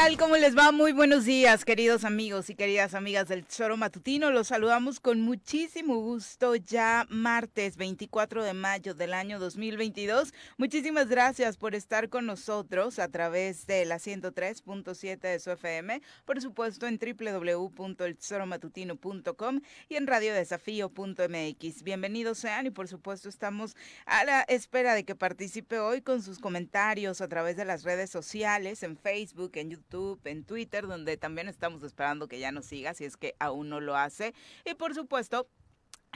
tal? 0.00 0.16
¿Cómo 0.16 0.38
les 0.38 0.56
va? 0.56 0.72
Muy 0.72 0.92
buenos 0.92 1.26
días, 1.26 1.66
queridos 1.66 2.04
amigos 2.04 2.48
y 2.48 2.54
queridas 2.54 2.94
amigas 2.94 3.28
del 3.28 3.46
Choro 3.46 3.76
Matutino. 3.76 4.30
Los 4.30 4.46
saludamos 4.46 4.98
con 4.98 5.20
muchísimo 5.20 5.96
gusto 5.96 6.56
ya 6.56 7.06
martes 7.10 7.76
24 7.76 8.42
de 8.42 8.54
mayo 8.54 8.94
del 8.94 9.12
año 9.12 9.38
2022. 9.38 10.32
Muchísimas 10.56 11.08
gracias 11.08 11.58
por 11.58 11.74
estar 11.74 12.08
con 12.08 12.24
nosotros 12.24 12.98
a 12.98 13.08
través 13.08 13.66
de 13.66 13.84
la 13.84 13.96
103.7 13.96 15.18
de 15.18 15.38
su 15.38 15.50
FM, 15.50 16.00
por 16.24 16.40
supuesto 16.40 16.86
en 16.86 16.98
www.elchoromatutino.com 16.98 19.60
y 19.90 19.96
en 19.96 20.06
radiodesafío.mx. 20.06 21.82
Bienvenidos 21.82 22.38
sean 22.38 22.64
y 22.64 22.70
por 22.70 22.88
supuesto 22.88 23.28
estamos 23.28 23.76
a 24.06 24.24
la 24.24 24.40
espera 24.42 24.94
de 24.94 25.04
que 25.04 25.14
participe 25.14 25.78
hoy 25.78 26.00
con 26.00 26.22
sus 26.22 26.38
comentarios 26.38 27.20
a 27.20 27.28
través 27.28 27.58
de 27.58 27.66
las 27.66 27.82
redes 27.82 28.08
sociales, 28.08 28.82
en 28.82 28.96
Facebook, 28.96 29.52
en 29.56 29.68
YouTube 29.68 29.89
en 30.24 30.44
Twitter, 30.44 30.86
donde 30.86 31.16
también 31.16 31.48
estamos 31.48 31.82
esperando 31.82 32.28
que 32.28 32.38
ya 32.38 32.52
nos 32.52 32.66
siga 32.66 32.94
si 32.94 33.04
es 33.04 33.16
que 33.16 33.34
aún 33.38 33.68
no 33.68 33.80
lo 33.80 33.96
hace. 33.96 34.34
Y 34.64 34.74
por 34.74 34.94
supuesto, 34.94 35.48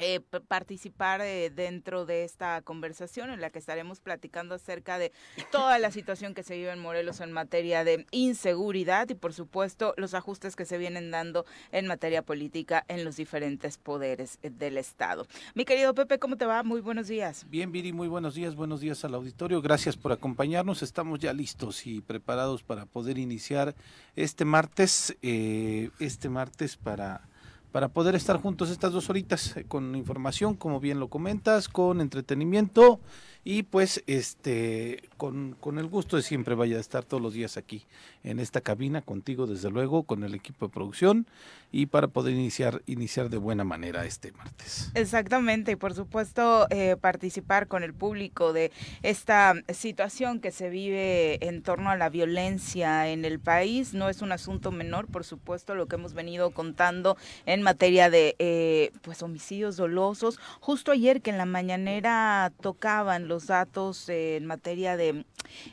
eh, 0.00 0.20
participar 0.48 1.20
eh, 1.20 1.50
dentro 1.54 2.04
de 2.04 2.24
esta 2.24 2.60
conversación 2.62 3.30
en 3.30 3.40
la 3.40 3.50
que 3.50 3.60
estaremos 3.60 4.00
platicando 4.00 4.56
acerca 4.56 4.98
de 4.98 5.12
toda 5.52 5.78
la 5.78 5.92
situación 5.92 6.34
que 6.34 6.42
se 6.42 6.56
vive 6.56 6.72
en 6.72 6.80
Morelos 6.80 7.20
en 7.20 7.30
materia 7.30 7.84
de 7.84 8.04
inseguridad 8.10 9.08
y 9.08 9.14
por 9.14 9.32
supuesto 9.32 9.94
los 9.96 10.14
ajustes 10.14 10.56
que 10.56 10.64
se 10.64 10.78
vienen 10.78 11.12
dando 11.12 11.46
en 11.70 11.86
materia 11.86 12.22
política 12.22 12.84
en 12.88 13.04
los 13.04 13.14
diferentes 13.14 13.78
poderes 13.78 14.40
eh, 14.42 14.50
del 14.50 14.78
Estado. 14.78 15.28
Mi 15.54 15.64
querido 15.64 15.94
Pepe, 15.94 16.18
¿cómo 16.18 16.36
te 16.36 16.44
va? 16.44 16.64
Muy 16.64 16.80
buenos 16.80 17.06
días. 17.06 17.46
Bien, 17.48 17.70
Viri, 17.70 17.92
muy 17.92 18.08
buenos 18.08 18.34
días, 18.34 18.56
buenos 18.56 18.80
días 18.80 19.04
al 19.04 19.14
auditorio. 19.14 19.62
Gracias 19.62 19.96
por 19.96 20.10
acompañarnos. 20.10 20.82
Estamos 20.82 21.20
ya 21.20 21.32
listos 21.32 21.86
y 21.86 22.00
preparados 22.00 22.64
para 22.64 22.84
poder 22.84 23.16
iniciar 23.16 23.76
este 24.16 24.44
martes, 24.44 25.16
este 25.22 26.28
martes 26.28 26.76
para 26.76 27.28
para 27.74 27.88
poder 27.88 28.14
estar 28.14 28.40
juntos 28.40 28.70
estas 28.70 28.92
dos 28.92 29.10
horitas 29.10 29.56
eh, 29.56 29.64
con 29.64 29.96
información, 29.96 30.54
como 30.54 30.78
bien 30.78 31.00
lo 31.00 31.08
comentas, 31.08 31.68
con 31.68 32.00
entretenimiento 32.00 33.00
y 33.44 33.62
pues 33.62 34.02
este 34.06 35.02
con, 35.18 35.54
con, 35.60 35.78
el 35.78 35.86
gusto 35.86 36.16
de 36.16 36.22
siempre 36.22 36.54
vaya 36.54 36.78
a 36.78 36.80
estar 36.80 37.04
todos 37.04 37.22
los 37.22 37.34
días 37.34 37.56
aquí 37.56 37.84
en 38.24 38.40
esta 38.40 38.62
cabina 38.62 39.02
contigo 39.02 39.46
desde 39.46 39.70
luego 39.70 40.04
con 40.04 40.24
el 40.24 40.34
equipo 40.34 40.66
de 40.66 40.72
producción 40.72 41.26
y 41.70 41.86
para 41.86 42.08
poder 42.08 42.32
iniciar 42.32 42.82
iniciar 42.86 43.28
de 43.28 43.36
buena 43.36 43.64
manera 43.64 44.06
este 44.06 44.32
martes. 44.32 44.90
Exactamente 44.94 45.72
y 45.72 45.76
por 45.76 45.92
supuesto 45.92 46.66
eh, 46.70 46.96
participar 46.98 47.68
con 47.68 47.82
el 47.82 47.92
público 47.92 48.52
de 48.54 48.72
esta 49.02 49.54
situación 49.68 50.40
que 50.40 50.50
se 50.50 50.70
vive 50.70 51.46
en 51.46 51.62
torno 51.62 51.90
a 51.90 51.96
la 51.96 52.08
violencia 52.08 53.08
en 53.08 53.26
el 53.26 53.40
país. 53.40 53.92
No 53.92 54.08
es 54.08 54.22
un 54.22 54.32
asunto 54.32 54.72
menor 54.72 55.06
por 55.06 55.24
supuesto 55.24 55.74
lo 55.74 55.86
que 55.86 55.96
hemos 55.96 56.14
venido 56.14 56.50
contando 56.50 57.18
en 57.44 57.60
materia 57.60 58.08
de 58.08 58.36
eh, 58.38 58.92
pues 59.02 59.22
homicidios 59.22 59.76
dolosos. 59.76 60.38
Justo 60.60 60.92
ayer 60.92 61.20
que 61.20 61.30
en 61.30 61.38
la 61.38 61.44
mañanera 61.46 62.52
tocaban 62.60 63.28
los 63.28 63.33
los 63.34 63.48
datos 63.48 64.08
en 64.10 64.46
materia 64.46 64.96
de 64.96 65.24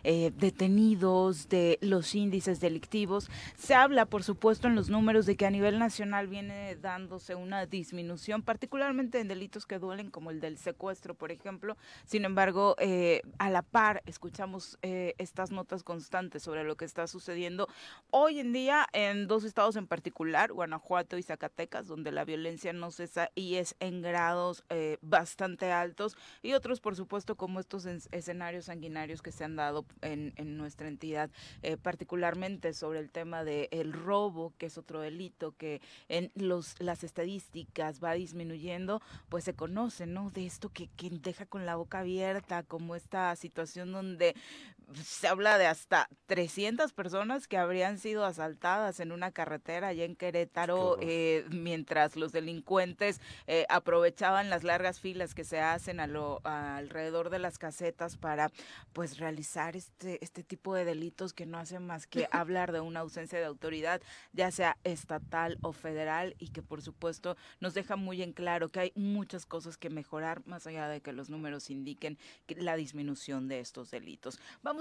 eh, 0.04 0.32
detenidos, 0.38 1.50
de 1.50 1.78
los 1.82 2.16
índices 2.16 2.60
delictivos. 2.60 3.30
Se 3.58 3.74
habla, 3.74 4.06
por 4.06 4.24
supuesto, 4.24 4.68
en 4.68 4.76
los 4.76 4.90
números 4.90 5.26
de 5.26 5.36
que 5.36 5.46
a 5.46 5.50
nivel 5.50 5.80
nacional 5.80 6.28
viene 6.28 6.76
dándose 6.76 7.36
una 7.36 7.66
disminución, 7.66 8.42
particularmente 8.42 9.20
en 9.20 9.28
delitos 9.28 9.66
que 9.66 9.80
duelen, 9.80 10.12
como 10.12 10.32
el 10.32 10.42
del 10.42 10.58
secuestro, 10.58 11.14
por 11.14 11.32
ejemplo. 11.32 11.78
Sin 12.06 12.26
embargo, 12.26 12.76
eh, 12.80 13.22
a 13.38 13.50
la 13.50 13.62
par, 13.62 14.04
escuchamos 14.06 14.78
eh, 14.82 15.16
estas 15.18 15.52
notas 15.52 15.84
constantes 15.84 16.44
sobre 16.44 16.64
lo 16.64 16.76
que 16.76 16.86
está 16.86 17.08
sucediendo 17.08 17.68
hoy 18.10 18.40
en 18.40 18.54
día 18.54 18.88
en 18.94 19.28
dos 19.28 19.44
estados 19.44 19.76
en 19.76 19.88
particular, 19.88 20.52
Guanajuato 20.52 21.18
y 21.18 21.24
Zacatecas, 21.24 21.88
donde 21.88 22.12
la 22.12 22.26
violencia 22.26 22.74
no 22.74 22.92
cesa 22.92 23.32
y 23.36 23.56
es 23.56 23.76
en 23.80 24.02
grados 24.02 24.64
bastante 25.02 25.72
altos, 25.72 26.18
y 26.42 26.54
otros, 26.54 26.80
por 26.80 26.96
supuesto, 26.96 27.36
como 27.36 27.60
estos 27.60 27.86
escenarios 27.86 28.66
sanguinarios 28.66 29.22
que 29.22 29.32
se 29.32 29.44
han 29.44 29.56
dado 29.56 29.61
en, 30.02 30.58
nuestra 30.58 30.88
entidad, 30.88 31.30
eh, 31.62 31.78
particularmente 31.78 32.74
sobre 32.74 33.00
el 33.00 33.10
tema 33.10 33.44
del 33.44 33.68
el 33.72 33.94
robo, 33.94 34.54
que 34.58 34.68
es 34.68 34.78
otro 34.78 35.02
delito 35.02 35.56
que 35.58 35.82
en 36.10 36.32
los 36.36 36.76
las 36.80 37.04
estadísticas 37.04 38.04
va 38.04 38.14
disminuyendo, 38.14 39.02
pues 39.30 39.44
se 39.44 39.54
conoce, 39.54 40.06
¿no? 40.06 40.32
De 40.32 40.46
esto 40.46 40.70
que, 40.70 40.88
que 40.98 41.10
deja 41.10 41.46
con 41.46 41.66
la 41.66 41.76
boca 41.76 42.00
abierta, 42.00 42.64
como 42.64 42.96
esta 42.96 43.36
situación 43.36 43.92
donde 43.92 44.36
se 44.94 45.28
habla 45.28 45.58
de 45.58 45.68
hasta 45.68 46.10
300 46.26 46.92
personas 46.94 47.48
que 47.48 47.58
habrían 47.58 47.98
sido 47.98 48.26
asaltadas 48.26 49.00
en 49.00 49.12
una 49.12 49.32
carretera 49.32 49.90
allá 49.90 50.06
en 50.06 50.16
Querétaro, 50.16 50.98
eh, 51.02 51.46
mientras 51.50 52.16
los 52.16 52.32
delincuentes 52.32 53.22
eh, 53.48 53.66
aprovechaban 53.70 54.50
las 54.50 54.64
largas 54.64 55.00
filas 55.00 55.34
que 55.34 55.44
se 55.44 55.60
hacen 55.60 56.00
a 56.00 56.08
lo, 56.08 56.42
alrededor 56.44 57.30
de 57.30 57.40
las 57.40 57.58
casetas 57.58 58.18
para 58.18 58.52
pues 58.94 59.18
realizar 59.18 59.76
este, 59.76 60.24
este 60.24 60.44
tipo 60.44 60.76
de 60.76 60.86
delitos 60.86 61.34
que 61.34 61.46
no 61.46 61.58
hacen 61.58 61.86
más 61.86 62.08
que 62.08 62.28
hablar 62.32 62.72
de 62.72 62.82
una 62.82 63.02
ausencia 63.02 63.40
de 63.40 63.46
autoridad, 63.46 64.02
ya 64.34 64.52
sea 64.52 64.78
estatal 64.84 65.58
o 65.62 65.74
federal, 65.74 66.36
y 66.40 66.50
que 66.50 66.62
por 66.62 66.82
supuesto 66.82 67.38
nos 67.60 67.74
deja 67.74 67.96
muy 67.96 68.22
en 68.22 68.34
claro 68.34 68.70
que 68.70 68.80
hay 68.80 68.92
muchas 68.96 69.46
cosas 69.46 69.78
que 69.78 69.90
mejorar, 69.90 70.46
más 70.46 70.68
allá 70.68 70.88
de 70.88 71.02
que 71.02 71.14
los 71.14 71.30
números 71.30 71.70
indiquen 71.70 72.18
la 72.48 72.76
disminución 72.76 73.48
de 73.48 73.60
estos 73.60 73.92
delitos. 73.92 74.40
Vamos 74.64 74.81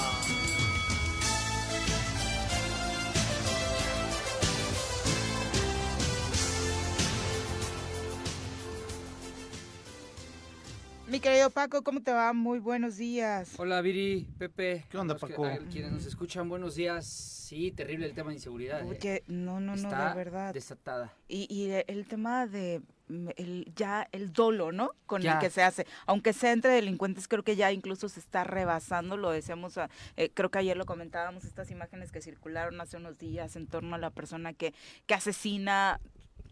Mi 11.11 11.19
querido 11.19 11.49
Paco, 11.49 11.83
¿cómo 11.83 12.01
te 12.01 12.13
va? 12.13 12.31
Muy 12.31 12.59
buenos 12.59 12.95
días. 12.95 13.55
Hola 13.57 13.81
Viri, 13.81 14.29
Pepe. 14.37 14.85
¿Qué 14.89 14.97
onda, 14.97 15.17
Paco? 15.17 15.45
quienes 15.69 15.91
nos 15.91 16.05
escuchan, 16.05 16.47
buenos 16.47 16.75
días. 16.75 17.05
Sí, 17.05 17.69
terrible 17.71 18.05
el 18.05 18.13
tema 18.13 18.29
de 18.29 18.35
inseguridad. 18.35 18.87
Oye, 18.87 19.15
¿eh? 19.15 19.23
no, 19.27 19.59
no, 19.59 19.75
no, 19.75 19.89
de 19.89 20.15
verdad. 20.15 20.53
desatada. 20.53 21.13
Y, 21.27 21.53
y 21.53 21.69
el 21.85 22.07
tema 22.07 22.47
de 22.47 22.81
mm, 23.09 23.27
el, 23.35 23.73
ya 23.75 24.07
el 24.13 24.31
dolo, 24.31 24.71
¿no? 24.71 24.91
Con 25.05 25.27
el 25.27 25.37
que 25.39 25.49
se 25.49 25.61
hace. 25.63 25.85
Aunque 26.05 26.31
sea 26.31 26.53
entre 26.53 26.71
delincuentes, 26.71 27.27
creo 27.27 27.43
que 27.43 27.57
ya 27.57 27.73
incluso 27.73 28.07
se 28.07 28.21
está 28.21 28.45
rebasando, 28.45 29.17
lo 29.17 29.31
decíamos, 29.31 29.77
eh, 30.15 30.31
creo 30.33 30.49
que 30.49 30.59
ayer 30.59 30.77
lo 30.77 30.85
comentábamos, 30.85 31.43
estas 31.43 31.71
imágenes 31.71 32.13
que 32.13 32.21
circularon 32.21 32.79
hace 32.79 32.95
unos 32.95 33.17
días 33.17 33.57
en 33.57 33.67
torno 33.67 33.95
a 33.95 33.97
la 33.97 34.11
persona 34.11 34.53
que, 34.53 34.73
que 35.07 35.13
asesina 35.13 35.99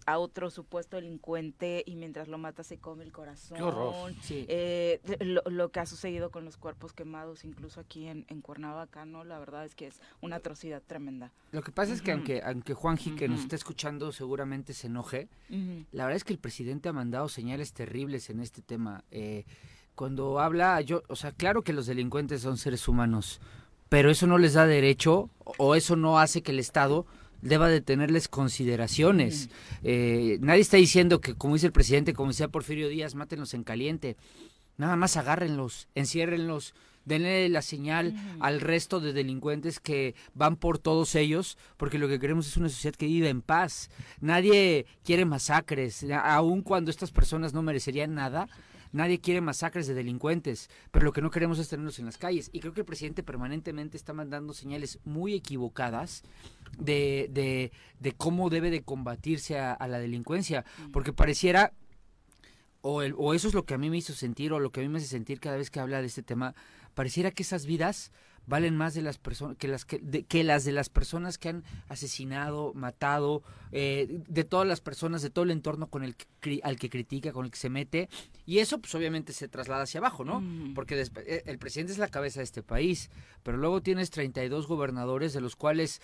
a 0.05 0.17
otro 0.17 0.49
supuesto 0.49 0.97
delincuente 0.97 1.83
y 1.85 1.95
mientras 1.95 2.27
lo 2.27 2.37
mata 2.37 2.63
se 2.63 2.77
come 2.77 3.03
el 3.03 3.11
corazón. 3.11 3.57
Qué 3.57 3.63
horror. 3.63 4.13
Eh, 4.29 4.99
lo, 5.45 5.69
que 5.69 5.79
ha 5.79 5.85
sucedido 5.85 6.31
con 6.31 6.45
los 6.45 6.57
cuerpos 6.57 6.93
quemados, 6.93 7.45
incluso 7.45 7.79
aquí 7.79 8.07
en, 8.07 8.25
en, 8.29 8.41
Cuernavaca, 8.41 9.05
¿no? 9.05 9.23
La 9.23 9.39
verdad 9.39 9.65
es 9.65 9.75
que 9.75 9.87
es 9.87 10.01
una 10.21 10.37
atrocidad 10.37 10.81
tremenda. 10.85 11.31
Lo 11.51 11.61
que 11.61 11.71
pasa 11.71 11.93
es 11.93 12.01
que 12.01 12.11
aunque, 12.11 12.41
aunque 12.43 12.73
Juanji, 12.73 13.15
que 13.15 13.27
nos 13.27 13.41
está 13.41 13.55
escuchando, 13.55 14.11
seguramente 14.11 14.73
se 14.73 14.87
enoje, 14.87 15.27
la 15.91 16.05
verdad 16.05 16.17
es 16.17 16.23
que 16.23 16.33
el 16.33 16.39
presidente 16.39 16.89
ha 16.89 16.93
mandado 16.93 17.29
señales 17.29 17.73
terribles 17.73 18.29
en 18.29 18.39
este 18.39 18.61
tema. 18.61 19.03
Eh, 19.11 19.45
cuando 19.95 20.39
habla, 20.39 20.79
yo, 20.81 21.03
o 21.07 21.15
sea, 21.15 21.31
claro 21.31 21.61
que 21.61 21.73
los 21.73 21.85
delincuentes 21.85 22.41
son 22.41 22.57
seres 22.57 22.87
humanos, 22.87 23.41
pero 23.89 24.09
eso 24.09 24.27
no 24.27 24.37
les 24.37 24.53
da 24.53 24.65
derecho 24.65 25.29
o 25.57 25.75
eso 25.75 25.95
no 25.95 26.19
hace 26.19 26.41
que 26.41 26.51
el 26.51 26.59
Estado 26.59 27.05
deba 27.41 27.69
de 27.69 27.81
tenerles 27.81 28.27
consideraciones. 28.27 29.49
Eh, 29.83 30.37
nadie 30.41 30.61
está 30.61 30.77
diciendo 30.77 31.21
que, 31.21 31.35
como 31.35 31.55
dice 31.55 31.67
el 31.67 31.73
presidente, 31.73 32.13
como 32.13 32.31
decía 32.31 32.47
Porfirio 32.47 32.89
Díaz, 32.89 33.15
mátenlos 33.15 33.53
en 33.53 33.63
caliente. 33.63 34.17
Nada 34.77 34.95
más 34.95 35.17
agárrenlos, 35.17 35.87
enciérrenlos, 35.95 36.73
denle 37.05 37.49
la 37.49 37.61
señal 37.61 38.13
al 38.39 38.61
resto 38.61 38.99
de 38.99 39.13
delincuentes 39.13 39.79
que 39.79 40.15
van 40.33 40.55
por 40.55 40.77
todos 40.77 41.15
ellos, 41.15 41.57
porque 41.75 41.97
lo 41.97 42.07
que 42.07 42.19
queremos 42.19 42.47
es 42.47 42.55
una 42.55 42.69
sociedad 42.69 42.95
que 42.95 43.07
vive 43.07 43.29
en 43.29 43.41
paz. 43.41 43.89
Nadie 44.21 44.85
quiere 45.03 45.25
masacres, 45.25 46.05
aun 46.23 46.61
cuando 46.61 46.91
estas 46.91 47.11
personas 47.11 47.53
no 47.53 47.61
merecerían 47.61 48.13
nada 48.13 48.47
nadie 48.91 49.19
quiere 49.19 49.41
masacres 49.41 49.87
de 49.87 49.93
delincuentes, 49.93 50.69
pero 50.91 51.05
lo 51.05 51.13
que 51.13 51.21
no 51.21 51.31
queremos 51.31 51.59
es 51.59 51.69
tenerlos 51.69 51.99
en 51.99 52.05
las 52.05 52.17
calles. 52.17 52.49
Y 52.53 52.59
creo 52.59 52.73
que 52.73 52.81
el 52.81 52.85
presidente 52.85 53.23
permanentemente 53.23 53.97
está 53.97 54.13
mandando 54.13 54.53
señales 54.53 54.99
muy 55.05 55.33
equivocadas 55.33 56.23
de, 56.77 57.29
de, 57.31 57.71
de 57.99 58.11
cómo 58.13 58.49
debe 58.49 58.69
de 58.71 58.83
combatirse 58.83 59.59
a, 59.59 59.87
la 59.87 59.99
delincuencia, 59.99 60.65
porque 60.91 61.13
pareciera 61.13 61.73
o, 62.81 63.01
el, 63.01 63.13
o, 63.17 63.33
eso 63.33 63.47
es 63.47 63.53
lo 63.53 63.65
que 63.65 63.73
a 63.73 63.77
mí 63.77 63.89
me 63.89 63.97
hizo 63.97 64.13
sentir, 64.13 64.53
o 64.53 64.59
lo 64.59 64.71
que 64.71 64.79
a 64.79 64.83
mí 64.83 64.89
me 64.89 64.99
hace 64.99 65.07
sentir 65.07 65.39
cada 65.39 65.57
vez 65.57 65.69
que 65.69 65.79
habla 65.79 66.01
de 66.01 66.07
este 66.07 66.23
tema, 66.23 66.55
pareciera 66.93 67.31
que 67.31 67.43
esas 67.43 67.65
vidas 67.65 68.11
valen 68.49 68.75
más 68.75 68.95
de 68.95 69.03
las 69.03 69.19
personas 69.19 69.55
que 69.57 69.67
las 69.67 69.85
que, 69.85 69.99
de, 69.99 70.23
que 70.23 70.43
las 70.43 70.65
de 70.65 70.71
las 70.71 70.89
personas 70.89 71.37
que 71.37 71.49
han 71.49 71.63
asesinado, 71.87 72.73
matado, 72.73 73.43
eh, 73.71 74.07
de 74.27 74.43
todas 74.43 74.67
las 74.67 74.81
personas, 74.81 75.21
de 75.21 75.29
todo 75.29 75.45
el 75.45 75.51
entorno 75.51 75.87
con 75.87 76.03
el 76.03 76.15
que, 76.15 76.59
al 76.63 76.77
que 76.77 76.89
critica, 76.89 77.31
con 77.31 77.45
el 77.45 77.51
que 77.51 77.59
se 77.59 77.69
mete, 77.69 78.09
y 78.47 78.57
eso 78.57 78.79
pues 78.79 78.93
obviamente 78.95 79.33
se 79.33 79.47
traslada 79.47 79.83
hacia 79.83 79.99
abajo, 79.99 80.25
¿no? 80.25 80.41
Mm. 80.41 80.73
Porque 80.73 80.99
eh, 80.99 81.43
el 81.45 81.59
presidente 81.59 81.93
es 81.93 81.99
la 81.99 82.07
cabeza 82.07 82.39
de 82.39 82.45
este 82.45 82.63
país, 82.63 83.11
pero 83.43 83.57
luego 83.57 83.81
tienes 83.81 84.09
32 84.09 84.67
gobernadores 84.67 85.31
de 85.31 85.41
los 85.41 85.55
cuales 85.55 86.01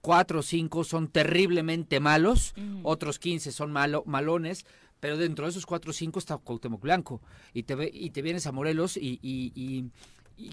cuatro 0.00 0.38
o 0.38 0.42
cinco 0.42 0.84
son 0.84 1.08
terriblemente 1.08 1.98
malos, 1.98 2.54
mm. 2.56 2.80
otros 2.84 3.18
15 3.18 3.50
son 3.50 3.72
malo, 3.72 4.04
malones, 4.06 4.64
pero 5.00 5.16
dentro 5.16 5.44
de 5.44 5.50
esos 5.50 5.66
cuatro 5.66 5.90
o 5.90 5.94
cinco 5.94 6.20
está 6.20 6.38
Cuauhtémoc 6.38 6.80
Blanco 6.80 7.20
y 7.52 7.64
te 7.64 7.90
y 7.92 8.10
te 8.10 8.22
vienes 8.22 8.46
a 8.46 8.52
Morelos 8.52 8.96
y, 8.96 9.18
y 9.20 9.52
y 9.54 9.90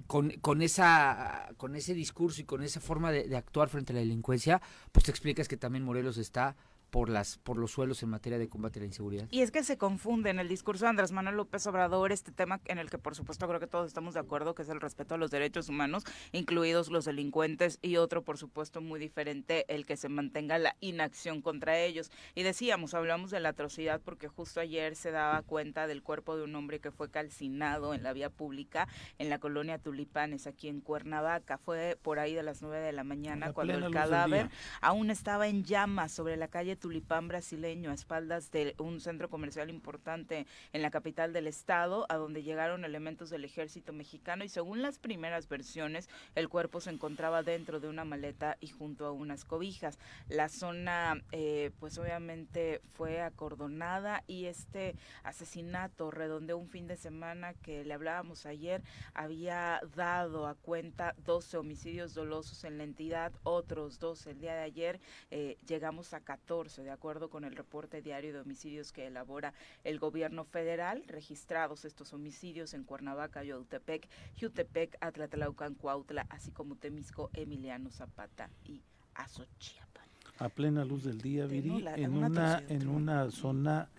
con, 0.07 0.31
con, 0.41 0.61
esa, 0.61 1.49
con 1.57 1.75
ese 1.75 1.93
discurso 1.93 2.41
y 2.41 2.45
con 2.45 2.63
esa 2.63 2.79
forma 2.79 3.11
de, 3.11 3.27
de, 3.27 3.37
actuar 3.37 3.69
frente 3.69 3.93
a 3.93 3.95
la 3.95 4.01
delincuencia, 4.01 4.61
pues 4.91 5.05
te 5.05 5.11
explicas 5.11 5.47
que 5.47 5.57
también 5.57 5.83
Morelos 5.83 6.17
está 6.17 6.55
por 6.91 7.09
las 7.09 7.37
por 7.37 7.57
los 7.57 7.71
suelos 7.71 8.03
en 8.03 8.09
materia 8.09 8.37
de 8.37 8.49
combate 8.49 8.79
a 8.79 8.81
la 8.81 8.85
inseguridad. 8.85 9.27
Y 9.31 9.41
es 9.41 9.49
que 9.49 9.63
se 9.63 9.77
confunde 9.77 10.29
en 10.29 10.39
el 10.39 10.47
discurso 10.47 10.85
de 10.85 10.89
Andrés 10.89 11.11
Manuel 11.11 11.37
López 11.37 11.65
Obrador 11.65 12.11
este 12.11 12.31
tema 12.31 12.59
en 12.65 12.77
el 12.77 12.89
que 12.89 12.97
por 12.97 13.15
supuesto 13.15 13.47
creo 13.47 13.59
que 13.59 13.67
todos 13.67 13.87
estamos 13.87 14.13
de 14.13 14.19
acuerdo 14.19 14.53
que 14.53 14.61
es 14.61 14.69
el 14.69 14.81
respeto 14.81 15.15
a 15.15 15.17
los 15.17 15.31
derechos 15.31 15.69
humanos, 15.69 16.03
incluidos 16.33 16.91
los 16.91 17.05
delincuentes 17.05 17.79
y 17.81 17.95
otro 17.95 18.23
por 18.23 18.37
supuesto 18.37 18.81
muy 18.81 18.99
diferente 18.99 19.65
el 19.73 19.85
que 19.85 19.97
se 19.97 20.09
mantenga 20.09 20.59
la 20.59 20.75
inacción 20.81 21.41
contra 21.41 21.79
ellos. 21.79 22.11
Y 22.35 22.43
decíamos, 22.43 22.93
hablamos 22.93 23.31
de 23.31 23.39
la 23.39 23.49
atrocidad 23.49 24.01
porque 24.03 24.27
justo 24.27 24.59
ayer 24.59 24.95
se 24.95 25.11
daba 25.11 25.41
cuenta 25.43 25.87
del 25.87 26.03
cuerpo 26.03 26.35
de 26.35 26.43
un 26.43 26.55
hombre 26.55 26.81
que 26.81 26.91
fue 26.91 27.09
calcinado 27.09 27.93
en 27.93 28.03
la 28.03 28.11
vía 28.11 28.29
pública 28.29 28.87
en 29.17 29.29
la 29.29 29.39
colonia 29.39 29.77
Tulipanes 29.77 30.45
aquí 30.45 30.67
en 30.67 30.81
Cuernavaca. 30.81 31.57
Fue 31.57 31.97
por 32.01 32.19
ahí 32.19 32.35
de 32.35 32.43
las 32.43 32.61
nueve 32.61 32.79
de 32.79 32.91
la 32.91 33.05
mañana 33.05 33.53
cuando 33.53 33.75
el 33.75 33.91
cadáver 33.91 34.49
aún 34.81 35.09
estaba 35.09 35.47
en 35.47 35.63
llamas 35.63 36.11
sobre 36.11 36.35
la 36.35 36.49
calle 36.49 36.75
tulipán 36.81 37.29
brasileño 37.29 37.91
a 37.91 37.93
espaldas 37.93 38.51
de 38.51 38.75
un 38.79 38.99
centro 38.99 39.29
comercial 39.29 39.69
importante 39.69 40.45
en 40.73 40.81
la 40.81 40.91
capital 40.91 41.31
del 41.31 41.47
estado, 41.47 42.05
a 42.09 42.15
donde 42.15 42.43
llegaron 42.43 42.83
elementos 42.83 43.29
del 43.29 43.45
ejército 43.45 43.93
mexicano 43.93 44.43
y 44.43 44.49
según 44.49 44.81
las 44.81 44.97
primeras 44.97 45.47
versiones, 45.47 46.09
el 46.35 46.49
cuerpo 46.49 46.81
se 46.81 46.89
encontraba 46.89 47.43
dentro 47.43 47.79
de 47.79 47.87
una 47.87 48.03
maleta 48.03 48.57
y 48.59 48.67
junto 48.67 49.05
a 49.05 49.11
unas 49.11 49.45
cobijas. 49.45 49.99
La 50.27 50.49
zona, 50.49 51.21
eh, 51.31 51.71
pues 51.79 51.97
obviamente 51.99 52.81
fue 52.93 53.21
acordonada 53.21 54.23
y 54.27 54.45
este 54.45 54.95
asesinato 55.23 56.09
redondeó 56.09 56.57
un 56.57 56.67
fin 56.67 56.87
de 56.87 56.97
semana 56.97 57.53
que 57.53 57.85
le 57.85 57.93
hablábamos 57.93 58.45
ayer, 58.47 58.81
había 59.13 59.81
dado 59.95 60.47
a 60.47 60.55
cuenta 60.55 61.13
12 61.25 61.57
homicidios 61.57 62.15
dolosos 62.15 62.63
en 62.63 62.79
la 62.79 62.83
entidad, 62.83 63.31
otros 63.43 63.99
dos 63.99 64.25
el 64.25 64.39
día 64.39 64.55
de 64.55 64.63
ayer, 64.63 64.99
eh, 65.29 65.57
llegamos 65.67 66.13
a 66.15 66.21
14 66.21 66.70
de 66.77 66.91
acuerdo 66.91 67.29
con 67.29 67.43
el 67.43 67.55
reporte 67.55 68.01
diario 68.01 68.33
de 68.33 68.39
homicidios 68.39 68.91
que 68.91 69.07
elabora 69.07 69.53
el 69.83 69.99
gobierno 69.99 70.45
federal, 70.45 71.03
registrados 71.07 71.85
estos 71.85 72.13
homicidios 72.13 72.73
en 72.73 72.83
Cuernavaca, 72.83 73.43
Yautepec, 73.43 74.07
Jutepec, 74.39 74.97
Atlatlaucan, 75.01 75.75
Cuautla, 75.75 76.25
así 76.29 76.51
como 76.51 76.75
Temisco, 76.75 77.29
Emiliano 77.33 77.91
Zapata 77.91 78.49
y 78.63 78.81
Azochiapan. 79.15 80.07
A 80.37 80.49
plena 80.49 80.85
luz 80.85 81.03
del 81.03 81.19
día, 81.21 81.45
Viri, 81.45 81.85
en, 81.95 82.13
una, 82.13 82.63
en 82.67 82.87
una 82.87 83.29
zona 83.29 83.89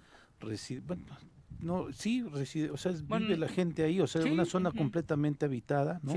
bueno, 0.84 1.02
no, 1.60 1.92
sí, 1.92 2.22
reside, 2.22 2.70
o 2.70 2.76
sea, 2.76 2.92
vive 2.92 3.36
la 3.36 3.48
gente 3.48 3.84
ahí, 3.84 4.00
o 4.00 4.06
sea, 4.06 4.22
una 4.24 4.44
zona 4.44 4.72
completamente 4.72 5.44
habitada, 5.44 6.00
¿no? 6.02 6.14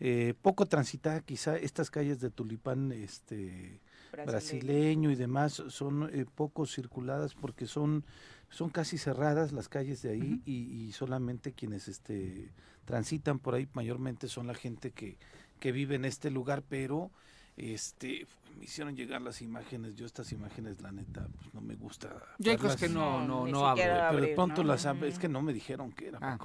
Eh, 0.00 0.34
poco 0.42 0.66
transitada, 0.66 1.20
quizá 1.20 1.56
estas 1.56 1.90
calles 1.90 2.20
de 2.20 2.30
Tulipán, 2.30 2.92
este, 2.92 3.80
brasileño, 4.12 5.10
y 5.10 5.14
demás 5.14 5.62
son 5.68 6.10
eh, 6.12 6.26
poco 6.34 6.66
circuladas 6.66 7.34
porque 7.34 7.66
son 7.66 8.04
son 8.50 8.70
casi 8.70 8.96
cerradas 8.96 9.52
las 9.52 9.68
calles 9.68 10.00
de 10.02 10.10
ahí 10.10 10.40
y, 10.46 10.90
solamente 10.92 11.52
quienes 11.52 11.86
este 11.86 12.50
transitan 12.86 13.38
por 13.38 13.54
ahí 13.54 13.68
mayormente 13.74 14.26
son 14.28 14.46
la 14.46 14.54
gente 14.54 14.90
que, 14.90 15.18
que 15.60 15.70
vive 15.70 15.96
en 15.96 16.06
este 16.06 16.30
lugar 16.30 16.62
pero 16.66 17.10
este 17.58 18.26
me 18.56 18.64
hicieron 18.64 18.96
llegar 18.96 19.20
las 19.20 19.42
imágenes. 19.42 19.94
Yo 19.94 20.06
estas 20.06 20.32
imágenes 20.32 20.80
la 20.80 20.90
neta 20.90 21.28
pues 21.38 21.52
no 21.52 21.60
me 21.60 21.74
gusta 21.74 22.10
yo 22.38 22.52
hay 22.52 22.56
que 22.56 22.88
no 22.88 23.26
no 23.26 23.46
no, 23.46 23.74
pero 23.76 24.20
de 24.20 24.34
pronto 24.34 24.62
las 24.64 24.86
es 25.02 25.18
que 25.18 25.28
no 25.28 25.42
me 25.42 25.52
dijeron 25.52 25.92
que 25.92 26.08
era 26.08 26.18
ah. 26.22 26.38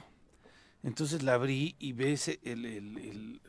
entonces 0.84 1.24
la 1.24 1.36
abrí 1.36 1.76
y 1.80 1.94
ves 1.94 2.28
el, 2.44 2.66
el 2.66 3.42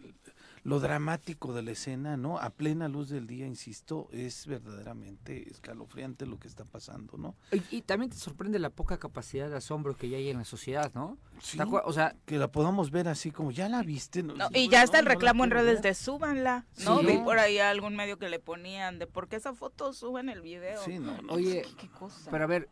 lo 0.64 0.80
dramático 0.80 1.52
de 1.52 1.62
la 1.62 1.72
escena, 1.72 2.16
¿no? 2.16 2.38
A 2.38 2.48
plena 2.48 2.88
luz 2.88 3.10
del 3.10 3.26
día, 3.26 3.46
insisto, 3.46 4.08
es 4.12 4.46
verdaderamente 4.46 5.50
escalofriante 5.50 6.24
lo 6.24 6.38
que 6.40 6.48
está 6.48 6.64
pasando, 6.64 7.18
¿no? 7.18 7.36
Y, 7.70 7.82
también 7.82 8.10
te 8.10 8.16
sorprende 8.16 8.58
la 8.58 8.70
poca 8.70 8.98
capacidad 8.98 9.50
de 9.50 9.56
asombro 9.56 9.94
que 9.94 10.08
ya 10.08 10.16
hay 10.16 10.30
en 10.30 10.38
la 10.38 10.44
sociedad, 10.46 10.90
¿no? 10.94 11.18
Sí, 11.38 11.58
o 11.60 11.92
sea, 11.92 12.16
que 12.24 12.38
la 12.38 12.50
podamos 12.50 12.90
ver 12.90 13.08
así 13.08 13.30
como, 13.30 13.50
ya 13.50 13.68
la 13.68 13.82
viste. 13.82 14.22
No, 14.22 14.48
y 14.54 14.70
ya 14.70 14.82
está 14.82 14.98
el 14.98 15.06
reclamo 15.06 15.44
en 15.44 15.50
redes 15.50 15.82
de 15.82 15.92
súbanla, 15.92 16.66
¿no? 16.82 17.02
Vi 17.02 17.18
por 17.18 17.38
ahí 17.38 17.58
algún 17.58 17.94
medio 17.94 18.18
que 18.18 18.30
le 18.30 18.38
ponían 18.38 18.98
de 18.98 19.06
por 19.06 19.28
qué 19.28 19.36
esa 19.36 19.52
foto 19.52 19.92
suben 19.92 20.30
el 20.30 20.40
video. 20.40 20.82
Sí, 20.82 20.98
no, 20.98 21.20
no. 21.20 21.34
Oye, 21.34 21.66
¿Qué, 21.78 21.88
cosa? 21.90 22.30
pero 22.30 22.44
a 22.44 22.46
ver, 22.46 22.70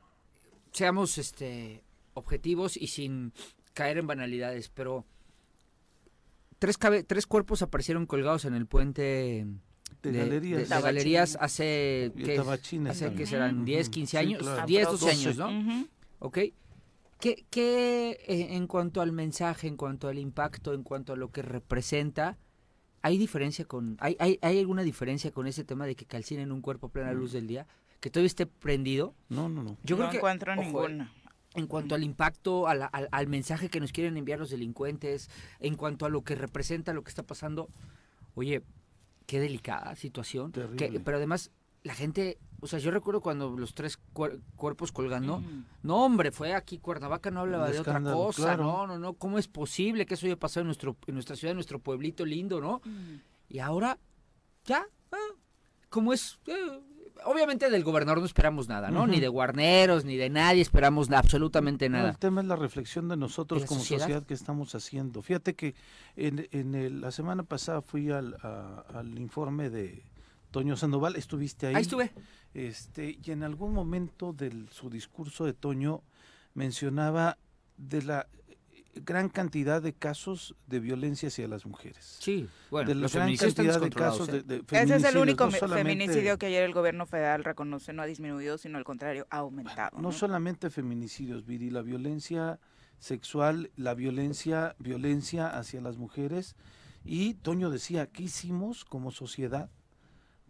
seamos 0.72 1.18
este 1.18 1.84
objetivos 2.14 2.78
y 2.78 2.86
sin 2.86 3.34
caer 3.74 3.98
en 3.98 4.06
banalidades, 4.06 4.70
pero 4.70 5.04
tres, 6.62 6.78
tres 7.08 7.26
cuerpos 7.26 7.60
aparecieron 7.62 8.06
colgados 8.06 8.44
en 8.44 8.54
el 8.54 8.66
puente 8.66 9.46
de, 31.52 31.60
galerías, 31.60 31.60
de, 31.60 31.60
galerías 31.60 31.60
hace, 31.60 31.60
¿qué, 31.60 31.60
hace 31.60 31.60
que 31.60 31.60
serán 31.60 31.60
10, 31.60 31.60
15 31.60 31.60
años, 31.60 31.60
10, 31.60 31.60
12 31.60 31.60
años, 31.60 31.60
¿no? 31.60 31.60
¿Ok? 31.60 31.60
¿Qué, 31.60 31.60
qué 31.60 31.60
en 31.60 31.66
cuanto 31.66 31.94
al 31.94 32.02
impacto, 32.02 32.64
que 32.64 32.72
que? 32.72 32.78
¿Que 32.78 32.78
que, 32.78 32.82
al 32.82 32.90
al, 32.92 33.08
al, 33.10 33.26
mensaje 33.26 33.68
que 33.68 33.80
nos 33.80 33.92
quieren 33.92 34.16
enviar 34.16 34.38
los 34.38 34.50
delincuentes, 34.50 35.30
en 35.60 35.76
cuanto 35.76 36.06
a 36.06 36.08
lo 36.08 36.22
que 36.22 36.34
representa 36.34 36.92
lo 36.92 37.02
que 37.02 37.10
está 37.10 37.22
pasando. 37.22 37.68
Oye, 38.34 38.62
qué 39.26 39.40
delicada 39.40 39.94
situación. 39.96 40.52
pero 40.52 41.16
además, 41.16 41.50
la 41.82 41.94
gente, 41.94 42.38
o 42.60 42.66
sea, 42.66 42.78
yo 42.78 42.90
recuerdo 42.90 43.20
cuando 43.20 43.56
los 43.56 43.74
tres 43.74 43.98
cuerpos 44.56 44.92
colgando, 44.92 45.42
no 45.82 46.04
hombre, 46.04 46.30
fue 46.30 46.54
aquí 46.54 46.78
Cuernavaca, 46.78 47.30
no 47.30 47.40
hablaba 47.40 47.70
de 47.70 47.80
otra 47.80 48.00
cosa, 48.00 48.56
no, 48.56 48.86
no, 48.86 48.98
no, 48.98 49.14
¿cómo 49.14 49.38
es 49.38 49.48
posible 49.48 50.06
que 50.06 50.14
eso 50.14 50.26
haya 50.26 50.36
pasado 50.36 50.62
en, 50.62 50.68
nuestro, 50.68 50.96
en 51.06 51.14
nuestra 51.14 51.36
ciudad, 51.36 51.50
en 51.52 51.56
nuestro 51.56 51.78
pueblito 51.78 52.24
lindo, 52.24 52.60
no? 52.60 52.80
Y 53.48 53.58
ahora, 53.58 53.98
ya, 54.64 54.86
ah, 55.10 55.34
como 55.90 56.12
es, 56.12 56.38
eh, 56.46 56.80
obviamente 57.26 57.70
del 57.70 57.84
gobernador 57.84 58.20
no 58.20 58.26
esperamos 58.26 58.68
nada, 58.68 58.90
¿no? 58.90 59.06
Ni 59.06 59.20
de 59.20 59.28
guarneros, 59.28 60.04
ni 60.04 60.16
de 60.16 60.30
nadie 60.30 60.62
esperamos 60.62 61.10
absolutamente 61.10 61.88
nada. 61.88 62.10
el 62.10 62.18
tema 62.18 62.40
es 62.40 62.46
la 62.46 62.56
reflexión 62.56 63.08
de 63.08 63.16
nosotros 63.16 63.64
como 63.64 63.80
sociedad? 63.80 64.24
que 64.24 64.34
estamos 64.34 64.74
haciendo. 64.74 65.22
Fíjate 65.22 65.54
que 65.54 65.74
en, 66.16 66.48
en 66.52 67.00
la 67.00 67.10
semana 67.10 67.42
pasada 67.42 67.82
fui 67.82 68.10
al, 68.10 68.36
al 68.94 69.18
informe 69.18 69.70
de 69.70 70.04
Toño 70.50 70.76
Sandoval, 70.76 71.16
estuviste 71.16 71.66
ahí. 71.66 71.74
Ahí 71.74 71.82
estuve. 71.82 72.12
Este, 72.54 73.18
y 73.22 73.30
en 73.30 73.42
algún 73.42 73.72
momento 73.72 74.32
de 74.32 74.66
su 74.70 74.90
discurso 74.90 75.44
de 75.44 75.54
Toño 75.54 76.02
mencionaba 76.54 77.38
de 77.78 78.02
la 78.02 78.28
gran 78.94 79.28
cantidad 79.28 79.80
de 79.80 79.92
casos 79.92 80.54
de 80.66 80.80
violencia 80.80 81.28
hacia 81.28 81.48
las 81.48 81.66
mujeres. 81.66 82.18
Sí, 82.20 82.48
bueno, 82.70 82.88
de 82.88 82.94
la 82.94 83.08
gran 83.08 83.34
cantidad 83.36 83.80
de 83.80 83.90
casos 83.90 84.28
¿eh? 84.28 84.42
de, 84.42 84.62
Ese 84.70 84.96
es 84.96 85.04
el 85.04 85.16
único 85.16 85.50
feminicidio 85.50 86.38
que 86.38 86.46
ayer 86.46 86.62
el 86.62 86.72
gobierno 86.72 87.06
federal 87.06 87.44
reconoce, 87.44 87.92
no 87.92 88.02
ha 88.02 88.06
disminuido, 88.06 88.58
sino 88.58 88.78
al 88.78 88.84
contrario, 88.84 89.26
ha 89.30 89.38
aumentado. 89.38 89.98
No, 90.00 90.12
solamente 90.12 90.70
feminicidios, 90.70 91.46
Viri, 91.46 91.70
la 91.70 91.82
violencia 91.82 92.60
sexual, 92.98 93.70
la 93.76 93.94
violencia, 93.94 94.76
violencia 94.78 95.48
hacia 95.48 95.80
las 95.80 95.96
mujeres. 95.96 96.54
Y 97.04 97.34
Toño 97.34 97.70
decía, 97.70 98.06
¿qué 98.06 98.24
hicimos 98.24 98.84
como 98.84 99.10
sociedad 99.10 99.70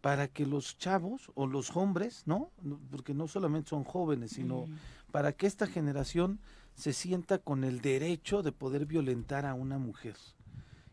para 0.03 0.29
que 0.29 0.45
los 0.45 0.77
chavos 0.77 1.31
o 1.35 1.47
los 1.47 1.75
hombres, 1.77 2.25
¿no? 2.27 2.51
Porque 2.91 3.15
no 3.15 3.29
solamente 3.29 3.71
son 3.71 3.85
jóvenes, 3.85 4.33
sino 4.33 4.67
para 5.13 5.33
que 5.33 5.47
esta 5.47 5.67
generación 5.67 6.41
se 6.75 6.93
sienta 6.93 7.39
con 7.39 7.65
el 7.65 7.81
derecho 7.81 8.43
de 8.43 8.53
poder 8.53 8.87
violentar 8.87 9.47
a 9.47 9.55
una 9.55 9.79
mujer. 9.79 10.17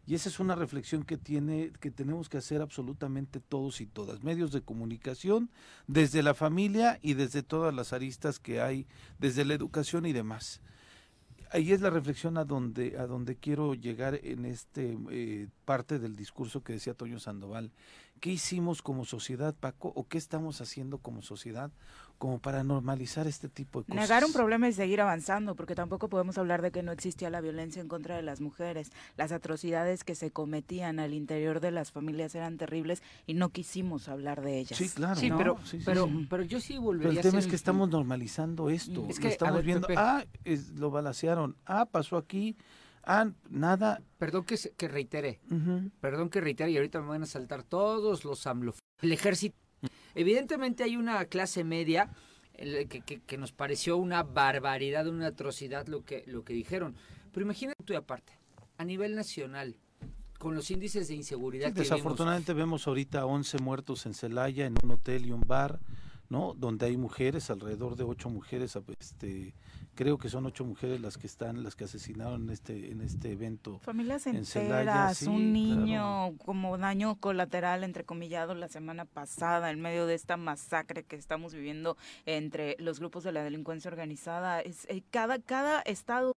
Y 0.09 0.15
esa 0.15 0.27
es 0.27 0.39
una 0.39 0.55
reflexión 0.55 1.03
que 1.03 1.17
tiene 1.17 1.71
que 1.79 1.91
tenemos 1.91 2.29
que 2.29 2.39
hacer 2.39 2.63
absolutamente 2.63 3.39
todos 3.39 3.79
y 3.79 3.85
todas, 3.85 4.23
medios 4.23 4.51
de 4.51 4.61
comunicación, 4.61 5.51
desde 5.85 6.23
la 6.23 6.33
familia 6.33 6.97
y 7.03 7.13
desde 7.13 7.43
todas 7.43 7.75
las 7.75 7.93
aristas 7.93 8.39
que 8.39 8.59
hay, 8.59 8.87
desde 9.19 9.45
la 9.45 9.53
educación 9.53 10.07
y 10.07 10.13
demás. 10.13 10.61
Ahí 11.51 11.73
es 11.73 11.81
la 11.81 11.91
reflexión 11.91 12.37
a 12.37 12.45
donde 12.45 12.97
a 12.97 13.05
donde 13.05 13.35
quiero 13.35 13.75
llegar 13.75 14.19
en 14.23 14.45
este 14.45 14.97
eh, 15.11 15.47
parte 15.65 15.99
del 15.99 16.15
discurso 16.15 16.63
que 16.63 16.73
decía 16.73 16.95
Toño 16.95 17.19
Sandoval. 17.19 17.71
¿Qué 18.19 18.31
hicimos 18.31 18.81
como 18.81 19.05
sociedad, 19.05 19.55
Paco? 19.59 19.93
¿O 19.95 20.07
qué 20.07 20.17
estamos 20.17 20.59
haciendo 20.59 20.97
como 20.97 21.21
sociedad 21.21 21.71
como 22.19 22.37
para 22.37 22.63
normalizar 22.63 23.25
este 23.27 23.47
tipo 23.47 23.79
de 23.79 23.85
cosas. 23.87 24.01
Negar 24.01 24.25
un 24.25 24.33
problema 24.33 24.67
y 24.67 24.73
seguir 24.73 24.99
avanzando, 24.99 25.55
porque 25.55 25.73
tampoco 25.73 26.09
podemos 26.09 26.37
hablar 26.37 26.61
de 26.61 26.69
que 26.69 26.83
no 26.83 26.91
existía 26.91 27.29
la 27.29 27.39
violencia 27.39 27.81
en 27.81 27.87
contra 27.87 28.17
de 28.17 28.21
las 28.21 28.41
mujeres. 28.41 28.91
Las 29.15 29.31
atrocidades 29.31 30.03
que 30.03 30.15
se 30.15 30.29
cometían 30.29 30.99
al 30.99 31.13
interior 31.13 31.61
de 31.61 31.71
las 31.71 31.91
familias 31.91 32.35
eran 32.35 32.57
terribles 32.57 33.01
y 33.25 33.35
no 33.35 33.49
quisimos 33.49 34.09
hablar 34.09 34.41
de 34.41 34.59
ellas. 34.59 34.77
Sí, 34.77 34.89
claro. 34.89 35.15
Sí, 35.15 35.31
pero, 35.35 35.57
pero, 35.85 36.09
pero 36.29 36.43
yo 36.43 36.59
sí 36.59 36.77
volvería 36.77 37.09
Pero 37.09 37.21
el 37.21 37.31
tema 37.31 37.39
es 37.39 37.47
que 37.47 37.55
estamos 37.55 37.89
normalizando 37.89 38.69
esto. 38.69 39.07
Es 39.09 39.19
que, 39.19 39.29
estamos 39.29 39.63
viendo, 39.63 39.87
ah, 39.95 40.25
lo 40.75 40.91
balacearon, 40.91 41.55
ah, 41.65 41.85
pasó 41.85 42.17
aquí, 42.17 42.57
ah, 43.05 43.31
nada. 43.49 44.01
Perdón 44.17 44.43
que, 44.43 44.57
que 44.75 44.87
reitere, 44.89 45.39
perdón 46.01 46.29
que 46.29 46.41
reitere 46.41 46.71
y 46.71 46.75
ahorita 46.75 46.99
me 46.99 47.07
van 47.07 47.23
a 47.23 47.27
saltar 47.27 47.63
todos 47.63 48.25
los 48.25 48.45
AMLO. 48.45 48.75
El 49.01 49.13
ejército 49.13 49.55
Evidentemente 50.15 50.83
hay 50.83 50.97
una 50.97 51.25
clase 51.25 51.63
media 51.63 52.09
que, 52.55 53.37
nos 53.37 53.51
pareció 53.51 53.97
una 53.97 54.23
barbaridad, 54.23 55.07
una 55.07 55.27
atrocidad 55.27 55.87
lo 55.87 56.03
que, 56.03 56.23
lo 56.27 56.43
que 56.43 56.53
dijeron. 56.53 56.95
Pero 57.31 57.45
imagínate 57.45 57.83
tú 57.83 57.95
aparte, 57.95 58.33
a 58.77 58.85
nivel 58.85 59.15
nacional, 59.15 59.75
con 60.37 60.55
los 60.55 60.71
índices 60.71 61.07
de 61.07 61.15
inseguridad 61.15 61.73
que 61.73 61.81
Desafortunadamente 61.81 62.53
vemos 62.53 62.87
ahorita 62.87 63.25
11 63.25 63.57
muertos 63.59 64.05
en 64.05 64.13
Celaya, 64.13 64.65
en 64.65 64.75
un 64.83 64.91
hotel 64.91 65.25
y 65.25 65.31
un 65.31 65.41
bar, 65.41 65.79
¿no? 66.29 66.53
Donde 66.53 66.85
hay 66.85 66.97
mujeres, 66.97 67.49
alrededor 67.49 67.95
de 67.95 68.03
ocho 68.03 68.29
mujeres 68.29 68.77
este, 68.99 69.53
creo 69.95 70.17
que 70.17 70.29
son 70.29 70.45
ocho 70.45 70.63
mujeres 70.63 71.01
las 71.01 71.17
que 71.17 71.27
están, 71.27 71.63
las 71.63 71.75
que 71.75 71.85
asesinaron 71.85 72.43
en 72.43 72.49
este, 72.51 72.91
en 72.91 73.01
este 73.01 73.31
evento. 73.31 73.79
Familias 73.79 74.27
enteras, 74.27 75.23
un 75.23 75.51
niño 75.51 76.37
como 76.37 76.77
daño 76.77 77.15
colateral, 77.15 77.83
entrecomillado, 77.83 78.53
la 78.53 78.69
semana 78.69 79.05
pasada, 79.05 79.71
en 79.71 79.81
medio 79.81 80.05
de 80.05 80.15
esta 80.15 80.37
masacre 80.37 81.03
que 81.03 81.15
estamos 81.15 81.53
viviendo 81.53 81.97
entre 82.25 82.75
los 82.79 82.99
grupos 82.99 83.23
de 83.23 83.31
la 83.31 83.43
delincuencia 83.43 83.89
organizada. 83.89 84.61
Es, 84.61 84.85
eh, 84.89 85.03
cada, 85.09 85.39
cada 85.39 85.81
estado 85.81 86.33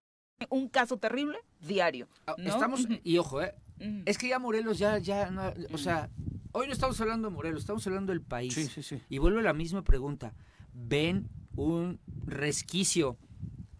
un 0.49 0.67
caso 0.67 0.97
terrible 0.97 1.37
diario. 1.61 2.07
Ah, 2.27 2.35
estamos, 2.37 2.87
y 3.03 3.17
ojo, 3.17 3.41
eh, 3.41 3.55
es 4.05 4.17
que 4.17 4.27
ya 4.27 4.39
Morelos 4.39 4.77
ya, 4.77 4.97
ya, 4.97 5.31
o 5.71 5.77
sea, 5.77 6.09
hoy 6.53 6.67
no 6.67 6.73
estamos 6.73 6.99
hablando 7.01 7.29
de 7.29 7.35
Morelos, 7.35 7.61
estamos 7.61 7.85
hablando 7.85 8.11
del 8.13 8.21
país. 8.21 8.53
Sí, 8.53 8.67
sí, 8.67 8.81
sí. 8.81 9.01
Y 9.09 9.17
vuelvo 9.17 9.39
a 9.39 9.43
la 9.43 9.53
misma 9.53 9.83
pregunta. 9.83 10.33
¿Ven 10.73 11.27
un 11.55 11.99
resquicio 12.25 13.17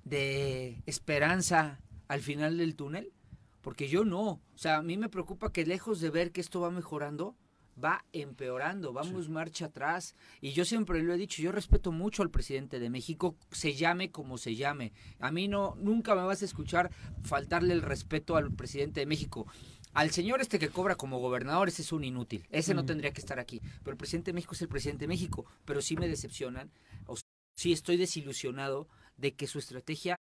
de 0.03 0.82
esperanza 0.86 1.80
al 2.08 2.22
final 2.22 2.58
del 2.58 2.75
túnel? 2.75 3.13
Porque 3.62 3.88
yo 3.88 4.03
no. 4.03 4.42
O 4.53 4.58
sea, 4.58 4.77
a 4.77 4.84
mí 4.84 4.98
me 4.98 5.10
preocupa 5.10 5.51
que 5.51 5.65
lejos 5.65 6.01
de 6.01 6.10
ver 6.10 6.32
que 6.32 6.42
esto 6.42 6.60
va 6.60 6.70
mejorando, 6.70 7.36
va 7.82 8.03
empeorando, 8.12 8.92
vamos 8.92 9.30
marcha 9.30 9.65
atrás. 9.65 10.15
Y 10.42 10.51
yo 10.51 10.65
siempre 10.65 11.01
lo 11.01 11.13
he 11.13 11.18
dicho, 11.18 11.42
yo 11.42 11.51
respeto 11.51 11.92
mucho 11.92 12.22
al 12.24 12.30
presidente 12.30 12.80
de 12.80 12.89
México, 12.89 13.36
se 13.51 13.74
llame 13.74 14.12
como 14.12 14.38
se 14.38 14.56
llame. 14.56 14.94
A 15.20 15.32
mí 15.32 15.48
no, 15.48 15.75
nunca 15.77 16.15
me 16.15 16.24
vas 16.24 16.42
a 16.42 16.46
escuchar 16.46 16.92
faltarle 17.24 17.74
el 17.74 17.82
respeto 17.82 18.36
al 18.36 18.51
presidente 18.51 19.00
de 19.00 19.06
México. 19.06 19.48
Al 19.94 20.12
señor 20.12 20.42
este 20.42 20.58
que 20.58 20.70
cobra 20.70 20.96
como 20.96 21.20
gobernador, 21.20 21.68
ese 21.68 21.84
es 21.84 21.92
un 21.92 22.04
inútil. 22.04 22.48
Ese 22.50 22.74
no 22.74 22.86
tendría 22.86 23.14
que 23.14 23.22
estar 23.22 23.40
aquí. 23.40 23.62
Pero 23.84 23.92
el 23.92 23.98
presidente 23.98 24.32
de 24.32 24.36
México 24.36 24.56
es 24.56 24.62
el 24.62 24.68
presidente 24.68 25.04
de 25.04 25.08
México. 25.08 25.46
Pero 25.66 25.82
sí 25.82 25.96
me 25.96 26.08
decepcionan, 26.08 26.72
o 27.06 27.16
sí 27.56 27.72
estoy 27.72 27.98
desilusionado 27.98 28.88
de 29.18 29.34
que 29.36 29.48
su 29.48 29.60
estrategia 29.60 30.16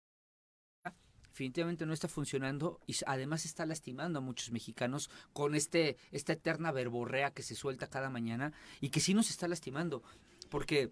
definitivamente 1.29 1.85
no 1.85 1.93
está 1.93 2.09
funcionando 2.09 2.81
y 2.85 2.95
además 3.05 3.45
está 3.45 3.65
lastimando 3.65 4.19
a 4.19 4.21
muchos 4.21 4.51
mexicanos 4.51 5.09
con 5.31 5.55
este 5.55 5.95
esta 6.11 6.33
eterna 6.33 6.73
verborrea 6.73 7.31
que 7.31 7.41
se 7.41 7.55
suelta 7.55 7.87
cada 7.87 8.09
mañana 8.09 8.51
y 8.81 8.89
que 8.89 8.99
sí 8.99 9.13
nos 9.13 9.29
está 9.29 9.47
lastimando 9.47 10.03
porque 10.49 10.91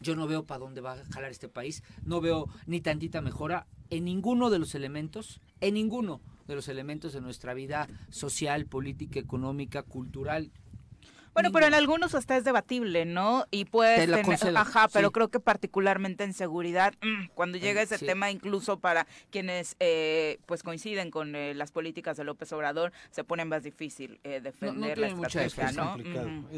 yo 0.00 0.16
no 0.16 0.26
veo 0.26 0.44
para 0.44 0.58
dónde 0.58 0.80
va 0.80 0.94
a 0.94 1.04
jalar 1.06 1.30
este 1.30 1.48
país, 1.48 1.82
no 2.04 2.20
veo 2.20 2.48
ni 2.66 2.80
tantita 2.80 3.20
mejora 3.20 3.66
en 3.90 4.04
ninguno 4.04 4.50
de 4.50 4.58
los 4.58 4.74
elementos, 4.74 5.40
en 5.60 5.74
ninguno 5.74 6.20
de 6.48 6.56
los 6.56 6.68
elementos 6.68 7.12
de 7.12 7.20
nuestra 7.20 7.54
vida 7.54 7.86
social, 8.10 8.66
política, 8.66 9.20
económica, 9.20 9.82
cultural. 9.82 10.50
Bueno, 11.34 11.52
pero 11.52 11.66
en 11.66 11.74
algunos 11.74 12.16
hasta 12.16 12.36
es 12.36 12.42
debatible, 12.42 13.04
¿no? 13.04 13.44
Y 13.52 13.66
puede 13.66 14.08
tener, 14.08 14.56
ajá, 14.56 14.88
pero 14.88 15.12
creo 15.12 15.28
que 15.28 15.38
particularmente 15.38 16.24
en 16.24 16.32
seguridad, 16.32 16.94
mm, 17.00 17.28
cuando 17.34 17.58
llega 17.58 17.80
ese 17.80 17.96
tema, 17.96 18.32
incluso 18.32 18.80
para 18.80 19.06
quienes 19.30 19.76
eh, 19.78 20.40
pues 20.46 20.64
coinciden 20.64 21.12
con 21.12 21.36
eh, 21.36 21.54
las 21.54 21.70
políticas 21.70 22.16
de 22.16 22.24
López 22.24 22.52
Obrador, 22.52 22.92
se 23.10 23.22
pone 23.22 23.44
más 23.44 23.62
difícil 23.62 24.18
eh, 24.24 24.40
defender 24.40 24.98
la 24.98 25.08
estrategia, 25.08 25.70
¿no? 25.70 25.96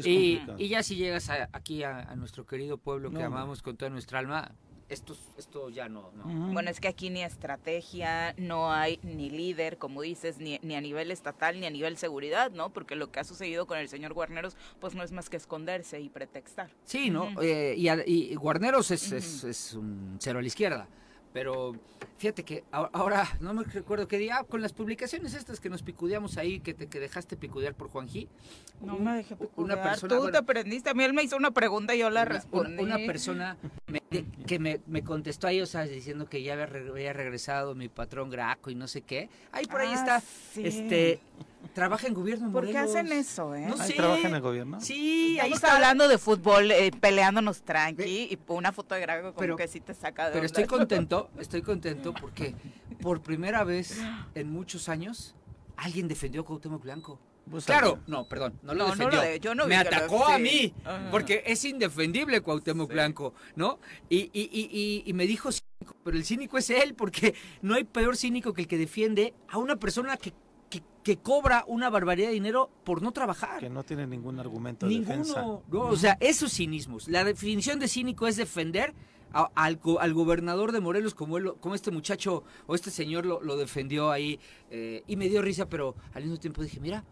y, 0.03 0.41
y, 0.57 0.67
ya 0.67 0.81
si 0.81 0.95
llegas 0.95 1.29
aquí 1.29 1.83
a, 1.83 2.15
nuestro 2.15 2.47
querido 2.47 2.79
pueblo 2.79 3.11
que 3.11 3.21
amamos 3.21 3.61
con 3.61 3.77
toda 3.77 3.91
nuestra 3.91 4.17
alma, 4.17 4.51
esto, 4.91 5.15
esto 5.37 5.69
ya 5.69 5.87
no, 5.87 6.11
Bueno, 6.51 6.69
es 6.69 6.79
que 6.79 6.87
aquí 6.87 7.09
ni 7.09 7.23
estrategia, 7.23 8.33
no 8.37 8.71
hay 8.71 8.99
ni 9.03 9.29
líder, 9.29 9.77
como 9.77 10.01
dices, 10.01 10.37
ni, 10.37 10.59
ni, 10.61 10.75
a 10.75 10.81
nivel 10.81 11.11
estatal, 11.11 11.59
ni 11.59 11.65
a 11.65 11.69
nivel 11.69 11.97
seguridad, 11.97 12.51
¿no? 12.51 12.71
Porque 12.71 12.95
lo 12.95 13.11
que 13.11 13.21
ha 13.21 13.23
sucedido 13.23 13.65
con 13.65 13.77
el 13.77 13.87
señor 13.87 14.13
Guarneros, 14.13 14.57
pues 14.79 14.93
no 14.93 15.03
es 15.03 15.11
más 15.11 15.29
que 15.29 15.37
esconderse 15.37 15.99
y 16.01 16.09
pretextar. 16.09 16.71
Sí, 16.83 17.09
¿no? 17.09 17.29
Eh, 17.41 17.75
y, 17.77 17.89
y, 17.89 18.35
Guarneros 18.35 18.91
es, 18.91 19.11
es, 19.11 19.43
es 19.43 19.73
un 19.73 20.17
cero 20.19 20.39
a 20.39 20.41
la 20.41 20.47
izquierda. 20.47 20.87
Pero 21.33 21.73
fíjate 22.17 22.43
que 22.43 22.63
ahora, 22.71 23.27
no 23.39 23.53
me 23.53 23.63
recuerdo 23.63 24.07
qué 24.07 24.17
día, 24.17 24.43
con 24.47 24.61
las 24.61 24.73
publicaciones 24.73 25.33
estas 25.33 25.59
que 25.59 25.69
nos 25.69 25.81
picudeamos 25.81 26.37
ahí, 26.37 26.59
que 26.59 26.73
te 26.73 26.87
que 26.87 26.99
dejaste 26.99 27.37
picudear 27.37 27.73
por 27.73 27.89
Juanji. 27.89 28.27
No 28.81 28.97
me 28.97 29.17
dejé 29.17 29.35
picudear. 29.35 29.77
Una 29.77 29.89
persona, 29.89 30.17
Tú 30.17 30.31
te 30.31 30.37
aprendiste, 30.37 30.89
a 30.89 30.93
mí 30.93 31.03
él 31.03 31.13
me 31.13 31.23
hizo 31.23 31.37
una 31.37 31.51
pregunta 31.51 31.95
y 31.95 31.99
yo 31.99 32.09
la 32.09 32.25
respondí. 32.25 32.83
Una, 32.83 32.97
persona 32.97 33.57
que 34.45 34.59
me, 34.59 34.81
me, 34.87 35.03
contestó 35.03 35.47
ahí, 35.47 35.61
o 35.61 35.65
sea, 35.65 35.83
diciendo 35.83 36.27
que 36.27 36.43
ya 36.43 36.53
había, 36.53 37.13
regresado 37.13 37.75
mi 37.75 37.87
patrón 37.87 38.29
Graco 38.29 38.69
y 38.69 38.75
no 38.75 38.87
sé 38.87 39.01
qué. 39.01 39.29
Ahí 39.51 39.65
por 39.65 39.81
ahí 39.81 39.89
ah, 39.91 39.93
está, 39.93 40.23
este, 40.61 41.19
Trabaja 41.73 42.07
en 42.07 42.13
gobierno 42.13 42.51
¿Por 42.51 42.65
qué 42.65 42.77
hacen 42.77 43.11
eso, 43.11 43.55
eh? 43.55 43.65
No 43.67 43.77
sé. 43.77 43.93
¿Trabaja 43.93 44.27
en 44.27 44.35
el 44.35 44.41
gobierno? 44.41 44.81
Sí, 44.81 45.39
ahí 45.39 45.53
está 45.53 45.75
hablando 45.75 46.07
de 46.07 46.17
fútbol, 46.17 46.71
eh, 46.71 46.91
peleándonos 46.99 47.61
tranqui 47.61 48.03
y 48.31 48.39
una 48.47 48.71
foto 48.71 48.95
de 48.95 49.01
Graco 49.01 49.27
como 49.29 49.39
pero, 49.39 49.55
que 49.55 49.67
sí 49.67 49.79
te 49.79 49.93
saca 49.93 50.27
de 50.27 50.33
Pero 50.33 50.45
estoy 50.45 50.65
contento, 50.65 51.29
estoy 51.39 51.61
contento 51.61 52.13
porque 52.13 52.55
por 53.01 53.21
primera 53.21 53.63
vez 53.63 54.01
en 54.35 54.51
muchos 54.51 54.89
años 54.89 55.35
alguien 55.77 56.07
defendió 56.07 56.41
a 56.41 56.45
Cuauhtémoc 56.45 56.83
Blanco. 56.83 57.19
Pues 57.49 57.65
claro, 57.65 57.99
no, 58.07 58.27
perdón, 58.27 58.59
no 58.61 58.73
lo 58.73 58.85
defendió. 58.85 59.35
yo 59.37 59.55
no 59.55 59.65
me 59.65 59.75
atacó 59.75 60.27
a 60.27 60.37
mí, 60.37 60.73
porque 61.09 61.43
es 61.45 61.65
indefendible 61.65 62.41
Cuauhtémoc 62.41 62.91
Blanco, 62.91 63.33
¿no? 63.55 63.79
Y, 64.09 64.29
y, 64.31 64.49
y, 64.51 65.03
y, 65.05 65.13
me 65.13 65.25
dijo 65.25 65.51
cínico, 65.51 65.95
pero 66.03 66.17
el 66.17 66.23
cínico 66.23 66.57
es 66.57 66.69
él, 66.69 66.93
porque 66.93 67.33
no 67.61 67.73
hay 67.75 67.83
peor 67.83 68.15
cínico 68.15 68.53
que 68.53 68.61
el 68.61 68.67
que 68.67 68.77
defiende 68.77 69.33
a 69.49 69.57
una 69.57 69.75
persona 69.77 70.15
que 70.17 70.33
que, 71.03 71.17
cobra 71.17 71.63
una 71.67 71.89
barbaridad 71.89 72.27
de 72.27 72.33
dinero 72.33 72.69
por 72.83 73.01
no 73.01 73.11
trabajar. 73.11 73.59
Que 73.59 73.69
no 73.69 73.83
tiene 73.83 74.07
ningún 74.07 74.39
argumento 74.39 74.85
de 74.85 74.93
Ninguno, 74.93 75.17
defensa. 75.17 75.41
No, 75.41 75.61
o 75.71 75.95
sea, 75.95 76.17
esos 76.19 76.53
cinismos. 76.53 77.07
La 77.07 77.23
definición 77.23 77.79
de 77.79 77.87
cínico 77.87 78.27
es 78.27 78.35
defender 78.35 78.93
al, 79.33 79.79
al, 79.99 80.13
gobernador 80.13 80.71
de 80.71 80.79
Morelos 80.79 81.13
como, 81.13 81.37
él, 81.37 81.53
como 81.59 81.75
este 81.75 81.91
muchacho 81.91 82.43
o 82.67 82.75
este 82.75 82.91
señor 82.91 83.25
lo, 83.25 83.41
lo 83.41 83.57
defendió 83.57 84.11
ahí 84.11 84.39
eh, 84.69 85.03
y 85.07 85.15
me 85.15 85.29
dio 85.29 85.41
risa, 85.41 85.69
pero 85.69 85.95
al 86.13 86.23
mismo 86.23 86.37
tiempo 86.37 86.61
dije, 86.61 86.79
mira, 86.79 87.03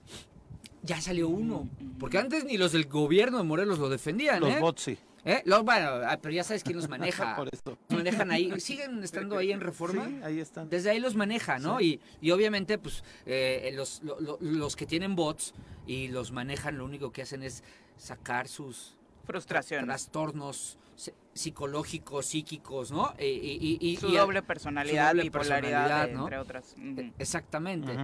ya 0.84 1.01
salió 1.01 1.29
uno. 1.29 1.67
Porque 2.00 2.17
antes 2.17 2.46
ni 2.46 2.58
los 2.58 2.72
del 2.72 2.86
gobierno 2.86 3.38
de 3.38 3.43
Morelos 3.43 3.79
lo 3.79 3.89
defendían. 3.89 4.39
Los 4.39 4.51
¿eh? 4.51 4.60
bots 4.60 4.81
sí. 4.81 4.98
¿Eh? 5.25 5.43
bueno, 5.63 5.89
ah, 6.05 6.17
pero 6.21 6.33
ya 6.33 6.43
sabes 6.43 6.63
quién 6.63 6.77
los 6.77 6.89
maneja. 6.89 7.35
Por 7.35 7.49
esto. 7.51 7.77
manejan 7.89 8.31
ahí. 8.31 8.59
¿Siguen 8.59 9.03
estando 9.03 9.38
ahí 9.38 9.51
en 9.51 9.61
reforma? 9.61 10.05
Sí, 10.05 10.19
ahí 10.23 10.39
están. 10.39 10.69
Desde 10.69 10.89
ahí 10.89 10.99
los 10.99 11.15
maneja, 11.15 11.59
¿no? 11.59 11.81
Y, 11.81 11.99
y 12.21 12.31
obviamente, 12.31 12.77
pues, 12.77 13.03
eh, 13.25 13.71
los, 13.75 14.01
los 14.39 14.75
que 14.75 14.85
tienen 14.85 15.15
bots 15.15 15.53
y 15.88 16.07
los 16.07 16.31
manejan, 16.31 16.77
lo 16.77 16.85
único 16.85 17.11
que 17.11 17.23
hacen 17.23 17.43
es 17.43 17.63
sacar 17.97 18.47
sus 18.47 18.95
frustraciones. 19.25 19.85
Trastornos 19.85 20.77
psicológicos, 21.33 22.25
psíquicos, 22.25 22.91
¿no? 22.91 23.13
Y, 23.19 23.97
su 23.99 24.09
doble 24.09 24.41
personalidad, 24.41 25.15
y 25.15 25.21
bipolaridad, 25.21 26.09
entre 26.09 26.38
otras. 26.38 26.75
E, 26.77 27.13
exactamente. 27.17 27.95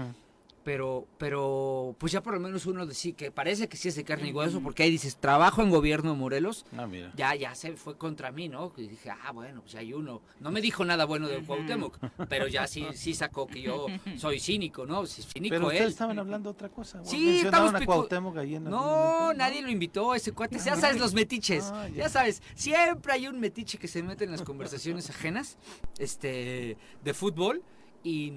Pero, 0.65 1.07
pero 1.19 1.95
pues 1.99 2.11
ya 2.11 2.23
por 2.23 2.33
lo 2.33 2.39
menos 2.39 2.65
uno 2.65 2.89
sí 2.89 3.13
que 3.13 3.29
parece 3.29 3.69
que 3.69 3.77
sí 3.77 3.87
es 3.87 3.95
de 3.95 4.03
carne 4.03 4.29
y 4.29 4.33
hueso, 4.33 4.61
porque 4.61 4.81
ahí 4.81 4.89
dices, 4.89 5.15
trabajo 5.15 5.61
en 5.61 5.69
gobierno 5.69 6.09
de 6.09 6.17
Morelos, 6.17 6.65
ah, 6.75 6.87
ya, 7.15 7.35
ya 7.35 7.53
se 7.53 7.73
fue 7.77 7.99
contra 7.99 8.31
mí, 8.31 8.49
¿no? 8.49 8.73
Y 8.75 8.87
dije, 8.87 9.11
ah, 9.11 9.31
bueno, 9.31 9.61
pues 9.61 9.75
hay 9.75 9.93
uno. 9.93 10.23
No 10.39 10.49
me 10.49 10.61
dijo 10.61 10.83
nada 10.83 11.05
bueno 11.05 11.27
del 11.27 11.45
Cuauhtémoc, 11.45 11.99
pero 12.27 12.47
ya 12.47 12.65
sí, 12.65 12.83
sí 12.95 13.13
sacó 13.13 13.45
que 13.45 13.61
yo 13.61 13.85
soy 14.17 14.39
cínico, 14.39 14.87
¿no? 14.87 15.05
Cínico 15.05 15.53
pero 15.55 15.67
ustedes 15.67 15.91
estaban 15.91 16.17
hablando 16.17 16.49
otra 16.49 16.69
cosa. 16.69 17.05
Sí, 17.05 17.41
estamos 17.41 17.75
a 17.75 17.85
Cuauhtémoc 17.85 18.35
ahí 18.37 18.55
en 18.55 18.63
no, 18.63 19.35
nadie 19.35 19.61
lo 19.61 19.69
invitó, 19.69 20.15
ese 20.15 20.31
cuate. 20.31 20.57
Ya 20.57 20.75
sabes, 20.75 20.99
los 20.99 21.13
metiches. 21.13 21.65
Ah, 21.71 21.87
ya. 21.89 22.09
sabes, 22.09 22.41
siempre 22.55 23.13
hay 23.13 23.27
un 23.27 23.39
metiche 23.39 23.77
que 23.77 23.87
se 23.87 24.01
mete 24.01 24.23
en 24.23 24.31
las 24.31 24.41
conversaciones 24.41 25.11
ajenas 25.11 25.59
este, 25.99 26.75
de 27.03 27.13
fútbol 27.13 27.61
y, 28.03 28.33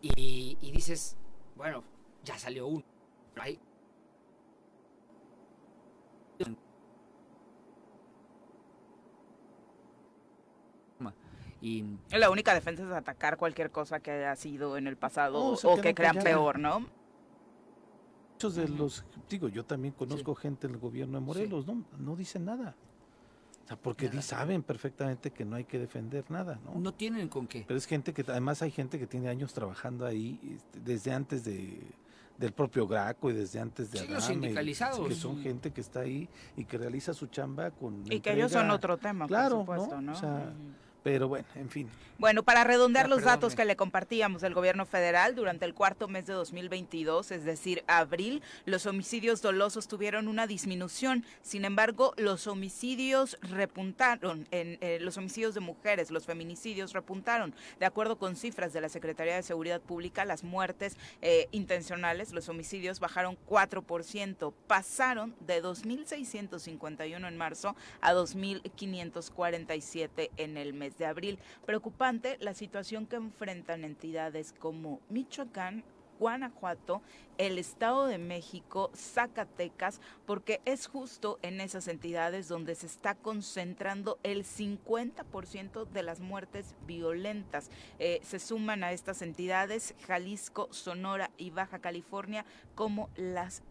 y, 0.00 0.56
y 0.62 0.70
dices, 0.70 1.18
bueno, 1.56 1.82
ya 2.24 2.38
salió 2.38 2.66
uno. 2.66 2.84
Y 11.60 11.84
la 12.10 12.30
única 12.30 12.54
defensa 12.54 12.84
es 12.84 12.92
atacar 12.92 13.36
cualquier 13.38 13.70
cosa 13.70 14.00
que 14.00 14.10
haya 14.10 14.36
sido 14.36 14.76
en 14.76 14.86
el 14.86 14.96
pasado 14.96 15.42
o, 15.42 15.80
que 15.80 15.94
crean 15.94 16.18
peor, 16.18 16.58
¿no? 16.58 16.86
Muchos 18.32 18.54
de 18.54 18.68
los, 18.68 19.04
digo, 19.28 19.48
yo 19.48 19.64
también 19.64 19.94
conozco 19.94 20.34
gente 20.34 20.66
en 20.66 20.74
el 20.74 20.78
gobierno 20.78 21.18
de 21.18 21.24
Morelos, 21.24 21.66
¿no? 21.66 21.84
No 21.98 22.14
dicen 22.14 22.44
nada. 22.44 22.76
O 23.66 23.68
sea, 23.68 23.76
porque 23.76 24.08
saben 24.22 24.62
perfectamente 24.62 25.32
que 25.32 25.44
no 25.44 25.56
hay 25.56 25.64
que 25.64 25.80
defender 25.80 26.24
nada, 26.30 26.60
¿no? 26.64 26.78
No 26.78 26.94
tienen 26.94 27.26
con 27.26 27.48
qué. 27.48 27.64
Pero 27.66 27.76
es 27.76 27.84
gente 27.84 28.14
que, 28.14 28.22
además 28.28 28.62
hay 28.62 28.70
gente 28.70 28.96
que 28.96 29.08
tiene 29.08 29.28
años 29.28 29.52
trabajando 29.52 30.06
ahí 30.06 30.38
este, 30.54 30.78
desde 30.78 31.12
antes 31.12 31.44
de, 31.44 31.80
del 32.38 32.52
propio 32.52 32.86
Graco 32.86 33.28
y 33.28 33.32
desde 33.32 33.58
antes 33.58 33.90
de 33.90 33.98
sí, 33.98 34.06
los 34.06 34.22
sindicalizados. 34.22 35.08
que 35.08 35.16
son 35.16 35.42
gente 35.42 35.72
que 35.72 35.80
está 35.80 36.00
ahí 36.00 36.28
y 36.56 36.64
que 36.64 36.78
realiza 36.78 37.12
su 37.12 37.26
chamba 37.26 37.72
con. 37.72 38.04
Y 38.08 38.20
que 38.20 38.34
ellos 38.34 38.52
son 38.52 38.70
otro 38.70 38.98
tema, 38.98 39.26
claro, 39.26 39.64
por 39.64 39.78
supuesto, 39.78 40.00
¿no? 40.00 40.12
O 40.12 40.14
sea, 40.14 40.52
pero 41.06 41.28
bueno, 41.28 41.46
en 41.54 41.70
fin. 41.70 41.88
Bueno, 42.18 42.42
para 42.42 42.64
redondear 42.64 43.08
los 43.08 43.22
datos 43.22 43.54
que 43.54 43.64
le 43.64 43.76
compartíamos 43.76 44.42
del 44.42 44.54
gobierno 44.54 44.86
federal, 44.86 45.36
durante 45.36 45.64
el 45.66 45.74
cuarto 45.74 46.08
mes 46.08 46.26
de 46.26 46.32
2022, 46.32 47.30
es 47.30 47.44
decir, 47.44 47.84
abril, 47.86 48.42
los 48.64 48.86
homicidios 48.86 49.40
dolosos 49.42 49.86
tuvieron 49.86 50.26
una 50.26 50.48
disminución. 50.48 51.24
Sin 51.42 51.64
embargo, 51.64 52.12
los 52.16 52.48
homicidios 52.48 53.38
repuntaron, 53.42 54.48
en 54.50 54.78
eh, 54.80 54.98
los 55.00 55.16
homicidios 55.18 55.54
de 55.54 55.60
mujeres, 55.60 56.10
los 56.10 56.26
feminicidios 56.26 56.92
repuntaron. 56.92 57.54
De 57.78 57.86
acuerdo 57.86 58.18
con 58.18 58.34
cifras 58.34 58.72
de 58.72 58.80
la 58.80 58.88
Secretaría 58.88 59.36
de 59.36 59.44
Seguridad 59.44 59.80
Pública, 59.80 60.24
las 60.24 60.42
muertes 60.42 60.96
eh, 61.22 61.46
intencionales, 61.52 62.32
los 62.32 62.48
homicidios 62.48 62.98
bajaron 62.98 63.38
4%, 63.46 64.52
pasaron 64.66 65.36
de 65.38 65.62
2.651 65.62 67.28
en 67.28 67.36
marzo 67.36 67.76
a 68.00 68.12
2.547 68.14 70.30
en 70.38 70.56
el 70.56 70.72
mes 70.72 70.95
de 70.98 71.06
abril. 71.06 71.38
Preocupante 71.64 72.36
la 72.40 72.54
situación 72.54 73.06
que 73.06 73.16
enfrentan 73.16 73.84
entidades 73.84 74.54
como 74.58 75.00
Michoacán, 75.08 75.84
Guanajuato, 76.18 77.02
el 77.38 77.58
Estado 77.58 78.06
de 78.06 78.18
México, 78.18 78.90
Zacatecas, 78.94 80.00
porque 80.24 80.60
es 80.64 80.86
justo 80.86 81.38
en 81.42 81.60
esas 81.60 81.88
entidades 81.88 82.48
donde 82.48 82.74
se 82.74 82.86
está 82.86 83.14
concentrando 83.14 84.18
el 84.22 84.44
50% 84.44 85.86
de 85.86 86.02
las 86.02 86.20
muertes 86.20 86.74
violentas. 86.86 87.70
Eh, 87.98 88.20
se 88.22 88.38
suman 88.38 88.84
a 88.84 88.92
estas 88.92 89.22
entidades 89.22 89.94
Jalisco, 90.06 90.68
Sonora 90.70 91.30
y 91.36 91.50
Baja 91.50 91.78
California 91.78 92.44
como 92.74 93.10
las 93.16 93.62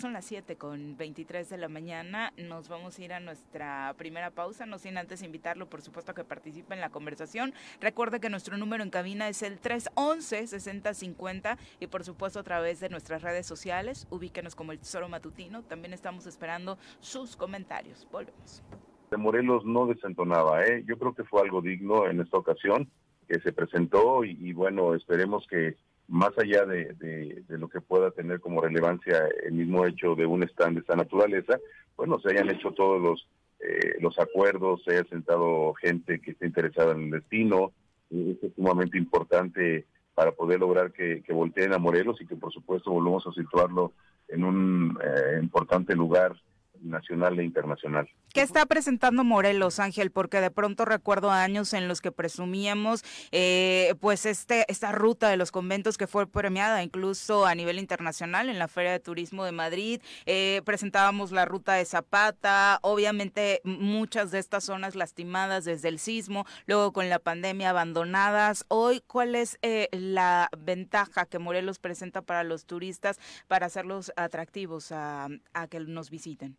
Son 0.00 0.14
las 0.14 0.24
7 0.24 0.56
con 0.56 0.96
23 0.96 1.50
de 1.50 1.58
la 1.58 1.68
mañana. 1.68 2.32
Nos 2.38 2.70
vamos 2.70 2.98
a 2.98 3.04
ir 3.04 3.12
a 3.12 3.20
nuestra 3.20 3.94
primera 3.98 4.30
pausa, 4.30 4.64
no 4.64 4.78
sin 4.78 4.96
antes 4.96 5.22
invitarlo, 5.22 5.68
por 5.68 5.82
supuesto, 5.82 6.12
a 6.12 6.14
que 6.14 6.24
participe 6.24 6.72
en 6.72 6.80
la 6.80 6.88
conversación. 6.88 7.52
Recuerde 7.82 8.18
que 8.18 8.30
nuestro 8.30 8.56
número 8.56 8.82
en 8.82 8.88
cabina 8.88 9.28
es 9.28 9.42
el 9.42 9.60
311-6050 9.60 11.58
y, 11.80 11.86
por 11.88 12.02
supuesto, 12.02 12.40
a 12.40 12.42
través 12.42 12.80
de 12.80 12.88
nuestras 12.88 13.20
redes 13.20 13.46
sociales. 13.46 14.06
Ubíquenos 14.08 14.54
como 14.54 14.72
el 14.72 14.78
Tesoro 14.78 15.06
Matutino. 15.10 15.64
También 15.64 15.92
estamos 15.92 16.24
esperando 16.24 16.78
sus 17.00 17.36
comentarios. 17.36 18.08
Volvemos. 18.10 18.62
De 19.10 19.18
Morelos 19.18 19.66
no 19.66 19.84
desentonaba, 19.84 20.64
¿eh? 20.64 20.82
Yo 20.86 20.98
creo 20.98 21.14
que 21.14 21.24
fue 21.24 21.42
algo 21.42 21.60
digno 21.60 22.06
en 22.06 22.22
esta 22.22 22.38
ocasión 22.38 22.90
que 23.28 23.38
se 23.40 23.52
presentó 23.52 24.24
y 24.24 24.54
bueno, 24.54 24.94
esperemos 24.94 25.46
que 25.46 25.76
más 26.10 26.36
allá 26.38 26.66
de, 26.66 27.44
lo 27.48 27.68
que 27.68 27.80
pueda 27.80 28.10
tener 28.10 28.40
como 28.40 28.60
relevancia 28.60 29.28
el 29.44 29.52
mismo 29.52 29.86
hecho 29.86 30.14
de 30.16 30.26
un 30.26 30.42
stand 30.42 30.74
de 30.74 30.80
esta 30.80 30.96
naturaleza, 30.96 31.58
bueno, 31.96 32.18
se 32.20 32.30
hayan 32.30 32.50
hecho 32.50 32.72
todos 32.72 33.00
los, 33.00 33.28
eh, 33.60 33.96
los 34.00 34.18
acuerdos, 34.18 34.82
se 34.84 34.92
haya 34.92 35.04
sentado 35.08 35.72
gente 35.74 36.20
que 36.20 36.32
esté 36.32 36.46
interesada 36.46 36.92
en 36.92 37.04
el 37.04 37.10
destino, 37.10 37.72
y 38.10 38.32
es 38.32 38.52
sumamente 38.56 38.98
importante 38.98 39.86
para 40.14 40.32
poder 40.32 40.58
lograr 40.58 40.92
que, 40.92 41.22
volteen 41.28 41.72
a 41.72 41.78
Morelos 41.78 42.20
y 42.20 42.26
que 42.26 42.36
por 42.36 42.52
supuesto 42.52 42.90
volvamos 42.90 43.24
a 43.26 43.32
situarlo 43.32 43.92
en 44.28 44.44
un 44.44 44.98
eh, 45.02 45.38
importante 45.40 45.94
lugar 45.94 46.34
nacional 46.82 47.38
e 47.38 47.44
internacional. 47.44 48.08
¿Qué 48.32 48.42
está 48.42 48.64
presentando 48.66 49.24
Morelos, 49.24 49.80
Ángel? 49.80 50.12
Porque 50.12 50.40
de 50.40 50.52
pronto 50.52 50.84
recuerdo 50.84 51.32
años 51.32 51.72
en 51.74 51.88
los 51.88 52.00
que 52.00 52.12
presumíamos 52.12 53.02
eh, 53.32 53.94
pues 54.00 54.24
este 54.24 54.64
esta 54.68 54.92
ruta 54.92 55.28
de 55.28 55.36
los 55.36 55.50
conventos 55.50 55.98
que 55.98 56.06
fue 56.06 56.28
premiada 56.28 56.82
incluso 56.84 57.44
a 57.44 57.56
nivel 57.56 57.78
internacional 57.78 58.48
en 58.48 58.58
la 58.58 58.68
Feria 58.68 58.92
de 58.92 59.00
Turismo 59.00 59.44
de 59.44 59.52
Madrid. 59.52 60.00
Eh, 60.26 60.62
presentábamos 60.64 61.32
la 61.32 61.44
ruta 61.44 61.74
de 61.74 61.84
Zapata, 61.84 62.78
obviamente 62.82 63.60
muchas 63.64 64.30
de 64.30 64.38
estas 64.38 64.64
zonas 64.64 64.94
lastimadas 64.94 65.64
desde 65.64 65.88
el 65.88 65.98
sismo, 65.98 66.46
luego 66.66 66.92
con 66.92 67.08
la 67.08 67.18
pandemia 67.18 67.70
abandonadas. 67.70 68.64
Hoy, 68.68 69.02
¿cuál 69.06 69.34
es 69.34 69.58
eh, 69.62 69.88
la 69.90 70.48
ventaja 70.56 71.26
que 71.26 71.40
Morelos 71.40 71.80
presenta 71.80 72.22
para 72.22 72.44
los 72.44 72.64
turistas 72.64 73.18
para 73.48 73.66
hacerlos 73.66 74.12
atractivos 74.16 74.92
a, 74.92 75.28
a 75.52 75.66
que 75.66 75.80
nos 75.80 76.10
visiten? 76.10 76.56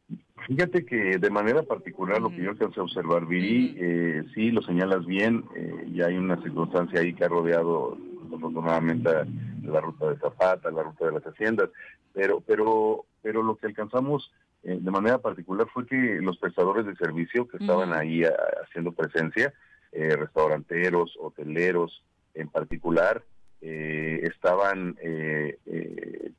Fíjate 0.48 0.86
que 0.86 1.18
de 1.18 1.30
manera 1.30 1.64
particular 1.64 2.20
lo 2.22 2.30
que 2.30 2.44
yo 2.44 2.52
alcancé 2.52 2.80
a 2.80 2.84
observar, 2.84 3.26
Viri, 3.26 3.76
eh, 3.78 4.24
sí 4.34 4.52
lo 4.52 4.62
señalas 4.62 5.06
bien, 5.06 5.46
eh, 5.56 5.86
y 5.94 6.02
hay 6.02 6.18
una 6.18 6.42
circunstancia 6.42 7.00
ahí 7.00 7.14
que 7.14 7.26
ha 7.26 7.30
rodeado 7.30 7.98
afortunadamente 8.36 9.10
la 9.64 9.82
ruta 9.82 10.10
de 10.10 10.18
Zapata, 10.18 10.72
la 10.72 10.84
ruta 10.84 11.06
de 11.06 11.12
las 11.12 11.24
haciendas, 11.24 11.70
pero, 12.14 12.42
pero, 12.42 13.06
pero 13.22 13.44
lo 13.44 13.56
que 13.56 13.68
alcanzamos 13.68 14.32
eh, 14.64 14.78
de 14.82 14.92
manera 14.92 15.20
particular 15.20 15.68
fue 15.72 15.86
que 15.86 16.20
los 16.22 16.38
prestadores 16.38 16.86
de 16.86 16.96
servicio 16.96 17.48
que 17.48 17.58
estaban 17.58 17.94
ahí 17.94 18.24
haciendo 18.64 18.92
presencia, 18.94 19.54
eh, 19.92 20.16
restauranteros, 20.16 21.18
hoteleros 21.20 22.04
en 22.34 22.48
particular, 22.48 23.24
estaban, 23.64 24.98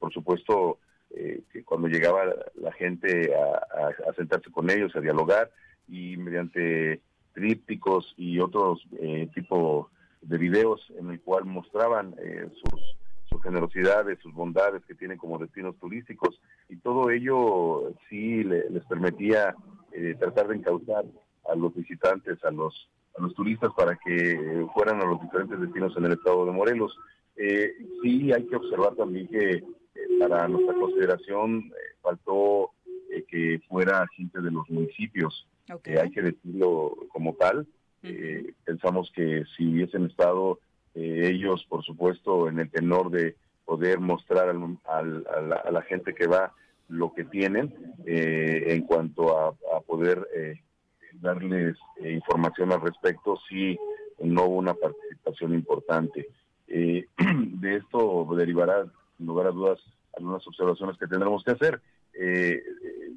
por 0.00 0.12
supuesto, 0.12 0.78
eh, 1.14 1.42
que 1.52 1.64
cuando 1.64 1.88
llegaba 1.88 2.24
la 2.54 2.72
gente 2.72 3.32
a, 3.34 4.12
sentarse 4.14 4.50
con 4.50 4.70
ellos, 4.70 4.94
a 4.96 5.00
dialogar, 5.00 5.50
y 5.88 6.16
mediante 6.16 7.00
trípticos 7.32 8.14
y 8.16 8.40
otros 8.40 8.86
eh, 8.98 9.28
tipos 9.34 9.88
de 10.20 10.38
videos 10.38 10.80
en 10.98 11.10
el 11.10 11.20
cual 11.20 11.44
mostraban 11.44 12.14
eh, 12.18 12.48
sus, 12.62 13.42
generosidades, 13.42 14.20
sus 14.20 14.32
bondades 14.34 14.84
que 14.84 14.94
tienen 14.94 15.18
como 15.18 15.38
destinos 15.38 15.76
turísticos, 15.78 16.40
y 16.68 16.76
todo 16.76 17.10
ello 17.10 17.92
sí 18.08 18.44
les 18.44 18.84
permitía 18.84 19.56
eh, 19.90 20.14
tratar 20.16 20.46
de 20.48 20.56
encauzar 20.56 21.04
a 21.50 21.54
los 21.56 21.74
visitantes, 21.74 22.44
a 22.44 22.52
los, 22.52 22.88
a 23.18 23.22
los 23.22 23.34
turistas 23.34 23.72
para 23.76 23.96
que 23.96 24.66
fueran 24.74 25.02
a 25.02 25.06
los 25.06 25.20
diferentes 25.20 25.58
destinos 25.60 25.92
en 25.96 26.04
el 26.04 26.12
estado 26.12 26.46
de 26.46 26.52
Morelos. 26.52 26.96
sí 28.02 28.32
hay 28.32 28.46
que 28.46 28.56
observar 28.56 28.94
también 28.94 29.26
que 29.26 29.64
para 30.18 30.48
nuestra 30.48 30.74
consideración 30.74 31.58
eh, 31.58 31.96
faltó 32.00 32.70
eh, 33.10 33.24
que 33.28 33.60
fuera 33.68 34.06
gente 34.16 34.40
de 34.40 34.50
los 34.50 34.68
municipios, 34.70 35.46
que 35.82 35.98
hay 35.98 36.10
que 36.10 36.22
decirlo 36.22 36.96
como 37.12 37.34
tal. 37.34 37.66
Eh, 38.02 38.52
pensamos 38.64 39.10
que 39.14 39.44
si 39.56 39.66
hubiesen 39.66 40.06
estado 40.06 40.58
ellos, 40.94 41.64
por 41.68 41.82
supuesto, 41.82 42.48
en 42.48 42.58
el 42.58 42.70
tenor 42.70 43.10
de 43.10 43.34
poder 43.64 43.98
mostrar 43.98 44.50
al, 44.50 45.24
a, 45.24 45.70
la, 45.70 45.82
gente 45.82 46.14
que 46.14 46.26
va 46.26 46.52
lo 46.88 47.14
que 47.14 47.24
tienen 47.24 47.74
en 48.04 48.82
cuanto 48.82 49.38
a, 49.38 49.48
a 49.74 49.80
poder 49.80 50.28
darles 51.14 51.78
información 52.04 52.72
al 52.72 52.82
respecto, 52.82 53.38
sí 53.48 53.78
no 54.20 54.44
hubo 54.44 54.56
una 54.56 54.74
participación 54.74 55.54
importante. 55.54 56.28
de 56.66 57.76
esto 57.76 58.26
derivará 58.36 58.84
sin 59.22 59.28
lugar 59.28 59.46
a 59.46 59.52
dudas, 59.52 59.78
algunas 60.16 60.44
observaciones 60.48 60.98
que 60.98 61.06
tendremos 61.06 61.44
que 61.44 61.52
hacer. 61.52 61.80
Eh, 62.14 62.60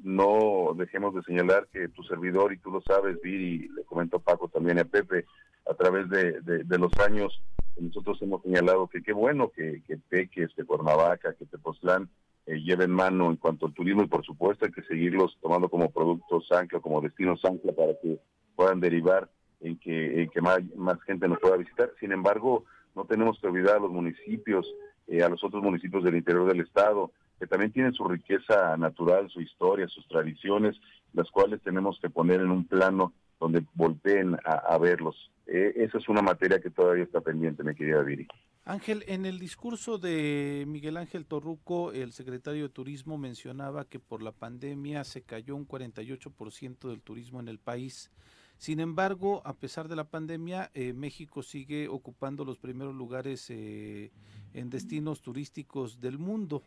no 0.04 0.72
dejemos 0.76 1.12
de 1.14 1.22
señalar 1.22 1.66
que 1.72 1.88
tu 1.88 2.04
servidor, 2.04 2.52
y 2.52 2.58
tú 2.58 2.70
lo 2.70 2.80
sabes, 2.80 3.20
Viri, 3.20 3.68
le 3.68 3.82
comento 3.82 4.18
a 4.18 4.20
Paco 4.20 4.48
también 4.48 4.78
a 4.78 4.84
Pepe, 4.84 5.26
a 5.68 5.74
través 5.74 6.08
de, 6.08 6.64
los 6.78 6.92
años 7.00 7.42
nosotros 7.76 8.22
hemos 8.22 8.40
señalado 8.42 8.86
que 8.86 9.02
qué 9.02 9.12
bueno 9.12 9.50
que, 9.50 9.82
que 9.86 9.96
Teques, 10.08 10.54
que 10.54 10.64
Cuernavaca, 10.64 11.34
que 11.34 11.44
Tepoztlán 11.44 12.08
eh, 12.46 12.60
lleven 12.60 12.90
mano 12.90 13.28
en 13.28 13.36
cuanto 13.36 13.66
al 13.66 13.74
turismo 13.74 14.02
y 14.02 14.06
por 14.06 14.24
supuesto 14.24 14.64
hay 14.64 14.70
que 14.70 14.82
seguirlos 14.84 15.36
tomando 15.42 15.68
como 15.68 15.90
productos 15.90 16.50
ancla, 16.52 16.80
como 16.80 17.02
destinos 17.02 17.44
ancla 17.44 17.72
para 17.72 17.92
que 18.00 18.18
puedan 18.54 18.80
derivar 18.80 19.28
en 19.60 19.76
que, 19.78 20.30
que 20.32 20.40
más, 20.40 20.60
más 20.76 21.02
gente 21.02 21.28
nos 21.28 21.40
pueda 21.40 21.56
visitar. 21.56 21.92
Sin 22.00 22.12
embargo, 22.12 22.64
no 22.94 23.04
tenemos 23.04 23.38
que 23.38 23.46
olvidar 23.48 23.76
a 23.76 23.80
los 23.80 23.90
municipios, 23.90 24.66
eh, 25.06 25.22
a 25.22 25.28
los 25.28 25.42
otros 25.44 25.62
municipios 25.62 26.04
del 26.04 26.16
interior 26.16 26.46
del 26.48 26.60
estado, 26.60 27.12
que 27.38 27.46
también 27.46 27.72
tienen 27.72 27.92
su 27.92 28.04
riqueza 28.04 28.76
natural, 28.76 29.28
su 29.30 29.40
historia, 29.40 29.88
sus 29.88 30.06
tradiciones, 30.08 30.76
las 31.12 31.30
cuales 31.30 31.60
tenemos 31.62 31.98
que 32.00 32.10
poner 32.10 32.40
en 32.40 32.50
un 32.50 32.66
plano 32.66 33.12
donde 33.38 33.64
volteen 33.74 34.36
a, 34.44 34.78
verlos. 34.78 35.30
Eh, 35.46 35.72
esa 35.76 35.98
es 35.98 36.08
una 36.08 36.22
materia 36.22 36.60
que 36.60 36.70
todavía 36.70 37.04
está 37.04 37.20
pendiente, 37.20 37.62
mi 37.62 37.74
querida 37.74 38.02
Viri. 38.02 38.26
Ángel, 38.64 39.04
en 39.06 39.26
el 39.26 39.38
discurso 39.38 39.96
de 39.96 40.64
Miguel 40.66 40.96
Ángel 40.96 41.24
Torruco, 41.24 41.92
el 41.92 42.12
secretario 42.12 42.64
de 42.64 42.68
Turismo 42.68 43.16
mencionaba 43.16 43.84
que 43.84 44.00
por 44.00 44.22
la 44.22 44.32
pandemia 44.32 45.04
se 45.04 45.22
cayó 45.22 45.54
un 45.54 45.68
48% 45.68 46.88
del 46.88 47.00
turismo 47.00 47.38
en 47.38 47.46
el 47.46 47.58
país. 47.60 48.10
Sin 48.58 48.80
embargo, 48.80 49.42
a 49.44 49.54
pesar 49.54 49.88
de 49.88 49.96
la 49.96 50.04
pandemia, 50.04 50.70
eh, 50.74 50.92
México 50.92 51.42
sigue 51.42 51.88
ocupando 51.88 52.44
los 52.44 52.58
primeros 52.58 52.94
lugares 52.94 53.50
eh, 53.50 54.10
en 54.54 54.70
destinos 54.70 55.20
turísticos 55.20 56.00
del 56.00 56.18
mundo. 56.18 56.62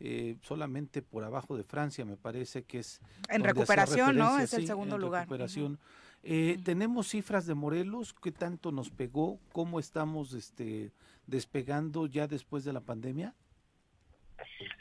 Eh, 0.00 0.36
solamente 0.42 1.02
por 1.02 1.22
abajo 1.22 1.56
de 1.56 1.62
Francia, 1.62 2.04
me 2.04 2.16
parece 2.16 2.64
que 2.64 2.80
es. 2.80 3.00
En 3.28 3.44
recuperación, 3.44 4.16
¿no? 4.16 4.38
Es 4.38 4.52
el 4.54 4.66
segundo 4.66 4.98
lugar. 4.98 5.22
Recuperación. 5.22 5.78
Tenemos 6.22 7.08
cifras 7.08 7.46
de 7.46 7.54
Morelos, 7.54 8.14
qué 8.14 8.32
tanto 8.32 8.72
nos 8.72 8.90
pegó, 8.90 9.38
cómo 9.52 9.78
estamos 9.78 10.32
este, 10.32 10.90
despegando 11.26 12.06
ya 12.06 12.26
después 12.26 12.64
de 12.64 12.72
la 12.72 12.80
pandemia. 12.80 13.34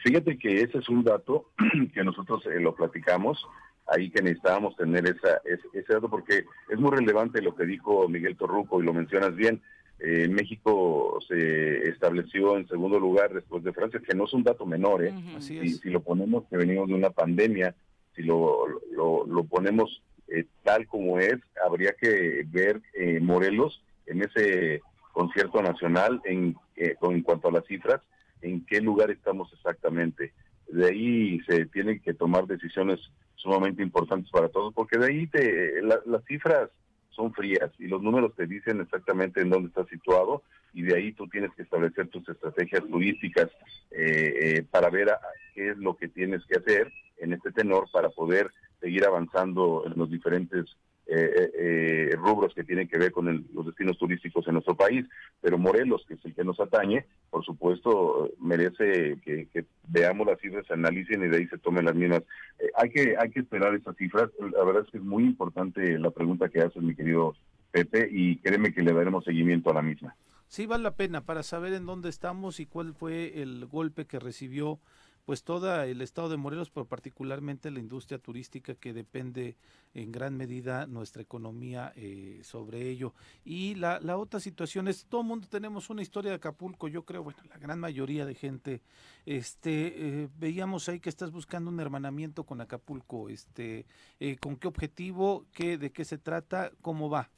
Fíjate 0.04 0.38
que 0.38 0.62
ese 0.62 0.78
es 0.78 0.88
un 0.88 1.04
dato 1.04 1.52
que 1.94 2.04
nosotros 2.04 2.44
lo 2.46 2.74
platicamos 2.74 3.46
ahí 3.88 4.10
que 4.10 4.22
necesitábamos 4.22 4.76
tener 4.76 5.06
esa, 5.06 5.42
ese, 5.46 5.94
dato 5.94 6.10
porque 6.10 6.46
es 6.70 6.80
muy 6.80 6.92
relevante 6.92 7.42
lo 7.42 7.56
que 7.56 7.66
dijo 7.66 8.08
Miguel 8.08 8.38
Torruco 8.38 8.82
y 8.82 8.86
lo 8.86 8.94
mencionas 8.94 9.36
bien. 9.36 9.62
Eh, 10.00 10.28
México 10.28 11.20
se 11.28 11.88
estableció 11.90 12.58
en 12.58 12.68
segundo 12.68 13.00
lugar 13.00 13.34
después 13.34 13.64
de 13.64 13.74
Francia, 13.74 14.02
que 14.06 14.16
no 14.16 14.26
es 14.26 14.34
un 14.34 14.44
dato 14.44 14.66
menor, 14.66 15.04
¿eh? 15.06 15.14
si, 15.40 15.90
lo 15.90 16.02
ponemos 16.02 16.46
que 16.50 16.58
venimos 16.58 16.88
de 16.88 16.96
una 16.96 17.10
pandemia, 17.10 17.76
si 18.16 18.24
lo, 18.24 18.66
lo, 18.92 19.44
ponemos 19.46 20.04
eh, 20.28 20.46
tal 20.64 20.88
como 20.88 21.20
es, 21.20 21.36
habría 21.66 21.94
que 21.94 22.46
ver 22.48 22.82
eh, 22.94 23.20
Morelos 23.22 23.82
en 24.08 24.24
ese 24.24 24.82
concierto 25.14 25.62
nacional 25.62 26.22
en, 26.26 26.56
en 26.76 27.22
cuanto 27.22 27.48
a 27.48 27.52
las 27.52 27.66
cifras, 27.66 28.02
en 28.42 28.66
qué 28.66 28.82
lugar 28.82 29.12
estamos 29.12 29.52
exactamente. 29.54 30.34
De 30.68 30.88
ahí 30.88 31.40
se 31.42 31.66
tienen 31.68 32.02
que 32.02 32.14
tomar 32.14 32.48
decisiones 32.48 33.00
sumamente 33.44 33.84
importantes 33.84 34.32
para 34.32 34.48
todos, 34.48 34.74
porque 34.74 34.98
de 34.98 35.06
ahí 35.06 35.28
te, 35.28 35.82
las 35.84 36.24
cifras 36.26 36.70
son 37.10 37.34
frías 37.34 37.70
y 37.78 37.88
los 37.88 38.02
números 38.02 38.34
te 38.36 38.48
dicen 38.48 38.82
exactamente 38.82 39.42
en 39.42 39.50
dónde 39.50 39.68
estás 39.68 39.88
situado 39.90 40.42
y 40.74 40.82
de 40.82 40.96
ahí 40.96 41.12
tú 41.12 41.28
tienes 41.28 41.52
que 41.56 41.64
establecer 41.64 42.08
tus 42.08 42.28
estrategias 42.28 42.84
turísticas 42.90 43.50
eh, 43.92 44.34
eh, 44.42 44.66
para 44.72 44.90
ver 44.90 45.10
qué 45.54 45.72
es 45.72 45.78
lo 45.78 45.96
que 45.96 46.08
tienes 46.08 46.44
que 46.46 46.58
hacer 46.58 46.92
en 47.18 47.34
este 47.34 47.52
tenor 47.52 47.88
para 47.92 48.10
poder 48.10 48.50
seguir 48.80 49.06
avanzando 49.06 49.84
en 49.86 49.94
los 49.96 50.10
diferentes 50.10 50.66
eh, 51.06 51.52
eh, 51.58 52.16
rubros 52.16 52.54
que 52.54 52.64
tienen 52.64 52.88
que 52.88 52.98
ver 52.98 53.12
con 53.12 53.46
los 53.54 53.66
destinos 53.66 53.98
turísticos 53.98 54.48
en 54.48 54.54
nuestro 54.54 54.76
país, 54.76 55.06
pero 55.42 55.58
Morelos, 55.58 56.06
que 56.08 56.14
es 56.14 56.26
el 56.26 56.34
que 56.34 56.44
nos 56.44 56.60
atañe, 56.60 57.06
por 57.30 57.44
supuesto, 57.44 58.32
merece 58.40 59.18
que, 59.24 59.66
veamos 59.90 60.26
las 60.28 60.40
cifras, 60.40 60.66
se 60.66 60.74
analicen 60.74 61.24
y 61.24 61.28
de 61.28 61.38
ahí 61.38 61.48
se 61.48 61.58
tomen 61.58 61.86
las 61.86 61.96
mismas. 61.96 62.24
Eh, 62.60 62.70
hay 62.76 62.90
que 62.90 63.16
hay 63.18 63.30
que 63.32 63.42
esperar 63.42 63.76
esas 63.76 63.96
cifras. 63.98 64.30
La 64.40 64.64
verdad 64.64 64.84
es 64.86 64.92
que 64.92 64.98
es 64.98 65.04
muy 65.04 65.24
importante 65.24 66.00
la 66.00 66.12
pregunta 66.12 66.50
que 66.50 66.62
hace 66.62 66.80
mi 66.80 66.96
querido 66.96 67.36
Pepe 67.72 68.08
y 68.10 68.38
créeme 68.38 68.74
que 68.74 68.84
le 68.84 68.94
daremos 68.94 69.26
seguimiento 69.26 69.72
a 69.72 69.74
la 69.74 69.82
misma. 69.82 70.16
Sí, 70.48 70.68
vale 70.68 70.84
la 70.84 70.96
pena 70.96 71.26
para 71.26 71.42
saber 71.42 71.74
en 71.74 71.88
dónde 71.88 72.10
estamos 72.10 72.60
y 72.60 72.68
cuál 72.68 72.94
fue 72.94 73.42
el 73.42 73.66
golpe 73.66 74.06
que 74.06 74.20
recibió 74.20 74.80
pues 75.26 75.44
todo 75.44 75.82
el 75.84 76.02
estado 76.02 76.30
de 76.30 76.38
Morelos, 76.38 76.70
pero 76.70 76.86
particularmente 76.86 77.72
la 77.72 77.80
industria 77.80 78.20
turística 78.20 78.76
que 78.76 78.94
depende 78.94 79.56
en 79.94 80.12
gran 80.12 80.36
medida 80.36 80.86
nuestra 80.86 81.22
economía 81.22 81.94
eh, 81.96 82.40
sobre 82.44 82.90
ello. 82.90 83.14
Y 83.46 83.76
la, 83.76 84.00
la 84.02 84.18
otra 84.18 84.40
situación 84.40 84.88
es, 84.88 85.06
todo 85.06 85.22
el 85.22 85.28
mundo 85.28 85.48
tenemos 85.50 85.90
una 85.90 86.02
historia 86.02 86.32
de 86.32 86.38
Acapulco, 86.38 86.88
yo 86.88 87.04
creo, 87.04 87.24
bueno, 87.24 87.40
la 87.50 87.58
gran 87.58 87.80
mayoría 87.80 88.26
de 88.26 88.36
gente, 88.36 88.82
este, 89.26 90.24
eh, 90.24 90.30
veíamos 90.38 90.90
ahí 90.90 91.00
que 91.00 91.10
estás 91.10 91.32
buscando 91.32 91.70
un 91.70 91.80
hermanamiento 91.80 92.44
con 92.44 92.60
Acapulco, 92.60 93.30
este, 93.30 93.86
eh, 94.20 94.38
¿con 94.38 94.58
qué 94.58 94.68
objetivo, 94.68 95.46
qué, 95.54 95.78
de 95.78 95.92
qué 95.92 96.04
se 96.04 96.18
trata, 96.18 96.72
cómo 96.82 97.10
va? 97.10 97.30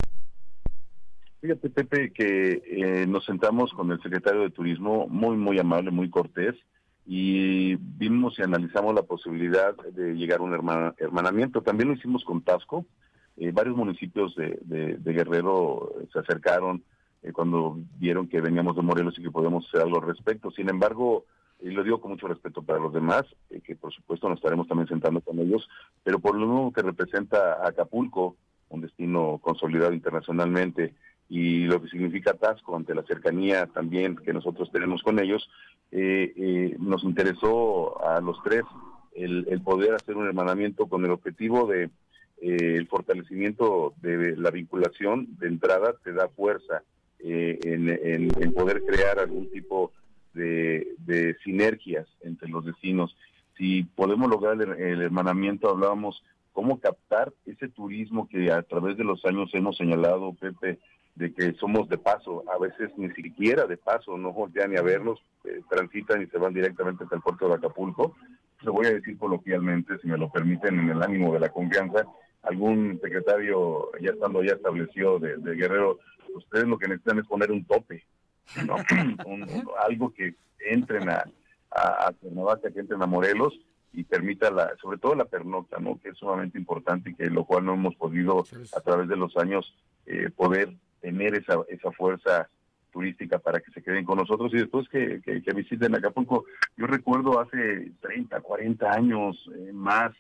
Fíjate, 1.42 1.70
Pepe, 1.70 2.12
que 2.12 3.06
nos 3.08 3.24
sentamos 3.26 3.72
con 3.74 3.92
el 3.92 4.02
secretario 4.02 4.42
de 4.42 4.50
Turismo, 4.50 5.08
muy, 5.08 5.38
muy 5.38 5.60
amable, 5.60 5.92
muy 5.92 6.10
cortés, 6.10 6.56
y 7.06 7.76
vimos 7.76 8.38
y 8.40 8.42
analizamos 8.42 8.96
la 8.96 9.04
posibilidad 9.04 9.76
de 9.76 10.14
llegar 10.16 10.40
a 10.40 10.44
un 10.44 10.94
hermanamiento. 10.98 11.62
También 11.62 11.90
lo 11.90 11.96
hicimos 11.96 12.24
con 12.24 12.42
Tasco. 12.42 12.86
Eh, 13.38 13.52
varios 13.52 13.76
municipios 13.76 14.36
de, 14.36 14.98
Guerrero 15.04 15.94
se 16.12 16.20
acercaron 16.20 16.84
eh, 17.22 17.32
cuando 17.32 17.78
vieron 18.00 18.28
que 18.28 18.42
veníamos 18.42 18.76
de 18.76 18.82
Morelos 18.82 19.20
y 19.20 19.22
que 19.22 19.32
podíamos 19.32 19.68
hacer 19.68 19.82
algo 19.82 19.98
al 19.98 20.08
respecto. 20.08 20.50
Sin 20.52 20.70
embargo, 20.70 21.26
y 21.62 21.70
lo 21.70 21.84
digo 21.84 22.02
con 22.02 22.12
mucho 22.12 22.28
respeto 22.28 22.64
para 22.64 22.80
los 22.80 22.94
demás, 22.94 23.24
eh, 23.50 23.62
que 23.62 23.76
por 23.76 23.94
supuesto 23.94 24.28
nos 24.28 24.40
estaremos 24.40 24.68
también 24.68 24.88
sentando 24.88 25.22
con 25.22 25.40
ellos, 25.40 25.68
pero 26.04 26.20
por 26.20 26.36
lo 26.36 26.48
mismo 26.48 26.74
que 26.74 26.82
representa 26.82 27.66
Acapulco, 27.68 28.36
un 28.70 28.82
destino 28.82 29.40
consolidado 29.42 29.94
internacionalmente, 29.94 30.96
y 31.30 31.66
lo 31.66 31.82
que 31.82 31.90
significa 31.90 32.34
Tasco 32.34 32.76
ante 32.76 32.94
la 32.94 33.04
cercanía 33.04 33.66
también 33.68 34.16
que 34.16 34.34
nosotros 34.34 34.72
tenemos 34.72 35.02
con 35.02 35.20
ellos, 35.20 35.50
eh, 35.92 36.34
eh, 36.36 36.76
nos 36.80 37.04
interesó 37.04 38.06
a 38.06 38.22
los 38.22 38.42
tres 38.44 38.64
el, 39.14 39.62
poder 39.62 39.94
hacer 39.94 40.18
un 40.18 40.28
hermanamiento 40.28 40.88
con 40.88 41.06
el 41.06 41.12
objetivo 41.12 41.66
de 41.68 41.90
eh, 42.42 42.76
el 42.76 42.88
fortalecimiento 42.88 43.94
de 44.02 44.36
la 44.36 44.52
vinculación 44.52 45.28
de 45.40 45.48
entrada 45.48 45.96
te 46.04 46.12
da 46.12 46.28
fuerza 46.28 46.84
en, 47.20 48.54
poder 48.54 48.84
crear 48.84 49.18
algún 49.20 49.50
tipo 49.50 49.92
de, 50.34 51.36
sinergias 51.44 52.08
entre 52.22 52.50
los 52.50 52.66
vecinos. 52.66 53.16
Si 53.58 53.84
podemos 53.84 54.30
lograr 54.30 54.62
el, 54.62 54.74
el 54.74 55.02
hermanamiento, 55.02 55.70
hablábamos 55.70 56.22
cómo 56.52 56.80
captar 56.80 57.34
ese 57.46 57.70
turismo 57.70 58.28
que 58.28 58.52
a 58.52 58.62
través 58.64 58.98
de 58.98 59.04
los 59.06 59.24
años 59.26 59.50
hemos 59.54 59.78
señalado, 59.78 60.34
Pepe, 60.34 60.80
de 61.16 61.34
que 61.34 61.54
somos 61.54 61.88
de 61.88 61.98
paso, 61.98 62.44
a 62.54 62.58
veces 62.60 62.92
ni 62.98 63.10
siquiera 63.12 63.66
de 63.66 63.78
paso, 63.78 64.18
no 64.18 64.34
voltean 64.34 64.72
ni 64.72 64.78
a 64.78 64.82
verlos, 64.82 65.20
eh, 65.46 65.62
transitan 65.70 66.22
y 66.22 66.28
se 66.28 66.38
van 66.38 66.54
directamente 66.54 67.06
hasta 67.06 67.16
el 67.16 67.22
puerto 67.22 67.48
de 67.48 67.56
Acapulco. 67.56 68.16
Lo 68.62 68.74
voy 68.74 68.88
a 68.88 68.94
decir 68.94 69.18
coloquialmente, 69.18 69.98
si 70.00 70.08
me 70.08 70.18
lo 70.18 70.30
permiten, 70.30 70.80
en 70.80 70.90
el 70.90 71.02
ánimo 71.02 71.34
de 71.34 71.40
la 71.40 71.50
confianza, 71.50 72.06
algún 72.44 73.00
secretario 73.02 73.90
ya 74.02 74.12
estando 74.12 74.44
ya 74.44 74.54
establecido 74.54 75.20
de, 75.20 75.38
Guerrero, 75.56 76.00
ustedes 76.36 76.66
lo 76.66 76.78
que 76.78 76.88
necesitan 76.88 77.20
es 77.20 77.28
poner 77.28 77.52
un 77.52 77.64
tope, 77.66 78.04
¿no? 78.66 78.76
algo 79.88 80.14
que 80.14 80.36
entren 80.60 81.10
a, 81.10 81.24
a, 81.72 82.12
Cuernavaca, 82.20 82.72
que 82.72 82.80
entren 82.82 83.02
a 83.02 83.06
Morelos 83.06 83.54
y 83.94 84.04
permita 84.04 84.52
la, 84.52 84.76
sobre 84.82 84.98
todo 84.98 85.16
la 85.16 85.26
pernocta, 85.26 85.80
¿no? 85.80 85.98
Que 86.00 86.10
es 86.10 86.18
sumamente 86.18 86.58
importante 86.58 87.12
y 87.12 87.16
que 87.16 87.30
lo 87.30 87.46
cual 87.46 87.66
no 87.66 87.74
hemos 87.74 87.96
podido 87.96 88.44
a 88.76 88.82
través 88.82 89.08
de 89.08 89.16
los 89.16 89.36
años 89.38 89.74
eh, 90.06 90.30
poder 90.36 90.74
tener 91.06 91.36
esa, 91.36 91.60
esa 91.68 91.92
fuerza 91.92 92.50
turística 92.92 93.38
para 93.38 93.60
que 93.60 93.72
se 93.72 93.84
queden 93.84 94.06
con 94.06 94.18
nosotros 94.18 94.52
y 94.54 94.58
después 94.58 94.90
que, 94.90 95.22
que, 95.22 95.54
visiten 95.54 95.94
Acapulco. 95.94 96.46
Yo 96.78 96.88
recuerdo 96.88 97.40
hace 97.40 97.92
30, 98.02 98.42
40 98.42 98.92
años 98.92 99.38
eh, 99.56 99.72
más 99.72 100.14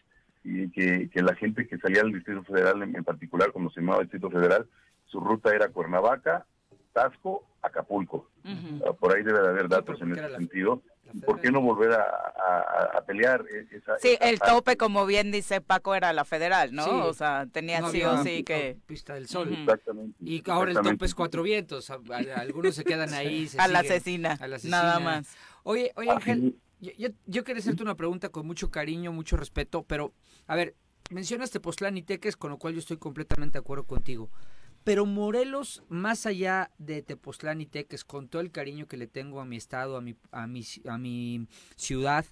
y 0.43 0.69
que, 0.69 1.09
que, 1.09 1.23
la 1.23 1.33
gente 1.33 1.65
que 1.65 1.79
salía 1.79 2.03
del 2.03 2.13
Distrito 2.13 2.43
Federal 2.43 2.83
en, 2.83 3.03
particular, 3.03 3.51
como 3.51 3.71
se 3.71 3.79
llamaba 3.79 4.01
Distrito 4.03 4.29
Federal, 4.29 4.67
su 5.07 5.19
ruta 5.19 5.55
era 5.55 5.69
Cuernavaca, 5.69 6.45
Tasco, 6.93 7.47
Acapulco. 7.63 8.29
Ah, 8.45 8.93
por 8.93 9.15
ahí 9.15 9.23
debe 9.23 9.41
de 9.41 9.47
haber 9.47 9.67
datos 9.67 9.99
en 10.03 10.11
ese 10.11 10.35
sentido. 10.35 10.83
¿Por 11.25 11.39
qué 11.39 11.51
no 11.51 11.61
volver 11.61 11.93
a, 11.93 13.03
pelear 13.05 13.45
e, 13.51 13.75
esa, 13.75 13.97
Sí, 13.99 14.17
el 14.19 14.39
tope, 14.39 14.77
como 14.77 15.05
bien 15.05 15.31
dice 15.31 15.61
Paco, 15.61 15.95
era 15.95 16.11
la 16.13 16.25
federal, 16.25 16.73
¿no? 16.73 17.05
O 17.05 17.13
sea, 17.13 17.47
tenía 17.51 17.87
sí 17.89 18.03
o 18.03 18.23
sí 18.23 18.43
que... 18.43 18.77
Pista 18.85 19.13
del 19.13 19.27
Sol. 19.27 19.53
Exactamente. 19.53 20.17
Y 20.23 20.43
ahora 20.49 20.71
el 20.71 20.77
tope 20.77 21.05
es 21.05 21.15
Cuatro 21.15 21.43
Vientos. 21.43 21.89
Algunos 21.89 22.75
se 22.75 22.83
quedan 22.83 23.13
ahí. 23.13 23.49
a, 23.57 23.67
la 23.67 23.79
asesina, 23.79 24.39
nada 24.63 24.99
más. 24.99 25.35
Oye, 25.63 25.91
oye 25.95 26.11
Ángel, 26.11 26.55
yo, 26.79 27.09
yo, 27.25 27.43
quería 27.43 27.59
hacerte 27.59 27.83
una 27.83 27.95
pregunta 27.95 28.29
con 28.29 28.45
mucho 28.45 28.69
cariño, 28.69 29.11
mucho 29.11 29.37
respeto, 29.37 29.83
pero, 29.83 30.13
a 30.47 30.55
ver, 30.55 30.75
mencionas 31.09 31.51
Tepoztlán 31.51 31.97
y 31.97 32.03
Teques, 32.03 32.35
con 32.37 32.51
lo 32.51 32.57
cual 32.57 32.73
yo 32.73 32.79
estoy 32.79 32.97
completamente 32.97 33.53
de 33.53 33.59
acuerdo 33.59 33.85
contigo. 33.85 34.29
Pero 34.85 35.07
Morelos, 35.07 35.81
más 35.89 36.27
allá 36.27 36.71
de 36.77 37.01
Tepoztlán 37.01 37.59
y 37.59 37.65
Teques, 37.65 38.05
con 38.05 38.29
todo 38.29 38.43
el 38.43 38.51
cariño 38.51 38.87
que 38.87 38.97
le 38.97 39.07
tengo 39.07 39.41
a 39.41 39.45
mi 39.45 39.57
estado, 39.57 39.97
a 39.97 40.01
mi, 40.01 40.15
a 40.31 40.45
mi, 40.45 40.63
a 40.87 40.99
mi 40.99 41.47
ciudad, 41.75 42.23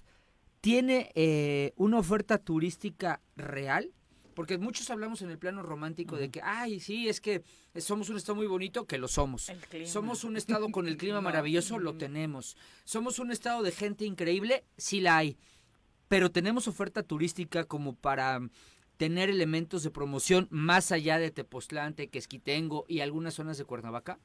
¿tiene 0.60 1.10
eh, 1.16 1.72
una 1.74 1.98
oferta 1.98 2.38
turística 2.38 3.20
real? 3.34 3.92
Porque 4.34 4.56
muchos 4.56 4.88
hablamos 4.90 5.20
en 5.22 5.30
el 5.30 5.38
plano 5.38 5.64
romántico 5.64 6.16
de 6.16 6.30
que, 6.30 6.40
ay, 6.44 6.78
sí, 6.78 7.08
es 7.08 7.20
que 7.20 7.42
somos 7.76 8.08
un 8.08 8.18
estado 8.18 8.36
muy 8.36 8.46
bonito, 8.46 8.86
que 8.86 8.98
lo 8.98 9.08
somos. 9.08 9.50
Somos 9.84 10.22
un 10.22 10.36
estado 10.36 10.70
con 10.70 10.86
el 10.86 10.96
clima 10.96 11.20
maravilloso, 11.20 11.80
lo 11.80 11.94
tenemos. 11.94 12.56
Somos 12.84 13.18
un 13.18 13.32
estado 13.32 13.64
de 13.64 13.72
gente 13.72 14.04
increíble, 14.04 14.62
sí 14.76 15.00
la 15.00 15.16
hay. 15.16 15.36
Pero 16.06 16.30
tenemos 16.30 16.68
oferta 16.68 17.02
turística 17.02 17.64
como 17.64 17.96
para 17.96 18.40
tener 19.04 19.28
elementos 19.28 19.82
de 19.82 19.90
promoción 19.90 20.48
más 20.48 20.90
allá 20.90 21.18
de 21.18 21.30
Tepoztlán, 21.30 21.92
Tequesquitengo 21.92 22.86
y 22.88 23.00
algunas 23.00 23.34
zonas 23.34 23.58
de 23.58 23.66
Cuernavaca? 23.66 24.18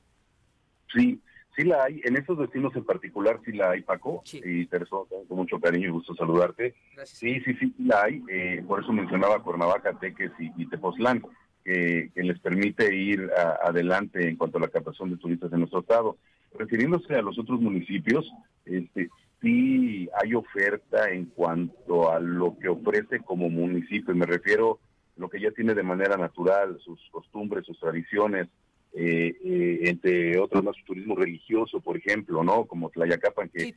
Sí, 0.93 1.19
sí 1.53 1.65
la 1.65 1.83
hay. 1.83 1.99
En 2.05 2.15
esos 2.15 2.39
destinos 2.39 2.73
en 2.77 2.85
particular 2.85 3.41
sí 3.43 3.51
la 3.51 3.71
hay, 3.71 3.81
Paco. 3.81 4.23
Y 4.31 4.67
te 4.67 4.79
con 4.85 5.09
mucho 5.31 5.59
cariño 5.59 5.89
y 5.89 5.91
gusto 5.91 6.15
saludarte. 6.15 6.75
Sí, 7.03 7.41
sí, 7.41 7.55
sí, 7.59 7.75
la 7.79 8.03
hay. 8.03 8.23
Eh, 8.29 8.63
por 8.65 8.81
eso 8.81 8.93
mencionaba 8.93 9.43
Cuernavaca, 9.43 9.99
Teques 9.99 10.31
y, 10.39 10.65
Tepoztlán, 10.67 11.23
que, 11.65 12.09
les 12.15 12.39
permite 12.39 12.95
ir 12.95 13.29
adelante 13.61 14.29
en 14.29 14.37
cuanto 14.37 14.59
a 14.59 14.61
la 14.61 14.69
captación 14.69 15.09
de 15.09 15.17
turistas 15.17 15.51
en 15.51 15.59
nuestro 15.59 15.81
estado. 15.81 16.15
Refiriéndose 16.57 17.15
a 17.15 17.21
los 17.21 17.37
otros 17.37 17.59
municipios, 17.59 18.25
este, 18.63 19.09
sí 19.41 20.09
hay 20.21 20.33
oferta 20.33 21.09
en 21.09 21.25
cuanto 21.25 22.11
a 22.11 22.19
lo 22.19 22.57
que 22.59 22.69
ofrece 22.69 23.19
como 23.19 23.49
municipio. 23.49 24.13
Me 24.15 24.25
refiero 24.25 24.79
a 25.17 25.21
lo 25.21 25.29
que 25.29 25.39
ya 25.39 25.51
tiene 25.51 25.73
de 25.73 25.83
manera 25.83 26.17
natural, 26.17 26.79
sus 26.83 26.99
costumbres, 27.11 27.65
sus 27.65 27.79
tradiciones, 27.79 28.47
eh, 28.93 29.35
eh, 29.43 29.79
entre 29.83 30.39
otros 30.39 30.63
más 30.63 30.75
turismo 30.85 31.15
religioso, 31.15 31.79
por 31.79 31.97
ejemplo, 31.97 32.43
¿no? 32.43 32.65
Como 32.65 32.89
Tlayacapan, 32.89 33.49
que 33.49 33.63
eh, 33.63 33.73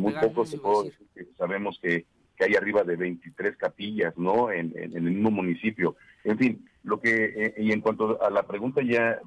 muy 0.00 0.14
poco 0.14 0.46
se 0.46 0.58
puede 0.58 0.92
que 1.14 1.26
sabemos 1.36 1.78
que, 1.82 2.06
que, 2.36 2.44
hay 2.44 2.54
arriba 2.54 2.82
de 2.82 2.96
23 2.96 3.56
capillas, 3.58 4.16
¿no? 4.16 4.50
En, 4.50 4.72
en, 4.76 4.96
el 4.96 5.02
mismo 5.02 5.30
municipio. 5.30 5.96
En 6.24 6.38
fin, 6.38 6.68
lo 6.84 7.00
que, 7.00 7.54
y 7.58 7.70
en 7.70 7.82
cuanto 7.82 8.22
a 8.22 8.30
la 8.30 8.44
pregunta 8.44 8.80
ya 8.82 9.20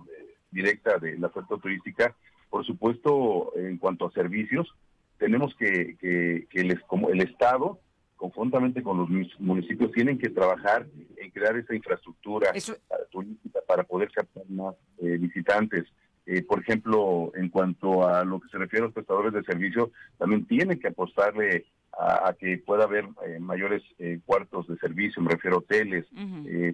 directa 0.49 0.97
de 0.97 1.17
la 1.19 1.27
oferta 1.27 1.57
turística, 1.57 2.15
por 2.49 2.65
supuesto, 2.65 3.53
en 3.55 3.77
cuanto 3.77 4.07
a 4.07 4.11
servicios, 4.11 4.73
tenemos 5.23 5.55
que, 5.55 5.95
que, 6.01 6.47
que 6.49 6.77
como 6.85 7.07
el 7.07 7.21
Estado, 7.21 7.79
conjuntamente 8.17 8.83
con 8.83 8.97
los 8.97 9.09
municipios, 9.39 9.89
tienen 9.93 10.17
que 10.17 10.29
trabajar 10.29 10.85
en 11.15 11.31
crear 11.31 11.55
esa 11.55 11.73
infraestructura 11.73 12.51
turística 13.09 13.61
para 13.65 13.83
poder 13.83 14.11
captar 14.11 14.43
más 14.49 14.75
eh, 15.01 15.17
visitantes. 15.17 15.85
Eh, 16.25 16.41
por 16.43 16.59
ejemplo, 16.59 17.31
en 17.35 17.47
cuanto 17.47 18.05
a 18.05 18.25
lo 18.25 18.41
que 18.41 18.49
se 18.49 18.57
refiere 18.57 18.83
a 18.83 18.87
los 18.87 18.93
prestadores 18.93 19.31
de 19.31 19.43
servicio, 19.43 19.91
también 20.17 20.45
tienen 20.45 20.77
que 20.77 20.89
apostarle 20.89 21.67
a, 21.97 22.33
que 22.37 22.57
pueda 22.57 22.83
haber 22.83 23.05
eh, 23.25 23.39
mayores 23.39 23.81
cuartos 24.25 24.67
de 24.67 24.75
servicio, 24.77 25.21
me 25.21 25.31
refiero 25.31 25.55
a 25.55 25.59
hoteles, 25.59 26.05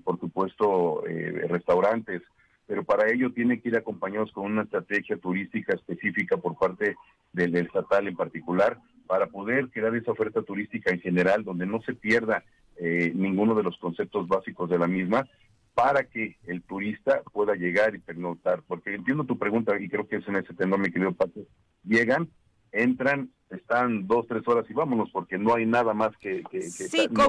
por 0.03 0.19
supuesto, 0.19 1.03
restaurantes, 1.49 2.23
pero 2.69 2.83
para 2.83 3.11
ello 3.11 3.31
tienen 3.33 3.59
que 3.59 3.69
ir 3.69 3.77
acompañados 3.77 4.31
con 4.31 4.45
una 4.45 4.61
estrategia 4.61 5.17
turística 5.17 5.73
específica 5.73 6.37
por 6.37 6.55
parte 6.55 6.95
del, 7.33 7.55
estatal 7.55 8.07
en 8.07 8.15
particular, 8.15 8.77
para 9.07 9.25
poder 9.25 9.69
crear 9.69 9.95
esa 9.95 10.11
oferta 10.11 10.43
turística 10.43 10.91
en 10.91 10.99
general, 10.99 11.43
donde 11.43 11.65
no 11.65 11.81
se 11.81 11.95
pierda 11.95 12.43
eh, 12.77 13.11
ninguno 13.15 13.55
de 13.55 13.63
los 13.63 13.75
conceptos 13.79 14.27
básicos 14.27 14.69
de 14.69 14.77
la 14.77 14.85
misma, 14.85 15.27
para 15.73 16.03
que 16.03 16.37
el 16.45 16.61
turista 16.61 17.23
pueda 17.33 17.55
llegar 17.55 17.95
y 17.95 17.99
pernoctar. 17.99 18.61
Porque 18.67 18.93
entiendo 18.93 19.23
tu 19.23 19.39
pregunta 19.39 19.73
y 19.81 19.89
creo 19.89 20.07
que 20.07 20.17
es 20.17 20.27
en 20.27 20.35
ese 20.35 20.53
tema, 20.53 20.77
mi 20.77 20.91
querido 20.91 21.13
Paco. 21.13 21.41
Llegan, 21.83 22.29
entran, 22.71 23.31
están 23.49 24.05
dos, 24.05 24.27
tres 24.27 24.47
horas 24.47 24.69
y 24.69 24.73
vámonos, 24.73 25.09
porque 25.11 25.39
no 25.39 25.55
hay 25.55 25.65
nada 25.65 25.95
más 25.95 26.15
que, 26.17 26.43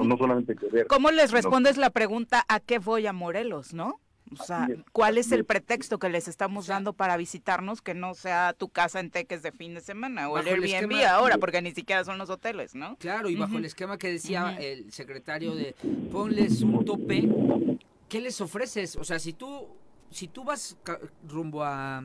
no, 0.03 0.17
solamente 0.17 0.55
que 0.55 0.67
ver. 0.67 0.85
¿Cómo 0.85 1.09
les 1.09 1.31
respondes 1.31 1.77
la 1.77 1.89
pregunta 1.89 2.45
a 2.47 2.59
qué 2.59 2.77
voy 2.77 3.07
a 3.07 3.13
Morelos, 3.13 3.73
no? 3.73 3.99
O 4.39 4.43
sea, 4.43 4.69
¿cuál 4.91 5.17
es 5.17 5.31
el 5.31 5.45
pretexto 5.45 5.99
que 5.99 6.09
les 6.09 6.27
estamos 6.27 6.67
dando 6.67 6.93
para 6.93 7.17
visitarnos 7.17 7.81
que 7.81 7.93
no 7.93 8.13
sea 8.13 8.53
tu 8.53 8.69
casa 8.69 8.99
en 8.99 9.11
Teques 9.11 9.43
de 9.43 9.51
fin 9.51 9.73
de 9.73 9.81
semana 9.81 10.29
o 10.29 10.37
el 10.37 10.47
Airbnb 10.47 11.05
ahora, 11.05 11.37
porque 11.37 11.61
ni 11.61 11.71
siquiera 11.71 12.03
son 12.03 12.17
los 12.17 12.29
hoteles, 12.29 12.75
¿no? 12.75 12.95
Claro, 12.97 13.29
y 13.29 13.35
bajo 13.35 13.57
el 13.57 13.65
esquema 13.65 13.97
que 13.97 14.11
decía 14.11 14.57
el 14.59 14.91
secretario 14.91 15.55
de 15.55 15.75
ponles 16.11 16.61
un 16.61 16.85
tope, 16.85 17.27
¿qué 18.07 18.21
les 18.21 18.39
ofreces? 18.39 18.95
O 18.95 19.03
sea, 19.03 19.19
si 19.19 19.33
tú 19.33 19.67
si 20.09 20.27
tú 20.27 20.43
vas 20.43 20.77
rumbo 21.27 21.63
a 21.63 22.03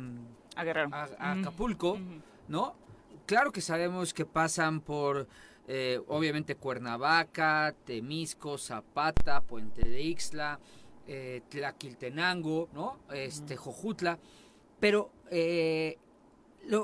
a, 0.57 1.33
Acapulco, 1.33 1.99
¿no? 2.49 2.75
Claro 3.27 3.53
que 3.53 3.61
sabemos 3.61 4.15
que 4.15 4.25
pasan 4.25 4.81
por 4.81 5.29
eh, 5.69 6.01
obviamente 6.07 6.55
Cuernavaca, 6.55 7.75
Temisco, 7.85 8.57
Zapata, 8.57 9.41
Puente 9.41 9.83
de 9.83 10.01
Ixla, 10.01 10.61
eh, 11.07 11.43
Tlaquiltenango, 11.49 12.69
¿no? 12.73 12.99
Este, 13.13 13.57
Jojutla, 13.57 14.19
pero 14.81 15.11
eh, 15.31 15.99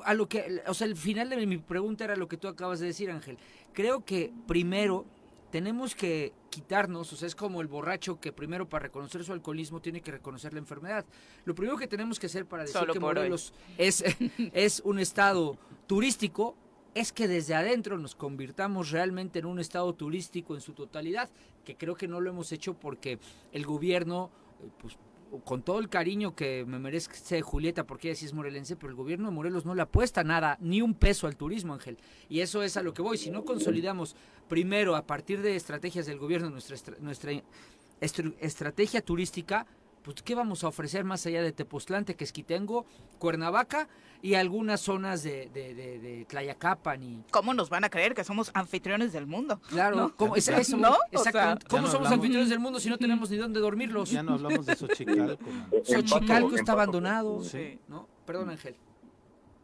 a 0.04 0.14
lo 0.14 0.28
que, 0.28 0.62
o 0.66 0.74
sea, 0.74 0.86
el 0.86 0.96
final 0.96 1.30
de 1.30 1.46
mi 1.46 1.58
pregunta 1.58 2.04
era 2.04 2.16
lo 2.16 2.28
que 2.28 2.36
tú 2.36 2.48
acabas 2.48 2.80
de 2.80 2.86
decir, 2.86 3.10
Ángel. 3.10 3.38
Creo 3.72 4.04
que 4.04 4.32
primero 4.46 5.06
tenemos 5.50 5.94
que 5.94 6.32
quitarnos, 6.50 7.12
o 7.12 7.16
sea, 7.16 7.26
es 7.26 7.34
como 7.34 7.60
el 7.60 7.66
borracho 7.66 8.20
que 8.20 8.32
primero 8.32 8.68
para 8.68 8.84
reconocer 8.84 9.24
su 9.24 9.32
alcoholismo 9.32 9.80
tiene 9.80 10.00
que 10.00 10.10
reconocer 10.10 10.52
la 10.52 10.60
enfermedad. 10.60 11.04
Lo 11.44 11.54
primero 11.54 11.76
que 11.76 11.86
tenemos 11.86 12.18
que 12.18 12.26
hacer 12.26 12.46
para 12.46 12.62
decir 12.62 12.80
que 12.92 13.00
Morelos 13.00 13.52
es, 13.76 14.02
es 14.52 14.80
un 14.84 14.98
estado 14.98 15.58
turístico 15.86 16.56
es 16.94 17.12
que 17.12 17.28
desde 17.28 17.54
adentro 17.54 17.98
nos 17.98 18.14
convirtamos 18.14 18.90
realmente 18.90 19.38
en 19.38 19.46
un 19.46 19.58
estado 19.58 19.94
turístico 19.94 20.54
en 20.54 20.60
su 20.60 20.72
totalidad, 20.72 21.30
que 21.64 21.76
creo 21.76 21.94
que 21.94 22.08
no 22.08 22.20
lo 22.20 22.30
hemos 22.30 22.52
hecho 22.52 22.74
porque 22.74 23.18
el 23.52 23.64
gobierno, 23.64 24.30
eh, 24.62 24.68
pues 24.80 24.98
con 25.44 25.62
todo 25.62 25.78
el 25.78 25.88
cariño 25.88 26.34
que 26.34 26.64
me 26.66 26.78
merece 26.78 27.40
Julieta, 27.40 27.86
porque 27.86 28.08
ella 28.08 28.18
sí 28.18 28.26
es 28.26 28.34
morelense, 28.34 28.76
pero 28.76 28.90
el 28.90 28.96
gobierno 28.96 29.30
de 29.30 29.34
Morelos 29.34 29.64
no 29.64 29.74
le 29.74 29.82
apuesta 29.82 30.22
nada, 30.22 30.58
ni 30.60 30.82
un 30.82 30.92
peso 30.92 31.26
al 31.26 31.36
turismo, 31.36 31.72
Ángel. 31.72 31.96
Y 32.28 32.40
eso 32.40 32.62
es 32.62 32.76
a 32.76 32.82
lo 32.82 32.92
que 32.92 33.00
voy. 33.00 33.16
Si 33.16 33.30
no 33.30 33.44
consolidamos 33.44 34.14
primero, 34.48 34.94
a 34.94 35.06
partir 35.06 35.40
de 35.40 35.56
estrategias 35.56 36.04
del 36.04 36.18
gobierno, 36.18 36.50
nuestra, 36.50 36.76
nuestra 37.00 37.32
estrategia 38.00 39.00
turística, 39.00 39.66
pues 40.02 40.22
¿qué 40.22 40.34
vamos 40.34 40.64
a 40.64 40.68
ofrecer 40.68 41.04
más 41.04 41.24
allá 41.26 41.42
de 41.42 41.52
Tepoztlán, 41.52 42.04
Tequesquitengo, 42.04 42.86
Cuernavaca 43.18 43.88
y 44.20 44.34
algunas 44.34 44.80
zonas 44.80 45.22
de, 45.22 45.48
de, 45.52 45.74
de, 45.74 46.24
Tlayacapan? 46.26 47.02
Y... 47.02 47.24
¿Cómo 47.30 47.54
nos 47.54 47.70
van 47.70 47.84
a 47.84 47.90
creer 47.90 48.14
que 48.14 48.24
somos 48.24 48.50
anfitriones 48.54 49.12
del 49.12 49.26
mundo? 49.26 49.60
Claro, 49.68 50.12
¿cómo, 50.16 50.36
es, 50.36 50.48
eso, 50.48 50.76
¿no? 50.76 50.96
¿Cómo 51.68 51.86
somos 51.86 52.10
anfitriones 52.10 52.48
del 52.48 52.58
mundo 52.58 52.80
si 52.80 52.88
no 52.88 52.98
tenemos 52.98 53.30
ni 53.30 53.36
dónde 53.36 53.60
dormirlos? 53.60 54.10
Ya 54.10 54.22
no 54.22 54.34
hablamos 54.34 54.66
de 54.66 54.76
Xochicalco. 54.76 55.44
Xochicalco 55.84 56.54
está 56.56 56.72
abandonado. 56.72 57.42
Sí. 57.42 57.78
¿no? 57.88 58.08
Perdón, 58.26 58.50
Ángel. 58.50 58.76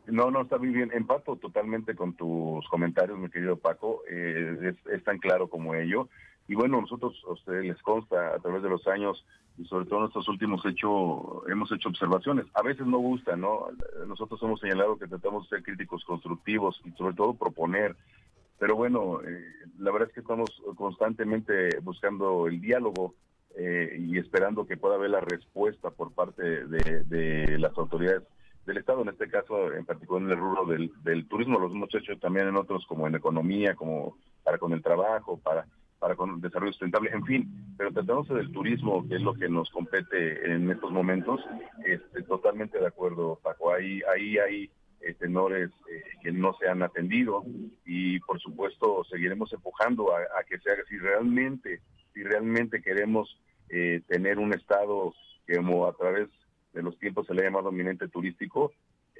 No, 0.08 0.30
no, 0.30 0.42
está 0.42 0.58
muy 0.58 0.68
bien. 0.68 0.90
Empato 0.92 1.36
totalmente 1.36 1.94
con 1.94 2.14
tus 2.14 2.66
comentarios, 2.68 3.18
mi 3.18 3.28
querido 3.28 3.56
Paco. 3.56 4.02
Eh, 4.10 4.74
es, 4.90 5.04
tan 5.04 5.18
claro 5.18 5.48
como 5.48 5.74
ello. 5.74 6.08
Y 6.48 6.54
bueno, 6.54 6.80
nosotros, 6.80 7.14
a 7.46 7.50
les 7.52 7.80
consta, 7.82 8.34
a 8.34 8.38
través 8.38 8.62
de 8.62 8.70
los 8.70 8.86
años, 8.88 9.22
y 9.58 9.66
sobre 9.66 9.84
todo 9.84 10.00
en 10.00 10.06
estos 10.06 10.28
últimos 10.28 10.64
hecho, 10.64 11.46
hemos 11.46 11.70
hecho 11.70 11.90
observaciones. 11.90 12.46
A 12.54 12.62
veces 12.62 12.86
no 12.86 12.98
gusta, 12.98 13.36
¿no? 13.36 13.66
Nosotros 14.06 14.40
hemos 14.42 14.58
señalado 14.58 14.98
que 14.98 15.06
tratamos 15.06 15.44
de 15.44 15.56
ser 15.56 15.64
críticos 15.64 16.04
constructivos 16.04 16.80
y 16.84 16.90
sobre 16.92 17.14
todo 17.14 17.34
proponer. 17.34 17.96
Pero 18.58 18.76
bueno, 18.76 19.20
eh, 19.22 19.44
la 19.78 19.92
verdad 19.92 20.08
es 20.08 20.14
que 20.14 20.20
estamos 20.20 20.50
constantemente 20.76 21.78
buscando 21.80 22.46
el 22.46 22.60
diálogo 22.60 23.14
eh, 23.56 23.96
y 23.98 24.16
esperando 24.18 24.66
que 24.66 24.76
pueda 24.76 24.94
haber 24.94 25.10
la 25.10 25.20
respuesta 25.20 25.90
por 25.90 26.12
parte 26.12 26.66
de, 26.66 27.58
las 27.58 27.76
autoridades 27.76 28.22
del 28.64 28.78
Estado, 28.78 29.02
en 29.02 29.08
este 29.08 29.28
caso 29.28 29.72
en 29.72 29.84
particular 29.84 30.22
en 30.22 30.30
el 30.30 30.38
rubro 30.38 30.64
del, 30.66 30.92
del 31.02 31.26
turismo, 31.28 31.58
los 31.58 31.72
hemos 31.72 31.94
hecho 31.94 32.16
también 32.18 32.48
en 32.48 32.56
otros 32.56 32.86
como 32.86 33.06
en 33.06 33.14
economía, 33.14 33.74
como 33.74 34.16
para 34.44 34.58
con 34.58 34.72
el 34.72 34.82
trabajo, 34.82 35.38
para 35.38 35.66
para 35.98 36.14
con 36.14 36.40
desarrollo 36.40 36.72
sustentable, 36.72 37.10
en 37.12 37.24
fin, 37.24 37.74
pero 37.76 37.92
tratándose 37.92 38.34
del 38.34 38.52
turismo, 38.52 39.06
que 39.08 39.16
es 39.16 39.22
lo 39.22 39.34
que 39.34 39.48
nos 39.48 39.68
compete 39.70 40.52
en 40.52 40.70
estos 40.70 40.92
momentos, 40.92 41.40
este, 41.84 42.22
totalmente 42.22 42.78
de 42.78 42.86
acuerdo, 42.86 43.38
Paco. 43.42 43.72
Ahí, 43.72 44.00
ahí 44.14 44.38
hay 44.38 44.70
eh, 45.00 45.14
tenores 45.14 45.70
eh, 45.90 46.02
que 46.22 46.32
no 46.32 46.54
se 46.54 46.68
han 46.68 46.82
atendido 46.82 47.44
y 47.84 48.18
por 48.20 48.40
supuesto 48.40 49.04
seguiremos 49.04 49.52
empujando 49.52 50.12
a, 50.14 50.42
que 50.48 50.58
se 50.58 50.72
haga 50.72 50.82
si 50.88 50.98
realmente, 50.98 51.80
si 52.12 52.22
realmente 52.22 52.82
queremos 52.82 53.40
eh, 53.68 54.02
tener 54.08 54.38
un 54.38 54.52
estado 54.52 55.14
que 55.46 55.56
como 55.56 55.86
a 55.86 55.92
través 55.92 56.28
de 56.72 56.82
los 56.82 56.98
tiempos 56.98 57.26
se 57.26 57.34
le 57.34 57.42
ha 57.42 57.44
llamado 57.44 57.70
eminente 57.70 58.08
turístico, 58.08 58.72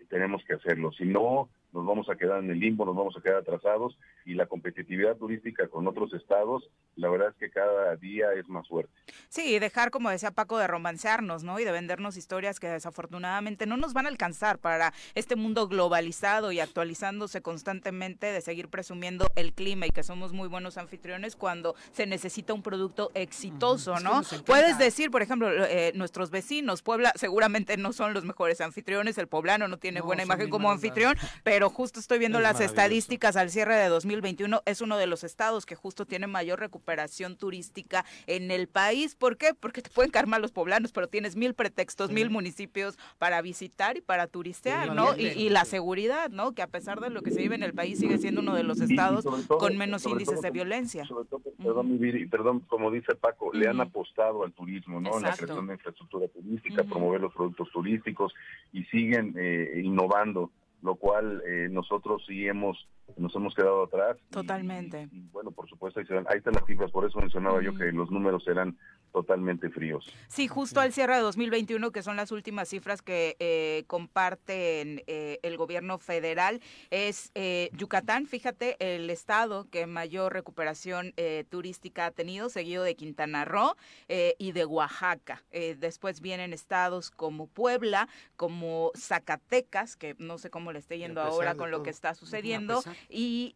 tenemos 0.09 0.43
que 0.45 0.55
hacerlo. 0.55 0.91
Si 0.93 1.05
no, 1.05 1.49
nos 1.73 1.85
vamos 1.85 2.09
a 2.09 2.17
quedar 2.17 2.43
en 2.43 2.51
el 2.51 2.59
limbo, 2.59 2.85
nos 2.85 2.97
vamos 2.97 3.17
a 3.17 3.21
quedar 3.21 3.39
atrasados 3.39 3.99
y 4.25 4.35
la 4.35 4.47
competitividad 4.47 5.17
turística 5.17 5.69
con 5.69 5.87
otros 5.87 6.13
estados, 6.15 6.69
la 6.97 7.09
verdad 7.09 7.29
es 7.29 7.37
que 7.37 7.51
cada 7.51 7.97
día 7.97 8.33
es 8.33 8.49
más 8.49 8.67
fuerte. 8.69 8.93
Sí, 9.29 9.59
dejar, 9.59 9.91
como 9.91 10.11
decía 10.11 10.31
Paco, 10.31 10.59
de 10.59 10.67
romancearnos, 10.67 11.45
¿no? 11.45 11.61
Y 11.61 11.65
de 11.65 11.73
vendernos 11.73 12.17
historias 12.17 12.59
que 12.59 12.69
desafortunadamente 12.69 13.67
no 13.67 13.77
nos 13.77 13.93
van 13.93 14.07
a 14.07 14.09
alcanzar 14.09 14.59
para 14.59 14.93
este 15.15 15.37
mundo 15.37 15.69
globalizado 15.69 16.53
y 16.53 16.61
actualizándose 16.61 17.43
constantemente, 17.43 18.33
de 18.33 18.41
seguir 18.41 18.69
presumiendo 18.69 19.27
el 19.37 19.53
clima 19.53 19.87
y 19.87 19.91
que 19.91 20.03
somos 20.03 20.33
muy 20.33 20.49
buenos 20.49 20.79
anfitriones 20.79 21.37
cuando 21.37 21.75
se 21.93 22.07
necesita 22.07 22.55
un 22.55 22.63
producto 22.63 23.11
exitoso, 23.15 23.99
¿no? 24.01 24.23
Puedes 24.47 24.79
decir, 24.79 25.11
por 25.11 25.23
ejemplo, 25.23 25.51
eh, 25.51 25.93
nuestros 25.95 26.31
vecinos, 26.31 26.83
Puebla 26.83 27.13
seguramente 27.15 27.77
no 27.77 27.93
son 27.93 28.15
los 28.15 28.25
mejores 28.25 28.61
anfitriones, 28.61 29.19
el 29.19 29.27
poblano 29.27 29.69
no 29.69 29.79
tiene 29.79 30.01
buena 30.01 30.23
imagen 30.23 30.51
como 30.51 30.71
anfitrión, 30.71 31.17
pero 31.45 31.58
justo 31.67 31.99
estoy 31.99 32.19
viendo 32.19 32.41
las 32.41 32.61
estadísticas 32.61 33.37
al 33.37 33.51
cierre 33.51 33.75
de 33.77 33.89
2021, 33.89 34.63
es 34.65 34.81
uno 34.81 34.97
de 34.97 35.07
los 35.07 35.25
estados 35.25 35.67
que 35.67 35.75
justo 35.75 36.07
tiene 36.07 36.27
mayor 36.27 36.61
recuperación 36.61 37.37
turística 37.37 38.05
en 38.27 38.51
el 38.51 38.69
país. 38.69 39.17
¿Por 39.17 39.37
qué? 39.37 39.55
Porque 39.59 39.83
te 39.83 39.91
pueden 39.91 40.11
caer 40.11 40.27
mal 40.27 40.41
los 40.41 40.53
poblanos, 40.53 40.93
pero 40.93 41.09
tienes 41.09 41.37
mil 41.37 41.55
pretextos, 41.55 42.11
mil 42.11 42.31
municipios 42.31 42.97
para 43.19 43.43
visitar 43.43 43.97
y 43.97 44.01
para 44.01 44.27
turistear, 44.27 44.95
¿no? 44.95 45.17
Y, 45.17 45.49
la 45.49 45.65
seguridad, 45.65 46.31
¿no? 46.31 46.53
Que 46.53 46.63
a 46.63 46.67
pesar 46.67 47.01
de 47.01 47.09
lo 47.11 47.23
que 47.23 47.31
se 47.31 47.41
vive 47.41 47.55
en 47.55 47.63
el 47.63 47.73
país, 47.73 47.99
sigue 47.99 48.19
siendo 48.19 48.43
uno 48.43 48.55
de 48.55 48.63
los 48.63 48.81
estados 48.81 49.25
con 49.47 49.77
menos 49.77 50.05
índices 50.07 50.43
de 50.43 50.51
violencia. 50.51 51.07
Sobre 51.07 51.27
todo, 51.27 51.41
perdón, 51.41 51.99
perdón, 52.31 52.61
como 52.69 52.91
dice 52.91 53.15
Paco, 53.15 53.51
le 53.53 53.67
han 53.67 53.81
apostado 53.81 54.45
al 54.45 54.53
turismo, 54.53 55.01
¿no? 55.01 55.17
En 55.17 55.23
la 55.23 55.35
creación 55.35 55.67
de 55.67 55.75
infraestructura 55.75 56.29
turística, 56.29 56.85
promover 56.85 57.23
los 57.23 57.33
productos 57.33 57.71
turísticos 57.73 58.35
y 58.73 58.85
siguen 58.85 59.35
eh, 59.39 59.81
innovando 59.83 60.51
lo 60.83 60.97
cual 60.97 61.43
eh, 61.47 61.69
nosotros 61.71 62.25
sí 62.27 62.47
hemos 62.47 62.89
nos 63.17 63.35
hemos 63.35 63.55
quedado 63.55 63.85
atrás. 63.85 64.19
Totalmente. 64.31 65.09
bueno, 65.33 65.51
por 65.51 65.69
supuesto, 65.69 66.01
ahí, 66.01 66.07
están 66.37 66.53
las 66.53 66.67
cifras, 66.67 66.91
por 66.91 67.07
eso 67.07 67.19
mencionaba 67.19 67.63
yo 67.63 67.75
que 67.75 67.91
los 67.91 68.11
números 68.11 68.47
eran 68.47 68.77
totalmente 69.13 69.71
fríos. 69.71 70.07
Sí, 70.29 70.49
justo 70.49 70.81
al 70.81 70.93
cierre 70.93 71.17
de 71.17 71.23
2021, 71.23 71.91
que 71.91 72.03
son 72.03 72.17
las 72.17 72.33
últimas 72.33 72.69
cifras 72.69 73.03
que 73.03 73.37
eh, 73.39 73.85
comparten 73.87 75.03
eh, 75.07 75.39
el 75.43 75.57
gobierno 75.57 75.99
federal, 75.99 76.61
es 76.91 77.31
eh, 77.35 77.71
Yucatán, 77.73 78.27
fíjate, 78.27 78.77
el 78.79 79.11
estado 79.11 79.69
que 79.71 79.87
mayor 79.87 80.33
recuperación 80.33 81.15
turística 81.49 82.07
ha 82.07 82.11
tenido, 82.11 82.49
seguido 82.49 82.83
de 82.83 82.95
Quintana 82.95 83.45
Roo 83.45 83.77
y 84.09 84.53
de 84.53 84.65
Oaxaca. 84.65 85.43
después 85.51 86.21
vienen 86.21 86.53
estados 86.53 87.11
como 87.11 87.47
Puebla, 87.47 88.09
como 88.37 88.93
Zacatecas, 88.97 89.97
que 89.97 90.15
no 90.19 90.39
sé 90.39 90.51
cómo 90.51 90.73
le 90.73 90.79
esté 90.79 90.99
yendo 90.99 91.21
ahora 91.21 91.55
con 91.55 91.71
lo 91.71 91.83
que 91.83 91.91
está 91.91 92.15
sucediendo, 92.15 92.83
y 93.09 93.53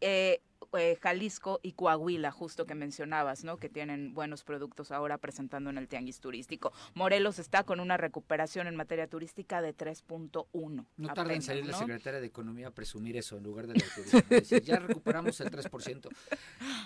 eh, 0.77 0.97
Jalisco 1.01 1.59
y 1.63 1.73
Coahuila, 1.73 2.31
justo 2.31 2.65
que 2.65 2.75
mencionabas, 2.75 3.43
¿no? 3.43 3.57
Que 3.57 3.69
tienen 3.69 4.13
buenos 4.13 4.43
productos 4.43 4.91
ahora 4.91 5.17
presentando 5.17 5.69
en 5.69 5.77
el 5.77 5.87
tianguis 5.87 6.19
turístico. 6.19 6.73
Morelos 6.93 7.39
está 7.39 7.63
con 7.63 7.79
una 7.79 7.97
recuperación 7.97 8.67
en 8.67 8.75
materia 8.75 9.07
turística 9.07 9.61
de 9.61 9.75
3.1. 9.75 10.85
No 10.97 11.13
tarda 11.13 11.33
en 11.33 11.41
salir 11.41 11.65
la 11.65 11.77
secretaria 11.77 12.19
de 12.19 12.27
Economía 12.27 12.67
a 12.67 12.71
presumir 12.71 13.17
eso 13.17 13.37
en 13.37 13.43
lugar 13.43 13.67
de 13.67 13.75
la 13.75 13.85
turismo. 13.95 14.59
ya 14.63 14.79
recuperamos 14.79 15.39
el 15.41 15.51
3%. 15.51 16.09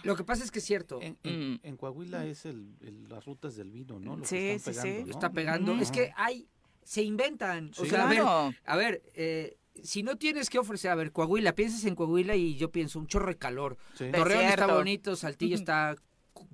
Lo 0.03 0.15
que 0.15 0.23
pasa 0.23 0.43
es 0.43 0.51
que 0.51 0.59
es 0.59 0.65
cierto. 0.65 0.99
En, 1.01 1.59
mm. 1.63 1.75
Coahuila 1.75 2.25
es 2.25 2.45
el, 2.45 2.75
las 3.09 3.25
rutas 3.25 3.55
del 3.55 3.71
vino, 3.71 3.99
¿no? 3.99 4.17
sí, 4.25 4.57
sí, 4.59 4.73
sí. 4.73 5.03
Está 5.07 5.31
pegando. 5.31 5.73
Es 5.75 5.91
que 5.91 6.11
hay, 6.15 6.47
se 6.83 7.03
inventan. 7.03 7.71
O 7.77 7.85
sea, 7.85 8.05
a 8.05 8.09
ver, 8.09 8.21
a 8.65 8.75
ver 8.75 9.03
eh, 9.13 9.57
si 9.83 10.03
no 10.03 10.17
tienes 10.17 10.49
que 10.49 10.59
ofrecer, 10.59 10.91
a 10.91 10.95
ver, 10.95 11.11
Coahuila, 11.11 11.53
piensas 11.55 11.85
en 11.85 11.95
Coahuila 11.95 12.35
y 12.35 12.55
yo 12.55 12.71
pienso 12.71 12.99
un 12.99 13.07
chorro 13.07 13.27
de 13.27 13.37
calor. 13.37 13.77
Torreón 13.97 14.45
está 14.45 14.67
bonito, 14.67 15.15
Saltillo 15.15 15.55
está 15.55 15.95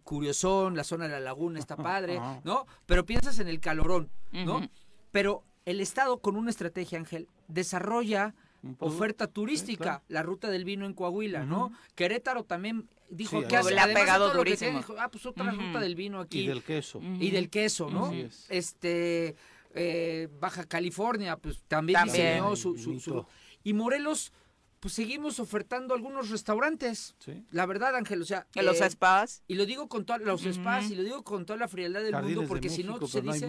curiosón, 0.03 0.75
la 0.75 0.83
zona 0.83 1.05
de 1.05 1.11
la 1.11 1.19
laguna 1.19 1.59
está 1.59 1.75
padre, 1.75 2.19
¿no? 2.43 2.65
Pero 2.85 3.05
piensas 3.05 3.39
en 3.39 3.47
el 3.47 3.59
calorón, 3.59 4.09
¿no? 4.31 4.69
Pero 5.11 5.43
el 5.65 5.79
Estado 5.81 6.19
con 6.19 6.35
una 6.35 6.49
estrategia, 6.49 6.97
Ángel, 6.97 7.27
desarrolla 7.47 8.33
oferta 8.79 9.27
turística, 9.27 10.03
la 10.07 10.23
ruta 10.23 10.49
del 10.49 10.65
vino 10.65 10.85
en 10.85 10.93
Coahuila, 10.93 11.45
¿no? 11.45 11.71
Querétaro 11.95 12.43
también 12.43 12.89
dijo 13.09 13.41
que 13.47 13.61
le 13.63 13.79
ha 13.79 13.85
pegado 13.87 14.33
durísimo. 14.33 14.81
ah, 14.97 15.09
pues 15.09 15.25
otra 15.25 15.51
ruta 15.51 15.79
del 15.79 15.95
vino 15.95 16.19
aquí. 16.19 16.41
Y 16.41 16.47
del 16.47 16.63
queso. 16.63 17.01
Y 17.01 17.31
del 17.31 17.49
queso, 17.49 17.89
¿no? 17.89 18.11
Este 18.49 19.35
eh, 19.73 20.29
Baja 20.39 20.65
California, 20.65 21.37
pues 21.37 21.63
también, 21.67 21.99
diseñó 22.05 22.55
su, 22.55 23.25
Y 23.63 23.73
Morelos, 23.73 24.31
pues 24.79 24.93
seguimos 24.93 25.39
ofertando 25.39 25.93
algunos 25.93 26.29
restaurantes. 26.29 27.15
La 27.51 27.65
verdad, 27.65 27.95
Ángel, 27.95 28.21
o 28.21 28.25
sea... 28.25 28.47
los 28.55 28.81
eh, 28.81 28.89
spas. 28.89 29.43
Y 29.47 29.55
lo 29.55 29.65
digo 29.65 29.87
con 29.87 30.05
todos 30.05 30.21
los 30.21 30.41
spas, 30.41 30.89
y 30.89 30.95
lo 30.95 31.03
digo 31.03 31.23
con 31.23 31.45
toda 31.45 31.57
la 31.57 31.67
frialdad 31.67 32.01
del 32.01 32.21
mundo, 32.21 32.45
porque 32.47 32.69
si 32.69 32.83
no, 32.83 33.05
se 33.07 33.21
dice... 33.21 33.47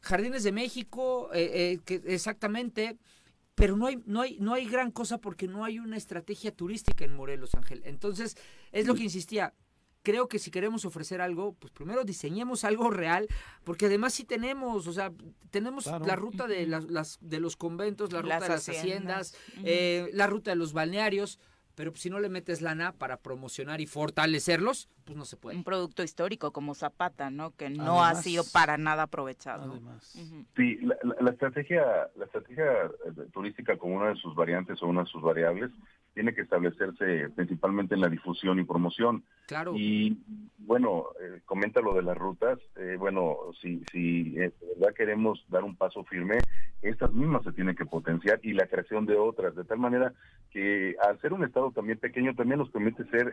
Jardines 0.00 0.42
de 0.42 0.50
México, 0.50 1.30
eh, 1.32 1.78
que 1.84 2.02
exactamente 2.06 2.98
pero 3.54 3.76
no 3.76 3.86
hay, 3.86 4.02
no 4.06 4.22
hay, 4.22 4.38
no 4.40 4.54
hay 4.54 4.66
gran 4.66 4.90
cosa 4.90 5.18
porque 5.18 5.46
no 5.46 5.64
hay 5.64 5.78
una 5.78 5.96
estrategia 5.96 6.54
turística 6.54 7.04
en 7.04 7.14
Morelos, 7.14 7.54
Ángel. 7.54 7.82
Entonces, 7.84 8.36
es 8.72 8.86
lo 8.86 8.94
que 8.94 9.02
insistía, 9.02 9.52
creo 10.02 10.28
que 10.28 10.38
si 10.38 10.50
queremos 10.50 10.84
ofrecer 10.84 11.20
algo, 11.20 11.54
pues 11.54 11.72
primero 11.72 12.04
diseñemos 12.04 12.64
algo 12.64 12.90
real, 12.90 13.28
porque 13.64 13.86
además 13.86 14.14
sí 14.14 14.24
tenemos, 14.24 14.86
o 14.86 14.92
sea, 14.92 15.12
tenemos 15.50 15.86
la 15.86 16.16
ruta 16.16 16.46
de, 16.46 16.66
las, 16.66 17.18
de 17.20 17.40
los 17.40 17.56
conventos, 17.56 18.12
la 18.12 18.22
ruta 18.22 18.40
de 18.40 18.48
las 18.48 18.68
haciendas, 18.68 19.36
eh, 19.64 20.10
la 20.12 20.26
ruta 20.26 20.50
de 20.50 20.56
los 20.56 20.72
balnearios, 20.72 21.38
pero 21.74 21.94
si 21.94 22.10
no 22.10 22.20
le 22.20 22.28
metes 22.28 22.60
lana 22.60 22.92
para 22.92 23.16
promocionar 23.16 23.80
y 23.80 23.86
fortalecerlos, 23.86 24.88
pues 25.04 25.16
no 25.16 25.24
se 25.24 25.36
puede. 25.36 25.56
Un 25.56 25.64
producto 25.64 26.02
histórico 26.02 26.52
como 26.52 26.74
Zapata, 26.74 27.30
¿no? 27.30 27.56
Que 27.56 27.70
no 27.70 28.04
ha 28.04 28.14
sido 28.14 28.44
para 28.52 28.76
nada 28.76 29.04
aprovechado. 29.04 29.80
Sí, 30.54 30.78
la, 30.82 31.30
estrategia, 31.30 32.10
la 32.16 32.26
estrategia 32.26 32.64
eh, 32.64 33.28
turística 33.32 33.78
como 33.78 33.96
una 33.96 34.10
de 34.10 34.16
sus 34.16 34.34
variantes 34.34 34.82
o 34.82 34.86
una 34.86 35.04
de 35.04 35.08
sus 35.08 35.22
variables 35.22 35.70
tiene 36.14 36.34
que 36.34 36.42
establecerse 36.42 37.30
principalmente 37.30 37.94
en 37.94 38.00
la 38.00 38.08
difusión 38.08 38.58
y 38.58 38.64
promoción. 38.64 39.24
Claro. 39.46 39.72
Y 39.74 40.18
bueno, 40.58 41.06
eh, 41.20 41.40
comenta 41.44 41.80
lo 41.80 41.94
de 41.94 42.02
las 42.02 42.16
rutas. 42.16 42.58
Eh, 42.76 42.96
bueno, 42.98 43.36
si, 43.60 43.82
si 43.90 44.38
eh, 44.38 44.52
de 44.60 44.66
verdad 44.78 44.94
queremos 44.94 45.44
dar 45.48 45.64
un 45.64 45.76
paso 45.76 46.04
firme, 46.04 46.38
estas 46.82 47.12
mismas 47.12 47.44
se 47.44 47.52
tienen 47.52 47.76
que 47.76 47.86
potenciar 47.86 48.40
y 48.42 48.52
la 48.52 48.66
creación 48.66 49.06
de 49.06 49.16
otras, 49.16 49.54
de 49.54 49.64
tal 49.64 49.78
manera 49.78 50.12
que 50.50 50.96
al 51.02 51.18
ser 51.20 51.32
un 51.32 51.44
estado 51.44 51.70
también 51.70 51.98
pequeño 51.98 52.34
también 52.34 52.58
nos 52.58 52.70
permite 52.70 53.04
ser 53.04 53.32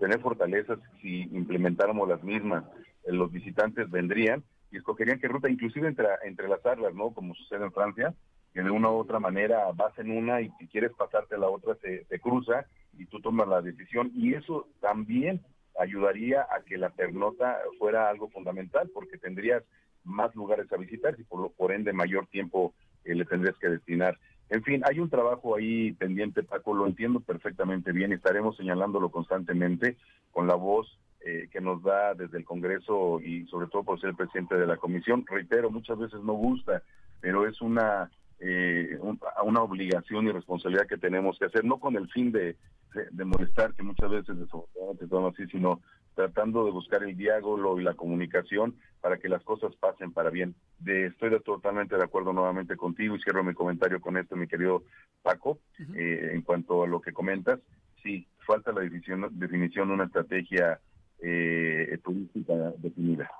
tener 0.00 0.20
fortalezas 0.20 0.78
si 1.00 1.22
implementáramos 1.32 2.08
las 2.08 2.22
mismas. 2.24 2.64
los 3.06 3.30
visitantes 3.30 3.88
vendrían 3.90 4.42
y 4.72 4.78
escogerían 4.78 5.20
qué 5.20 5.28
ruta, 5.28 5.50
inclusive 5.50 5.88
entre, 5.88 6.06
entrelazarlas, 6.24 6.94
¿no? 6.94 7.10
Como 7.10 7.34
sucede 7.34 7.64
en 7.64 7.72
Francia, 7.72 8.14
que 8.52 8.62
de 8.62 8.70
una 8.70 8.90
u 8.90 8.96
otra 8.96 9.20
manera 9.20 9.70
vas 9.74 9.96
en 9.98 10.10
una 10.10 10.40
y 10.40 10.50
si 10.58 10.66
quieres 10.66 10.92
pasarte 10.92 11.36
a 11.36 11.38
la 11.38 11.48
otra 11.48 11.76
se, 11.76 12.20
cruza 12.20 12.66
y 12.98 13.06
tú 13.06 13.20
tomas 13.20 13.48
la 13.48 13.62
decisión 13.62 14.10
y 14.14 14.34
eso 14.34 14.68
también 14.80 15.40
ayudaría 15.78 16.42
a 16.42 16.62
que 16.62 16.76
la 16.76 16.90
pernota 16.90 17.58
fuera 17.78 18.08
algo 18.08 18.28
fundamental 18.28 18.90
porque 18.92 19.18
tendrías 19.18 19.62
más 20.04 20.34
lugares 20.34 20.70
a 20.72 20.76
visitar 20.76 21.14
y 21.18 21.24
por, 21.24 21.52
por 21.52 21.72
ende 21.72 21.92
mayor 21.92 22.26
tiempo 22.26 22.74
eh, 23.04 23.14
le 23.14 23.24
tendrías 23.24 23.56
que 23.58 23.68
destinar. 23.68 24.18
En 24.48 24.64
fin, 24.64 24.82
hay 24.84 24.98
un 24.98 25.08
trabajo 25.08 25.54
ahí 25.54 25.92
pendiente, 25.92 26.42
Paco, 26.42 26.74
lo 26.74 26.86
entiendo 26.86 27.20
perfectamente 27.20 27.92
bien 27.92 28.10
y 28.10 28.14
estaremos 28.14 28.56
señalándolo 28.56 29.10
constantemente 29.10 29.96
con 30.32 30.48
la 30.48 30.56
voz 30.56 30.98
eh, 31.20 31.48
que 31.52 31.60
nos 31.60 31.82
da 31.82 32.14
desde 32.14 32.38
el 32.38 32.44
Congreso 32.44 33.20
y 33.20 33.46
sobre 33.46 33.68
todo 33.68 33.84
por 33.84 34.00
ser 34.00 34.14
presidente 34.14 34.56
de 34.56 34.66
la 34.66 34.76
comisión. 34.76 35.24
Reitero, 35.24 35.70
muchas 35.70 35.98
veces 35.98 36.20
no 36.24 36.32
gusta, 36.32 36.82
pero 37.20 37.46
es 37.46 37.60
una 37.60 38.10
eh, 38.40 38.98
una 39.44 39.62
obligación 39.62 40.26
y 40.26 40.32
responsabilidad 40.32 40.86
que 40.86 40.96
tenemos 40.96 41.38
que 41.38 41.44
hacer, 41.46 41.64
no 41.64 41.78
con 41.78 41.96
el 41.96 42.08
fin 42.08 42.32
de, 42.32 42.56
de, 43.10 43.24
molestar, 43.24 43.74
que 43.74 43.82
muchas 43.82 44.10
veces 44.10 44.38
desafortunadamente 44.38 45.06
todo 45.06 45.28
así, 45.28 45.46
sino 45.46 45.80
tratando 46.14 46.64
de 46.64 46.70
buscar 46.70 47.02
el 47.02 47.16
diálogo 47.16 47.78
y 47.78 47.84
la 47.84 47.94
comunicación 47.94 48.76
para 49.00 49.18
que 49.18 49.28
las 49.28 49.42
cosas 49.42 49.74
pasen 49.76 50.12
para 50.12 50.30
bien. 50.30 50.54
De, 50.78 51.06
estoy 51.06 51.38
totalmente 51.42 51.96
de 51.96 52.02
acuerdo 52.02 52.32
nuevamente 52.32 52.76
contigo 52.76 53.14
y 53.14 53.22
cierro 53.22 53.44
mi 53.44 53.54
comentario 53.54 54.00
con 54.00 54.16
esto, 54.16 54.36
mi 54.36 54.48
querido 54.48 54.84
Paco, 55.22 55.58
eh, 55.94 56.30
en 56.32 56.42
cuanto 56.42 56.82
a 56.82 56.86
lo 56.86 57.00
que 57.00 57.12
comentas. 57.12 57.60
Sí, 58.02 58.26
falta 58.38 58.72
la 58.72 58.80
definición, 58.80 59.28
definición 59.32 59.88
de 59.88 59.94
una 59.94 60.04
estrategia 60.04 60.80
eh, 61.20 61.98
turística 62.02 62.54
definida. 62.78 63.30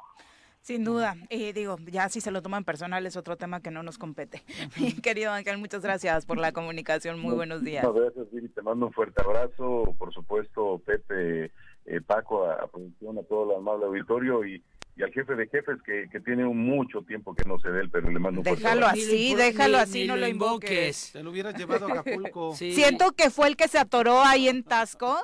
Sin 0.71 0.85
duda, 0.85 1.17
y 1.29 1.51
digo, 1.51 1.79
ya 1.91 2.09
si 2.09 2.21
se 2.21 2.31
lo 2.31 2.43
toman 2.43 2.63
personal 2.63 3.05
es 3.05 3.17
otro 3.17 3.37
tema 3.37 3.61
que 3.61 3.73
no 3.73 3.83
nos 3.83 3.99
compete. 3.99 4.45
querido 5.03 5.33
Ángel, 5.33 5.59
muchas 5.59 5.83
gracias 5.83 6.25
por 6.25 6.39
la 6.39 6.53
comunicación, 6.53 7.19
muy 7.19 7.35
buenos 7.35 7.65
días. 7.65 7.83
Muchas 7.83 8.03
gracias, 8.03 8.31
Viri, 8.31 8.49
te 8.51 8.63
mando 8.63 8.87
un 8.87 8.93
fuerte 8.93 9.21
abrazo, 9.21 9.97
por 9.99 10.15
supuesto, 10.15 10.81
Pepe, 10.87 11.51
eh, 11.87 12.01
Paco, 12.07 12.45
a, 12.45 12.53
a 12.55 12.69
producción, 12.69 13.19
a 13.19 13.25
todo 13.25 13.51
el 13.51 13.59
amable 13.59 13.87
auditorio. 13.87 14.45
Y, 14.45 14.63
y 15.01 15.03
al 15.03 15.13
jefe 15.13 15.35
de 15.35 15.47
jefes 15.49 15.79
que, 15.83 16.09
que 16.13 16.21
tiene 16.21 16.45
mucho 16.45 17.01
tiempo 17.03 17.35
que 17.35 17.49
no 17.49 17.59
se 17.59 17.71
dé 17.71 17.81
él, 17.81 17.91
pero 17.91 18.11
le 18.11 18.19
mando 18.19 18.41
un 18.41 18.45
fuerte 18.45 18.63
Déjalo 18.63 18.87
abrazo. 18.87 19.03
así, 19.07 19.35
déjalo 19.35 19.79
así, 19.79 20.07
no 20.07 20.17
lo 20.17 20.29
invoques. 20.29 21.11
Te 21.13 21.23
lo 21.23 21.31
hubieras 21.31 21.55
llevado 21.55 21.87
a 21.89 21.93
Acapulco. 22.01 22.55
Sí. 22.61 22.73
Siento 22.75 23.13
que 23.13 23.31
fue 23.31 23.49
el 23.49 23.57
que 23.57 23.69
se 23.69 23.79
atoró 23.79 24.23
ahí 24.23 24.49
en 24.49 24.63
Tasco. 24.63 25.17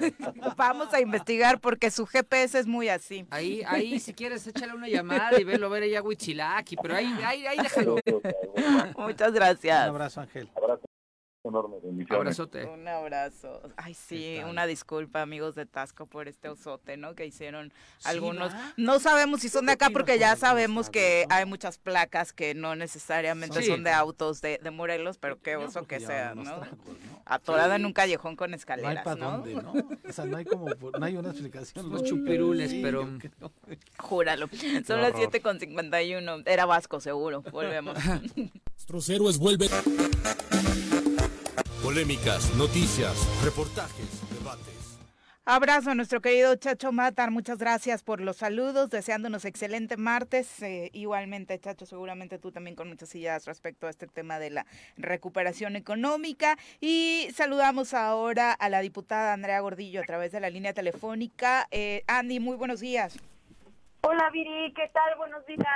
Vamos 0.56 0.92
a 0.92 1.00
investigar 1.00 1.60
porque 1.60 1.90
su 1.90 2.04
GPS 2.06 2.58
es 2.58 2.66
muy 2.66 2.88
así. 2.90 3.24
Ahí, 3.30 3.62
ahí, 3.66 3.98
si 4.00 4.12
quieres, 4.12 4.46
échale 4.46 4.74
una 4.74 4.88
llamada 4.88 5.40
y 5.40 5.44
verlo 5.44 5.70
ver 5.70 5.84
allá 5.84 6.00
a 6.00 6.02
Huichilaki, 6.02 6.76
pero 6.76 6.94
ahí, 6.94 7.10
ahí, 7.24 7.46
ahí 7.46 7.58
déjalo. 7.58 7.96
Muchas 8.98 9.28
Un 9.28 9.34
gracias. 9.34 9.88
abrazo, 9.88 10.20
Ángel. 10.20 10.50
Abrazo 10.54 10.91
enorme. 11.44 11.76
Abrazote. 12.10 12.64
Un 12.66 12.86
abrazo. 12.86 13.60
Ay, 13.76 13.94
sí, 13.94 14.38
una 14.48 14.66
disculpa, 14.66 15.22
amigos 15.22 15.54
de 15.54 15.66
Tasco, 15.66 16.06
por 16.06 16.28
este 16.28 16.48
osote, 16.48 16.96
¿no? 16.96 17.14
Que 17.14 17.26
hicieron 17.26 17.72
Sí, 17.98 18.08
algunos. 18.08 18.52
No 18.76 19.00
sabemos 19.00 19.40
si 19.40 19.48
son 19.48 19.66
de 19.66 19.72
acá 19.72 19.90
porque 19.90 20.12
por 20.12 20.20
ya 20.20 20.36
sabemos 20.36 20.88
que 20.90 21.26
hay 21.30 21.44
muchas 21.44 21.78
placas 21.78 22.32
que 22.32 22.54
no 22.54 22.76
necesariamente 22.76 23.60
Sí. 23.62 23.68
son 23.68 23.82
de 23.82 23.90
autos 23.90 24.40
de, 24.40 24.58
de 24.62 24.70
Morelos, 24.70 25.18
pero 25.18 25.40
qué 25.40 25.56
oso 25.56 25.86
que 25.86 26.00
sea, 26.00 26.34
¿no? 26.34 26.42
tragos, 26.44 26.68
¿no? 26.78 27.20
Atorada 27.24 27.76
en 27.76 27.86
un 27.86 27.92
callejón 27.92 28.36
con 28.36 28.50
No 28.50 28.54
hay 28.54 28.58
escaleras, 28.58 29.04
para 29.04 29.16
¿no? 29.16 29.30
dónde, 29.32 29.54
¿no? 29.54 29.72
O 30.08 30.12
sea, 30.12 30.24
no 30.24 30.36
hay 30.36 30.44
como, 30.44 30.66
no 30.68 31.04
hay 31.04 31.16
una 31.16 31.30
explicación. 31.30 31.90
Lógica. 31.90 32.08
chupirules, 32.08 32.70
Sí, 32.70 32.80
pero-. 32.82 33.08
Júralo. 33.98 34.48
Son 34.86 35.00
las 35.00 35.10
horror. 35.10 35.14
7 35.30 35.40
con 35.40 35.58
51. 35.58 36.42
Era 36.46 36.66
Vasco, 36.66 37.00
seguro. 37.00 37.42
Volvemos. 37.42 37.96
Nuestros 38.76 39.08
héroes 39.08 39.38
vuelven. 39.38 39.70
Polémicas, 41.82 42.54
noticias, 42.54 43.12
reportajes, 43.44 44.22
debates. 44.30 45.00
Abrazo 45.44 45.90
a 45.90 45.94
nuestro 45.96 46.20
querido 46.20 46.54
Chacho 46.54 46.92
Matar, 46.92 47.32
muchas 47.32 47.58
gracias 47.58 48.04
por 48.04 48.20
los 48.20 48.36
saludos, 48.36 48.88
deseándonos 48.88 49.44
excelente 49.44 49.96
martes. 49.96 50.62
Eh, 50.62 50.90
igualmente, 50.92 51.58
Chacho, 51.58 51.84
seguramente 51.84 52.38
tú 52.38 52.52
también 52.52 52.76
con 52.76 52.88
muchas 52.88 53.12
ideas 53.16 53.46
respecto 53.46 53.88
a 53.88 53.90
este 53.90 54.06
tema 54.06 54.38
de 54.38 54.50
la 54.50 54.66
recuperación 54.96 55.74
económica. 55.74 56.56
Y 56.80 57.26
saludamos 57.34 57.94
ahora 57.94 58.52
a 58.52 58.68
la 58.68 58.78
diputada 58.78 59.32
Andrea 59.32 59.58
Gordillo 59.58 60.02
a 60.02 60.04
través 60.04 60.30
de 60.30 60.38
la 60.38 60.50
línea 60.50 60.74
telefónica. 60.74 61.66
Eh, 61.72 62.04
Andy, 62.06 62.38
muy 62.38 62.56
buenos 62.56 62.78
días. 62.78 63.18
Hola 64.02 64.30
Viri, 64.32 64.72
¿qué 64.74 64.88
tal? 64.92 65.16
Buenos 65.16 65.44
días. 65.46 65.66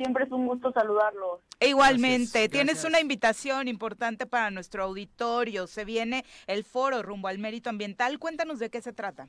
Siempre 0.00 0.24
es 0.24 0.32
un 0.32 0.46
gusto 0.46 0.72
saludarlos. 0.72 1.40
E 1.60 1.68
igualmente, 1.68 2.16
Gracias, 2.38 2.50
tienes 2.50 2.66
gracias. 2.76 2.88
una 2.90 3.00
invitación 3.00 3.68
importante 3.68 4.24
para 4.24 4.50
nuestro 4.50 4.84
auditorio. 4.84 5.66
Se 5.66 5.84
viene 5.84 6.24
el 6.46 6.64
foro 6.64 7.02
rumbo 7.02 7.28
al 7.28 7.38
mérito 7.38 7.68
ambiental. 7.68 8.18
Cuéntanos 8.18 8.58
de 8.58 8.70
qué 8.70 8.80
se 8.80 8.94
trata. 8.94 9.28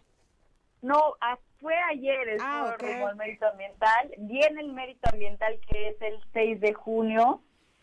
No, 0.82 1.16
fue 1.60 1.76
ayer 1.90 2.30
el 2.30 2.40
Ah, 2.42 2.74
foro 2.78 2.90
rumbo 2.90 3.08
al 3.08 3.16
mérito 3.18 3.46
ambiental. 3.48 4.12
Viene 4.20 4.62
el 4.62 4.72
mérito 4.72 5.10
ambiental 5.12 5.60
que 5.70 5.90
es 5.90 6.02
el 6.02 6.20
6 6.32 6.62
de 6.62 6.74
junio. 6.74 7.42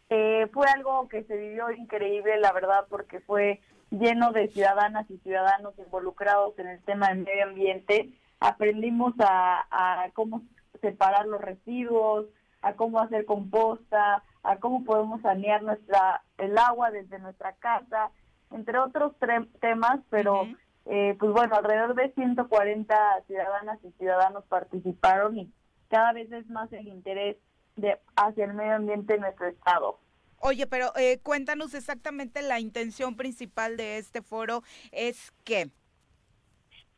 Eh, 0.08 0.46
fue 0.54 0.66
algo 0.74 1.06
que 1.10 1.24
se 1.24 1.36
vivió 1.36 1.70
increíble, 1.70 2.38
la 2.40 2.52
verdad, 2.52 2.86
porque 2.88 3.20
fue 3.20 3.60
lleno 3.90 4.32
de 4.32 4.48
ciudadanas 4.48 5.04
y 5.10 5.18
ciudadanos 5.18 5.74
involucrados 5.78 6.58
en 6.58 6.68
el 6.68 6.82
tema 6.84 7.08
del 7.08 7.18
medio 7.18 7.44
ambiente. 7.44 8.08
Aprendimos 8.40 9.12
a, 9.18 9.66
a 10.04 10.10
cómo 10.12 10.40
separar 10.80 11.26
los 11.26 11.42
residuos, 11.42 12.24
a 12.62 12.74
cómo 12.74 13.00
hacer 13.00 13.24
composta, 13.24 14.22
a 14.42 14.56
cómo 14.56 14.84
podemos 14.84 15.20
sanear 15.22 15.62
nuestra 15.62 16.22
el 16.38 16.56
agua 16.58 16.90
desde 16.90 17.18
nuestra 17.18 17.52
casa, 17.54 18.10
entre 18.50 18.78
otros 18.78 19.12
temas, 19.60 20.00
pero 20.10 20.46
eh, 20.86 21.16
pues 21.18 21.32
bueno, 21.32 21.54
alrededor 21.54 21.94
de 21.94 22.12
140 22.12 22.96
ciudadanas 23.26 23.78
y 23.84 23.90
ciudadanos 23.92 24.44
participaron 24.48 25.38
y 25.38 25.52
cada 25.88 26.12
vez 26.12 26.30
es 26.32 26.48
más 26.48 26.72
el 26.72 26.88
interés 26.88 27.36
de 27.76 27.98
hacia 28.16 28.44
el 28.44 28.54
medio 28.54 28.74
ambiente 28.74 29.14
en 29.14 29.20
nuestro 29.20 29.46
estado. 29.46 29.98
Oye, 30.40 30.66
pero 30.66 30.92
eh, 30.96 31.18
cuéntanos 31.22 31.74
exactamente 31.74 32.42
la 32.42 32.60
intención 32.60 33.16
principal 33.16 33.76
de 33.76 33.98
este 33.98 34.22
foro 34.22 34.62
es 34.92 35.32
que. 35.44 35.70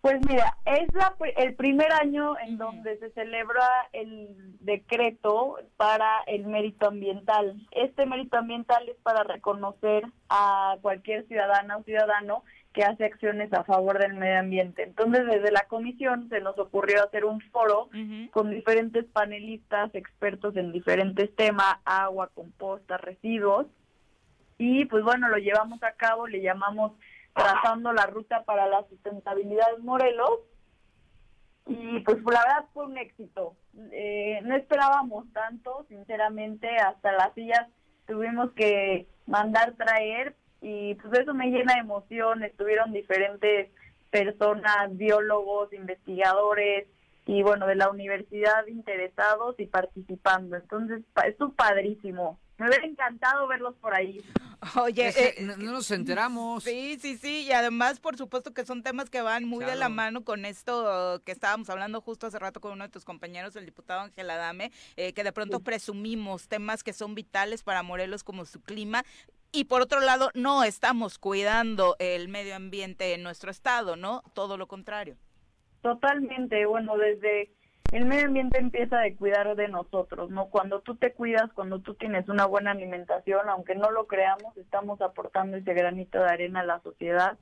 Pues 0.00 0.18
mira, 0.26 0.56
es 0.64 0.92
la, 0.94 1.14
el 1.36 1.54
primer 1.54 1.92
año 1.92 2.34
en 2.38 2.56
donde 2.56 2.98
se 2.98 3.10
celebra 3.10 3.66
el 3.92 4.56
decreto 4.60 5.58
para 5.76 6.22
el 6.26 6.46
mérito 6.46 6.88
ambiental. 6.88 7.60
Este 7.70 8.06
mérito 8.06 8.38
ambiental 8.38 8.88
es 8.88 8.96
para 9.02 9.24
reconocer 9.24 10.04
a 10.30 10.78
cualquier 10.80 11.26
ciudadana 11.26 11.76
o 11.76 11.82
ciudadano 11.82 12.44
que 12.72 12.84
hace 12.84 13.04
acciones 13.04 13.52
a 13.52 13.64
favor 13.64 13.98
del 13.98 14.14
medio 14.14 14.38
ambiente. 14.38 14.84
Entonces, 14.84 15.26
desde 15.26 15.50
la 15.50 15.66
comisión 15.66 16.28
se 16.30 16.40
nos 16.40 16.58
ocurrió 16.58 17.04
hacer 17.04 17.26
un 17.26 17.40
foro 17.50 17.90
con 18.30 18.50
diferentes 18.50 19.04
panelistas, 19.06 19.94
expertos 19.94 20.56
en 20.56 20.72
diferentes 20.72 21.34
temas, 21.34 21.76
agua, 21.84 22.30
composta, 22.32 22.96
residuos. 22.96 23.66
Y 24.56 24.84
pues 24.86 25.02
bueno, 25.02 25.28
lo 25.28 25.38
llevamos 25.38 25.82
a 25.82 25.92
cabo, 25.92 26.26
le 26.26 26.40
llamamos 26.40 26.92
trazando 27.34 27.92
la 27.92 28.06
ruta 28.06 28.44
para 28.44 28.66
la 28.66 28.86
sustentabilidad 28.88 29.66
en 29.76 29.84
Morelos. 29.84 30.40
Y 31.66 32.00
pues 32.00 32.18
la 32.24 32.40
verdad 32.44 32.64
fue 32.72 32.86
un 32.86 32.98
éxito. 32.98 33.54
Eh, 33.92 34.40
no 34.42 34.56
esperábamos 34.56 35.30
tanto, 35.32 35.84
sinceramente, 35.88 36.68
hasta 36.78 37.12
las 37.12 37.32
sillas 37.34 37.66
tuvimos 38.06 38.50
que 38.52 39.06
mandar 39.26 39.74
traer 39.76 40.34
y 40.60 40.94
pues 40.96 41.20
eso 41.20 41.32
me 41.34 41.46
llena 41.46 41.74
de 41.74 41.80
emoción. 41.80 42.42
Estuvieron 42.42 42.92
diferentes 42.92 43.70
personas, 44.10 44.96
biólogos, 44.96 45.72
investigadores 45.72 46.88
y 47.26 47.42
bueno, 47.42 47.66
de 47.68 47.76
la 47.76 47.90
universidad 47.90 48.66
interesados 48.66 49.54
y 49.60 49.66
participando. 49.66 50.56
Entonces, 50.56 51.04
pa- 51.12 51.28
estuvo 51.28 51.52
padrísimo. 51.52 52.38
Me 52.60 52.68
hubiera 52.68 52.84
encantado 52.84 53.48
verlos 53.48 53.74
por 53.80 53.94
ahí. 53.94 54.20
Oye, 54.76 55.08
Es 55.08 55.16
que 55.16 55.28
eh, 55.28 55.34
no, 55.40 55.56
no 55.56 55.72
nos 55.72 55.90
enteramos. 55.90 56.62
Sí, 56.64 56.98
sí, 57.00 57.16
sí, 57.16 57.46
y 57.48 57.52
además, 57.52 58.00
por 58.00 58.18
supuesto 58.18 58.52
que 58.52 58.66
son 58.66 58.82
temas 58.82 59.08
que 59.08 59.22
van 59.22 59.44
muy 59.44 59.64
de 59.64 59.70
la 59.70 59.86
Claro. 59.86 59.94
mano 59.94 60.24
con 60.24 60.44
esto 60.44 61.22
que 61.24 61.32
estábamos 61.32 61.70
hablando 61.70 62.02
justo 62.02 62.26
hace 62.26 62.38
rato 62.38 62.60
con 62.60 62.72
uno 62.72 62.84
de 62.84 62.90
tus 62.90 63.06
compañeros, 63.06 63.56
el 63.56 63.64
diputado 63.64 64.02
Ángel 64.02 64.28
Adame, 64.28 64.72
eh, 64.96 65.14
que 65.14 65.24
de 65.24 65.32
pronto 65.32 65.60
presumimos 65.60 66.48
temas 66.48 66.84
que 66.84 66.92
son 66.92 67.14
vitales 67.14 67.62
para 67.62 67.82
Morelos 67.82 68.22
como 68.24 68.44
su 68.44 68.60
clima. 68.60 69.04
Y 69.52 69.64
por 69.64 69.80
otro 69.80 70.00
lado, 70.00 70.30
no 70.34 70.62
estamos 70.62 71.18
cuidando 71.18 71.96
el 71.98 72.28
medio 72.28 72.54
ambiente 72.54 73.14
en 73.14 73.22
nuestro 73.22 73.50
estado, 73.50 73.96
¿no? 73.96 74.22
Todo 74.34 74.58
lo 74.58 74.68
contrario. 74.68 75.16
Totalmente, 75.80 76.66
bueno, 76.66 76.98
desde 76.98 77.50
el 77.92 78.04
medio 78.06 78.26
ambiente 78.26 78.58
empieza 78.58 78.98
de 79.00 79.16
cuidar 79.16 79.56
de 79.56 79.68
nosotros, 79.68 80.30
¿no? 80.30 80.46
Cuando 80.46 80.80
tú 80.80 80.94
te 80.96 81.12
cuidas, 81.12 81.52
cuando 81.54 81.80
tú 81.80 81.94
tienes 81.94 82.28
una 82.28 82.46
buena 82.46 82.70
alimentación, 82.70 83.48
aunque 83.48 83.74
no 83.74 83.90
lo 83.90 84.06
creamos, 84.06 84.56
estamos 84.56 85.00
aportando 85.00 85.56
ese 85.56 85.74
granito 85.74 86.18
de 86.18 86.28
arena 86.28 86.60
a 86.60 86.64
la 86.66 86.80
sociedad. 86.80 87.36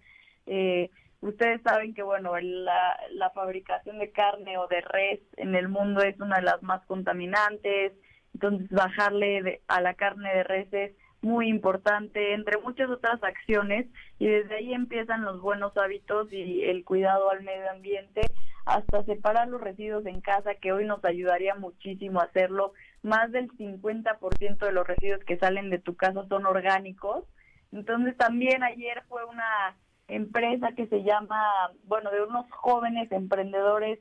Eh, 0.46 0.90
ustedes 1.20 1.60
saben 1.62 1.92
que, 1.92 2.02
bueno, 2.02 2.32
la, 2.40 2.98
la 3.10 3.30
fabricación 3.30 3.98
de 3.98 4.10
carne 4.10 4.56
o 4.56 4.66
de 4.68 4.80
res 4.80 5.20
en 5.36 5.54
el 5.54 5.68
mundo 5.68 6.00
es 6.02 6.18
una 6.18 6.36
de 6.36 6.42
las 6.42 6.62
más 6.62 6.84
contaminantes, 6.86 7.92
entonces 8.32 8.70
bajarle 8.70 9.42
de- 9.42 9.60
a 9.68 9.80
la 9.82 9.94
carne 9.94 10.32
de 10.34 10.44
res 10.44 10.72
es 10.72 10.92
muy 11.20 11.48
importante, 11.48 12.32
entre 12.32 12.58
muchas 12.58 12.88
otras 12.88 13.22
acciones, 13.24 13.86
y 14.18 14.28
desde 14.28 14.54
ahí 14.54 14.72
empiezan 14.72 15.24
los 15.24 15.40
buenos 15.42 15.76
hábitos 15.76 16.32
y 16.32 16.62
el 16.64 16.84
cuidado 16.84 17.30
al 17.30 17.42
medio 17.42 17.68
ambiente, 17.70 18.20
hasta 18.68 19.02
separar 19.04 19.48
los 19.48 19.62
residuos 19.62 20.04
en 20.04 20.20
casa, 20.20 20.54
que 20.54 20.72
hoy 20.72 20.84
nos 20.84 21.02
ayudaría 21.04 21.54
muchísimo 21.54 22.20
a 22.20 22.24
hacerlo. 22.24 22.74
Más 23.02 23.32
del 23.32 23.50
50% 23.52 24.58
de 24.58 24.72
los 24.72 24.86
residuos 24.86 25.24
que 25.24 25.38
salen 25.38 25.70
de 25.70 25.78
tu 25.78 25.96
casa 25.96 26.26
son 26.28 26.44
orgánicos. 26.44 27.24
Entonces 27.72 28.14
también 28.18 28.62
ayer 28.62 29.02
fue 29.08 29.24
una 29.24 29.74
empresa 30.06 30.72
que 30.72 30.86
se 30.86 31.02
llama, 31.02 31.40
bueno, 31.84 32.10
de 32.10 32.22
unos 32.22 32.50
jóvenes 32.50 33.10
emprendedores, 33.10 34.00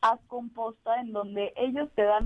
Haz 0.00 0.20
Composta, 0.26 1.00
en 1.00 1.12
donde 1.12 1.52
ellos 1.56 1.88
te 1.94 2.02
dan 2.02 2.24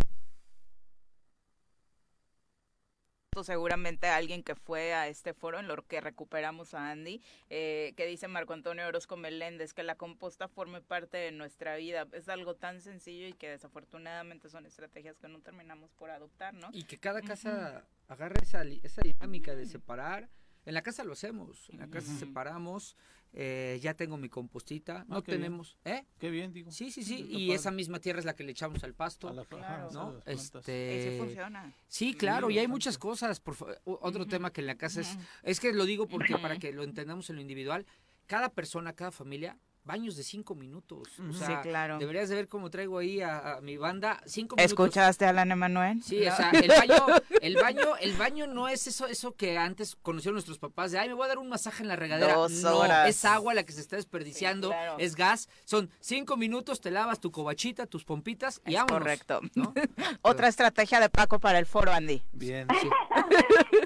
seguramente 3.42 4.08
alguien 4.08 4.42
que 4.42 4.54
fue 4.54 4.92
a 4.92 5.06
este 5.08 5.34
foro 5.34 5.60
en 5.60 5.68
lo 5.68 5.86
que 5.86 6.00
recuperamos 6.00 6.74
a 6.74 6.90
Andy, 6.90 7.22
eh, 7.48 7.94
que 7.96 8.06
dice 8.06 8.28
Marco 8.28 8.52
Antonio 8.52 8.86
Orozco 8.86 9.16
Meléndez, 9.16 9.72
que 9.72 9.82
la 9.82 9.94
composta 9.94 10.48
forme 10.48 10.80
parte 10.80 11.16
de 11.16 11.32
nuestra 11.32 11.76
vida. 11.76 12.08
Es 12.12 12.28
algo 12.28 12.56
tan 12.56 12.80
sencillo 12.80 13.28
y 13.28 13.32
que 13.32 13.48
desafortunadamente 13.48 14.48
son 14.48 14.66
estrategias 14.66 15.18
que 15.18 15.28
no 15.28 15.40
terminamos 15.40 15.92
por 15.92 16.10
adoptar, 16.10 16.54
¿no? 16.54 16.70
Y 16.72 16.84
que 16.84 16.98
cada 16.98 17.22
casa 17.22 17.84
agarre 18.08 18.40
esa, 18.42 18.62
esa 18.62 19.02
dinámica 19.02 19.54
de 19.54 19.66
separar. 19.66 20.28
En 20.66 20.74
la 20.74 20.82
casa 20.82 21.04
lo 21.04 21.12
hacemos, 21.12 21.68
en 21.70 21.78
la 21.78 21.88
casa 21.88 22.14
separamos, 22.18 22.96
eh, 23.32 23.78
ya 23.80 23.94
tengo 23.94 24.16
mi 24.16 24.28
compostita, 24.28 25.04
no 25.08 25.16
Ah, 25.16 25.20
bien. 25.20 25.38
tenemos, 25.38 25.78
¿eh? 25.84 26.04
Qué 26.18 26.30
bien, 26.30 26.52
digo. 26.52 26.70
Sí, 26.70 26.90
sí, 26.90 27.02
sí, 27.02 27.26
y 27.28 27.46
padre. 27.46 27.54
esa 27.54 27.70
misma 27.70 27.98
tierra 28.00 28.18
es 28.18 28.24
la 28.24 28.34
que 28.34 28.44
le 28.44 28.52
echamos 28.52 28.82
al 28.84 28.92
pasto, 28.94 29.28
A 29.28 29.32
la- 29.32 29.42
ajá, 29.42 29.48
Claro. 29.48 29.90
¿no? 29.92 30.22
Este, 30.26 31.16
funciona. 31.18 31.72
Sí, 31.88 32.14
claro, 32.14 32.50
y 32.50 32.54
hay 32.54 32.66
bastante. 32.66 32.72
muchas 32.72 32.98
cosas. 32.98 33.40
Por, 33.40 33.56
otro 33.84 34.26
tema 34.26 34.52
que 34.52 34.60
en 34.60 34.66
la 34.66 34.76
casa 34.76 35.00
es, 35.00 35.16
es 35.42 35.60
que 35.60 35.72
lo 35.72 35.84
digo 35.86 36.06
porque 36.08 36.34
para 36.42 36.58
que 36.58 36.72
lo 36.72 36.82
entendamos 36.82 37.30
en 37.30 37.36
lo 37.36 37.42
individual, 37.42 37.86
cada 38.26 38.50
persona, 38.52 38.92
cada 38.92 39.12
familia 39.12 39.56
baños 39.84 40.14
de 40.16 40.22
cinco 40.22 40.54
minutos. 40.54 41.08
O 41.18 41.32
Sí, 41.32 41.38
sea, 41.38 41.62
claro. 41.62 41.98
deberías 41.98 42.28
de 42.28 42.36
ver 42.36 42.48
cómo 42.48 42.70
traigo 42.70 42.98
ahí 42.98 43.20
a, 43.20 43.54
a 43.56 43.60
mi 43.60 43.76
banda. 43.76 44.20
Cinco 44.26 44.54
minutos. 44.56 44.70
¿Escuchaste 44.72 45.24
a 45.24 45.30
Alan 45.30 45.50
Emanuel? 45.50 46.02
Sí, 46.02 46.18
o 46.26 46.36
sea, 46.36 46.50
el 46.50 46.68
baño, 46.68 47.06
el 47.40 47.56
baño, 47.56 47.96
el 48.00 48.12
baño 48.14 48.46
no 48.46 48.68
es 48.68 48.86
eso, 48.86 49.06
eso 49.06 49.34
que 49.34 49.58
antes 49.58 49.96
conocieron 50.02 50.34
nuestros 50.34 50.58
papás 50.58 50.92
de 50.92 50.98
ay 50.98 51.08
me 51.08 51.14
voy 51.14 51.24
a 51.24 51.28
dar 51.28 51.38
un 51.38 51.48
masaje 51.48 51.82
en 51.82 51.88
la 51.88 51.96
regadera. 51.96 52.34
Dos 52.34 52.52
no, 52.62 52.76
horas. 52.78 53.08
es 53.08 53.24
agua 53.24 53.54
la 53.54 53.64
que 53.64 53.72
se 53.72 53.80
está 53.80 53.96
desperdiciando, 53.96 54.68
Sí, 54.68 54.74
claro. 54.74 54.96
es 54.98 55.14
gas. 55.16 55.48
Son 55.64 55.90
cinco 56.00 56.36
minutos, 56.36 56.80
te 56.80 56.90
lavas 56.90 57.18
tu 57.20 57.30
cobachita, 57.32 57.86
tus 57.86 58.04
pompitas 58.04 58.60
y 58.66 58.70
Es 58.70 58.76
vámonos. 58.76 58.98
correcto. 58.98 59.40
¿no? 59.54 59.72
Otra 60.22 60.48
estrategia 60.48 61.00
de 61.00 61.08
Paco 61.08 61.40
para 61.40 61.58
el 61.58 61.66
foro, 61.66 61.92
Andy. 61.92 62.22
Bien. 62.32 62.68
Sí. 62.80 62.88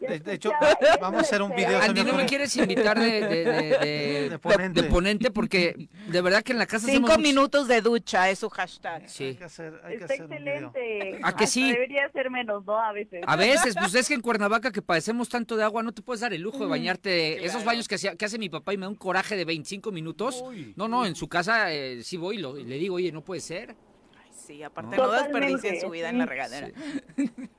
De, 0.06 0.20
de 0.20 0.32
hecho, 0.34 0.50
vamos 1.00 1.18
a 1.18 1.22
hacer 1.22 1.42
un 1.42 1.54
video. 1.54 1.80
Andy, 1.80 2.02
no 2.04 2.14
me 2.14 2.24
quieres 2.26 2.56
invitar 2.56 2.98
de, 2.98 3.20
de, 3.20 3.44
de- 3.44 3.78
de- 3.78 4.28
De 4.30 4.38
ponente. 4.38 4.82
de 4.82 4.88
ponente 4.88 5.30
porque 5.30 5.83
de 6.08 6.20
verdad 6.22 6.42
que 6.42 6.52
en 6.52 6.58
la 6.58 6.66
casa 6.66 6.86
Cinco 6.86 7.16
minutos 7.18 7.68
de 7.68 7.80
ducha 7.80 8.28
es 8.30 8.38
su 8.40 8.48
hashtag. 8.50 9.02
Hay 9.02 9.08
Sí. 9.08 9.34
que 9.36 9.44
hacer, 9.44 9.80
hay 9.84 9.96
que 9.98 10.04
Está 10.04 10.14
hacer 10.14 10.20
excelente. 10.26 11.20
¿A 11.22 11.34
que 11.36 11.46
sí? 11.46 11.72
Debería 11.72 12.10
ser 12.12 12.30
menos, 12.30 12.64
¿no? 12.64 12.78
A 12.78 12.92
veces. 12.92 13.22
A 13.26 13.36
veces, 13.36 13.74
pues 13.78 13.94
es 13.94 14.08
que 14.08 14.14
en 14.14 14.20
Cuernavaca 14.22 14.70
que 14.72 14.82
padecemos 14.82 15.28
tanto 15.28 15.56
de 15.56 15.64
agua, 15.64 15.82
no 15.82 15.92
te 15.92 16.02
puedes 16.02 16.20
dar 16.20 16.32
el 16.34 16.42
lujo 16.42 16.58
de 16.58 16.66
bañarte. 16.66 17.44
Esos 17.44 17.64
baños 17.64 17.88
que, 17.88 17.94
hacía, 17.96 18.16
que 18.16 18.24
hace 18.24 18.38
mi 18.38 18.48
papá 18.48 18.72
y 18.74 18.76
me 18.76 18.82
da 18.86 18.88
un 18.90 18.94
coraje 18.96 19.36
de 19.36 19.44
25 19.44 19.92
minutos. 19.92 20.42
Uy. 20.46 20.72
No, 20.76 20.88
no, 20.88 21.06
en 21.06 21.14
su 21.14 21.28
casa 21.28 21.72
eh, 21.72 22.02
sí 22.02 22.16
voy 22.16 22.36
y, 22.36 22.40
lo- 22.40 22.58
y 22.58 22.64
le 22.64 22.76
digo, 22.78 22.96
oye, 22.96 23.12
no 23.12 23.22
puede 23.22 23.40
ser. 23.40 23.74
Ay, 24.22 24.30
sí, 24.32 24.62
aparte 24.62 24.96
No. 24.96 25.06
no, 25.06 25.12
desperdicien 25.12 25.80
su 25.80 25.90
vida 25.90 26.08
en 26.10 26.18
la 26.18 26.24
sí. 26.24 26.30
regadera. 26.30 26.68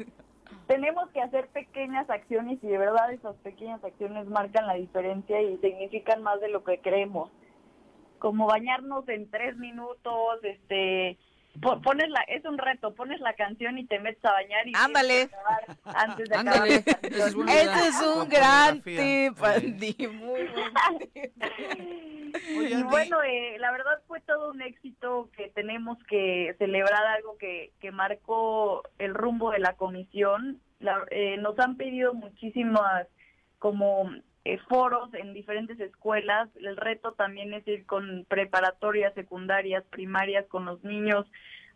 Tenemos 0.68 1.08
que 1.12 1.22
hacer 1.22 1.48
pequeñas 1.50 2.10
acciones 2.10 2.58
y 2.64 2.68
de 2.68 2.78
verdad 2.80 3.14
esas 3.14 3.36
pequeñas 3.38 3.84
acciones 3.84 4.26
marcan 4.28 4.66
la 4.66 4.74
diferencia 4.74 5.40
y 5.40 5.58
significan 5.58 6.24
más 6.24 6.42
de 6.42 6.50
lo 6.50 6.64
que 6.64 6.80
creemos. 6.80 7.30
Como 8.20 8.48
bañarnos 8.48 9.08
en 9.10 9.30
tres 9.30 9.58
minutos, 9.58 10.40
este, 10.44 11.18
po- 11.62 11.82
pones 11.82 12.10
la, 12.10 12.22
es 12.28 12.44
un 12.46 12.58
reto, 12.58 12.94
pones 12.96 13.20
la 13.20 13.34
canción 13.34 13.78
y 13.78 13.86
te 13.86 14.00
metes 14.00 14.24
a 14.26 14.32
bañar 14.32 14.68
y 14.68 14.74
Ándale. 14.76 15.30
antes 15.84 16.30
de 16.30 16.36
acabar 16.36 16.68
canción. 16.84 17.50
es. 17.50 17.56
Ese 17.68 17.88
es 17.90 18.02
un 18.02 18.30
gran 18.30 18.82
tip, 18.82 19.44
Andy. 19.44 20.08
Muy 20.08 20.42
buen 20.48 21.10
tip. 21.14 21.32
Oye, 22.58 22.70
Y 22.70 22.74
Andy, 22.74 22.84
bueno, 22.84 23.22
eh, 23.24 23.58
la 23.60 23.72
verdad 23.72 24.02
fue 24.08 24.20
todo 24.22 24.52
un 24.52 24.62
éxito 24.62 25.30
que 25.38 25.50
tenemos 25.50 25.98
que 26.10 26.56
celebrar 26.58 27.06
algo 27.16 27.38
que, 27.38 27.72
que 27.80 27.92
marcó 27.92 28.84
el 29.00 29.14
rumbo 29.14 29.52
de 29.52 29.60
la 29.60 29.74
comisión. 29.74 30.60
La- 30.80 31.06
eh, 31.12 31.38
nos 31.38 31.58
han 31.60 31.78
pedido 31.78 32.14
muchísimas 32.14 33.08
como 33.60 34.10
eh, 34.46 34.60
foros 34.70 35.12
en 35.16 35.34
diferentes 35.34 35.80
escuelas. 35.80 36.50
El 36.56 36.78
reto 36.78 37.14
también 37.14 37.54
es 37.54 37.68
ir 37.68 37.86
con 37.86 38.26
preparatorias, 38.28 39.14
secundarias, 39.16 39.84
primarias, 39.90 40.46
con 40.48 40.66
los 40.66 40.84
niños, 40.84 41.26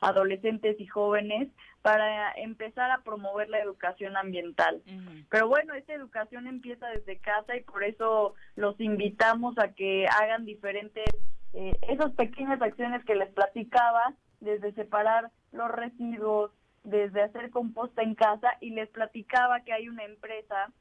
adolescentes 0.02 0.80
y 0.80 0.86
jóvenes 0.86 1.50
para 1.82 2.32
empezar 2.34 2.92
a 2.92 3.02
promover 3.02 3.50
la 3.50 3.60
educación 3.60 4.16
ambiental. 4.18 4.84
Pero 5.30 5.48
bueno, 5.48 5.74
esta 5.74 5.94
educación 5.94 6.46
empieza 6.46 6.88
desde 6.90 7.18
casa 7.18 7.56
y 7.56 7.62
por 7.62 7.84
eso 7.84 8.36
los 8.56 8.80
invitamos 8.80 9.58
a 9.58 9.74
que 9.74 10.06
hagan 10.08 10.46
diferentes, 10.46 11.06
eh, 11.54 11.74
esas 11.90 12.12
pequeñas 12.14 12.62
acciones 12.62 13.04
que 13.04 13.16
les 13.16 13.30
platicaba, 13.30 14.14
desde 14.42 14.74
separar 14.74 15.32
los 15.52 15.72
residuos, 15.72 16.52
desde 16.84 17.24
hacer 17.24 17.50
composta 17.50 18.04
en 18.04 18.16
casa 18.16 18.50
y 18.62 18.72
les 18.72 18.90
platicaba 18.90 19.62
que 19.62 19.74
hay 19.74 19.90
una 19.90 20.06
empresa 20.06 20.72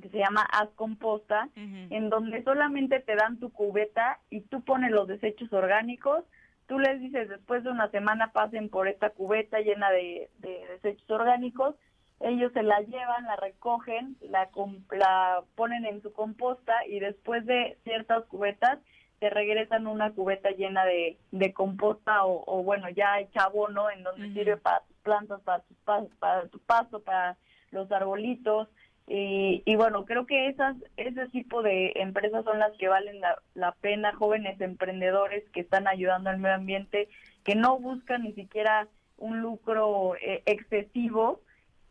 que 0.00 0.08
se 0.10 0.18
llama 0.18 0.42
Haz 0.52 0.68
Composta, 0.76 1.48
en 1.90 2.10
donde 2.10 2.42
solamente 2.44 3.00
te 3.00 3.16
dan 3.16 3.38
tu 3.38 3.50
cubeta 3.50 4.18
y 4.30 4.42
tú 4.42 4.62
pones 4.62 4.90
los 4.90 5.08
desechos 5.08 5.52
orgánicos, 5.52 6.24
tú 6.66 6.78
les 6.78 7.00
dices 7.00 7.28
después 7.28 7.64
de 7.64 7.70
una 7.70 7.90
semana 7.90 8.32
pasen 8.32 8.68
por 8.68 8.88
esta 8.88 9.10
cubeta 9.10 9.60
llena 9.60 9.90
de, 9.90 10.28
de 10.38 10.66
desechos 10.68 11.10
orgánicos, 11.10 11.76
ellos 12.20 12.52
se 12.52 12.62
la 12.62 12.80
llevan, 12.80 13.24
la 13.24 13.36
recogen, 13.36 14.16
la, 14.20 14.46
com- 14.50 14.82
la 14.90 15.42
ponen 15.54 15.84
en 15.86 16.00
su 16.02 16.12
composta 16.12 16.74
y 16.86 16.98
después 17.00 17.44
de 17.46 17.78
ciertas 17.84 18.24
cubetas 18.24 18.78
te 19.18 19.30
regresan 19.30 19.86
una 19.86 20.12
cubeta 20.12 20.50
llena 20.50 20.84
de, 20.84 21.18
de 21.30 21.52
composta 21.54 22.24
o, 22.24 22.42
o 22.46 22.62
bueno, 22.62 22.88
ya 22.90 23.18
hecha 23.20 23.44
abono 23.44 23.88
en 23.90 24.02
donde 24.02 24.26
sirve 24.34 24.56
para 24.58 24.80
tus 24.80 24.96
plantas, 24.98 25.40
para, 25.42 25.60
tus 25.62 25.76
para 26.18 26.48
tu 26.48 26.58
pasto, 26.58 27.00
para 27.00 27.36
los 27.70 27.90
arbolitos. 27.92 28.68
Y, 29.08 29.62
y 29.64 29.76
bueno, 29.76 30.04
creo 30.04 30.26
que 30.26 30.48
esas 30.48 30.76
ese 30.96 31.28
tipo 31.28 31.62
de 31.62 31.92
empresas 31.96 32.44
son 32.44 32.58
las 32.58 32.72
que 32.76 32.88
valen 32.88 33.20
la, 33.20 33.40
la 33.54 33.72
pena, 33.72 34.12
jóvenes 34.14 34.60
emprendedores 34.60 35.44
que 35.50 35.60
están 35.60 35.86
ayudando 35.86 36.30
al 36.30 36.38
medio 36.38 36.56
ambiente, 36.56 37.08
que 37.44 37.54
no 37.54 37.78
buscan 37.78 38.24
ni 38.24 38.32
siquiera 38.32 38.88
un 39.16 39.40
lucro 39.40 40.16
eh, 40.16 40.42
excesivo. 40.46 41.40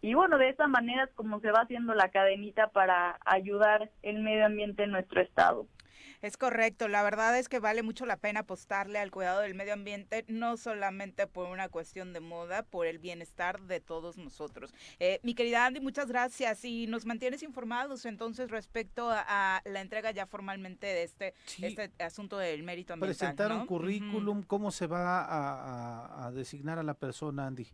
Y 0.02 0.14
bueno, 0.14 0.38
de 0.38 0.50
esa 0.50 0.68
manera 0.68 1.06
es 1.06 1.12
como 1.12 1.40
se 1.40 1.52
va 1.52 1.62
haciendo 1.62 1.96
la 1.96 2.10
cadenita 2.10 2.68
para 2.68 3.18
ayudar 3.26 3.90
el 4.04 4.20
medio 4.20 4.46
ambiente 4.46 4.84
en 4.84 4.92
nuestro 4.92 5.22
estado. 5.22 5.68
Es 6.22 6.38
correcto, 6.38 6.88
la 6.88 7.04
verdad 7.04 7.38
es 7.38 7.50
que 7.50 7.60
vale 7.60 7.84
mucho 7.84 8.06
la 8.06 8.18
pena 8.18 8.42
apostarle 8.42 9.00
al 9.00 9.12
cuidado 9.12 9.42
del 9.42 9.56
medio 9.56 9.74
ambiente, 9.74 10.26
no 10.28 10.58
solamente 10.58 11.28
por 11.28 11.48
una 11.50 11.70
cuestión 11.70 12.14
de 12.14 12.20
moda, 12.20 12.64
por 12.64 12.88
el 12.88 13.00
bienestar 13.00 13.62
de 13.62 13.80
todos 13.80 14.18
nosotros. 14.18 14.74
Eh, 15.00 15.20
mi 15.24 15.36
querida 15.36 15.66
Andy, 15.66 15.80
muchas 15.82 16.08
gracias 16.08 16.64
y 16.66 16.88
nos 16.88 17.06
mantienes 17.06 17.44
informados 17.44 18.06
entonces 18.06 18.50
respecto 18.50 19.10
a, 19.10 19.24
a 19.58 19.62
la 19.66 19.82
entrega 19.82 20.12
ya 20.12 20.26
formalmente 20.26 20.88
de 20.88 21.04
este, 21.04 21.34
Sí. 21.46 21.66
este 21.66 21.92
asunto 22.04 22.38
del 22.38 22.64
mérito 22.64 22.94
ambiental. 22.94 23.18
presentar 23.18 23.52
un 23.52 23.66
currículum, 23.66 24.44
¿cómo 24.44 24.72
se 24.72 24.88
va 24.88 25.22
a, 25.22 25.26
a- 25.26 26.26
a 26.28 26.32
designar 26.32 26.80
a 26.80 26.84
la 26.84 26.94
persona, 26.94 27.48
Andy? 27.48 27.68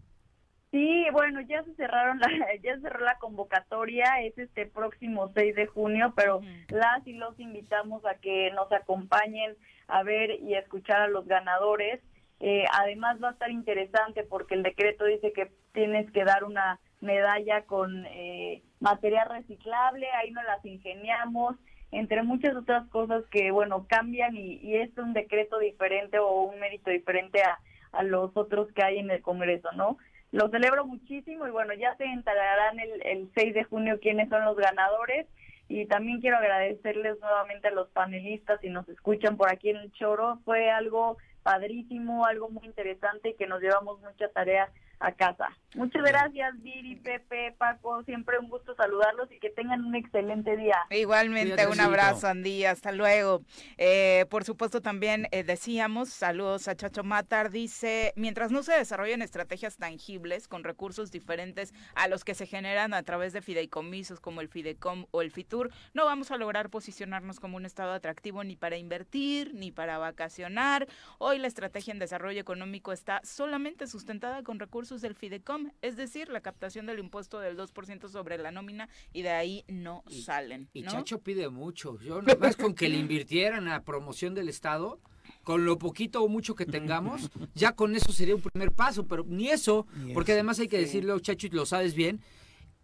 Sí, 0.71 1.05
bueno, 1.11 1.41
ya 1.41 1.63
se 1.63 1.75
cerraron 1.75 2.19
la, 2.19 2.27
ya 2.63 2.75
se 2.75 2.81
cerró 2.81 3.03
la 3.03 3.17
convocatoria, 3.17 4.21
es 4.23 4.37
este 4.37 4.65
próximo 4.65 5.29
6 5.33 5.55
de 5.55 5.67
junio, 5.67 6.13
pero 6.15 6.41
las 6.69 7.05
y 7.05 7.13
los 7.13 7.37
invitamos 7.39 8.05
a 8.05 8.15
que 8.15 8.51
nos 8.51 8.71
acompañen 8.71 9.55
a 9.87 10.03
ver 10.03 10.39
y 10.39 10.53
a 10.55 10.59
escuchar 10.59 11.01
a 11.01 11.07
los 11.09 11.27
ganadores. 11.27 11.99
Eh, 12.39 12.63
además 12.73 13.21
va 13.21 13.29
a 13.29 13.31
estar 13.33 13.51
interesante 13.51 14.23
porque 14.23 14.55
el 14.55 14.63
decreto 14.63 15.03
dice 15.05 15.33
que 15.33 15.51
tienes 15.73 16.09
que 16.11 16.23
dar 16.23 16.45
una 16.45 16.79
medalla 17.01 17.63
con 17.65 18.05
eh, 18.07 18.63
material 18.79 19.29
reciclable, 19.29 20.07
ahí 20.13 20.31
nos 20.31 20.45
las 20.45 20.63
ingeniamos, 20.65 21.57
entre 21.91 22.23
muchas 22.23 22.55
otras 22.55 22.87
cosas 22.87 23.25
que, 23.29 23.51
bueno, 23.51 23.85
cambian 23.89 24.35
y, 24.37 24.53
y 24.61 24.77
es 24.77 24.97
un 24.97 25.11
decreto 25.11 25.59
diferente 25.59 26.17
o 26.17 26.43
un 26.43 26.59
mérito 26.59 26.89
diferente 26.89 27.43
a, 27.43 27.59
a 27.91 28.03
los 28.03 28.35
otros 28.35 28.71
que 28.71 28.83
hay 28.83 28.99
en 28.99 29.11
el 29.11 29.21
Congreso, 29.21 29.69
¿no? 29.73 29.97
Lo 30.31 30.49
celebro 30.49 30.85
muchísimo 30.85 31.47
y 31.47 31.51
bueno, 31.51 31.73
ya 31.73 31.95
se 31.97 32.05
enterarán 32.05 32.79
el, 32.79 33.05
el 33.05 33.31
6 33.35 33.53
de 33.53 33.63
junio 33.65 33.99
quiénes 34.01 34.29
son 34.29 34.45
los 34.45 34.55
ganadores 34.55 35.27
y 35.67 35.85
también 35.85 36.19
quiero 36.19 36.37
agradecerles 36.37 37.19
nuevamente 37.21 37.69
a 37.69 37.71
los 37.71 37.89
panelistas 37.89 38.59
si 38.61 38.69
nos 38.69 38.87
escuchan 38.89 39.37
por 39.37 39.51
aquí 39.51 39.69
en 39.69 39.77
el 39.77 39.91
Choro. 39.93 40.39
Fue 40.43 40.69
algo 40.69 41.17
padrísimo, 41.43 42.25
algo 42.25 42.49
muy 42.49 42.65
interesante 42.65 43.29
y 43.29 43.33
que 43.35 43.47
nos 43.47 43.61
llevamos 43.61 43.99
mucha 44.01 44.27
tarea 44.29 44.69
a 45.01 45.11
casa. 45.11 45.49
Muchas 45.73 46.03
gracias, 46.03 46.61
Viri, 46.61 46.97
Pepe, 46.97 47.55
Paco, 47.57 48.03
siempre 48.03 48.37
un 48.37 48.49
gusto 48.49 48.75
saludarlos 48.75 49.31
y 49.31 49.39
que 49.39 49.49
tengan 49.49 49.85
un 49.85 49.95
excelente 49.95 50.57
día. 50.57 50.75
Igualmente, 50.89 51.53
Cuídate, 51.53 51.71
un 51.71 51.79
abrazo, 51.79 52.27
Andy, 52.27 52.65
hasta 52.65 52.91
luego. 52.91 53.41
Eh, 53.77 54.25
por 54.29 54.43
supuesto, 54.43 54.81
también 54.81 55.29
eh, 55.31 55.43
decíamos, 55.43 56.09
saludos 56.09 56.67
a 56.67 56.75
Chacho 56.75 57.05
Matar, 57.05 57.51
dice, 57.51 58.11
mientras 58.17 58.51
no 58.51 58.63
se 58.63 58.73
desarrollen 58.73 59.21
estrategias 59.21 59.77
tangibles 59.77 60.49
con 60.49 60.65
recursos 60.65 61.09
diferentes 61.09 61.73
a 61.95 62.09
los 62.09 62.25
que 62.25 62.35
se 62.35 62.47
generan 62.47 62.93
a 62.93 63.03
través 63.03 63.31
de 63.31 63.41
fideicomisos 63.41 64.19
como 64.19 64.41
el 64.41 64.49
Fidecom 64.49 65.05
o 65.11 65.21
el 65.21 65.31
Fitur, 65.31 65.71
no 65.93 66.03
vamos 66.03 66.31
a 66.31 66.37
lograr 66.37 66.69
posicionarnos 66.69 67.39
como 67.39 67.55
un 67.55 67.65
estado 67.65 67.93
atractivo 67.93 68.43
ni 68.43 68.57
para 68.57 68.75
invertir, 68.75 69.53
ni 69.53 69.71
para 69.71 69.97
vacacionar. 69.97 70.87
Hoy 71.17 71.39
la 71.39 71.47
estrategia 71.47 71.93
en 71.93 71.99
desarrollo 71.99 72.41
económico 72.41 72.91
está 72.91 73.21
solamente 73.23 73.87
sustentada 73.87 74.43
con 74.43 74.59
recursos 74.59 74.90
del 74.99 75.15
Fidecom, 75.15 75.71
es 75.81 75.95
decir, 75.95 76.27
la 76.27 76.41
captación 76.41 76.85
del 76.87 76.99
impuesto 76.99 77.39
del 77.39 77.55
2% 77.55 78.09
sobre 78.09 78.37
la 78.37 78.51
nómina 78.51 78.89
y 79.13 79.21
de 79.21 79.29
ahí 79.29 79.63
no 79.69 80.03
Y- 80.09 80.23
salen. 80.23 80.67
Y 80.73 80.81
¿no? 80.81 80.91
Chacho 80.91 81.19
pide 81.19 81.47
mucho. 81.47 81.97
Yo 82.01 82.21
nomás 82.21 82.57
con 82.57 82.73
que 82.75 82.89
le 82.89 82.97
invirtieran 82.97 83.69
a 83.69 83.83
promoción 83.83 84.33
del 84.35 84.49
Estado, 84.49 84.99
con 85.43 85.63
lo 85.63 85.77
poquito 85.77 86.21
o 86.21 86.27
mucho 86.27 86.55
que 86.55 86.65
tengamos, 86.65 87.29
ya 87.55 87.71
con 87.73 87.95
eso 87.95 88.11
sería 88.11 88.35
un 88.35 88.41
primer 88.41 88.71
paso, 88.73 89.07
pero 89.07 89.23
ni 89.25 89.47
eso, 89.49 89.87
Ni 90.03 90.13
porque 90.13 90.33
eso. 90.33 90.39
además 90.39 90.59
hay 90.59 90.67
que 90.67 90.77
Sí. 90.79 90.83
decirlo, 90.83 91.17
Chacho, 91.19 91.47
y 91.47 91.51
lo 91.51 91.65
sabes 91.65 91.93
bien, 91.95 92.19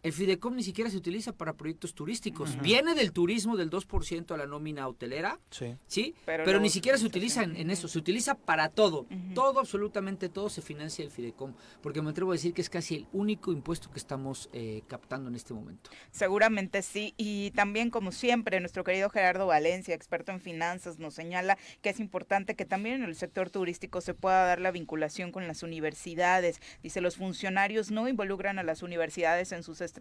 el 0.07 0.13
Fidecom 0.13 0.55
ni 0.55 0.63
siquiera 0.63 0.89
se 0.89 0.97
utiliza 0.97 1.33
para 1.33 1.53
proyectos 1.53 1.93
turísticos. 1.93 2.59
Viene 2.61 2.95
del 2.95 3.11
turismo 3.11 3.57
del 3.57 3.69
2% 3.69 4.31
a 4.33 4.37
la 4.37 4.45
nómina 4.47 4.87
hotelera, 4.87 5.39
Sí. 5.51 5.75
¿sí? 5.87 6.15
Pero 6.25 6.43
Pero, 6.45 6.57
no 6.59 6.63
ni 6.63 6.69
siquiera 6.69 6.97
se 6.97 7.05
utiliza, 7.05 7.43
en 7.43 7.69
eso, 7.69 7.87
se 7.87 7.97
utiliza 7.97 8.35
para 8.35 8.69
todo. 8.69 9.05
Todo, 9.35 9.59
absolutamente 9.59 10.29
todo 10.29 10.49
se 10.49 10.61
financia 10.61 11.03
el 11.03 11.11
Fidecom. 11.11 11.53
Porque 11.81 12.01
me 12.01 12.09
atrevo 12.09 12.31
a 12.31 12.35
decir 12.35 12.53
que 12.53 12.61
es 12.61 12.69
casi 12.69 12.95
el 12.95 13.07
único 13.11 13.51
impuesto 13.51 13.91
que 13.91 13.99
estamos 13.99 14.49
eh, 14.53 14.81
captando 14.87 15.29
en 15.29 15.35
este 15.35 15.53
momento. 15.53 15.89
Seguramente 16.11 16.81
sí. 16.81 17.13
Y 17.17 17.51
también, 17.51 17.89
como 17.89 18.11
siempre, 18.11 18.59
nuestro 18.61 18.83
querido 18.83 19.09
Gerardo 19.09 19.45
Valencia, 19.47 19.93
experto 19.93 20.31
en 20.31 20.39
finanzas, 20.39 20.99
nos 20.99 21.13
señala 21.13 21.57
que 21.81 21.89
es 21.89 21.99
importante 21.99 22.55
que 22.55 22.65
también 22.65 22.95
en 22.95 23.03
el 23.03 23.15
sector 23.15 23.49
turístico 23.49 23.99
se 24.01 24.13
pueda 24.13 24.45
dar 24.45 24.59
la 24.61 24.71
vinculación 24.71 25.31
con 25.31 25.47
las 25.47 25.63
universidades. 25.63 26.61
Dice, 26.81 27.01
los 27.01 27.17
funcionarios 27.17 27.91
no 27.91 28.07
involucran 28.07 28.57
a 28.57 28.63
las 28.63 28.83
universidades 28.83 29.51
en 29.51 29.63
sus 29.63 29.81
estrategias. 29.81 29.96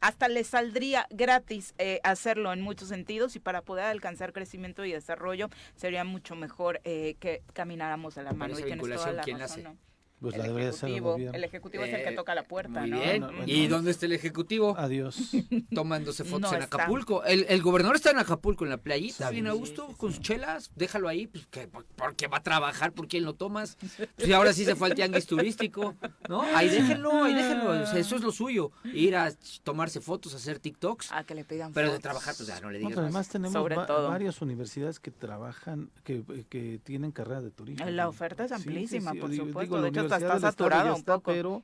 Hasta 0.00 0.28
les 0.28 0.46
saldría 0.46 1.06
gratis 1.10 1.74
eh, 1.78 2.00
hacerlo 2.04 2.52
en 2.52 2.60
muchos 2.60 2.88
sentidos 2.88 3.36
y 3.36 3.40
para 3.40 3.62
poder 3.62 3.84
alcanzar 3.84 4.32
crecimiento 4.32 4.84
y 4.84 4.92
desarrollo 4.92 5.48
sería 5.74 6.04
mucho 6.04 6.34
mejor 6.34 6.80
eh, 6.84 7.16
que 7.20 7.42
camináramos 7.52 8.18
a 8.18 8.22
la 8.22 8.32
mano. 8.32 8.54
esa 8.54 8.62
Y 8.62 8.64
tienes 8.64 8.82
toda 8.82 8.94
vinculación, 8.96 9.16
la 9.16 9.22
¿quién 9.22 9.38
la 9.38 9.44
razón, 9.44 9.66
hace? 9.66 9.68
¿no? 9.68 9.91
Pues 10.22 10.34
el 10.36 10.40
la 10.42 10.46
debería 10.48 10.68
hacer 10.70 10.88
el 10.88 10.92
ejecutivo, 10.94 11.12
gobierno. 11.12 11.36
el 11.36 11.44
ejecutivo 11.44 11.84
es 11.84 11.92
el 11.94 12.02
que 12.04 12.08
Eh, 12.10 12.14
toca 12.16 12.34
la 12.34 12.44
puerta, 12.44 12.80
Muy 12.80 12.90
¿no? 12.90 13.00
bien. 13.00 13.24
¿Y 13.46 13.66
dónde 13.66 13.90
está 13.90 14.06
el 14.06 14.12
Ejecutivo? 14.12 14.74
Adiós. 14.78 15.18
Tomándose 15.74 16.24
fotos 16.24 16.50
No 16.52 16.56
en. 16.56 16.62
Acapulco. 16.62 17.24
El, 17.24 17.46
el 17.48 17.62
gobernador 17.62 17.96
está 17.96 18.10
en 18.10 18.18
Acapulco, 18.18 18.64
en 18.64 18.70
la 18.70 18.76
playita, 18.78 19.28
Sí, 19.28 19.34
bien 19.34 19.46
a 19.48 19.52
gusto, 19.52 19.86
sí, 19.90 19.94
con 19.96 20.10
sí. 20.10 20.16
sus 20.16 20.24
chelas. 20.24 20.70
Déjalo 20.76 21.08
ahí, 21.08 21.26
pues, 21.26 21.46
que, 21.46 21.68
porque 21.96 22.26
va 22.28 22.38
a 22.38 22.42
trabajar, 22.42 22.92
¿por 22.92 23.08
quién 23.08 23.24
lo 23.24 23.34
tomas? 23.34 23.76
Pues 24.16 24.28
y 24.28 24.32
ahora 24.32 24.52
sí 24.52 24.64
se 24.64 24.74
fue 24.76 24.88
al 24.88 24.94
tianguis 24.94 25.26
turístico, 25.26 25.94
¿no? 26.28 26.42
Ahí 26.42 26.68
déjenlo, 26.68 27.24
ahí 27.24 27.34
déjenlo. 27.34 27.70
o 27.82 27.86
sea, 27.86 27.98
eso 27.98 28.16
es 28.16 28.22
lo 28.22 28.30
suyo. 28.32 28.70
Ir 28.84 29.16
a 29.16 29.32
tomarse 29.62 30.00
fotos, 30.00 30.34
hacer 30.34 30.58
TikToks. 30.58 31.10
A 31.12 31.24
que 31.24 31.34
le 31.34 31.44
pidan 31.44 31.72
Pero 31.72 31.92
de 31.92 31.98
trabajar, 31.98 32.34
pues 32.36 32.46
ya 32.48 32.60
no 32.60 32.70
le 32.70 32.78
No, 32.78 32.88
digas 32.88 32.90
pero 32.96 33.02
más. 33.02 33.08
además 33.14 33.28
tenemos 33.28 33.52
Sobre 33.52 33.76
va- 33.76 33.86
todo. 33.86 34.08
varias 34.08 34.40
universidades 34.42 35.00
que 35.00 35.10
trabajan, 35.10 35.90
que, 36.04 36.22
que 36.48 36.78
tienen 36.84 37.10
carrera 37.12 37.40
de 37.40 37.50
turismo. 37.50 37.84
La 37.90 38.08
oferta 38.08 38.44
es 38.44 38.50
Sí, 38.50 38.56
sí, 38.56 38.68
amplísima, 38.68 39.12
sí. 39.12 39.18
por 39.18 39.30
Digo, 39.30 39.46
supuesto. 39.46 39.82
De 39.82 39.88
hecho, 39.88 40.08
hasta 40.12 40.34
está 40.34 40.40
saturada 40.40 40.92
un 40.92 40.98
está, 40.98 41.14
poco. 41.16 41.32
Pero 41.32 41.62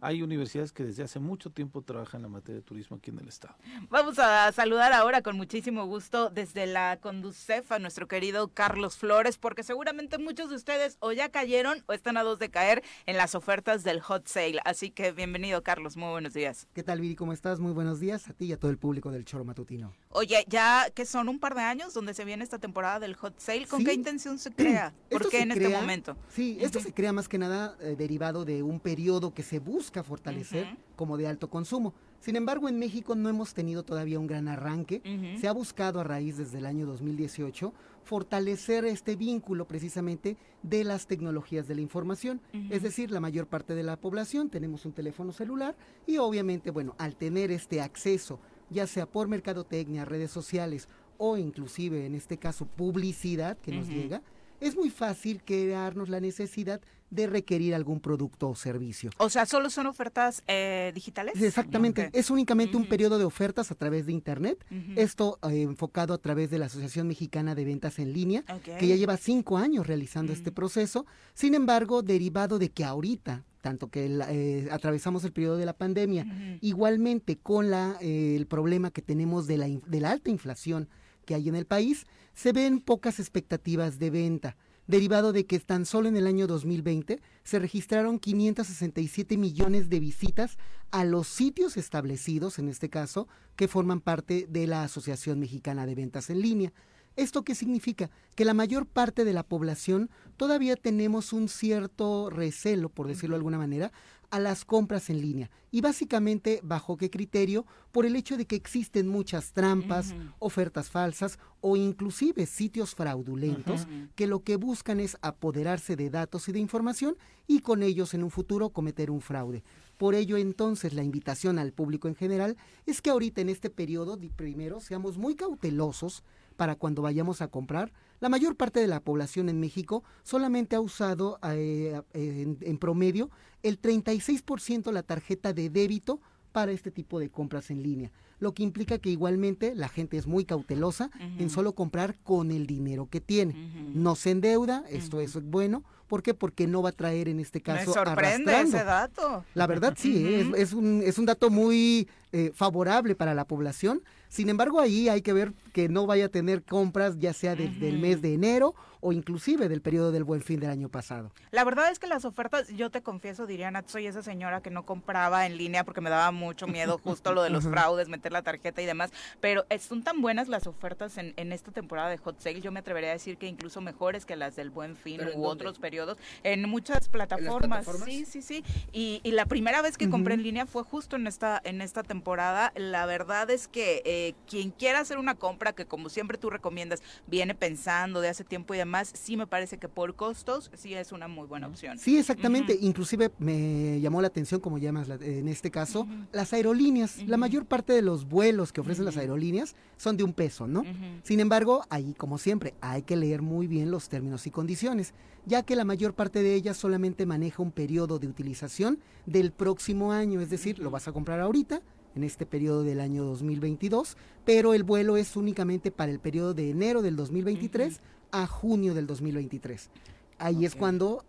hay 0.00 0.22
universidades 0.22 0.72
que 0.72 0.84
desde 0.84 1.02
hace 1.02 1.18
mucho 1.18 1.50
tiempo 1.50 1.82
trabajan 1.82 2.20
en 2.20 2.22
la 2.22 2.28
materia 2.28 2.56
de 2.56 2.62
turismo 2.62 2.96
aquí 2.96 3.10
en 3.10 3.18
el 3.18 3.28
Estado. 3.28 3.54
Vamos 3.90 4.18
a 4.18 4.50
saludar 4.52 4.92
ahora 4.92 5.22
con 5.22 5.36
muchísimo 5.36 5.86
gusto 5.86 6.30
desde 6.30 6.66
la 6.66 6.98
Conducef 7.00 7.72
a 7.72 7.78
nuestro 7.78 8.08
querido 8.08 8.48
Carlos 8.48 8.96
Flores, 8.96 9.38
porque 9.38 9.62
seguramente 9.62 10.18
muchos 10.18 10.50
de 10.50 10.56
ustedes 10.56 10.96
o 11.00 11.12
ya 11.12 11.28
cayeron 11.30 11.82
o 11.86 11.92
están 11.92 12.16
a 12.16 12.22
dos 12.22 12.38
de 12.38 12.50
caer 12.50 12.82
en 13.06 13.16
las 13.16 13.34
ofertas 13.34 13.84
del 13.84 14.00
hot 14.00 14.26
sale. 14.26 14.60
Así 14.64 14.90
que 14.90 15.12
bienvenido, 15.12 15.62
Carlos. 15.62 15.96
Muy 15.96 16.10
buenos 16.10 16.34
días. 16.34 16.68
¿Qué 16.72 16.82
tal, 16.82 17.00
Viri? 17.00 17.16
¿Cómo 17.16 17.32
estás? 17.32 17.60
Muy 17.60 17.72
buenos 17.72 18.00
días 18.00 18.28
a 18.28 18.32
ti 18.32 18.46
y 18.46 18.52
a 18.52 18.58
todo 18.58 18.70
el 18.70 18.78
público 18.78 19.10
del 19.10 19.24
Choro 19.24 19.44
Matutino. 19.44 19.92
Oye, 20.10 20.44
ya 20.48 20.90
que 20.94 21.04
son 21.04 21.28
un 21.28 21.38
par 21.38 21.54
de 21.54 21.60
años 21.60 21.92
donde 21.92 22.14
se 22.14 22.24
viene 22.24 22.42
esta 22.42 22.58
temporada 22.58 22.98
del 22.98 23.14
hot 23.14 23.38
sale, 23.38 23.66
¿con 23.66 23.80
Sí. 23.80 23.84
qué 23.84 23.92
intención 23.92 24.38
se 24.38 24.50
crea? 24.54 24.94
¿Por 25.10 25.20
Esto 25.22 25.30
qué 25.30 25.42
en 25.42 25.52
este 25.52 25.68
momento? 25.68 26.16
Sí, 26.30 26.56
esto 26.60 26.80
se 26.80 26.92
crea 26.92 27.12
más 27.12 27.28
que 27.28 27.38
nada 27.38 27.76
eh, 27.80 27.94
derivado 27.96 28.44
de 28.44 28.62
un 28.62 28.80
periodo 28.80 29.34
que 29.34 29.42
se 29.42 29.58
busca 29.58 30.02
fortalecer 30.02 30.66
como 30.96 31.16
de 31.18 31.26
alto 31.26 31.50
consumo. 31.50 31.92
Sin 32.20 32.34
embargo, 32.36 32.68
en 32.68 32.78
México 32.78 33.14
no 33.14 33.28
hemos 33.28 33.54
tenido 33.54 33.84
todavía 33.84 34.18
un 34.18 34.26
gran 34.26 34.48
arranque. 34.48 35.02
Se 35.40 35.46
ha 35.46 35.52
buscado 35.52 36.00
a 36.00 36.04
raíz 36.04 36.36
desde 36.36 36.58
el 36.58 36.66
año 36.66 36.84
2018 36.86 37.72
fortalecer 38.02 38.86
este 38.86 39.14
vínculo 39.16 39.66
precisamente 39.68 40.36
de 40.62 40.82
las 40.82 41.06
tecnologías 41.06 41.68
de 41.68 41.74
la 41.76 41.82
información. 41.82 42.40
Es 42.70 42.82
decir, 42.82 43.10
la 43.12 43.20
mayor 43.20 43.46
parte 43.46 43.74
de 43.74 43.82
la 43.84 43.96
población 43.96 44.48
tenemos 44.48 44.84
un 44.86 44.92
teléfono 44.92 45.32
celular 45.32 45.76
y 46.06 46.16
obviamente, 46.16 46.70
bueno, 46.72 46.96
al 46.98 47.14
tener 47.14 47.50
este 47.52 47.80
acceso, 47.82 48.40
ya 48.70 48.86
sea 48.86 49.06
por 49.06 49.28
mercadotecnia, 49.28 50.04
redes 50.04 50.30
sociales 50.30 50.88
o 51.16 51.36
inclusive 51.36 52.06
en 52.06 52.14
este 52.14 52.36
caso 52.38 52.66
publicidad 52.66 53.58
que 53.58 53.72
nos 53.72 53.88
llega, 53.88 54.22
es 54.60 54.76
muy 54.76 54.90
fácil 54.90 55.42
crearnos 55.44 56.08
la 56.08 56.20
necesidad 56.20 56.80
de 57.10 57.26
requerir 57.26 57.74
algún 57.74 58.00
producto 58.00 58.50
o 58.50 58.54
servicio. 58.54 59.10
O 59.18 59.30
sea, 59.30 59.46
¿solo 59.46 59.70
son 59.70 59.86
ofertas 59.86 60.42
eh, 60.46 60.92
digitales? 60.94 61.40
Exactamente, 61.40 62.10
es 62.12 62.28
únicamente 62.30 62.76
un 62.76 62.86
periodo 62.86 63.18
de 63.18 63.24
ofertas 63.24 63.70
a 63.70 63.74
través 63.76 64.04
de 64.06 64.12
Internet, 64.12 64.62
esto 64.96 65.38
eh, 65.48 65.62
enfocado 65.62 66.12
a 66.12 66.18
través 66.18 66.50
de 66.50 66.58
la 66.58 66.66
Asociación 66.66 67.06
Mexicana 67.08 67.54
de 67.54 67.64
Ventas 67.64 67.98
en 67.98 68.12
Línea, 68.12 68.44
que 68.78 68.86
ya 68.86 68.96
lleva 68.96 69.16
cinco 69.16 69.56
años 69.56 69.86
realizando 69.86 70.32
este 70.32 70.50
Mm. 70.50 70.54
proceso, 70.54 71.06
sin 71.34 71.54
embargo, 71.54 72.02
derivado 72.02 72.58
de 72.58 72.68
que 72.70 72.84
ahorita, 72.84 73.44
tanto 73.68 73.90
que 73.90 74.06
el, 74.06 74.22
eh, 74.30 74.66
atravesamos 74.70 75.24
el 75.24 75.32
periodo 75.34 75.58
de 75.58 75.66
la 75.66 75.74
pandemia, 75.74 76.24
igualmente 76.62 77.36
con 77.36 77.70
la, 77.70 77.98
eh, 78.00 78.34
el 78.34 78.46
problema 78.46 78.90
que 78.90 79.02
tenemos 79.02 79.46
de 79.46 79.58
la, 79.58 79.66
de 79.68 80.00
la 80.00 80.10
alta 80.10 80.30
inflación 80.30 80.88
que 81.26 81.34
hay 81.34 81.50
en 81.50 81.54
el 81.54 81.66
país, 81.66 82.06
se 82.32 82.52
ven 82.52 82.80
pocas 82.80 83.20
expectativas 83.20 83.98
de 83.98 84.08
venta, 84.08 84.56
derivado 84.86 85.34
de 85.34 85.44
que 85.44 85.60
tan 85.60 85.84
solo 85.84 86.08
en 86.08 86.16
el 86.16 86.26
año 86.26 86.46
2020 86.46 87.20
se 87.44 87.58
registraron 87.58 88.18
567 88.18 89.36
millones 89.36 89.90
de 89.90 90.00
visitas 90.00 90.56
a 90.90 91.04
los 91.04 91.28
sitios 91.28 91.76
establecidos, 91.76 92.58
en 92.58 92.70
este 92.70 92.88
caso, 92.88 93.28
que 93.54 93.68
forman 93.68 94.00
parte 94.00 94.46
de 94.48 94.66
la 94.66 94.82
Asociación 94.82 95.40
Mexicana 95.40 95.84
de 95.84 95.94
Ventas 95.94 96.30
en 96.30 96.40
Línea. 96.40 96.72
¿Esto 97.18 97.42
qué 97.42 97.56
significa? 97.56 98.10
Que 98.36 98.44
la 98.44 98.54
mayor 98.54 98.86
parte 98.86 99.24
de 99.24 99.32
la 99.32 99.42
población 99.42 100.08
todavía 100.36 100.76
tenemos 100.76 101.32
un 101.32 101.48
cierto 101.48 102.30
recelo, 102.30 102.90
por 102.90 103.08
decirlo 103.08 103.34
de 103.34 103.38
alguna 103.38 103.58
manera, 103.58 103.90
a 104.30 104.38
las 104.38 104.64
compras 104.64 105.10
en 105.10 105.20
línea. 105.20 105.50
Y 105.72 105.80
básicamente, 105.80 106.60
¿bajo 106.62 106.96
qué 106.96 107.10
criterio? 107.10 107.66
Por 107.90 108.06
el 108.06 108.14
hecho 108.14 108.36
de 108.36 108.46
que 108.46 108.54
existen 108.54 109.08
muchas 109.08 109.52
trampas, 109.52 110.14
ofertas 110.38 110.90
falsas 110.90 111.40
o 111.60 111.76
inclusive 111.76 112.46
sitios 112.46 112.94
fraudulentos 112.94 113.88
que 114.14 114.28
lo 114.28 114.44
que 114.44 114.54
buscan 114.54 115.00
es 115.00 115.18
apoderarse 115.20 115.96
de 115.96 116.10
datos 116.10 116.48
y 116.48 116.52
de 116.52 116.60
información 116.60 117.16
y 117.48 117.62
con 117.62 117.82
ellos 117.82 118.14
en 118.14 118.22
un 118.22 118.30
futuro 118.30 118.70
cometer 118.70 119.10
un 119.10 119.22
fraude. 119.22 119.64
Por 119.96 120.14
ello 120.14 120.36
entonces 120.36 120.94
la 120.94 121.02
invitación 121.02 121.58
al 121.58 121.72
público 121.72 122.06
en 122.06 122.14
general 122.14 122.56
es 122.86 123.02
que 123.02 123.10
ahorita 123.10 123.40
en 123.40 123.48
este 123.48 123.70
periodo 123.70 124.16
primero 124.36 124.78
seamos 124.78 125.18
muy 125.18 125.34
cautelosos 125.34 126.22
para 126.58 126.74
cuando 126.74 127.02
vayamos 127.02 127.40
a 127.40 127.46
comprar. 127.48 127.92
La 128.18 128.28
mayor 128.28 128.56
parte 128.56 128.80
de 128.80 128.88
la 128.88 128.98
población 128.98 129.48
en 129.48 129.60
México 129.60 130.02
solamente 130.24 130.74
ha 130.74 130.80
usado 130.80 131.38
eh, 131.54 132.02
en, 132.12 132.58
en 132.60 132.78
promedio 132.78 133.30
el 133.62 133.80
36% 133.80 134.90
la 134.90 135.04
tarjeta 135.04 135.52
de 135.52 135.70
débito 135.70 136.20
para 136.50 136.72
este 136.72 136.90
tipo 136.90 137.20
de 137.20 137.30
compras 137.30 137.70
en 137.70 137.84
línea, 137.84 138.10
lo 138.40 138.52
que 138.52 138.64
implica 138.64 138.98
que 138.98 139.10
igualmente 139.10 139.76
la 139.76 139.88
gente 139.88 140.16
es 140.16 140.26
muy 140.26 140.44
cautelosa 140.44 141.10
en 141.20 141.50
solo 141.50 141.76
comprar 141.76 142.18
con 142.24 142.50
el 142.50 142.66
dinero 142.66 143.08
que 143.08 143.20
tiene. 143.20 143.54
No 143.94 144.16
se 144.16 144.32
endeuda, 144.32 144.84
esto 144.88 145.20
es 145.20 145.40
bueno, 145.40 145.84
¿por 146.08 146.22
qué? 146.22 146.34
Porque 146.34 146.66
no 146.66 146.82
va 146.82 146.88
a 146.88 146.92
traer 146.92 147.28
en 147.28 147.38
este 147.38 147.58
Me 147.60 147.62
caso 147.62 147.92
sorprende 147.92 148.50
arrastrando. 148.50 148.76
ese 148.76 148.84
dato. 148.84 149.44
La 149.54 149.66
verdad 149.66 149.94
sí, 149.96 150.34
es, 150.34 150.46
es 150.56 150.72
un, 150.72 151.02
es 151.04 151.18
un 151.18 151.26
dato 151.26 151.50
muy 151.50 152.08
eh, 152.32 152.50
favorable 152.54 153.14
para 153.14 153.34
la 153.34 153.44
población. 153.44 154.02
Sin 154.28 154.50
embargo, 154.50 154.80
ahí 154.80 155.08
hay 155.08 155.22
que 155.22 155.32
ver 155.32 155.54
que 155.72 155.88
no 155.88 156.06
vaya 156.06 156.26
a 156.26 156.28
tener 156.28 156.62
compras 156.62 157.18
ya 157.18 157.32
sea 157.32 157.54
desde 157.54 157.88
el 157.88 157.98
mes 157.98 158.20
de 158.20 158.34
enero 158.34 158.74
o 159.00 159.12
inclusive 159.12 159.68
del 159.70 159.80
periodo 159.80 160.12
del 160.12 160.24
buen 160.24 160.42
fin 160.42 160.60
del 160.60 160.68
año 160.70 160.90
pasado. 160.90 161.30
La 161.50 161.64
verdad 161.64 161.90
es 161.90 161.98
que 161.98 162.06
las 162.08 162.24
ofertas, 162.26 162.68
yo 162.68 162.90
te 162.90 163.00
confieso, 163.00 163.46
Diriana, 163.46 163.84
soy 163.86 164.06
esa 164.06 164.22
señora 164.22 164.60
que 164.60 164.70
no 164.70 164.84
compraba 164.84 165.46
en 165.46 165.56
línea 165.56 165.84
porque 165.84 166.00
me 166.02 166.10
daba 166.10 166.30
mucho 166.32 166.66
miedo 166.66 166.98
justo 167.02 167.32
lo 167.32 167.42
de 167.42 167.48
los 167.48 167.64
fraudes, 167.64 168.08
meter 168.08 168.32
la 168.32 168.42
tarjeta 168.42 168.82
y 168.82 168.86
demás, 168.86 169.12
pero 169.40 169.64
eh, 169.70 169.78
son 169.78 170.02
tan 170.02 170.20
buenas 170.20 170.48
las 170.48 170.66
ofertas 170.66 171.16
en, 171.16 171.32
en 171.36 171.52
esta 171.52 171.70
temporada 171.70 172.10
de 172.10 172.18
Hot 172.18 172.40
Sale, 172.40 172.60
yo 172.60 172.72
me 172.72 172.80
atrevería 172.80 173.10
a 173.10 173.12
decir 173.14 173.38
que 173.38 173.46
incluso 173.46 173.80
mejores 173.80 174.26
que 174.26 174.36
las 174.36 174.56
del 174.56 174.68
Buen 174.70 174.96
Fin 174.96 175.18
¿Pero 175.18 175.30
en 175.32 175.38
u 175.38 175.42
dónde? 175.42 175.62
otros 175.64 175.78
periodos, 175.78 175.97
en 176.42 176.68
muchas 176.68 177.08
plataformas. 177.08 177.84
plataformas? 177.84 178.08
Sí, 178.08 178.24
sí, 178.24 178.42
sí. 178.42 178.64
Y, 178.92 179.20
y 179.24 179.32
la 179.32 179.46
primera 179.46 179.82
vez 179.82 179.96
que 179.98 180.08
compré 180.10 180.34
en 180.34 180.42
línea 180.42 180.66
fue 180.66 180.82
justo 180.82 181.16
en 181.16 181.26
esta, 181.26 181.60
en 181.64 181.80
esta 181.80 182.02
temporada. 182.02 182.72
La 182.76 183.06
verdad 183.06 183.50
es 183.50 183.68
que 183.68 184.02
eh, 184.04 184.34
quien 184.48 184.70
quiera 184.70 185.00
hacer 185.00 185.18
una 185.18 185.34
compra 185.34 185.72
que 185.72 185.86
como 185.86 186.08
siempre 186.08 186.38
tú 186.38 186.50
recomiendas, 186.50 187.02
viene 187.26 187.54
pensando 187.54 188.20
de 188.20 188.28
hace 188.28 188.44
tiempo 188.44 188.74
y 188.74 188.78
demás, 188.78 189.10
sí 189.14 189.36
me 189.36 189.46
parece 189.46 189.78
que 189.78 189.88
por 189.88 190.14
costos 190.14 190.70
sí 190.74 190.94
es 190.94 191.12
una 191.12 191.28
muy 191.28 191.46
buena 191.46 191.66
opción. 191.66 191.98
Sí, 191.98 192.18
exactamente. 192.18 192.74
Ujú. 192.74 192.86
Inclusive 192.86 193.30
me 193.38 194.00
llamó 194.00 194.20
la 194.20 194.28
atención, 194.28 194.60
como 194.60 194.78
llamas 194.78 195.08
la- 195.08 195.14
en 195.16 195.48
este 195.48 195.70
caso, 195.70 196.06
las 196.32 196.52
aerolíneas. 196.52 197.22
La 197.26 197.36
mayor 197.36 197.66
parte 197.66 197.92
de 197.92 198.02
los 198.02 198.26
vuelos 198.26 198.72
que 198.72 198.80
ofrecen 198.80 199.04
las 199.04 199.16
aerolíneas 199.16 199.74
son 199.96 200.16
de 200.16 200.24
un 200.24 200.32
peso, 200.32 200.66
¿no? 200.66 200.84
Sin 201.22 201.40
embargo, 201.40 201.84
ahí, 201.90 202.14
como 202.14 202.38
siempre, 202.38 202.74
hay 202.80 203.02
que 203.02 203.16
leer 203.16 203.42
muy 203.42 203.66
bien 203.66 203.90
los 203.90 204.08
términos 204.08 204.46
y 204.46 204.50
condiciones, 204.50 205.14
ya 205.46 205.62
que 205.62 205.76
la 205.76 205.84
mayor 205.88 206.14
parte 206.14 206.42
de 206.42 206.54
ellas 206.54 206.76
solamente 206.76 207.26
maneja 207.26 207.62
un 207.62 207.72
periodo 207.72 208.20
de 208.20 208.28
utilización 208.28 209.00
del 209.26 209.50
próximo 209.50 210.12
año, 210.12 210.40
es 210.40 210.50
decir, 210.50 210.78
lo 210.78 210.90
vas 210.90 211.08
a 211.08 211.12
comprar 211.12 211.40
ahorita, 211.40 211.82
en 212.14 212.24
este 212.24 212.46
periodo 212.46 212.82
del 212.84 213.00
año 213.00 213.24
2022, 213.24 214.16
pero 214.44 214.74
el 214.74 214.84
vuelo 214.84 215.16
es 215.16 215.36
únicamente 215.36 215.90
para 215.90 216.12
el 216.12 216.20
periodo 216.20 216.54
de 216.54 216.70
enero 216.70 217.02
del 217.02 217.16
2023 217.16 218.00
a 218.30 218.46
junio 218.46 218.94
del 218.94 219.06
2023. 219.06 219.90
Ahí 220.38 220.64
es 220.64 220.74
cuando 220.74 221.24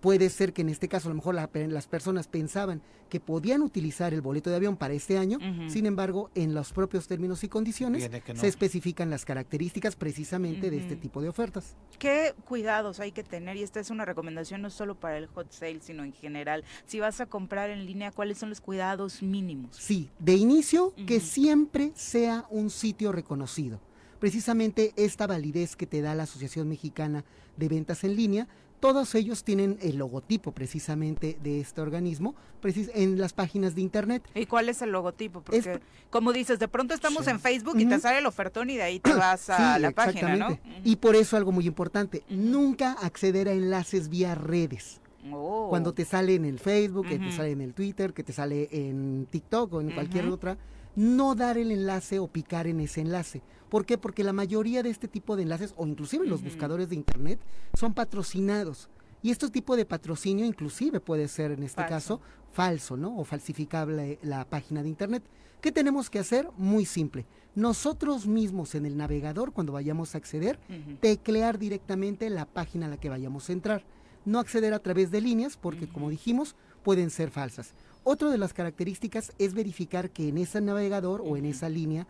Puede 0.00 0.30
ser 0.30 0.52
que 0.52 0.62
en 0.62 0.68
este 0.68 0.88
caso 0.88 1.08
a 1.08 1.10
lo 1.10 1.16
mejor 1.16 1.34
las 1.34 1.86
personas 1.86 2.28
pensaban 2.28 2.82
que 3.08 3.20
podían 3.20 3.62
utilizar 3.62 4.12
el 4.12 4.20
boleto 4.20 4.50
de 4.50 4.56
avión 4.56 4.76
para 4.76 4.94
este 4.94 5.16
año, 5.16 5.38
sin 5.68 5.86
embargo, 5.86 6.30
en 6.34 6.54
los 6.54 6.72
propios 6.72 7.06
términos 7.06 7.44
y 7.44 7.48
condiciones 7.48 8.10
se 8.34 8.48
especifican 8.48 9.10
las 9.10 9.24
características 9.24 9.96
precisamente 9.96 10.70
de 10.70 10.78
este 10.78 10.96
tipo 10.96 11.22
de 11.22 11.28
ofertas. 11.28 11.76
¿Qué 11.98 12.34
cuidados 12.44 13.00
hay 13.00 13.12
que 13.12 13.22
tener? 13.22 13.56
Y 13.56 13.62
esta 13.62 13.80
es 13.80 13.90
una 13.90 14.04
recomendación 14.04 14.62
no 14.62 14.70
solo 14.70 14.94
para 14.94 15.18
el 15.18 15.26
hot 15.28 15.50
sale, 15.50 15.80
sino 15.80 16.04
en 16.04 16.12
general. 16.12 16.64
Si 16.86 17.00
vas 17.00 17.20
a 17.20 17.26
comprar 17.26 17.70
en 17.70 17.86
línea, 17.86 18.10
¿cuáles 18.10 18.38
son 18.38 18.50
los 18.50 18.60
cuidados 18.60 19.22
mínimos? 19.22 19.76
Sí, 19.76 20.10
de 20.18 20.34
inicio, 20.34 20.92
que 21.06 21.20
siempre 21.20 21.92
sea 21.94 22.44
un 22.50 22.70
sitio 22.70 23.12
reconocido 23.12 23.80
precisamente 24.18 24.92
esta 24.96 25.26
validez 25.26 25.76
que 25.76 25.86
te 25.86 26.00
da 26.00 26.14
la 26.14 26.24
Asociación 26.24 26.68
Mexicana 26.68 27.24
de 27.56 27.68
Ventas 27.68 28.04
en 28.04 28.16
Línea 28.16 28.48
todos 28.80 29.14
ellos 29.14 29.42
tienen 29.42 29.78
el 29.80 29.96
logotipo 29.96 30.52
precisamente 30.52 31.38
de 31.42 31.60
este 31.60 31.80
organismo 31.80 32.34
en 32.62 33.18
las 33.18 33.32
páginas 33.32 33.74
de 33.74 33.80
internet. 33.80 34.22
¿Y 34.34 34.46
cuál 34.46 34.68
es 34.68 34.82
el 34.82 34.90
logotipo? 34.90 35.40
Porque, 35.40 35.80
como 36.10 36.32
dices, 36.32 36.58
de 36.58 36.68
pronto 36.68 36.94
estamos 36.94 37.26
en 37.28 37.40
Facebook 37.40 37.78
y 37.78 37.86
te 37.86 38.00
sale 38.00 38.18
el 38.18 38.26
ofertón 38.26 38.70
y 38.70 38.76
de 38.76 38.82
ahí 38.82 39.00
te 39.00 39.14
vas 39.14 39.50
a 39.50 39.78
la 39.78 39.92
página, 39.92 40.36
¿no? 40.36 40.58
Y 40.84 40.96
por 40.96 41.16
eso 41.16 41.36
algo 41.36 41.52
muy 41.52 41.66
importante, 41.66 42.22
nunca 42.28 42.92
acceder 42.92 43.48
a 43.48 43.52
enlaces 43.52 44.08
vía 44.08 44.34
redes. 44.34 45.00
Oh. 45.32 45.66
Cuando 45.70 45.92
te 45.92 46.04
sale 46.04 46.34
en 46.34 46.44
el 46.44 46.58
Facebook, 46.58 47.08
que 47.08 47.18
te 47.18 47.32
sale 47.32 47.52
en 47.52 47.60
el 47.60 47.72
Twitter, 47.72 48.12
que 48.12 48.22
te 48.22 48.32
sale 48.32 48.68
en 48.70 49.26
TikTok 49.30 49.72
o 49.74 49.80
en 49.80 49.90
cualquier 49.90 50.26
otra, 50.26 50.56
no 50.94 51.34
dar 51.34 51.58
el 51.58 51.70
enlace 51.70 52.18
o 52.18 52.26
picar 52.26 52.66
en 52.66 52.80
ese 52.80 53.00
enlace. 53.00 53.42
¿Por 53.68 53.84
qué? 53.84 53.98
Porque 53.98 54.24
la 54.24 54.32
mayoría 54.32 54.82
de 54.82 54.90
este 54.90 55.08
tipo 55.08 55.36
de 55.36 55.42
enlaces, 55.42 55.74
o 55.76 55.86
inclusive 55.86 56.26
los 56.26 56.42
buscadores 56.42 56.88
de 56.88 56.96
Internet, 56.96 57.40
son 57.74 57.94
patrocinados. 57.94 58.88
Y 59.22 59.30
este 59.30 59.48
tipo 59.50 59.76
de 59.76 59.84
patrocinio 59.84 60.44
inclusive 60.44 61.00
puede 61.00 61.26
ser, 61.28 61.50
en 61.50 61.62
este 61.62 61.84
caso, 61.86 62.20
falso, 62.52 62.96
¿no? 62.96 63.18
O 63.18 63.24
falsificable 63.24 64.18
la 64.22 64.44
página 64.44 64.82
de 64.82 64.88
Internet. 64.88 65.24
¿Qué 65.60 65.72
tenemos 65.72 66.10
que 66.10 66.18
hacer? 66.18 66.48
Muy 66.56 66.84
simple. 66.84 67.26
Nosotros 67.54 68.26
mismos 68.26 68.74
en 68.74 68.86
el 68.86 68.96
navegador, 68.96 69.52
cuando 69.52 69.72
vayamos 69.72 70.14
a 70.14 70.18
acceder, 70.18 70.60
teclear 71.00 71.58
directamente 71.58 72.30
la 72.30 72.44
página 72.44 72.86
a 72.86 72.90
la 72.90 72.98
que 72.98 73.08
vayamos 73.08 73.48
a 73.48 73.52
entrar. 73.52 73.84
No 74.24 74.38
acceder 74.38 74.74
a 74.74 74.78
través 74.78 75.10
de 75.10 75.20
líneas, 75.20 75.56
porque 75.56 75.88
como 75.88 76.10
dijimos, 76.10 76.54
pueden 76.82 77.10
ser 77.10 77.30
falsas. 77.30 77.72
Otra 78.04 78.30
de 78.30 78.38
las 78.38 78.52
características 78.52 79.32
es 79.38 79.54
verificar 79.54 80.10
que 80.10 80.28
en 80.28 80.38
ese 80.38 80.60
navegador 80.60 81.22
o 81.26 81.36
en 81.36 81.46
esa 81.46 81.68
línea 81.68 82.06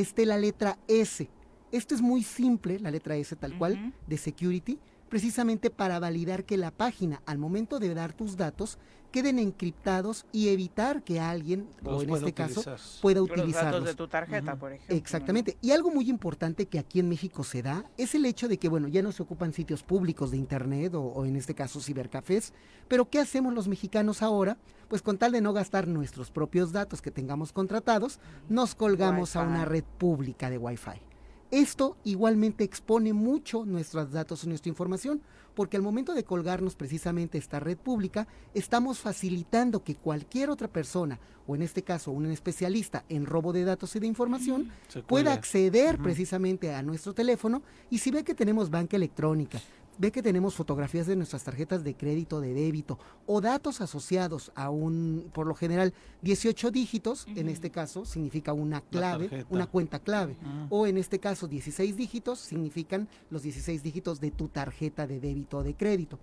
esté 0.00 0.26
la 0.26 0.38
letra 0.38 0.78
S. 0.88 1.28
Esto 1.72 1.94
es 1.94 2.00
muy 2.00 2.22
simple, 2.22 2.78
la 2.78 2.90
letra 2.90 3.16
S 3.16 3.34
tal 3.36 3.56
cual, 3.58 3.92
de 4.06 4.16
security, 4.18 4.78
precisamente 5.08 5.70
para 5.70 5.98
validar 5.98 6.44
que 6.44 6.56
la 6.56 6.70
página, 6.70 7.22
al 7.26 7.38
momento 7.38 7.78
de 7.78 7.94
dar 7.94 8.12
tus 8.12 8.36
datos, 8.36 8.78
queden 9.16 9.38
encriptados 9.38 10.26
y 10.30 10.50
evitar 10.50 11.02
que 11.02 11.20
alguien, 11.20 11.70
o 11.82 12.02
en 12.02 12.10
este 12.10 12.34
caso, 12.34 12.62
pueda 13.00 13.22
utilizarlos. 13.22 13.54
Los 13.54 13.72
datos 13.72 13.84
de 13.86 13.94
tu 13.94 14.08
tarjeta, 14.08 14.56
por 14.56 14.72
ejemplo. 14.74 14.94
Exactamente. 14.94 15.56
Y 15.62 15.70
algo 15.70 15.90
muy 15.90 16.10
importante 16.10 16.66
que 16.66 16.78
aquí 16.78 17.00
en 17.00 17.08
México 17.08 17.42
se 17.42 17.62
da 17.62 17.86
es 17.96 18.14
el 18.14 18.26
hecho 18.26 18.46
de 18.46 18.58
que, 18.58 18.68
bueno, 18.68 18.88
ya 18.88 19.00
no 19.00 19.12
se 19.12 19.22
ocupan 19.22 19.54
sitios 19.54 19.82
públicos 19.82 20.32
de 20.32 20.36
Internet 20.36 20.94
o, 20.96 21.00
o 21.00 21.24
en 21.24 21.36
este 21.36 21.54
caso 21.54 21.80
cibercafés, 21.80 22.52
pero 22.88 23.08
¿qué 23.08 23.18
hacemos 23.18 23.54
los 23.54 23.68
mexicanos 23.68 24.20
ahora? 24.20 24.58
Pues 24.86 25.00
con 25.00 25.16
tal 25.16 25.32
de 25.32 25.40
no 25.40 25.54
gastar 25.54 25.88
nuestros 25.88 26.30
propios 26.30 26.72
datos 26.72 27.00
que 27.00 27.10
tengamos 27.10 27.54
contratados, 27.54 28.20
nos 28.50 28.74
colgamos 28.74 29.34
a 29.34 29.44
una 29.44 29.64
red 29.64 29.84
pública 29.96 30.50
de 30.50 30.58
Wi-Fi. 30.58 31.15
Esto 31.50 31.96
igualmente 32.04 32.64
expone 32.64 33.12
mucho 33.12 33.64
nuestros 33.64 34.10
datos 34.10 34.42
y 34.42 34.48
nuestra 34.48 34.68
información, 34.68 35.22
porque 35.54 35.76
al 35.76 35.82
momento 35.82 36.12
de 36.12 36.24
colgarnos 36.24 36.74
precisamente 36.76 37.38
esta 37.38 37.60
red 37.60 37.78
pública, 37.78 38.26
estamos 38.52 38.98
facilitando 38.98 39.82
que 39.82 39.94
cualquier 39.94 40.50
otra 40.50 40.68
persona, 40.68 41.18
o 41.46 41.54
en 41.54 41.62
este 41.62 41.82
caso 41.82 42.10
un 42.10 42.26
especialista 42.26 43.04
en 43.08 43.26
robo 43.26 43.52
de 43.52 43.64
datos 43.64 43.94
y 43.94 44.00
de 44.00 44.06
información, 44.06 44.70
pueda 45.06 45.32
acceder 45.32 45.98
precisamente 45.98 46.74
a 46.74 46.82
nuestro 46.82 47.14
teléfono 47.14 47.62
y 47.90 47.98
si 47.98 48.10
ve 48.10 48.24
que 48.24 48.34
tenemos 48.34 48.68
banca 48.68 48.96
electrónica, 48.96 49.60
ve 49.98 50.12
que 50.12 50.22
tenemos 50.22 50.54
fotografías 50.54 51.06
de 51.06 51.16
nuestras 51.16 51.44
tarjetas 51.44 51.84
de 51.84 51.94
crédito, 51.94 52.40
de 52.40 52.54
débito 52.54 52.98
o 53.26 53.40
datos 53.40 53.80
asociados 53.80 54.52
a 54.54 54.70
un, 54.70 55.30
por 55.32 55.46
lo 55.46 55.54
general, 55.54 55.94
18 56.22 56.70
dígitos, 56.70 57.26
en 57.34 57.48
este 57.48 57.70
caso 57.70 58.04
significa 58.04 58.52
una 58.52 58.80
clave, 58.80 59.46
una 59.50 59.66
cuenta 59.66 59.98
clave, 59.98 60.36
o 60.70 60.86
en 60.86 60.98
este 60.98 61.18
caso 61.18 61.48
16 61.48 61.96
dígitos 61.96 62.38
significan 62.38 63.08
los 63.30 63.42
16 63.42 63.82
dígitos 63.82 64.20
de 64.20 64.30
tu 64.30 64.48
tarjeta 64.48 65.06
de 65.06 65.20
débito 65.20 65.58
o 65.58 65.62
de 65.62 65.74
crédito. 65.74 66.18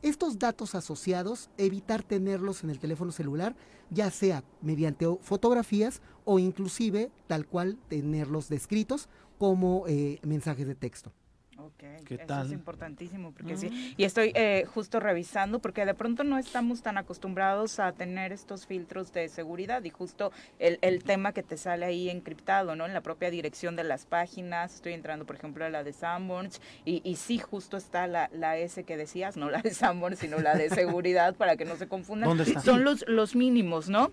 Estos 0.00 0.38
datos 0.38 0.76
asociados, 0.76 1.50
evitar 1.58 2.04
tenerlos 2.04 2.62
en 2.62 2.70
el 2.70 2.78
teléfono 2.78 3.10
celular, 3.10 3.56
ya 3.90 4.10
sea 4.12 4.44
mediante 4.62 5.06
fotografías 5.20 6.02
o 6.24 6.38
inclusive 6.38 7.10
tal 7.26 7.46
cual 7.46 7.78
tenerlos 7.88 8.48
descritos 8.48 9.08
como 9.38 9.84
eh, 9.88 10.20
mensajes 10.22 10.68
de 10.68 10.76
texto. 10.76 11.12
Ok, 11.60 11.82
eso 12.08 12.42
es 12.44 12.52
importantísimo, 12.52 13.32
porque 13.32 13.56
sí. 13.56 13.94
Y 13.96 14.04
estoy 14.04 14.30
eh, 14.36 14.64
justo 14.72 15.00
revisando, 15.00 15.58
porque 15.58 15.84
de 15.84 15.94
pronto 15.94 16.22
no 16.22 16.38
estamos 16.38 16.82
tan 16.82 16.98
acostumbrados 16.98 17.80
a 17.80 17.90
tener 17.90 18.32
estos 18.32 18.64
filtros 18.64 19.12
de 19.12 19.28
seguridad 19.28 19.82
y 19.82 19.90
justo 19.90 20.30
el, 20.60 20.78
el 20.82 21.02
tema 21.02 21.32
que 21.32 21.42
te 21.42 21.56
sale 21.56 21.84
ahí 21.84 22.10
encriptado, 22.10 22.76
¿no? 22.76 22.86
En 22.86 22.94
la 22.94 23.00
propia 23.00 23.30
dirección 23.30 23.74
de 23.74 23.82
las 23.82 24.06
páginas. 24.06 24.76
Estoy 24.76 24.92
entrando, 24.92 25.26
por 25.26 25.34
ejemplo, 25.34 25.64
a 25.64 25.68
la 25.68 25.82
de 25.82 25.92
Sanborns 25.92 26.60
y, 26.84 27.00
y 27.02 27.16
sí, 27.16 27.38
justo 27.38 27.76
está 27.76 28.06
la, 28.06 28.30
la 28.32 28.56
S 28.56 28.84
que 28.84 28.96
decías, 28.96 29.36
no 29.36 29.50
la 29.50 29.60
de 29.60 29.74
Sanborns, 29.74 30.20
sino 30.20 30.38
la 30.38 30.54
de 30.54 30.70
seguridad, 30.70 31.34
para 31.34 31.56
que 31.56 31.64
no 31.64 31.74
se 31.74 31.88
confundan. 31.88 32.28
¿Dónde 32.28 32.44
está? 32.44 32.60
Son 32.60 32.84
los, 32.84 33.04
los 33.08 33.34
mínimos, 33.34 33.88
¿no? 33.88 34.12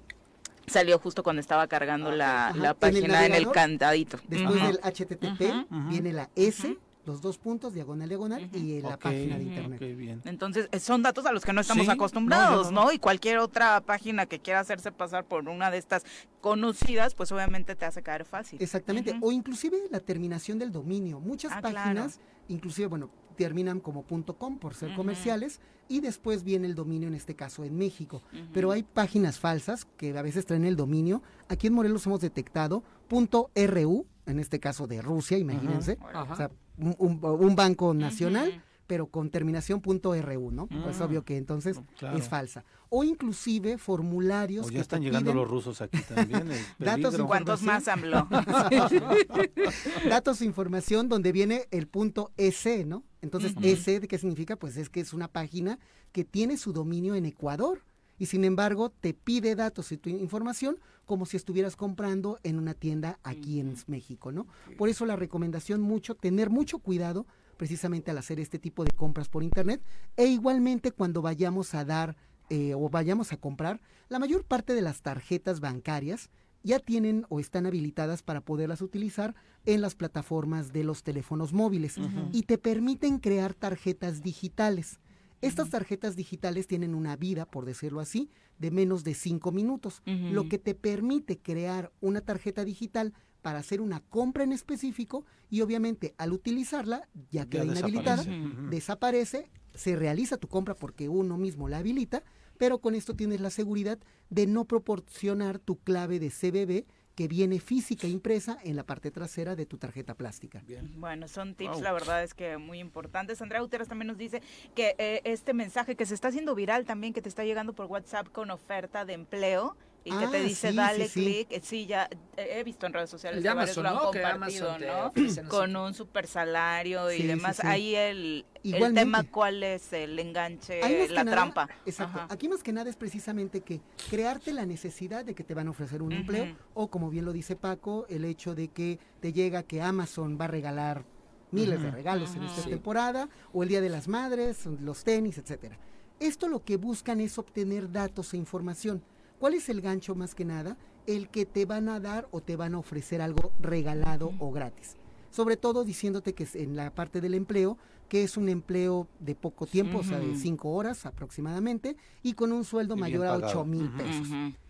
Salió 0.65 0.97
justo 0.97 1.21
cuando 1.21 1.41
estaba 1.41 1.67
cargando 1.67 2.11
la, 2.11 2.51
la, 2.55 2.73
página 2.73 3.27
en 3.27 3.35
el, 3.35 3.51
candadito. 3.51 4.17
Después 4.27 4.63
del 4.63 4.79
HTTP 4.79 5.69
viene 5.89 6.11
la 6.11 6.31
S 6.35 6.75
los 7.05 7.21
dos 7.21 7.37
puntos, 7.37 7.73
diagonal, 7.73 8.09
diagonal, 8.09 8.49
y 8.53 8.81
la 8.81 8.97
página 8.97 9.37
de 9.37 9.43
internet. 9.43 10.21
Entonces, 10.25 10.67
eh, 10.71 10.79
son 10.79 11.01
datos 11.01 11.25
a 11.25 11.31
los 11.31 11.45
que 11.45 11.53
no 11.53 11.61
estamos 11.61 11.87
acostumbrados, 11.89 12.71
no, 12.71 12.91
Y 12.91 12.99
cualquier 12.99 13.39
otra 13.39 13.81
página 13.81 14.25
que 14.25 14.39
quiera 14.39 14.59
hacerse 14.59 14.91
pasar 14.91 15.25
por 15.25 15.47
una 15.47 15.71
de 15.71 15.77
estas 15.77 16.03
conocidas, 16.41 17.15
pues 17.15 17.31
obviamente 17.31 17.75
te 17.75 17.85
hace 17.85 18.01
caer 18.01 18.25
fácil. 18.25 18.61
Exactamente, 18.61 19.17
o 19.21 19.31
inclusive 19.31 19.77
la 19.91 19.99
terminación 19.99 20.59
del 20.59 20.71
dominio. 20.71 21.19
Muchas 21.19 21.51
ah, 21.53 21.61
páginas, 21.61 22.19
inclusive, 22.47 22.87
bueno, 22.87 23.09
terminan 23.35 23.79
como 23.79 24.03
.com 24.03 24.57
por 24.57 24.73
ser 24.73 24.95
comerciales 24.95 25.59
y 25.87 25.99
después 25.99 26.43
viene 26.43 26.67
el 26.67 26.75
dominio 26.75 27.07
en 27.07 27.15
este 27.15 27.35
caso 27.35 27.63
en 27.63 27.77
México. 27.77 28.23
Pero 28.53 28.71
hay 28.71 28.83
páginas 28.83 29.39
falsas 29.39 29.85
que 29.97 30.17
a 30.17 30.21
veces 30.21 30.45
traen 30.45 30.65
el 30.65 30.75
dominio. 30.75 31.21
Aquí 31.47 31.67
en 31.67 31.73
Morelos 31.73 32.05
hemos 32.05 32.21
detectado 32.21 32.83
.ru, 33.09 34.05
en 34.25 34.39
este 34.39 34.59
caso 34.59 34.87
de 34.87 35.01
Rusia, 35.01 35.37
imagínense. 35.37 35.97
O 36.29 36.35
sea, 36.35 36.49
un, 36.78 37.55
banco 37.55 37.93
nacional, 37.93 38.63
pero 38.88 39.07
con 39.07 39.30
terminación 39.30 39.82
.ru, 39.82 40.51
¿no? 40.51 40.67
Pues 40.67 41.01
obvio 41.01 41.23
que 41.23 41.38
entonces 41.38 41.80
es 42.15 42.30
falsa. 42.30 42.63
O 42.89 43.03
inclusive 43.03 43.78
formularios. 43.78 44.67
O 44.67 44.69
ya 44.69 44.82
están 44.82 45.01
llegando 45.01 45.34
los 45.34 45.49
rusos 45.49 45.82
aquí 45.82 45.99
también. 46.01 46.49
datos 46.80 47.17
¿Cuántos 47.17 47.61
más 47.63 47.88
AMLO? 47.88 48.28
datos 50.09 50.41
información 50.41 51.09
donde 51.09 51.32
viene 51.32 51.67
el 51.71 51.88
punto 51.88 52.32
S, 52.38 52.86
¿no? 52.86 53.03
Entonces, 53.21 53.55
S, 53.61 53.99
¿de 53.99 54.07
qué 54.07 54.17
significa? 54.17 54.55
Pues 54.55 54.78
es 54.78 54.89
que 54.89 54.99
es 54.99 55.13
una 55.13 55.28
página 55.28 55.80
que 56.11 56.23
tiene 56.23 56.57
su 56.57 56.73
dominio 56.73 57.15
en 57.15 57.26
Ecuador 57.26 57.82
y 58.18 58.28
sin 58.28 58.43
embargo 58.43 58.89
te 58.89 59.13
pide 59.13 59.55
datos 59.55 59.91
y 59.91 59.97
tu 59.97 60.09
información 60.09 60.80
como 61.05 61.26
si 61.26 61.38
estuvieras 61.38 61.76
comprando 61.76 62.39
en 62.43 62.57
una 62.57 62.74
tienda 62.74 63.20
aquí 63.24 63.59
en 63.59 63.76
México, 63.88 64.32
¿no? 64.32 64.47
Por 64.78 64.89
eso 64.89 65.05
la 65.05 65.16
recomendación 65.16 65.82
mucho, 65.82 66.16
tener 66.16 66.49
mucho 66.49 66.80
cuidado 66.80 67.26
precisamente 67.57 68.11
al 68.11 68.18
hacer 68.18 68.39
este 68.39 68.59
tipo 68.59 68.84
de 68.84 68.91
compras 68.91 69.30
por 69.30 69.43
internet 69.43 69.82
e 70.18 70.28
igualmente 70.28 70.91
cuando 70.91 71.22
vayamos 71.22 71.74
a 71.76 71.86
dar 71.86 72.16
eh, 72.49 72.74
o 72.76 72.89
vayamos 72.89 73.34
a 73.34 73.38
comprar, 73.38 73.82
la 74.07 74.20
mayor 74.20 74.43
parte 74.43 74.74
de 74.74 74.82
las 74.82 75.01
tarjetas 75.01 75.59
bancarias 75.59 76.30
ya 76.63 76.80
tienen 76.80 77.26
o 77.30 77.39
están 77.39 77.66
habilitadas 77.66 78.24
para 78.24 78.41
poderlas 78.41 78.82
utilizar 78.82 79.36
en 79.66 79.82
las 79.82 79.95
plataformas 79.95 80.74
de 80.74 80.84
los 80.84 81.03
teléfonos 81.03 81.53
móviles 81.53 81.95
y 82.32 82.43
te 82.43 82.57
permiten 82.57 83.20
crear 83.20 83.53
tarjetas 83.53 84.24
digitales. 84.24 84.99
Estas 85.41 85.69
tarjetas 85.69 86.15
digitales 86.15 86.67
tienen 86.67 86.95
una 86.95 87.15
vida, 87.15 87.45
por 87.45 87.65
decirlo 87.65 87.99
así, 87.99 88.29
de 88.57 88.71
menos 88.71 89.03
de 89.03 89.13
cinco 89.13 89.51
minutos, 89.51 90.01
lo 90.05 90.47
que 90.49 90.57
te 90.57 90.75
permite 90.75 91.38
crear 91.38 91.91
una 92.01 92.21
tarjeta 92.21 92.65
digital 92.65 93.13
para 93.41 93.59
hacer 93.59 93.79
una 93.79 93.99
compra 93.99 94.43
en 94.43 94.51
específico 94.51 95.23
y 95.51 95.61
obviamente 95.61 96.15
al 96.17 96.33
utilizarla, 96.33 97.07
ya 97.29 97.45
queda 97.45 97.65
inhabilitada, 97.65 98.25
desaparece, 98.71 99.51
se 99.75 99.95
realiza 99.95 100.38
tu 100.38 100.47
compra 100.47 100.75
porque 100.75 101.09
uno 101.09 101.38
mismo 101.38 101.69
la 101.69 101.77
habilita, 101.77 102.23
pero 102.57 102.79
con 102.79 102.95
esto 102.95 103.15
tienes 103.15 103.41
la 103.41 103.49
seguridad 103.49 103.99
de 104.29 104.47
no 104.47 104.65
proporcionar 104.65 105.59
tu 105.59 105.77
clave 105.77 106.19
de 106.19 106.29
CBB 106.31 106.86
que 107.16 107.28
viene 107.28 107.59
física 107.59 108.07
impresa 108.07 108.57
en 108.63 108.76
la 108.76 108.84
parte 108.84 109.09
trasera 109.09 109.55
de 109.55 109.66
tu 109.66 109.78
tarjeta 109.78 110.16
plástica. 110.16 110.61
Bueno, 110.97 111.28
son 111.28 111.55
tips, 111.55 111.80
la 111.80 111.93
verdad 111.93 112.24
es 112.24 112.34
que 112.34 112.57
muy 112.57 112.80
importantes. 112.80 113.41
Andrea 113.41 113.63
Uteras 113.63 113.88
también 113.88 114.07
nos 114.07 114.18
dice 114.18 114.41
que 114.76 114.95
eh, 114.97 115.22
este 115.24 115.53
mensaje 115.53 115.95
que 115.95 116.05
se 116.05 116.13
está 116.13 116.28
haciendo 116.28 116.55
viral 116.55 116.86
también, 116.86 117.13
que 117.13 117.22
te 117.22 117.30
está 117.30 117.45
llegando 117.45 117.74
por 117.74 117.86
WhatsApp 117.86 118.28
con 118.32 118.51
oferta 118.51 119.05
de 119.05 119.13
empleo, 119.13 119.78
y 120.07 120.11
que 120.11 120.27
te 120.27 120.37
Ah, 120.37 120.43
dice 120.43 120.69
sí, 120.69 120.75
dale 120.75 121.07
sí, 121.07 121.19
clic, 121.23 121.47
eh, 121.51 121.61
sí, 121.63 121.85
ya 121.87 122.07
eh, 122.37 122.59
he 122.59 122.63
visto 122.63 122.85
en 122.85 122.93
redes 122.93 123.09
sociales 123.09 123.41
que 123.41 123.47
varios 123.49 123.75
Amazon, 123.77 123.83
lo 123.83 123.89
han 123.89 124.13
compartido, 124.37 124.77
¿no? 124.79 125.49
Con 125.49 125.75
un 125.75 125.93
super 125.95 126.27
salario 126.27 127.11
y 127.11 127.23
demás. 127.23 127.57
sí. 127.57 127.63
Ahí 127.65 127.95
el, 127.95 128.45
el 128.63 128.93
tema, 128.93 129.23
¿cuál 129.23 129.63
es 129.63 129.91
el 129.93 130.19
enganche, 130.19 130.79
la 131.09 131.23
nada- 131.23 131.35
trampa? 131.35 131.69
Exacto. 131.87 132.19
Ajá. 132.19 132.27
Aquí 132.31 132.47
más 132.47 132.61
que 132.61 132.71
nada 132.71 132.87
es 132.87 132.95
precisamente 132.95 133.61
que 133.61 133.81
crearte 134.09 134.53
la 134.53 134.67
necesidad 134.67 135.25
de 135.25 135.33
que 135.33 135.43
te 135.43 135.55
van 135.55 135.67
a 135.67 135.71
ofrecer 135.71 136.03
un 136.03 136.11
empleo 136.11 136.55
o 136.75 136.87
como 136.87 137.09
bien 137.09 137.25
lo 137.25 137.33
dice 137.33 137.55
Paco, 137.55 138.05
el 138.07 138.25
hecho 138.25 138.53
de 138.53 138.67
que 138.67 138.99
te 139.21 139.33
llega 139.33 139.63
que 139.63 139.81
Amazon 139.81 140.37
va 140.39 140.45
a 140.45 140.49
regalar 140.49 141.03
miles 141.49 141.81
de 141.81 141.89
regalos 141.89 142.35
en 142.35 142.43
esta 142.43 142.61
Sí. 142.61 142.69
temporada 142.69 143.27
o 143.53 143.63
el 143.63 143.69
Día 143.69 143.81
de 143.81 143.89
las 143.89 144.07
Madres, 144.07 144.67
los 144.67 145.03
tenis, 145.03 145.39
etcétera. 145.39 145.79
Esto 146.19 146.47
lo 146.47 146.63
que 146.63 146.77
buscan 146.77 147.19
es 147.21 147.39
obtener 147.39 147.91
datos 147.91 148.33
e 148.33 148.37
información. 148.37 149.01
¿Cuál 149.39 149.53
es 149.53 149.69
el 149.69 149.81
gancho 149.81 150.15
más 150.15 150.36
que 150.36 150.45
nada? 150.45 150.77
El 151.07 151.29
que 151.29 151.45
te 151.45 151.65
van 151.65 151.89
a 151.89 151.99
dar 151.99 152.27
o 152.31 152.41
te 152.41 152.55
van 152.55 152.75
a 152.75 152.79
ofrecer 152.79 153.21
algo 153.21 153.51
regalado 153.59 154.31
o 154.39 154.51
gratis. 154.51 154.95
Sobre 155.29 155.57
todo 155.57 155.83
diciéndote 155.83 156.33
que 156.33 156.43
es 156.43 156.55
en 156.55 156.75
la 156.75 156.91
parte 156.91 157.19
del 157.19 157.33
empleo, 157.33 157.77
que 158.07 158.23
es 158.23 158.38
un 158.38 158.49
empleo 158.49 159.07
de 159.19 159.36
poco 159.36 159.65
tiempo, 159.65 159.99
o 159.99 160.03
sea, 160.03 160.19
de 160.19 160.36
cinco 160.38 160.69
horas 160.71 161.05
aproximadamente, 161.05 161.97
y 162.23 162.33
con 162.33 162.51
un 162.53 162.63
sueldo 162.63 162.95
Y 162.95 162.99
mayor 162.99 163.27
a. 163.27 163.36
8 163.36 163.65
mil 163.65 163.89
pesos. 163.91 164.27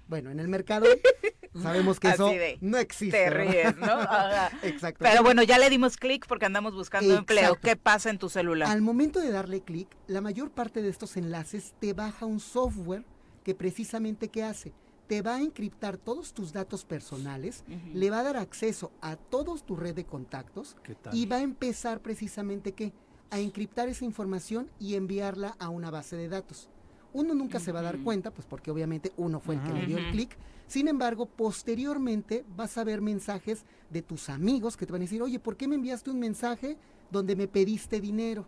Bueno, 0.07 0.29
en 0.29 0.39
el 0.39 0.47
mercado 0.47 0.85
sabemos 1.61 1.99
que 1.99 2.09
eso 2.09 2.27
de, 2.27 2.57
no 2.61 2.77
existe. 2.77 3.17
Te 3.17 3.29
ríes, 3.29 3.75
¿no? 3.77 3.87
Exacto. 4.63 4.99
Pero 5.03 5.23
bueno, 5.23 5.41
ya 5.43 5.57
le 5.57 5.69
dimos 5.69 5.97
clic 5.97 6.25
porque 6.27 6.45
andamos 6.45 6.73
buscando 6.73 7.15
empleo. 7.15 7.59
¿Qué 7.59 7.75
pasa 7.75 8.09
en 8.09 8.19
tu 8.19 8.29
celular? 8.29 8.69
Al 8.69 8.81
momento 8.81 9.19
de 9.19 9.31
darle 9.31 9.61
clic, 9.61 9.87
la 10.07 10.21
mayor 10.21 10.51
parte 10.51 10.81
de 10.81 10.89
estos 10.89 11.17
enlaces 11.17 11.73
te 11.79 11.93
baja 11.93 12.25
un 12.25 12.39
software 12.39 13.03
que 13.45 13.53
precisamente 13.53 14.27
¿qué 14.27 14.43
hace? 14.43 14.73
Te 15.07 15.21
va 15.21 15.35
a 15.35 15.41
encriptar 15.41 15.97
todos 15.97 16.33
tus 16.33 16.51
datos 16.51 16.83
personales, 16.83 17.63
le 17.93 18.09
va 18.09 18.19
a 18.19 18.23
dar 18.23 18.37
acceso 18.37 18.91
a 19.01 19.15
todos 19.17 19.63
tu 19.63 19.75
red 19.75 19.93
de 19.93 20.03
contactos 20.03 20.75
¿Qué 20.81 20.95
tal? 20.95 21.15
y 21.15 21.27
va 21.27 21.37
a 21.37 21.41
empezar 21.43 22.01
precisamente 22.01 22.71
¿qué? 22.71 22.91
A 23.29 23.39
encriptar 23.39 23.87
esa 23.87 24.03
información 24.03 24.67
y 24.79 24.95
enviarla 24.95 25.55
a 25.59 25.69
una 25.69 25.91
base 25.91 26.17
de 26.17 26.27
datos. 26.27 26.69
Uno 27.13 27.35
nunca 27.35 27.59
se 27.59 27.71
va 27.71 27.79
a 27.79 27.83
dar 27.83 27.99
cuenta, 27.99 28.31
pues 28.31 28.47
porque 28.47 28.71
obviamente 28.71 29.13
uno 29.15 29.39
fue 29.39 29.55
el 29.55 29.61
que 29.61 29.73
le 29.73 29.85
dio 29.85 29.97
el 29.99 30.11
clic. 30.11 30.35
Sin 30.67 30.87
embargo, 30.87 31.27
posteriormente 31.27 32.43
vas 32.57 32.77
a 32.77 32.83
ver 32.83 32.99
mensajes 32.99 33.63
de 33.91 34.01
tus 34.01 34.27
amigos 34.27 34.75
que 34.75 34.85
te 34.85 34.91
van 34.91 35.01
a 35.01 35.05
decir, 35.05 35.21
oye, 35.21 35.39
¿por 35.39 35.55
qué 35.55 35.67
me 35.67 35.75
enviaste 35.75 36.09
un 36.09 36.19
mensaje 36.19 36.77
donde 37.11 37.35
me 37.35 37.47
pediste 37.47 38.01
dinero? 38.01 38.47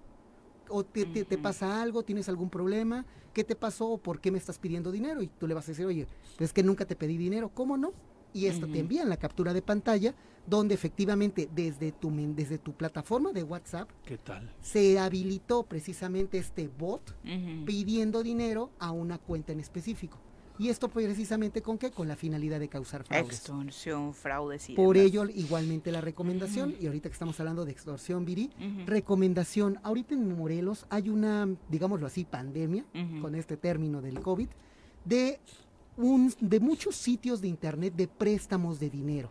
¿O 0.70 0.84
te, 0.84 1.05
te- 1.05 1.26
te 1.26 1.38
pasa 1.38 1.82
algo? 1.82 2.03
¿Tienes 2.03 2.28
algún 2.30 2.49
problema? 2.49 3.05
¿Qué 3.34 3.43
te 3.43 3.55
pasó? 3.55 3.88
¿O 3.89 3.97
por 3.97 4.20
qué 4.20 4.32
me 4.32 4.38
estás 4.38 4.57
pidiendo 4.59 4.91
dinero? 4.91 5.22
Y 5.22 5.28
tú 5.28 5.47
le 5.47 5.53
vas 5.53 5.65
a 5.68 5.72
decir, 5.72 5.86
oye, 5.86 6.07
pues 6.38 6.49
es 6.49 6.53
que 6.53 6.63
nunca 6.63 6.86
te 6.86 6.95
pedí 6.95 7.18
dinero. 7.18 7.49
¿Cómo 7.53 7.78
no? 7.78 7.93
Y 8.34 8.45
esto 8.47 8.65
te 8.68 8.74
Ujú. 8.74 8.80
envían 8.82 9.09
la 9.09 9.18
captura 9.18 9.53
de 9.53 9.61
pantalla 9.61 10.13
donde 10.45 10.76
efectivamente 10.76 11.49
desde 11.53 11.91
tu, 11.91 12.11
desde 12.36 12.57
tu 12.57 12.74
plataforma 12.74 13.32
de 13.34 13.43
WhatsApp 13.43 13.89
¿Qué 14.05 14.18
tal? 14.18 14.49
se 14.61 14.97
habilitó 14.99 15.63
precisamente 15.63 16.38
este 16.38 16.68
bot 16.68 17.15
pidiendo 17.65 18.24
dinero 18.24 18.70
a 18.80 18.91
una 18.91 19.18
cuenta 19.18 19.51
en 19.53 19.59
específico. 19.59 20.20
Y 20.60 20.70
esto 20.70 20.89
precisamente 20.89 21.62
con 21.62 21.78
qué? 21.78 21.91
Con 21.91 22.08
la 22.08 22.16
finalidad 22.16 22.60
de 22.60 22.68
causar 22.68 23.03
fraudes. 23.03 23.38
Extorsión, 23.38 24.14
fraudes 24.14 24.70
y 24.70 24.74
Por 24.74 24.95
demás. 24.95 25.10
ello, 25.10 25.26
igualmente 25.26 25.91
la 25.91 26.01
recomendación, 26.01 26.76
y 26.80 26.88
ahorita 26.88 27.10
que 27.10 27.14
estamos 27.14 27.39
hablando 27.39 27.66
de 27.66 27.72
extorsión, 27.72 28.26
Viri, 28.26 28.49
recomendación, 28.86 29.80
ahorita 29.84 30.16
en 30.16 30.38
Morelos 30.38 30.86
hay 30.89 31.10
una, 31.10 31.47
digámoslo 31.70 32.08
así, 32.08 32.26
pandemia, 32.26 32.86
con 33.22 33.36
este 33.36 33.58
término 33.58 34.01
del 34.01 34.20
COVID, 34.20 34.47
de, 35.05 35.39
un, 35.98 36.34
de 36.39 36.60
muchos 36.60 36.95
sitios 36.95 37.41
de 37.41 37.48
internet 37.48 37.93
de 37.95 38.08
préstamos 38.08 38.80
de 38.80 38.89
dinero. 38.89 39.30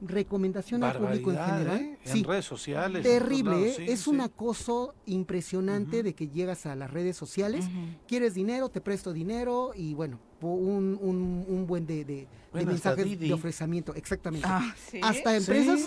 Recomendación 0.00 0.82
al 0.82 0.98
público 0.98 1.30
en 1.30 1.38
general. 1.38 1.78
¿eh? 1.80 1.98
En 2.04 2.12
sí, 2.12 2.22
redes 2.24 2.44
sociales. 2.44 3.02
terrible, 3.04 3.50
lados, 3.52 3.66
¿eh? 3.66 3.74
sí, 3.76 3.84
es 3.88 4.00
sí. 4.00 4.10
un 4.10 4.20
acoso 4.20 4.94
impresionante 5.06 6.02
de 6.02 6.14
que 6.14 6.28
llegas 6.28 6.66
a 6.66 6.74
las 6.74 6.90
redes 6.90 7.16
sociales, 7.16 7.66
quieres 8.08 8.34
dinero, 8.34 8.68
te 8.68 8.80
presto 8.80 9.12
dinero 9.12 9.72
y 9.76 9.94
bueno, 9.94 10.18
un, 10.40 10.98
un, 11.00 11.44
un 11.46 11.66
buen 11.68 11.86
de, 11.86 12.04
de- 12.04 12.14
de 12.14 12.28
Bueno, 12.58 12.72
mensajes 12.72 13.04
Didi. 13.04 13.28
de 13.28 13.34
ofrecimiento, 13.34 13.94
exactamente. 13.94 14.46
Ah, 14.50 14.74
¿sí? 14.90 14.98
Hasta 15.02 15.36
empresas, 15.36 15.80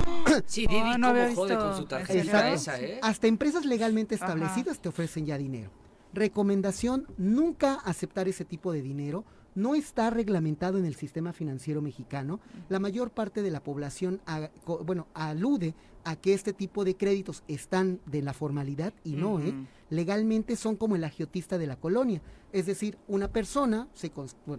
Sí, 0.46 0.62
Didi, 0.66 0.80
Oh, 0.96 0.98
no 0.98 1.14
jode 1.36 1.58
con 1.58 1.76
su 1.76 1.82
¿En 1.82 1.88
tarjeta 1.90 2.52
esa, 2.54 2.80
¿eh? 2.80 3.00
hasta 3.04 3.28
empresas 3.28 3.66
legalmente 3.66 4.16
Ajá. 4.16 4.26
establecidas 4.28 4.80
te 4.80 4.88
ofrecen 4.90 5.26
ya 5.26 5.38
dinero. 5.38 5.70
Recomendación, 6.14 7.06
nunca 7.18 7.74
aceptar 7.84 8.28
ese 8.30 8.46
tipo 8.46 8.72
de 8.72 8.82
dinero. 8.82 9.26
No 9.56 9.74
está 9.74 10.10
reglamentado 10.10 10.78
en 10.78 10.86
el 10.86 10.96
sistema 10.96 11.32
financiero 11.34 11.82
mexicano. 11.82 12.40
La 12.70 12.80
mayor 12.80 13.10
parte 13.12 13.42
de 13.42 13.52
la 13.52 13.64
población, 13.64 14.22
a- 14.28 14.50
bueno, 14.86 15.08
alude 15.14 15.74
a 16.04 16.16
que 16.18 16.34
este 16.34 16.54
tipo 16.54 16.84
de 16.86 16.96
créditos 16.96 17.44
están 17.48 18.00
de 18.06 18.22
la 18.22 18.34
formalidad 18.34 18.94
y 19.04 19.14
no, 19.16 19.40
¿eh? 19.40 19.54
Legalmente 19.90 20.56
son 20.56 20.76
como 20.76 20.96
el 20.96 21.04
agiotista 21.04 21.58
de 21.58 21.68
la 21.68 21.78
colonia. 21.78 22.22
Es 22.52 22.66
decir, 22.66 22.98
una 23.08 23.28
persona 23.32 23.88
se 23.94 24.12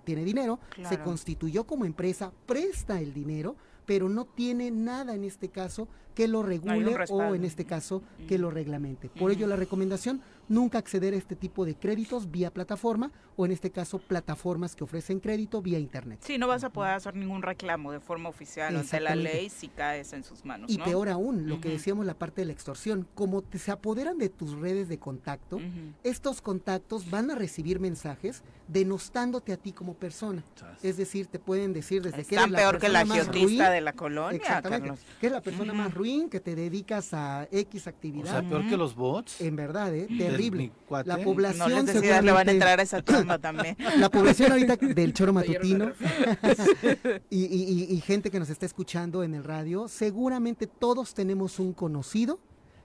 tiene 0.04 0.24
dinero, 0.24 0.58
se 0.88 0.96
constituyó 1.04 1.64
como 1.64 1.84
empresa, 1.84 2.32
presta 2.46 3.00
el 3.00 3.12
dinero, 3.12 3.54
pero 3.86 4.08
no 4.08 4.24
tiene 4.24 4.70
nada 4.70 5.14
en 5.14 5.22
este 5.24 5.48
caso 5.48 5.88
que 6.16 6.26
lo 6.28 6.42
regule 6.42 6.96
o 7.10 7.34
en 7.34 7.44
este 7.44 7.66
caso 7.66 8.02
que 8.26 8.38
lo 8.38 8.50
reglamente. 8.50 9.10
Por 9.10 9.30
ello 9.30 9.42
Ujú. 9.44 9.50
la 9.50 9.56
recomendación, 9.56 10.22
nunca 10.48 10.78
acceder 10.78 11.12
a 11.12 11.16
este 11.18 11.36
tipo 11.36 11.64
de 11.66 11.74
créditos 11.74 12.30
vía 12.30 12.50
plataforma 12.50 13.12
o 13.36 13.44
en 13.44 13.52
este 13.52 13.70
caso 13.70 13.98
plataformas 13.98 14.74
que 14.74 14.82
ofrecen 14.84 15.20
crédito 15.20 15.60
vía 15.60 15.78
internet. 15.78 16.20
Sí, 16.22 16.38
no 16.38 16.46
vas 16.48 16.64
a 16.64 16.70
poder 16.70 16.92
hacer 16.94 17.14
ningún 17.16 17.42
reclamo 17.42 17.92
de 17.92 18.00
forma 18.00 18.30
oficial 18.30 18.74
ante 18.74 18.98
la 18.98 19.14
ley 19.14 19.50
si 19.50 19.68
caes 19.68 20.14
en 20.14 20.24
sus 20.24 20.44
manos, 20.46 20.70
Y 20.70 20.78
¿no? 20.78 20.84
peor 20.84 21.10
aún, 21.10 21.48
lo 21.48 21.60
que 21.60 21.68
decíamos 21.68 22.06
la 22.06 22.14
parte 22.14 22.40
de 22.40 22.46
la 22.46 22.52
extorsión, 22.52 23.06
como 23.14 23.42
te- 23.42 23.58
se 23.58 23.70
apoderan 23.70 24.16
de 24.16 24.30
tus 24.30 24.52
redes 24.52 24.88
de 24.88 24.98
contacto, 24.98 25.60
estos 26.02 26.40
contactos 26.40 27.10
van 27.10 27.30
a 27.30 27.34
recibir 27.34 27.78
mensajes 27.78 28.42
denostándote 28.68 29.52
a 29.52 29.58
ti 29.58 29.72
como 29.72 29.94
persona. 29.94 30.42
Es 30.82 30.96
decir, 30.96 31.26
te 31.26 31.38
pueden 31.38 31.72
decir 31.74 32.00
desde 32.02 32.16
que 32.24 32.36
Están 32.36 32.38
eres 32.44 32.52
la 32.52 32.58
peor 32.58 32.78
que 32.78 32.88
la 32.88 33.00
persona 33.00 33.24
más 33.24 33.34
ruin, 33.34 33.58
de 33.58 33.80
la 33.82 33.92
colonia, 33.92 34.36
Exactamente, 34.36 34.88
Carlos. 34.88 35.04
que 35.20 35.26
es 35.26 35.32
la 35.32 35.40
persona 35.42 35.72
más 35.74 35.92
ruin, 35.92 36.05
que 36.30 36.40
te 36.40 36.54
dedicas 36.54 37.12
a 37.14 37.48
X 37.50 37.86
O 37.86 37.90
actividad. 37.90 38.30
sea, 38.40 38.48
peor 38.48 38.68
que 38.68 38.76
los 38.76 38.94
bots. 38.94 39.40
en 39.40 39.56
verdad, 39.56 39.94
¿eh? 39.94 40.06
del 40.08 40.18
terrible. 40.18 40.72
La 41.04 41.16
No 41.16 41.22
población 41.24 41.86
les 41.86 42.02
le 42.24 42.32
van 42.32 42.48
a 42.48 42.52
entrar 42.52 42.78
a 42.78 42.82
esa 42.82 43.02
también. 43.38 43.76
La 43.98 44.08
población 44.10 44.52
ahorita 44.52 44.76
del 44.76 45.12
choro 45.12 45.32
matutino 45.32 45.92
y, 47.30 47.44
y- 47.44 47.84
y- 47.90 47.94
y 47.94 48.00
gente 48.00 48.30
que 48.30 48.38
nos 48.38 48.50
está 48.50 48.66
escuchando 48.66 49.22
en 49.22 49.34
el 49.34 49.44
radio, 49.44 49.88
seguramente 49.88 50.66
todos 50.66 51.14
tenemos 51.14 51.58
un 51.58 51.72
conocido 51.72 52.38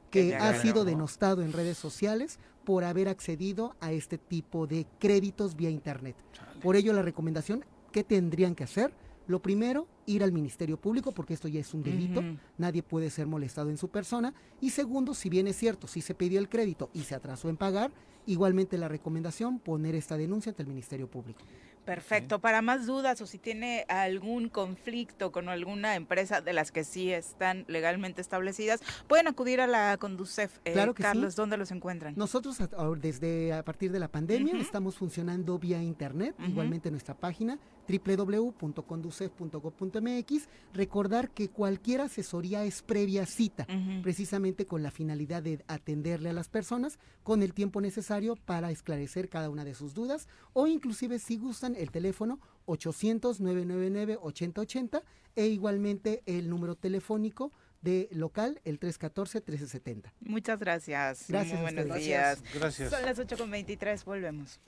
Que 0.10 0.36
ha 0.36 0.54
sido 0.62 0.84
denostado 0.84 1.42
en 1.42 1.54
redes 1.54 1.78
sociales 1.78 2.38
por 2.66 2.84
haber 2.84 3.08
accedido 3.08 3.76
a 3.80 3.92
este 3.92 4.18
tipo 4.18 4.68
de 4.68 4.86
créditos 5.00 5.56
vía 5.56 5.70
internet. 5.70 6.16
Por 6.62 6.76
ello 6.76 6.92
la 6.94 7.02
recomendación, 7.02 7.64
¿qué 7.92 8.04
tendrían 8.04 8.54
que 8.56 8.64
hacer? 8.66 8.92
Lo 9.32 9.42
primero, 9.42 9.88
ir 10.08 10.26
al 10.26 10.34
Ministerio 10.34 10.76
Público, 10.76 11.14
porque 11.14 11.34
esto 11.34 11.48
ya 11.48 11.62
es 11.62 11.74
un 11.74 11.84
delito, 11.84 12.22
nadie 12.58 12.84
puede 12.84 13.10
ser 13.10 13.28
molestado 13.28 13.70
en 13.70 13.78
su 13.78 13.88
persona. 13.88 14.34
Y 14.60 14.72
segundo, 14.72 15.14
si 15.14 15.30
bien 15.30 15.48
es 15.48 15.56
cierto, 15.56 15.88
si 15.88 16.02
se 16.02 16.14
pidió 16.14 16.38
el 16.38 16.50
crédito 16.50 16.90
y 16.94 17.04
se 17.04 17.16
atrasó 17.16 17.48
en 17.48 17.56
pagar, 17.56 17.94
igualmente 18.26 18.78
la 18.78 18.90
recomendación, 18.90 19.60
poner 19.60 19.96
esta 19.96 20.18
denuncia 20.18 20.50
ante 20.50 20.64
el 20.64 20.68
Ministerio 20.68 21.10
Público. 21.10 21.40
Perfecto. 21.86 22.40
Para 22.40 22.62
más 22.62 22.86
dudas 22.86 23.20
o 23.22 23.28
si 23.28 23.38
tiene 23.40 23.86
algún 23.90 24.50
conflicto 24.50 25.32
con 25.32 25.50
alguna 25.50 25.96
empresa 25.96 26.42
de 26.42 26.54
las 26.54 26.72
que 26.72 26.84
sí 26.84 27.12
están 27.12 27.66
legalmente 27.68 28.22
establecidas, 28.22 28.82
pueden 29.08 29.28
acudir 29.28 29.62
a 29.62 29.68
la 29.68 29.98
Conducef. 29.98 30.58
Eh, 30.66 30.74
Claro 30.74 30.94
que 30.94 31.02
sí. 31.04 31.08
Carlos, 31.08 31.36
¿dónde 31.36 31.58
los 31.58 31.72
encuentran? 31.72 32.14
Nosotros 32.16 32.60
a- 32.62 32.70
desde 33.00 33.54
a 33.54 33.64
partir 33.64 33.92
de 33.92 34.00
la 34.00 34.08
pandemia 34.10 34.58
estamos 34.58 34.96
funcionando 34.96 35.58
vía 35.60 35.82
internet, 35.82 36.36
Ujú. 36.40 36.50
igualmente 36.50 36.92
nuestra 36.92 37.16
página 37.16 37.60
www.conducef.gov.mx. 37.88 40.48
Recordar 40.74 41.30
que 41.32 41.50
cualquier 41.50 42.02
asesoría 42.02 42.64
es 42.64 42.82
previa 42.84 43.26
cita, 43.26 43.66
precisamente 44.02 44.66
con 44.66 44.82
la 44.84 44.92
finalidad 44.92 45.44
de 45.44 45.64
atenderle 45.68 46.30
a 46.30 46.34
las 46.34 46.48
personas 46.48 47.00
con 47.24 47.44
el 47.44 47.54
tiempo 47.54 47.82
necesario 47.82 48.36
para 48.36 48.72
esclarecer 48.72 49.28
cada 49.30 49.50
una 49.50 49.66
de 49.66 49.74
sus 49.74 49.94
dudas 49.94 50.28
o 50.54 50.68
inclusive 50.68 51.20
si 51.20 51.38
gustan 51.38 51.71
el 51.76 51.92
teléfono 51.92 52.40
800-999-8080 52.68 55.04
e 55.36 55.48
igualmente 55.48 56.24
el 56.26 56.50
número 56.50 56.76
telefónico 56.76 57.52
de 57.82 58.08
local 58.12 58.62
el 58.64 58.80
314-1370. 58.80 60.14
Muchas 60.22 60.60
gracias. 60.60 61.26
Gracias 61.28 61.60
Muy 61.60 61.74
buenos 61.74 61.98
días. 61.98 62.42
Gracias. 62.54 62.92
Son 62.92 63.04
las 63.04 63.20
8.23, 63.20 64.06
volvemos. 64.06 64.62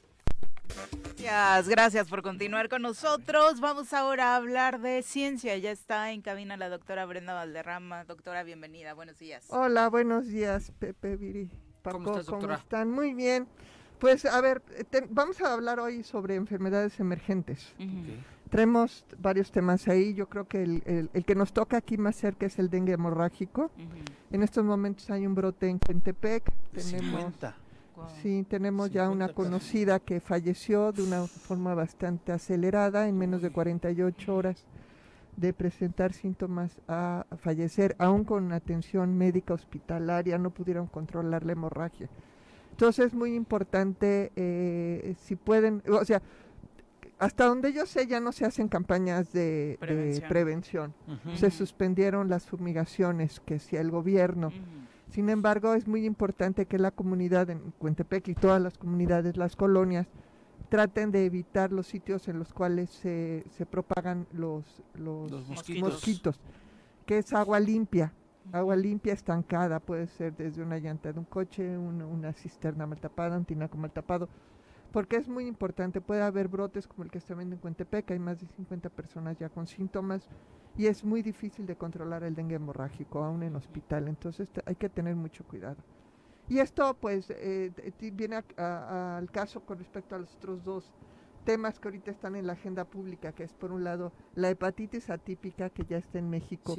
Gracias, 1.17 1.69
gracias 1.69 2.07
por 2.07 2.21
continuar 2.21 2.69
con 2.69 2.81
nosotros. 2.81 3.59
Vamos 3.59 3.93
ahora 3.93 4.33
a 4.33 4.35
hablar 4.37 4.79
de 4.81 5.03
ciencia. 5.03 5.57
Ya 5.57 5.71
está 5.71 6.11
en 6.11 6.21
cabina 6.21 6.57
la 6.57 6.69
doctora 6.69 7.05
Brenda 7.05 7.33
Valderrama. 7.33 8.05
Doctora, 8.05 8.43
bienvenida. 8.43 8.93
Buenos 8.93 9.19
días. 9.19 9.45
Hola, 9.49 9.89
buenos 9.89 10.27
días, 10.27 10.71
Pepe 10.79 11.17
Viri. 11.17 11.49
Paco, 11.81 11.97
¿Cómo 11.97 12.11
estás, 12.11 12.25
doctora? 12.27 12.55
están? 12.55 12.91
Muy 12.91 13.13
bien. 13.13 13.47
Pues 14.03 14.25
a 14.25 14.41
ver, 14.41 14.61
vamos 15.11 15.39
a 15.39 15.53
hablar 15.53 15.79
hoy 15.79 16.03
sobre 16.03 16.35
enfermedades 16.35 16.99
emergentes. 16.99 17.73
Tenemos 18.49 19.05
varios 19.17 19.49
temas 19.49 19.87
ahí. 19.87 20.13
Yo 20.13 20.27
creo 20.27 20.45
que 20.45 20.61
el, 20.61 21.09
el, 21.13 21.23
que 21.23 21.35
nos 21.35 21.53
toca 21.53 21.77
aquí 21.77 21.97
más 21.97 22.17
cerca 22.17 22.45
es 22.45 22.59
el 22.59 22.69
dengue 22.69 22.91
hemorrágico. 22.91 23.71
En 24.29 24.43
estos 24.43 24.65
momentos 24.65 25.09
hay 25.09 25.25
un 25.25 25.35
brote 25.35 25.69
en 25.69 25.79
Cuentepec. 25.79 26.51
Tenemos, 26.73 27.33
Sí, 28.21 28.45
tenemos 28.49 28.91
ya 28.91 29.09
una 29.09 29.29
conocida 29.29 30.01
que 30.01 30.19
falleció 30.19 30.91
de 30.91 31.03
una 31.03 31.25
forma 31.25 31.73
bastante 31.73 32.33
acelerada, 32.33 33.07
en 33.07 33.17
menos 33.17 33.41
de 33.41 33.51
48 33.51 34.35
horas 34.35 34.65
de 35.37 35.53
presentar 35.53 36.11
síntomas 36.11 36.77
a 36.89 37.25
fallecer, 37.37 37.95
aún 37.99 38.25
con 38.25 38.51
atención 38.51 39.17
médica 39.17 39.53
hospitalaria, 39.53 40.37
no 40.37 40.49
pudieron 40.49 40.87
controlar 40.87 41.45
la 41.45 41.53
hemorragia. 41.53 42.09
Entonces 42.73 43.05
es 43.05 43.13
muy 43.13 43.35
importante, 43.35 44.31
eh, 44.35 45.13
si 45.19 45.35
pueden, 45.35 45.83
o 45.87 46.03
sea, 46.05 46.23
hasta 47.19 47.45
donde 47.45 47.71
yo 47.71 47.85
sé 47.85 48.07
ya 48.07 48.19
no 48.19 48.31
se 48.31 48.45
hacen 48.45 48.67
campañas 48.67 49.31
de 49.31 49.77
prevención. 50.27 50.95
Se 51.35 51.51
suspendieron 51.51 52.29
las 52.29 52.47
fumigaciones 52.47 53.39
que 53.41 53.55
hacía 53.55 53.79
el 53.79 53.91
gobierno. 53.91 54.51
Sin 55.11 55.29
embargo, 55.29 55.75
es 55.75 55.87
muy 55.87 56.03
importante 56.03 56.65
que 56.65 56.79
la 56.79 56.89
comunidad 56.89 57.51
en 57.51 57.59
Cuentepec 57.77 58.29
y 58.29 58.33
todas 58.33 58.59
las 58.59 58.79
comunidades, 58.79 59.37
las 59.37 59.55
colonias, 59.55 60.07
traten 60.69 61.11
de 61.11 61.27
evitar 61.27 61.71
los 61.71 61.85
sitios 61.85 62.27
en 62.27 62.39
los 62.39 62.51
cuales 62.53 62.89
se, 62.89 63.43
se 63.55 63.67
propagan 63.67 64.25
los, 64.33 64.65
los, 64.95 65.31
mosquitos. 65.79 66.39
que 67.05 67.19
es 67.19 67.33
agua 67.33 67.59
limpia. 67.59 68.11
Agua 68.51 68.75
limpia 68.75 69.13
estancada, 69.13 69.79
puede 69.79 70.07
ser 70.07 70.35
desde 70.35 70.61
una 70.61 70.77
llanta 70.77 71.11
de 71.13 71.19
un 71.19 71.25
coche, 71.25 71.77
una 71.77 72.33
cisterna 72.33 72.85
mal 72.85 72.99
tapada, 72.99 73.37
un 73.37 73.45
tinaco 73.45 73.77
mal 73.77 73.91
tapado, 73.91 74.29
porque 74.91 75.15
es 75.17 75.27
muy 75.27 75.47
importante. 75.47 76.01
Puede 76.01 76.21
haber 76.21 76.47
brotes 76.49 76.87
como 76.87 77.03
el 77.03 77.11
que 77.11 77.17
está 77.17 77.35
viendo 77.35 77.55
en 77.55 77.61
Cuentepec, 77.61 78.11
hay 78.11 78.19
más 78.19 78.39
de 78.39 78.47
50 78.47 78.89
personas 78.89 79.37
ya 79.37 79.49
con 79.49 79.65
síntomas 79.67 80.27
y 80.75 80.87
es 80.87 81.03
muy 81.03 81.21
difícil 81.21 81.65
de 81.65 81.75
controlar 81.77 82.23
el 82.23 82.35
dengue 82.35 82.55
hemorrágico 82.55 83.23
aún 83.23 83.43
en 83.43 83.55
hospital, 83.55 84.07
entonces 84.07 84.49
hay 84.65 84.75
que 84.75 84.89
tener 84.89 85.15
mucho 85.15 85.43
cuidado. 85.45 85.77
Y 86.47 86.59
esto 86.59 86.95
pues 86.99 87.29
eh, 87.29 87.71
viene 88.13 88.43
al 88.57 89.31
caso 89.31 89.61
con 89.61 89.79
respecto 89.79 90.15
a 90.15 90.19
los 90.19 90.35
otros 90.35 90.63
dos 90.63 90.93
temas 91.43 91.79
que 91.79 91.87
ahorita 91.87 92.11
están 92.11 92.35
en 92.35 92.47
la 92.47 92.53
agenda 92.53 92.85
pública, 92.85 93.31
que 93.33 93.43
es 93.43 93.53
por 93.53 93.71
un 93.71 93.83
lado 93.83 94.11
la 94.35 94.49
hepatitis 94.49 95.09
atípica 95.09 95.69
que 95.69 95.85
ya 95.85 95.97
está 95.97 96.19
en 96.19 96.29
México, 96.29 96.75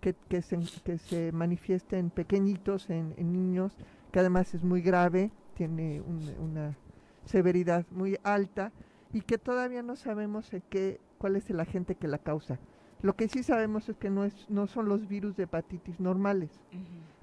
que, 0.00 0.14
que, 0.28 0.42
se, 0.42 0.58
que 0.84 0.98
se 0.98 1.32
manifiesta 1.32 1.98
en 1.98 2.10
pequeñitos, 2.10 2.90
en, 2.90 3.14
niños, 3.16 3.76
que 4.12 4.20
además 4.20 4.54
es 4.54 4.62
muy 4.62 4.82
grave, 4.82 5.30
tiene 5.54 6.00
una 6.00 6.76
severidad 7.24 7.86
muy 7.90 8.18
alta 8.22 8.72
y 9.12 9.22
que 9.22 9.38
todavía 9.38 9.82
no 9.82 9.96
sabemos 9.96 10.50
qué, 10.68 11.00
cuál 11.18 11.36
es 11.36 11.48
el 11.50 11.60
agente 11.60 11.94
que 11.94 12.08
la 12.08 12.18
causa. 12.18 12.58
Lo 13.02 13.16
que 13.16 13.28
sí 13.28 13.42
sabemos 13.42 13.88
es 13.88 13.96
que 13.96 14.10
no, 14.10 14.24
es, 14.24 14.48
no 14.48 14.66
son 14.66 14.88
los 14.88 15.08
virus 15.08 15.36
de 15.36 15.44
hepatitis 15.44 16.00
normales. 16.00 16.50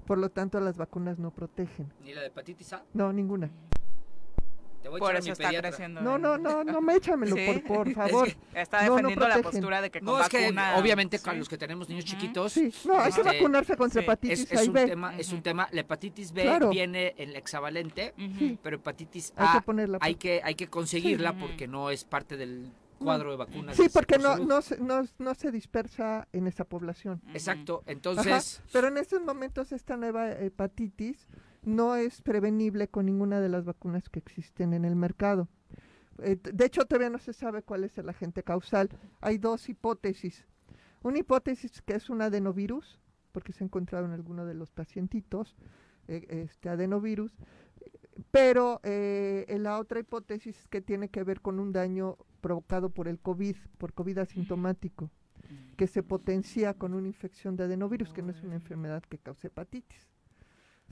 Por 0.06 0.18
lo 0.18 0.30
tanto, 0.30 0.60
las 0.60 0.76
vacunas 0.76 1.18
no 1.18 1.30
protegen. 1.30 1.92
¿Ni 2.04 2.14
la 2.14 2.20
de 2.20 2.28
hepatitis 2.28 2.72
A? 2.72 2.84
No, 2.94 3.12
ninguna. 3.12 3.50
Te 4.82 4.88
voy 4.88 4.98
por 4.98 5.14
a 5.14 5.18
eso 5.18 5.32
está 5.32 5.48
creciendo. 5.48 6.00
No, 6.00 6.18
no, 6.18 6.36
no, 6.36 6.64
no 6.64 6.80
me 6.80 6.96
échamelo, 6.96 7.36
por, 7.36 7.62
por 7.86 7.92
favor. 7.92 8.28
está 8.52 8.82
defendiendo 8.82 9.28
la 9.28 9.40
postura 9.40 9.80
de 9.80 9.90
que 9.90 10.00
con 10.00 10.16
no, 10.16 10.20
es 10.20 10.28
que 10.28 10.54
obviamente 10.76 11.20
con 11.20 11.38
los 11.38 11.48
que 11.48 11.56
tenemos 11.56 11.88
niños 11.88 12.04
chiquitos. 12.04 12.52
Sí, 12.52 12.72
no, 12.84 12.98
hay 12.98 13.12
que 13.12 13.20
este, 13.20 13.34
vacunarse 13.34 13.76
contra 13.76 14.02
hepatitis 14.02 14.40
es, 14.50 14.52
es 14.52 14.68
un 14.68 14.74
Tema, 14.74 15.16
Es 15.16 15.32
un 15.32 15.42
tema, 15.42 15.68
la 15.70 15.82
hepatitis 15.82 16.32
B 16.32 16.58
viene 16.70 17.14
en 17.16 17.30
el 17.30 17.36
hexavalente, 17.36 18.14
pero 18.62 18.76
hepatitis 18.76 19.32
A 19.36 19.52
hay 19.52 19.58
que, 19.60 19.64
ponerla, 19.64 19.98
hay 20.00 20.14
que, 20.16 20.40
hay 20.42 20.54
que 20.54 20.66
conseguirla 20.68 21.34
porque 21.34 21.68
no 21.68 21.90
es 21.90 22.04
parte 22.04 22.36
del 22.36 22.72
cuadro 22.98 23.30
de 23.30 23.36
vacunas. 23.36 23.76
Sí, 23.76 23.88
porque 23.92 24.18
no, 24.18 24.38
no, 24.38 24.62
se, 24.62 24.78
no, 24.78 25.02
no, 25.18 25.34
se 25.34 25.50
dispersa 25.50 26.28
en 26.32 26.46
esa 26.46 26.64
población. 26.64 27.20
Exacto, 27.34 27.82
entonces... 27.86 28.62
pero 28.72 28.88
en 28.88 28.98
estos 28.98 29.22
momentos 29.22 29.72
esta 29.72 29.96
nueva 29.96 30.32
hepatitis 30.32 31.26
no 31.62 31.96
es 31.96 32.22
prevenible 32.22 32.88
con 32.88 33.06
ninguna 33.06 33.40
de 33.40 33.48
las 33.48 33.64
vacunas 33.64 34.08
que 34.08 34.18
existen 34.18 34.74
en 34.74 34.84
el 34.84 34.96
mercado. 34.96 35.48
Eh, 36.22 36.36
de 36.36 36.64
hecho, 36.64 36.84
todavía 36.84 37.10
no 37.10 37.18
se 37.18 37.32
sabe 37.32 37.62
cuál 37.62 37.84
es 37.84 37.96
el 37.98 38.08
agente 38.08 38.42
causal. 38.42 38.90
Hay 39.20 39.38
dos 39.38 39.68
hipótesis. 39.68 40.46
Una 41.02 41.18
hipótesis 41.18 41.82
que 41.82 41.94
es 41.94 42.10
un 42.10 42.22
adenovirus, 42.22 43.00
porque 43.32 43.52
se 43.52 43.64
ha 43.64 43.66
encontrado 43.66 44.06
en 44.06 44.12
alguno 44.12 44.44
de 44.44 44.54
los 44.54 44.70
pacientitos, 44.70 45.56
eh, 46.08 46.26
este 46.44 46.68
adenovirus, 46.68 47.36
pero 48.30 48.80
eh, 48.82 49.56
la 49.60 49.78
otra 49.78 50.00
hipótesis 50.00 50.58
es 50.58 50.68
que 50.68 50.80
tiene 50.80 51.08
que 51.08 51.22
ver 51.24 51.40
con 51.40 51.58
un 51.58 51.72
daño 51.72 52.18
provocado 52.40 52.90
por 52.90 53.08
el 53.08 53.18
COVID, 53.18 53.56
por 53.78 53.92
COVID 53.94 54.18
asintomático, 54.18 55.10
que 55.76 55.86
se 55.86 56.02
potencia 56.02 56.74
con 56.74 56.94
una 56.94 57.08
infección 57.08 57.56
de 57.56 57.64
adenovirus, 57.64 58.12
que 58.12 58.22
no 58.22 58.30
es 58.30 58.42
una 58.42 58.54
enfermedad 58.54 59.02
que 59.02 59.18
cause 59.18 59.48
hepatitis. 59.48 60.08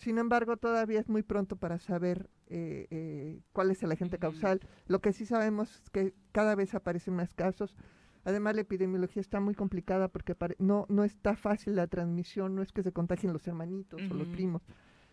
Sin 0.01 0.17
embargo, 0.17 0.57
todavía 0.57 0.99
es 0.99 1.11
muy 1.11 1.23
pronto 1.23 1.57
para 1.57 1.79
saber 1.79 2.31
eh, 2.47 2.87
eh, 2.91 3.43
cuál 3.53 3.71
es 3.71 3.83
el 3.83 3.93
agente 3.93 4.19
causal. 4.19 4.61
Lo 4.87 5.01
que 5.01 5.13
sí 5.13 5.27
sabemos 5.27 5.77
es 5.77 5.91
que 5.91 6.15
cada 6.33 6.55
vez 6.55 6.75
aparecen 6.75 7.15
más 7.15 7.35
casos. 7.35 7.77
Además, 8.25 8.55
la 8.55 8.63
epidemiología 8.63 9.21
está 9.21 9.41
muy 9.41 9.55
complicada 9.55 10.09
porque 10.09 10.35
no, 10.59 10.87
no 10.89 11.05
está 11.05 11.37
fácil 11.37 11.77
la 11.77 11.87
transmisión, 11.87 12.55
no 12.55 12.63
es 12.63 12.73
que 12.73 12.83
se 12.83 12.93
contagien 12.93 13.35
los 13.35 13.47
hermanitos 13.47 14.01
o 14.11 14.15
los 14.15 14.29
primos, 14.29 14.63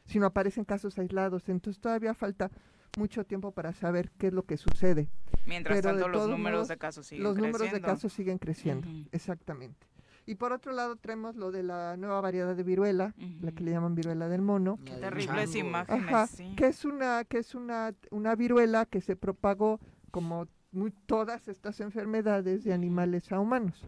sino 0.05 0.25
aparecen 0.25 0.63
casos 0.63 0.97
aislados. 0.97 1.49
Entonces 1.49 1.81
todavía 1.81 2.13
falta 2.13 2.49
mucho 2.97 3.25
tiempo 3.25 3.51
para 3.51 3.73
saber 3.73 4.11
qué 4.17 4.27
es 4.27 4.33
lo 4.33 4.43
que 4.43 4.55
sucede. 4.55 5.09
Mientras 5.45 5.81
tanto, 5.81 6.07
los 6.07 6.29
números 6.29 6.69
de 6.69 6.77
casos 6.77 7.07
siguen 7.07 7.23
los 7.23 7.33
creciendo. 7.33 7.57
Los 7.57 7.61
números 7.61 7.73
de 7.73 7.85
casos 7.85 8.13
siguen 8.13 8.38
creciendo, 8.38 8.88
exactamente. 9.11 9.85
Y 10.28 10.36
por 10.36 10.51
otro 10.51 10.73
lado 10.73 10.97
tenemos 10.97 11.38
lo 11.38 11.51
de 11.51 11.63
la 11.63 11.95
nueva 11.95 12.19
variedad 12.19 12.53
de 12.53 12.61
viruela, 12.61 13.15
la 13.41 13.53
que 13.53 13.63
le 13.63 13.71
llaman 13.71 13.95
viruela 13.95 14.28
del 14.28 14.41
mono. 14.41 14.78
Qué 14.84 14.91
terribles 14.95 15.55
imágenes, 15.55 16.41
Que 16.57 16.67
es 16.67 16.84
una 16.84 17.23
que 17.23 17.39
es 17.39 17.55
una 17.55 17.95
una 18.11 18.36
viruela 18.36 18.86
que 18.86 18.99
se 18.99 19.15
propagó 19.15 19.80
como 20.11 20.47
muy, 20.71 20.91
todas 21.05 21.47
estas 21.47 21.80
enfermedades 21.80 22.65
de 22.65 22.73
animales 22.73 23.32
a 23.32 23.39
humanos. 23.39 23.88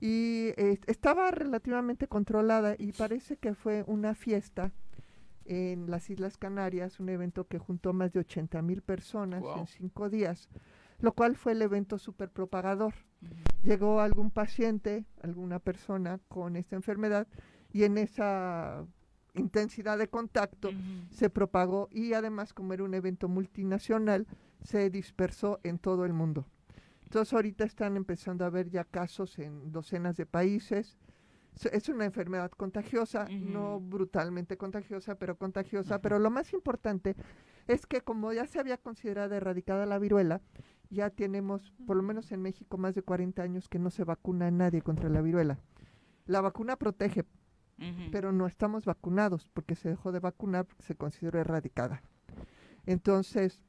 Y 0.00 0.52
eh, 0.56 0.78
estaba 0.86 1.32
relativamente 1.32 2.06
controlada 2.06 2.76
y 2.78 2.92
parece 2.92 3.36
que 3.36 3.54
fue 3.54 3.82
una 3.88 4.14
fiesta 4.14 4.70
en 5.44 5.90
las 5.90 6.08
Islas 6.08 6.36
Canarias, 6.36 7.00
un 7.00 7.08
evento 7.08 7.48
que 7.48 7.58
juntó 7.58 7.92
más 7.92 8.12
de 8.12 8.20
80 8.20 8.62
mil 8.62 8.82
personas 8.82 9.42
en 9.56 9.66
cinco 9.66 10.08
días, 10.08 10.48
lo 11.00 11.12
cual 11.12 11.36
fue 11.36 11.52
el 11.52 11.62
evento 11.62 11.98
super 11.98 12.30
propagador. 12.30 12.94
Llegó 13.62 14.00
algún 14.00 14.30
paciente, 14.30 15.04
alguna 15.22 15.58
persona 15.58 16.20
con 16.28 16.56
esta 16.56 16.76
enfermedad 16.76 17.26
y 17.72 17.84
en 17.84 17.98
esa 17.98 18.86
intensidad 19.34 19.98
de 19.98 20.08
contacto 20.08 20.70
se 21.10 21.30
propagó 21.30 21.88
y 21.90 22.12
además 22.14 22.52
como 22.52 22.72
era 22.72 22.84
un 22.84 22.94
evento 22.94 23.28
multinacional 23.28 24.26
se 24.62 24.90
dispersó 24.90 25.60
en 25.62 25.78
todo 25.78 26.04
el 26.04 26.12
mundo. 26.12 26.46
Entonces 27.04 27.32
ahorita 27.32 27.64
están 27.64 27.96
empezando 27.96 28.44
a 28.44 28.48
haber 28.48 28.68
ya 28.68 28.84
casos 28.84 29.38
en 29.38 29.72
docenas 29.72 30.16
de 30.16 30.26
países, 30.26 30.98
es 31.72 31.88
una 31.88 32.04
enfermedad 32.04 32.50
contagiosa, 32.50 33.26
no 33.28 33.80
brutalmente 33.80 34.56
contagiosa, 34.56 35.16
pero 35.16 35.36
contagiosa. 35.36 36.00
Pero 36.00 36.18
lo 36.18 36.30
más 36.30 36.52
importante 36.52 37.16
es 37.66 37.86
que 37.86 38.02
como 38.02 38.32
ya 38.32 38.46
se 38.46 38.60
había 38.60 38.76
considerado 38.76 39.34
erradicada 39.34 39.86
la 39.86 39.98
viruela, 39.98 40.40
ya 40.90 41.10
tenemos, 41.10 41.72
por 41.86 41.96
lo 41.96 42.02
menos 42.02 42.32
en 42.32 42.42
México, 42.42 42.78
más 42.78 42.94
de 42.94 43.02
40 43.02 43.42
años 43.42 43.68
que 43.68 43.78
no 43.78 43.90
se 43.90 44.04
vacuna 44.04 44.46
a 44.46 44.50
nadie 44.50 44.82
contra 44.82 45.08
la 45.08 45.20
viruela. 45.20 45.58
La 46.26 46.40
vacuna 46.40 46.76
protege, 46.76 47.24
pero 48.10 48.32
no 48.32 48.46
estamos 48.46 48.84
vacunados 48.84 49.48
porque 49.52 49.76
se 49.76 49.88
dejó 49.88 50.12
de 50.12 50.20
vacunar 50.20 50.66
porque 50.66 50.82
se 50.82 50.94
consideró 50.94 51.40
erradicada. 51.40 52.02
Entonces, 52.86 53.60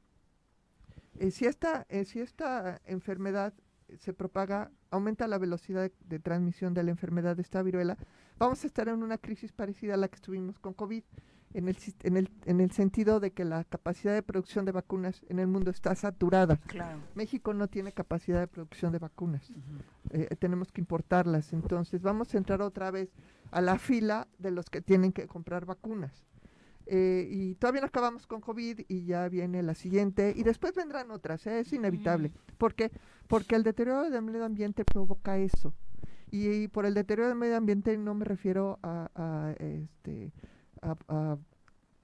eh, 1.18 1.30
si, 1.30 1.46
esta, 1.46 1.86
eh, 1.88 2.04
si 2.04 2.20
esta 2.20 2.80
enfermedad 2.86 3.52
se 3.98 4.12
propaga, 4.12 4.70
aumenta 4.90 5.28
la 5.28 5.38
velocidad 5.38 5.90
de, 6.00 6.18
transmisión 6.18 6.74
de 6.74 6.82
la 6.82 6.90
enfermedad 6.90 7.36
de 7.36 7.42
esta 7.42 7.62
viruela, 7.62 7.96
vamos 8.38 8.62
a 8.64 8.66
estar 8.66 8.88
en 8.88 9.02
una 9.02 9.18
crisis 9.18 9.52
parecida 9.52 9.94
a 9.94 9.96
la 9.96 10.08
que 10.08 10.16
estuvimos 10.16 10.58
con 10.58 10.74
COVID, 10.74 11.02
en 11.52 11.68
el, 11.68 11.76
en 12.02 12.16
el, 12.16 12.30
en 12.46 12.60
el 12.60 12.70
sentido 12.70 13.20
de 13.20 13.32
que 13.32 13.44
la 13.44 13.64
capacidad 13.64 14.14
de 14.14 14.22
producción 14.22 14.64
de 14.64 14.72
vacunas 14.72 15.22
en 15.28 15.38
el 15.38 15.46
mundo 15.46 15.70
está 15.70 15.94
saturada. 15.94 16.60
México 17.14 17.54
no 17.54 17.68
tiene 17.68 17.92
capacidad 17.92 18.40
de 18.40 18.46
producción 18.46 18.92
de 18.92 18.98
vacunas, 18.98 19.50
eh, 20.10 20.28
tenemos 20.38 20.72
que 20.72 20.80
importarlas, 20.80 21.52
entonces 21.52 22.02
vamos 22.02 22.34
a 22.34 22.38
entrar 22.38 22.62
otra 22.62 22.90
vez 22.90 23.10
a 23.50 23.60
la 23.60 23.78
fila 23.78 24.28
de 24.38 24.50
los 24.50 24.66
que 24.70 24.80
tienen 24.80 25.12
que 25.12 25.26
comprar 25.26 25.66
vacunas. 25.66 26.24
Eh, 26.92 27.28
y 27.30 27.54
todavía 27.54 27.82
no 27.82 27.86
acabamos 27.86 28.26
con 28.26 28.40
COVID 28.40 28.80
y 28.88 29.04
ya 29.04 29.28
viene 29.28 29.62
la 29.62 29.74
siguiente 29.74 30.32
y 30.36 30.42
después 30.42 30.74
vendrán 30.74 31.12
otras, 31.12 31.46
¿eh? 31.46 31.60
es 31.60 31.72
inevitable. 31.72 32.32
¿Por 32.58 32.74
qué? 32.74 32.90
Porque 33.28 33.54
el 33.54 33.62
deterioro 33.62 34.10
del 34.10 34.22
medio 34.22 34.44
ambiente 34.44 34.84
provoca 34.84 35.38
eso. 35.38 35.72
Y, 36.32 36.68
por 36.68 36.86
el 36.86 36.94
deterioro 36.94 37.28
del 37.28 37.38
medio 37.38 37.56
ambiente 37.56 37.96
no 37.96 38.14
me 38.14 38.24
refiero 38.24 38.78
a, 38.82 39.54
este, 39.58 40.32
a, 40.82 41.36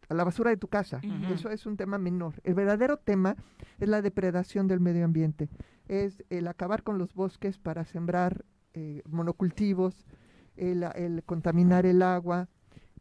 la 0.09 0.25
basura 0.25 0.51
de 0.51 0.57
tu 0.57 0.69
casa. 0.69 1.01
Eso 1.33 1.51
es 1.51 1.67
un 1.67 1.77
tema 1.77 1.99
menor. 1.99 2.35
El 2.45 2.55
verdadero 2.55 2.97
tema 2.97 3.37
es 3.79 3.89
la 3.89 4.03
depredación 4.03 4.69
del 4.69 4.81
medio 4.81 5.05
ambiente. 5.05 5.49
Es 5.89 6.23
el 6.31 6.47
acabar 6.47 6.85
con 6.85 6.99
los 6.99 7.13
bosques 7.13 7.59
para 7.59 7.85
sembrar 7.85 8.45
eh, 8.75 9.03
monocultivos, 9.09 10.05
el, 10.57 10.85
el, 10.95 11.25
contaminar 11.25 11.87
el 11.87 12.03
agua, 12.03 12.49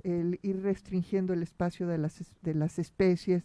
el 0.03 0.39
ir 0.41 0.61
restringiendo 0.63 1.33
el 1.33 1.43
espacio 1.43 1.87
de 1.87 1.97
las, 1.97 2.23
de 2.41 2.53
las 2.55 2.79
especies. 2.79 3.43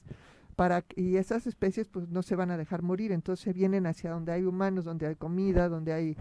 Para, 0.57 0.85
y 0.95 1.17
esas 1.17 1.47
especies 1.47 1.89
pues 1.89 2.09
no 2.09 2.23
se 2.23 2.37
van 2.37 2.51
a 2.51 2.57
dejar 2.57 2.83
morir, 2.83 3.13
entonces 3.13 3.55
vienen 3.55 3.87
hacia 3.87 4.11
donde 4.11 4.33
hay 4.33 4.45
humanos, 4.45 4.85
donde 4.85 5.07
hay 5.07 5.17
comida, 5.17 5.69
donde 5.69 5.93
hay 5.93 6.17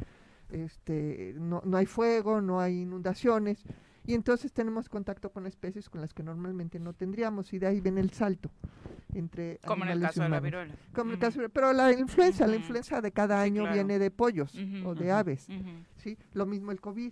este, 0.51 1.35
no, 1.37 1.61
no 1.65 1.77
hay 1.77 1.85
fuego, 1.85 2.41
no 2.41 2.59
hay 2.59 2.81
inundaciones, 2.81 3.63
y 4.09 4.15
entonces 4.15 4.51
tenemos 4.51 4.89
contacto 4.89 5.31
con 5.31 5.45
especies 5.45 5.87
con 5.87 6.01
las 6.01 6.15
que 6.15 6.23
normalmente 6.23 6.79
no 6.79 6.93
tendríamos, 6.93 7.53
y 7.53 7.59
de 7.59 7.67
ahí 7.67 7.79
viene 7.79 8.01
el 8.01 8.09
salto 8.09 8.49
entre 9.13 9.59
como 9.59 9.85
en 9.85 9.91
el 9.91 10.01
caso 10.01 10.23
de 10.23 10.29
la 10.29 10.39
viruela. 10.39 10.73
Como 10.95 11.11
el 11.11 11.19
caso 11.19 11.39
pero 11.53 11.73
la 11.73 11.93
influenza 11.93 12.47
la 12.47 12.55
influenza 12.55 13.01
de 13.01 13.11
cada 13.11 13.39
año 13.39 13.71
viene 13.71 13.99
de 13.99 14.09
pollos 14.09 14.57
o 14.83 14.95
de 14.95 15.11
aves 15.11 15.47
sí 15.97 16.17
lo 16.33 16.47
mismo 16.47 16.71
el 16.71 16.81
covid. 16.81 17.11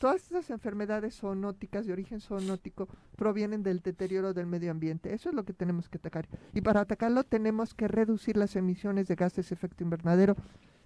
Todas 0.00 0.26
esas 0.26 0.50
enfermedades 0.50 1.16
zoonóticas 1.16 1.86
de 1.86 1.92
origen 1.92 2.20
zoonótico 2.20 2.88
provienen 3.16 3.62
del 3.62 3.80
deterioro 3.80 4.34
del 4.34 4.46
medio 4.46 4.70
ambiente. 4.70 5.14
Eso 5.14 5.30
es 5.30 5.34
lo 5.34 5.46
que 5.46 5.54
tenemos 5.54 5.88
que 5.88 5.96
atacar. 5.96 6.28
Y 6.52 6.60
para 6.60 6.80
atacarlo 6.80 7.24
tenemos 7.24 7.72
que 7.72 7.88
reducir 7.88 8.36
las 8.36 8.54
emisiones 8.54 9.08
de 9.08 9.14
gases 9.14 9.48
de 9.48 9.54
efecto 9.54 9.84
invernadero 9.84 10.36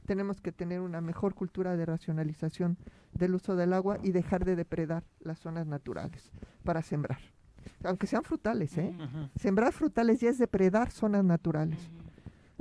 tenemos 0.07 0.41
que 0.41 0.53
tener 0.53 0.81
una 0.81 1.01
mejor 1.01 1.35
cultura 1.35 1.77
de 1.77 1.87
racionalización 1.87 2.77
del 3.13 3.35
uso 3.35 3.57
del 3.57 3.73
agua 3.73 3.99
y 4.03 4.13
dejar 4.13 4.45
de 4.45 4.57
depredar 4.57 5.05
las 5.21 5.39
zonas 5.39 5.67
naturales 5.67 6.33
para 6.65 6.83
sembrar. 6.83 7.19
Aunque 7.85 8.07
sean 8.07 8.23
frutales, 8.25 8.77
¿eh? 8.79 8.97
Sembrar 9.37 9.73
frutales 9.73 10.21
ya 10.21 10.31
es 10.31 10.39
depredar 10.39 10.91
zonas 10.91 11.25
naturales. 11.25 11.79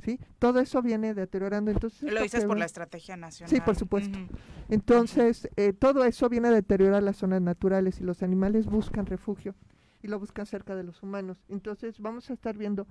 ¿Sí? 0.03 0.19
Todo 0.39 0.59
eso 0.59 0.81
viene 0.81 1.13
deteriorando. 1.13 1.69
Entonces, 1.69 2.11
Lo 2.11 2.23
dices 2.23 2.45
por 2.45 2.57
la 2.57 2.65
estrategia 2.65 3.17
nacional. 3.17 3.49
Sí, 3.51 3.61
por 3.61 3.75
supuesto. 3.75 4.17
Entonces, 4.67 5.47
eh, 5.57 5.73
todo 5.73 6.05
eso 6.05 6.27
viene 6.27 6.47
a 6.47 6.51
deteriorar 6.51 7.03
las 7.03 7.17
zonas 7.17 7.41
naturales 7.41 7.99
y 7.99 8.03
los 8.03 8.23
animales 8.23 8.65
buscan 8.65 9.05
refugio 9.05 9.53
y 10.01 10.07
lo 10.07 10.17
buscan 10.19 10.47
cerca 10.47 10.75
de 10.75 10.83
los 10.83 11.03
humanos. 11.03 11.37
Entonces, 11.49 11.99
vamos 11.99 12.31
a 12.31 12.33
estar 12.33 12.57
viendo 12.57 12.87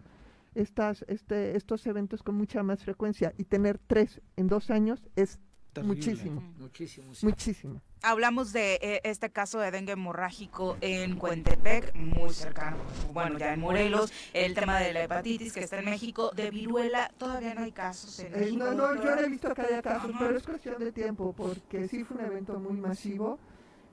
estas, 0.55 1.05
este, 1.09 1.57
estos 1.57 1.87
eventos 1.87 2.23
con 2.23 2.35
mucha 2.35 2.63
más 2.63 2.83
frecuencia 2.83 3.33
y 3.39 3.45
tener 3.45 3.79
tres 3.79 4.21
en 4.37 4.49
dos 4.49 4.71
años 4.71 5.03
es 5.17 5.39
muchísimo. 5.83 6.43
Muchísimo. 6.59 7.13
Muchísimo. 7.23 7.81
Hablamos 8.03 8.53
de 8.53 8.79
eh, 8.81 9.01
este 9.05 9.31
caso 9.31 9.61
de 9.61 9.71
dengue 9.71 9.93
hemorrágico 9.93 10.77
en 10.81 11.17
Cuentepec, 11.17 11.95
muy 11.95 12.33
cercano, 12.33 12.79
bueno, 13.13 13.39
ya 13.39 13.53
en 13.53 13.61
Morelos, 13.61 14.11
el 14.33 14.55
tema 14.55 14.81
de 14.81 14.95
la 14.95 15.05
hepatitis 15.05 15.53
que 15.53 15.61
está 15.61 15.79
en 15.79 15.85
México, 15.85 16.31
de 16.35 16.51
viruela, 16.51 17.13
todavía 17.19 17.55
no 17.55 17.63
hay 17.63 17.73
casos 17.73 18.19
en 18.21 18.35
eh, 18.35 18.39
México. 18.39 18.65
no, 18.65 18.73
no, 18.73 18.95
yo 19.03 19.15
no 19.15 19.21
he 19.21 19.29
visto 19.29 19.55
que 19.55 19.63
haya 19.63 19.83
casos, 19.83 20.13
pero 20.19 20.35
es 20.37 20.43
cuestión 20.43 20.79
de 20.79 20.93
tiempo, 20.93 21.35
porque 21.37 21.89
sí 21.89 22.03
fue 22.05 22.17
un 22.17 22.25
evento 22.25 22.59
muy 22.59 22.79
masivo 22.79 23.39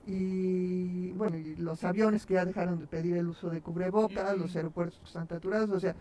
y 0.06 1.10
bueno, 1.12 1.36
y 1.36 1.54
los 1.56 1.84
aviones 1.84 2.24
que 2.24 2.34
ya 2.34 2.46
dejaron 2.46 2.78
de 2.78 2.86
pedir 2.86 3.18
el 3.18 3.28
uso 3.28 3.50
de 3.50 3.60
cubrebocas, 3.60 4.38
los 4.38 4.56
aeropuertos 4.56 4.98
que 5.00 5.04
están 5.04 5.28
saturados, 5.28 5.68
o 5.68 5.78
sea, 5.78 5.94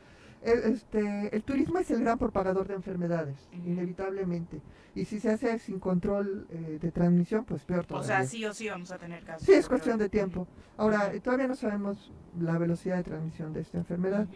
este, 0.47 1.35
el 1.35 1.43
turismo 1.43 1.79
es 1.79 1.91
el 1.91 2.01
gran 2.01 2.17
propagador 2.17 2.67
de 2.67 2.75
enfermedades, 2.75 3.49
inevitablemente. 3.51 4.61
Y 4.95 5.05
si 5.05 5.19
se 5.19 5.31
hace 5.31 5.59
sin 5.59 5.79
control 5.79 6.47
eh, 6.49 6.79
de 6.81 6.91
transmisión, 6.91 7.45
pues 7.45 7.63
peor 7.63 7.85
todavía. 7.85 8.05
O 8.05 8.07
sea, 8.07 8.25
sí 8.25 8.45
o 8.45 8.53
sí 8.53 8.69
vamos 8.69 8.91
a 8.91 8.97
tener 8.97 9.23
casos. 9.23 9.45
Sí, 9.45 9.53
es 9.53 9.67
cuestión 9.67 9.97
de 9.99 10.09
tiempo. 10.09 10.47
Ahora, 10.77 11.11
todavía 11.21 11.47
no 11.47 11.55
sabemos 11.55 12.11
la 12.39 12.57
velocidad 12.57 12.97
de 12.97 13.03
transmisión 13.03 13.53
de 13.53 13.61
esta 13.61 13.77
enfermedad. 13.77 14.27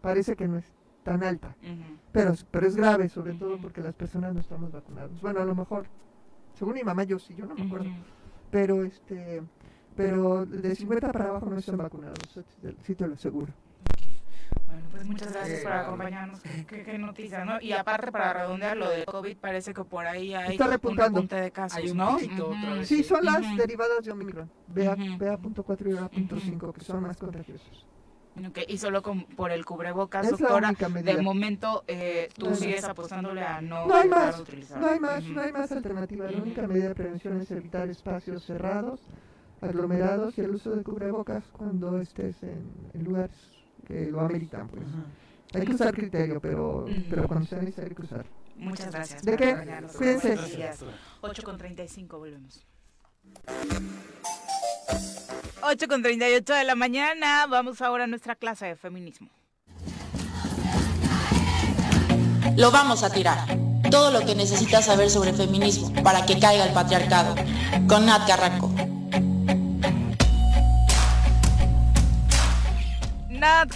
Parece 0.00 0.36
que 0.36 0.48
no 0.48 0.58
es 0.58 0.72
tan 1.02 1.22
alta, 1.22 1.54
pero, 2.10 2.32
pero 2.50 2.66
es 2.66 2.76
grave, 2.76 3.08
sobre 3.08 3.34
todo 3.34 3.58
porque 3.60 3.82
las 3.82 3.94
personas 3.94 4.32
no 4.32 4.40
estamos 4.40 4.72
vacunadas. 4.72 5.20
Bueno, 5.20 5.40
a 5.40 5.44
lo 5.44 5.54
mejor, 5.54 5.86
según 6.54 6.74
mi 6.74 6.82
mamá, 6.82 7.04
yo 7.04 7.18
sí, 7.18 7.34
yo 7.34 7.46
no 7.46 7.54
me 7.54 7.66
acuerdo. 7.66 7.90
Pero, 8.50 8.84
este, 8.84 9.42
pero 9.94 10.46
de 10.46 10.74
50 10.74 11.12
para 11.12 11.28
abajo 11.28 11.50
no 11.50 11.58
están 11.58 11.76
vacunados, 11.76 12.16
sí 12.82 12.94
te 12.94 13.06
lo 13.06 13.14
aseguro. 13.14 13.52
Pues 14.94 15.06
muchas 15.08 15.32
gracias 15.32 15.62
por 15.62 15.72
acompañarnos. 15.72 16.40
Qué, 16.68 16.98
noticia, 16.98 17.44
¿no? 17.44 17.60
Y 17.60 17.72
aparte, 17.72 18.12
para 18.12 18.32
redondear 18.32 18.76
lo 18.76 18.88
del 18.88 19.04
COVID, 19.04 19.36
parece 19.38 19.74
que 19.74 19.82
por 19.82 20.06
ahí 20.06 20.34
hay 20.34 20.52
Está 20.52 20.68
repuntando. 20.68 21.20
un 21.20 21.26
de 21.26 21.50
casos, 21.50 21.92
¿no? 21.96 22.16
Sí, 22.84 23.02
son 23.02 23.24
las 23.24 23.56
derivadas 23.56 24.04
de 24.04 24.12
Omicron. 24.12 24.48
BA.4 24.68 25.90
y 25.90 25.94
BA.5, 25.94 26.72
que 26.72 26.84
son 26.84 27.02
más 27.02 27.16
contagiosos. 27.16 27.86
Okay, 28.48 28.66
y 28.68 28.78
solo 28.78 29.02
con, 29.02 29.24
por 29.24 29.50
el 29.50 29.64
cubrebocas, 29.64 30.30
doctora, 30.30 30.72
de 30.72 31.22
momento 31.22 31.84
eh, 31.86 32.28
tú 32.36 32.54
sigues 32.54 32.84
apostándole 32.84 33.42
a 33.42 33.60
no, 33.60 33.86
no 33.86 33.94
hay 33.94 34.08
más, 34.08 34.42
No 34.76 34.88
hay 34.88 34.98
más, 34.98 35.24
no 35.24 35.40
hay 35.40 35.52
más 35.52 35.70
alternativa. 35.72 36.30
La 36.30 36.42
única 36.42 36.66
medida 36.66 36.88
de 36.88 36.94
prevención 36.94 37.40
es 37.40 37.50
evitar 37.50 37.88
espacios 37.88 38.44
cerrados, 38.44 39.00
aglomerados 39.60 40.36
y 40.38 40.40
el 40.40 40.50
uso 40.50 40.70
de 40.70 40.82
cubrebocas 40.82 41.44
cuando 41.52 42.00
estés 42.00 42.42
en, 42.42 42.90
en 42.92 43.04
lugares 43.04 43.53
que 43.84 44.06
lo 44.10 44.20
ameritan, 44.20 44.68
pues. 44.68 44.84
Hay 45.54 45.66
que 45.66 45.72
usar 45.72 45.94
criterio, 45.94 46.40
pero, 46.40 46.86
pero 47.08 47.28
cuando 47.28 47.46
sea 47.46 47.58
necesario 47.58 47.90
hay 47.90 47.94
que 47.94 48.02
usar. 48.02 48.26
Muchas 48.56 48.90
gracias. 48.90 49.22
¿De 49.22 49.36
qué? 49.36 49.56
Cuídense. 49.96 50.38
8 51.20 51.42
con 51.42 51.58
35, 51.58 52.18
volvemos. 52.18 52.64
8 55.62 55.88
con 55.88 56.02
38 56.02 56.52
de 56.54 56.64
la 56.64 56.74
mañana. 56.74 57.46
Vamos 57.46 57.80
ahora 57.80 58.04
a 58.04 58.06
nuestra 58.06 58.34
clase 58.34 58.66
de 58.66 58.76
feminismo. 58.76 59.28
Lo 62.56 62.70
vamos 62.70 63.02
a 63.02 63.10
tirar. 63.10 63.38
Todo 63.90 64.10
lo 64.10 64.24
que 64.26 64.34
necesitas 64.34 64.86
saber 64.86 65.10
sobre 65.10 65.32
feminismo 65.32 65.92
para 66.02 66.26
que 66.26 66.38
caiga 66.38 66.66
el 66.66 66.72
patriarcado. 66.72 67.34
Con 67.88 68.06
Nat 68.06 68.26
Carranco. 68.26 68.73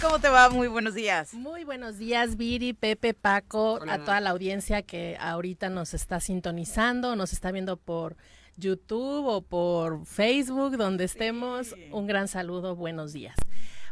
¿Cómo 0.01 0.19
te 0.19 0.29
va? 0.29 0.49
Muy 0.49 0.67
buenos 0.67 0.95
días. 0.95 1.33
Muy 1.33 1.63
buenos 1.63 1.97
días, 1.97 2.37
Viri, 2.37 2.73
Pepe, 2.73 3.13
Paco, 3.13 3.79
a 3.87 3.99
toda 3.99 4.19
la 4.19 4.31
audiencia 4.31 4.81
que 4.81 5.15
ahorita 5.19 5.69
nos 5.69 5.93
está 5.93 6.19
sintonizando, 6.19 7.15
nos 7.15 7.33
está 7.33 7.51
viendo 7.51 7.77
por 7.77 8.15
YouTube 8.57 9.25
o 9.27 9.41
por 9.41 10.05
Facebook, 10.05 10.77
donde 10.77 11.03
estemos. 11.03 11.75
Un 11.91 12.07
gran 12.07 12.27
saludo, 12.27 12.75
buenos 12.75 13.13
días. 13.13 13.35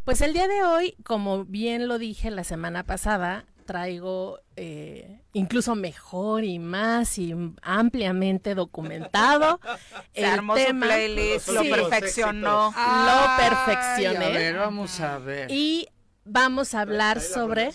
Pues 0.04 0.22
el 0.22 0.34
día 0.34 0.48
de 0.48 0.64
hoy, 0.64 0.96
como 1.04 1.46
bien 1.46 1.88
lo 1.88 2.00
dije 2.00 2.32
la 2.32 2.44
semana 2.44 2.84
pasada, 2.84 3.46
traigo 3.68 4.40
eh, 4.56 5.22
incluso 5.34 5.76
mejor 5.76 6.44
y 6.44 6.58
más 6.58 7.20
y 7.20 7.36
ampliamente 7.62 8.56
documentado 8.56 9.60
el 10.16 10.26
armó 10.26 10.56
tema. 10.56 10.88
playlist, 10.88 11.50
lo 11.50 11.62
perfeccionó. 11.62 12.74
lo 12.76 13.38
perfeccioné. 13.38 14.26
a 14.26 14.30
ver, 14.30 14.58
vamos 14.58 15.00
a 15.00 15.20
ver. 15.20 15.52
Y 15.52 15.88
vamos 16.26 16.74
a 16.74 16.82
hablar 16.82 17.22
sobre 17.22 17.72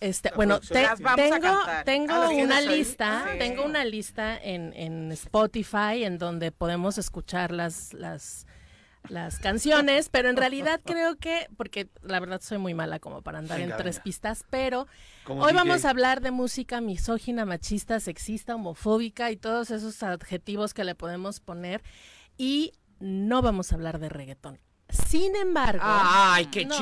este, 0.00 0.32
bueno, 0.34 0.60
tengo, 0.60 1.60
tengo 1.84 2.30
una 2.30 2.60
lista, 2.60 3.26
tengo 3.38 3.64
una 3.64 3.84
lista 3.84 4.36
en, 4.36 4.72
en 4.74 5.12
Spotify 5.12 6.04
en 6.04 6.18
donde 6.18 6.52
podemos 6.52 6.98
escuchar 6.98 7.52
las, 7.52 7.92
las 7.94 8.46
las 9.10 9.38
canciones, 9.38 10.08
pero 10.08 10.28
en 10.28 10.36
realidad 10.36 10.80
creo 10.84 11.16
que, 11.16 11.48
porque 11.56 11.88
la 12.02 12.20
verdad 12.20 12.40
soy 12.40 12.58
muy 12.58 12.74
mala 12.74 12.98
como 12.98 13.22
para 13.22 13.38
andar 13.38 13.60
en 13.60 13.74
tres 13.76 14.00
pistas, 14.00 14.44
pero 14.50 14.86
hoy 15.28 15.52
vamos 15.52 15.84
a 15.84 15.90
hablar 15.90 16.20
de 16.20 16.30
música 16.30 16.80
misógina, 16.80 17.44
machista, 17.44 18.00
sexista, 18.00 18.54
homofóbica 18.54 19.30
y 19.30 19.36
todos 19.36 19.70
esos 19.70 20.02
adjetivos 20.02 20.74
que 20.74 20.84
le 20.84 20.94
podemos 20.94 21.40
poner 21.40 21.82
y 22.36 22.72
no 23.00 23.42
vamos 23.42 23.72
a 23.72 23.76
hablar 23.76 23.98
de 23.98 24.08
reggaetón. 24.08 24.58
Sin 24.88 25.36
embargo, 25.36 25.82
ay, 25.84 26.46
qué 26.46 26.64
no, 26.64 26.74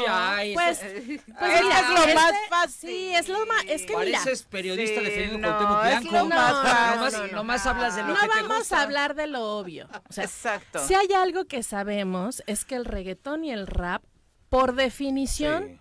Pues, 0.55 0.79
pues 0.79 1.63
mira, 1.63 1.81
es 1.81 1.89
lo 1.89 2.15
más 2.15 2.33
fácil. 2.49 2.91
Sí, 2.91 3.15
es 3.15 3.29
lo 3.29 3.47
más, 3.47 3.65
es 3.67 3.85
que 3.85 3.95
Pareces 3.95 4.45
periodista 4.45 5.01
sí, 5.01 5.07
defendiendo 5.07 5.49
no, 5.49 5.85
es 5.85 6.05
lo 6.05 6.25
más 6.27 6.53
fácil. 6.53 7.33
No, 7.33 7.43
más 7.43 7.67
hablas 7.67 7.97
de 7.97 8.03
lo 8.03 8.09
no 8.09 8.15
que 8.15 8.21
te 8.21 8.43
vamos 8.43 8.71
a 8.71 8.83
hablar 8.83 9.17
de 9.17 9.27
lo 9.27 9.59
obvio. 9.59 9.89
O 10.09 10.13
sea, 10.13 10.23
Exacto. 10.23 10.87
Si 10.87 10.95
hay 10.95 11.13
algo 11.15 11.47
que 11.47 11.65
sabemos 11.65 12.45
es 12.47 12.65
que 12.65 12.77
el 12.77 12.85
reggaetón 12.85 13.45
y 13.45 13.51
el 13.51 13.67
rap, 13.67 14.05
por 14.51 14.77
definición, 14.77 15.81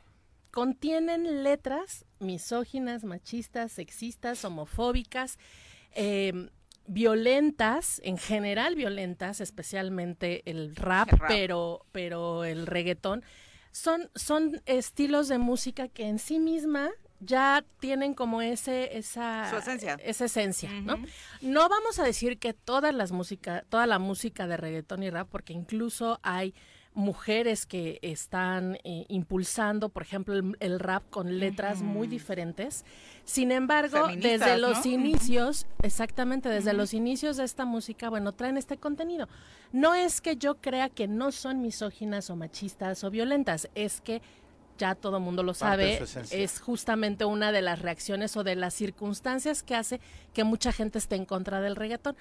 contienen 0.50 1.44
letras 1.44 2.05
misóginas, 2.20 3.04
machistas, 3.04 3.72
sexistas, 3.72 4.44
homofóbicas. 4.46 5.38
Eh, 5.94 6.50
violentas, 6.88 8.00
en 8.04 8.18
general 8.18 8.76
violentas, 8.76 9.42
especialmente 9.42 10.44
el 10.50 10.76
rap, 10.76 11.10
pero, 11.28 11.86
pero 11.92 12.44
el 12.44 12.68
reggaetón, 12.68 13.24
son, 13.72 14.10
son 14.16 14.62
estilos 14.66 15.28
de 15.28 15.38
música 15.38 15.88
que 15.88 16.08
en 16.08 16.20
sí 16.20 16.40
misma 16.40 16.92
ya 17.20 17.64
tienen 17.80 18.14
como 18.14 18.42
ese 18.42 18.98
esa 18.98 19.58
esencia, 19.58 19.98
esa 20.04 20.26
esencia 20.26 20.70
¿no? 20.82 20.98
no 21.42 21.70
vamos 21.70 21.98
a 21.98 22.04
decir 22.04 22.38
que 22.38 22.54
todas 22.54 22.94
las 22.94 23.14
música 23.14 23.64
toda 23.70 23.88
la 23.88 24.00
música 24.00 24.48
de 24.48 24.58
reggaetón 24.58 25.02
y 25.02 25.10
rap 25.10 25.30
porque 25.32 25.54
incluso 25.54 26.20
hay 26.24 26.54
mujeres 26.96 27.66
que 27.66 28.00
están 28.02 28.78
eh, 28.84 29.06
impulsando, 29.10 29.90
por 29.90 30.02
ejemplo, 30.02 30.34
el, 30.60 30.80
rap 30.80 31.04
con 31.10 31.40
letras 31.40 31.82
muy 31.82 32.08
diferentes. 32.08 32.86
Sin 33.26 33.52
embargo, 33.52 34.08
desde 34.18 34.58
los 34.58 34.86
inicios, 34.86 35.68
exactamente, 35.84 36.50
desde 36.50 36.74
los 36.74 36.94
inicios 36.94 37.38
de 37.38 37.44
esta 37.44 37.66
música, 37.66 38.10
bueno, 38.10 38.32
traen 38.32 38.58
este 38.58 38.78
contenido. 38.78 39.28
No 39.74 39.94
es 39.94 40.22
que 40.22 40.38
yo 40.38 40.56
crea 40.56 40.90
que 40.90 41.08
no 41.08 41.32
son 41.32 41.62
misóginas 41.62 42.30
o 42.30 42.36
machistas 42.36 43.04
o 43.04 43.12
violentas, 43.12 43.70
es 43.76 44.00
que 44.00 44.22
ya 44.78 44.96
todo 44.96 45.18
el 45.18 45.24
mundo 45.24 45.44
lo 45.44 45.54
sabe, 45.54 46.02
es 46.32 46.60
justamente 46.60 47.26
una 47.26 47.52
de 47.52 47.62
las 47.62 47.82
reacciones 47.82 48.36
o 48.36 48.44
de 48.44 48.56
las 48.56 48.74
circunstancias 48.74 49.64
que 49.64 49.76
hace 49.76 50.02
que 50.34 50.44
mucha 50.44 50.72
gente 50.72 50.98
esté 50.98 51.16
en 51.16 51.26
contra 51.26 51.62
del 51.62 51.76
reggaetón. 51.76 52.16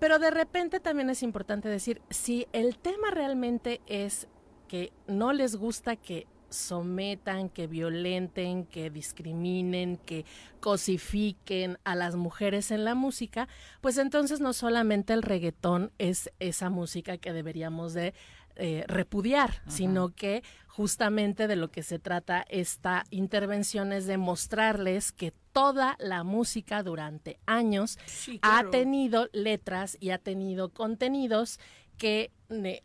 Pero 0.00 0.18
de 0.18 0.30
repente 0.30 0.80
también 0.80 1.10
es 1.10 1.22
importante 1.22 1.68
decir, 1.68 2.00
si 2.10 2.46
el 2.52 2.78
tema 2.78 3.10
realmente 3.10 3.80
es 3.86 4.26
que 4.66 4.92
no 5.06 5.32
les 5.32 5.56
gusta 5.56 5.96
que 5.96 6.26
sometan, 6.48 7.48
que 7.48 7.66
violenten, 7.66 8.64
que 8.64 8.90
discriminen, 8.90 9.98
que 9.98 10.24
cosifiquen 10.60 11.78
a 11.84 11.94
las 11.94 12.16
mujeres 12.16 12.70
en 12.70 12.84
la 12.84 12.94
música, 12.94 13.46
pues 13.80 13.98
entonces 13.98 14.40
no 14.40 14.52
solamente 14.52 15.12
el 15.12 15.22
reggaetón 15.22 15.92
es 15.98 16.30
esa 16.40 16.70
música 16.70 17.18
que 17.18 17.32
deberíamos 17.32 17.94
de 17.94 18.14
eh, 18.56 18.84
repudiar, 18.88 19.62
sino 19.68 20.14
que 20.14 20.42
justamente 20.66 21.46
de 21.46 21.56
lo 21.56 21.70
que 21.70 21.82
se 21.82 21.98
trata 21.98 22.44
esta 22.48 23.04
intervención 23.10 23.92
es 23.92 24.06
de 24.06 24.18
mostrarles 24.18 25.12
que 25.12 25.32
toda 25.52 25.96
la 25.98 26.24
música 26.24 26.82
durante 26.82 27.38
años 27.46 27.98
ha 28.42 28.64
tenido 28.70 29.28
letras 29.32 29.96
y 30.00 30.10
ha 30.10 30.18
tenido 30.18 30.70
contenidos 30.70 31.58
que 31.96 32.32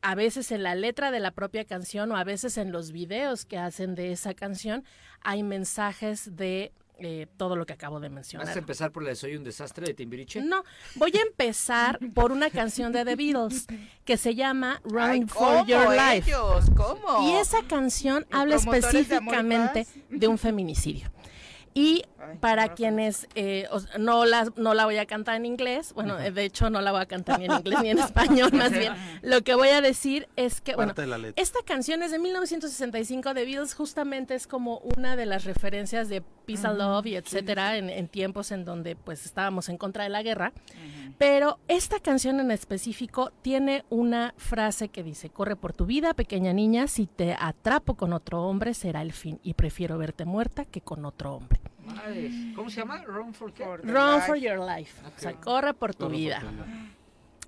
a 0.02 0.16
veces 0.16 0.52
en 0.52 0.64
la 0.64 0.76
letra 0.76 1.10
de 1.10 1.20
la 1.20 1.32
propia 1.32 1.66
canción 1.66 2.12
o 2.12 2.18
a 2.18 2.24
veces 2.24 2.58
en 2.58 2.72
los 2.72 2.92
videos 2.92 3.46
que 3.46 3.58
hacen 3.58 3.96
de 3.96 4.12
esa 4.12 4.34
canción 4.34 4.84
hay 5.22 5.42
mensajes 5.42 6.36
de 6.36 6.74
eh, 6.98 7.28
todo 7.36 7.56
lo 7.56 7.66
que 7.66 7.74
acabo 7.74 8.00
de 8.00 8.10
mencionar. 8.10 8.48
¿Vas 8.48 8.56
a 8.56 8.60
empezar 8.60 8.92
por 8.92 9.04
la 9.04 9.10
de 9.10 9.16
Soy 9.16 9.36
un 9.36 9.44
desastre 9.44 9.86
de 9.86 9.94
Timbiriche? 9.94 10.42
No, 10.42 10.64
voy 10.96 11.12
a 11.18 11.22
empezar 11.22 12.00
por 12.14 12.32
una 12.32 12.50
canción 12.50 12.92
de 12.94 13.04
The 13.04 13.16
Beatles 13.16 13.68
que 14.06 14.18
se 14.18 14.36
llama 14.36 14.82
Run 14.86 15.28
for 15.28 15.66
Your 15.66 15.90
Life. 15.90 16.32
¿Cómo? 16.76 17.30
Y 17.30 17.34
esa 17.36 17.64
canción 17.68 18.26
habla 18.32 18.56
específicamente 18.56 19.88
de 20.10 20.28
un 20.28 20.38
feminicidio. 20.38 21.12
Y 21.74 22.04
para 22.40 22.74
quienes 22.74 23.28
eh, 23.36 23.68
no, 23.98 24.26
la, 24.26 24.52
no 24.56 24.74
la 24.74 24.86
voy 24.86 24.98
a 24.98 25.06
cantar 25.06 25.36
en 25.36 25.46
inglés, 25.46 25.94
bueno, 25.94 26.18
de 26.18 26.44
hecho 26.44 26.70
no 26.70 26.82
la 26.82 26.92
voy 26.92 27.02
a 27.02 27.06
cantar 27.06 27.40
ni 27.40 27.46
en 27.46 27.52
inglés 27.54 27.80
ni 27.82 27.90
en 27.90 28.00
español, 28.00 28.52
más 28.54 28.72
bien. 28.72 28.94
Lo 29.22 29.42
que 29.42 29.56
voy 29.56 29.70
a 29.70 29.82
decir 29.82 30.28
es 30.36 30.62
que, 30.62 30.76
bueno, 30.76 30.94
esta 31.36 31.60
canción 31.66 32.04
es 32.04 32.12
de 32.12 32.20
1965 32.20 33.34
de 33.34 33.46
Beatles, 33.46 33.74
justamente 33.74 34.36
es 34.36 34.48
como 34.48 34.80
una 34.98 35.16
de 35.16 35.26
las 35.26 35.44
referencias 35.44 36.10
de 36.10 36.22
Peace 36.46 36.66
and 36.66 36.78
Love 36.78 37.08
y 37.08 37.16
etcétera, 37.16 37.78
en, 37.78 38.08
tiempos 38.08 38.52
en 38.52 38.66
donde 38.66 38.96
pues 38.96 39.26
estábamos 39.26 39.70
en 39.70 39.78
contra 39.78 40.04
de 40.04 40.10
la 40.10 40.24
guerra. 40.24 40.54
Pero 41.18 41.60
esta 41.68 42.00
canción 42.00 42.40
en 42.40 42.52
específico 42.52 43.32
tiene 43.42 43.86
una 43.90 44.34
frase 44.38 44.90
que 44.90 45.04
dice, 45.04 45.30
corre 45.30 45.56
por 45.56 45.74
tu 45.74 45.86
vida, 45.86 46.14
pequeña 46.14 46.54
niña, 46.54 46.88
si 46.88 47.08
te 47.08 47.36
atrapo 47.40 47.96
con 47.96 48.14
otro 48.14 48.44
hombre 48.44 48.74
será 48.74 49.02
el 49.02 49.14
fin 49.14 49.40
y 49.44 49.54
prefiero 49.54 49.98
verte 49.98 50.26
muerta 50.26 50.66
que 50.66 50.82
con 50.82 51.06
otro 51.06 51.34
hombre. 51.36 51.60
¿Cómo 52.56 52.70
se 52.70 52.82
llama? 52.82 53.04
Run 53.04 53.34
for, 53.34 53.54
Run 53.84 54.22
for 54.22 54.36
your 54.36 54.60
life. 54.60 55.02
O 55.06 55.20
sea, 55.20 55.34
corre 55.34 55.74
por 55.74 55.94
tu 55.96 56.10
vida. 56.10 56.42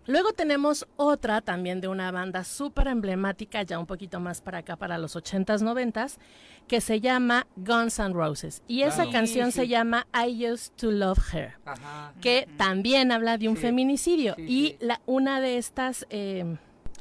Luego 0.07 0.31
tenemos 0.31 0.87
otra 0.95 1.41
también 1.41 1.81
de 1.81 1.89
una 1.89 2.11
banda 2.11 2.45
súper 2.45 2.87
emblemática, 2.87 3.63
ya 3.63 3.77
un 3.77 3.85
poquito 3.85 4.21
más 4.21 4.39
para 4.39 4.59
acá, 4.59 4.77
para 4.77 4.97
los 4.97 5.17
80s, 5.17 5.61
90s, 5.61 6.17
que 6.65 6.79
se 6.79 7.01
llama 7.01 7.45
Guns 7.57 7.99
N' 7.99 8.13
Roses. 8.13 8.63
Y 8.69 8.83
esa 8.83 9.09
canción 9.09 9.51
se 9.51 9.67
llama 9.67 10.07
I 10.13 10.49
Used 10.49 10.71
to 10.77 10.91
Love 10.91 11.19
Her, 11.33 11.55
que 12.21 12.47
también 12.55 13.11
habla 13.11 13.37
de 13.37 13.49
un 13.49 13.57
feminicidio. 13.57 14.35
y 14.37 14.77
la, 14.79 15.01
una 15.05 15.41
de 15.41 15.57
estas, 15.57 16.07
eh, 16.09 16.55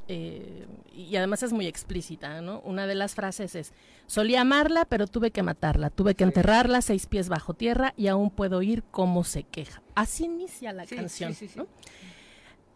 eh, 0.09 0.67
y 0.95 1.17
además 1.17 1.43
es 1.43 1.53
muy 1.53 1.67
explícita, 1.67 2.41
¿no? 2.41 2.61
Una 2.61 2.87
de 2.87 2.95
las 2.95 3.15
frases 3.15 3.55
es, 3.55 3.73
solía 4.07 4.43
amarla, 4.43 4.85
pero 4.85 5.07
tuve 5.07 5.31
que 5.31 5.43
matarla, 5.43 5.91
tuve 5.91 6.15
que 6.15 6.25
enterrarla 6.25 6.81
seis 6.81 7.07
pies 7.07 7.29
bajo 7.29 7.55
tierra 7.55 7.93
y 7.97 8.07
aún 8.09 8.31
puedo 8.31 8.59
oír 8.59 8.83
cómo 8.91 9.25
se 9.25 9.43
queja. 9.43 9.83
Así 9.95 10.25
inicia 10.25 10.73
la 10.73 10.87
canción, 10.87 11.35
¿no? 11.57 11.67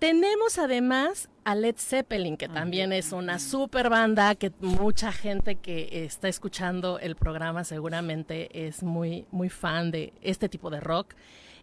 Tenemos 0.01 0.59
además 0.59 1.29
a 1.45 1.55
Led 1.55 1.77
Zeppelin, 1.77 2.39
que 2.39 2.49
también 2.49 2.91
es 2.91 3.13
una 3.13 3.39
super 3.39 3.91
banda 3.91 4.35
que 4.35 4.51
mucha 4.61 5.13
gente 5.13 5.57
que 5.57 6.07
está 6.07 6.27
escuchando 6.27 6.99
el 6.99 7.17
programa 7.17 7.65
seguramente 7.65 8.67
es 8.67 8.83
muy, 8.83 9.27
muy 9.31 9.51
fan 9.51 9.91
de 9.91 10.15
este 10.23 10.49
tipo 10.49 10.71
de 10.71 10.81
rock. 10.81 11.15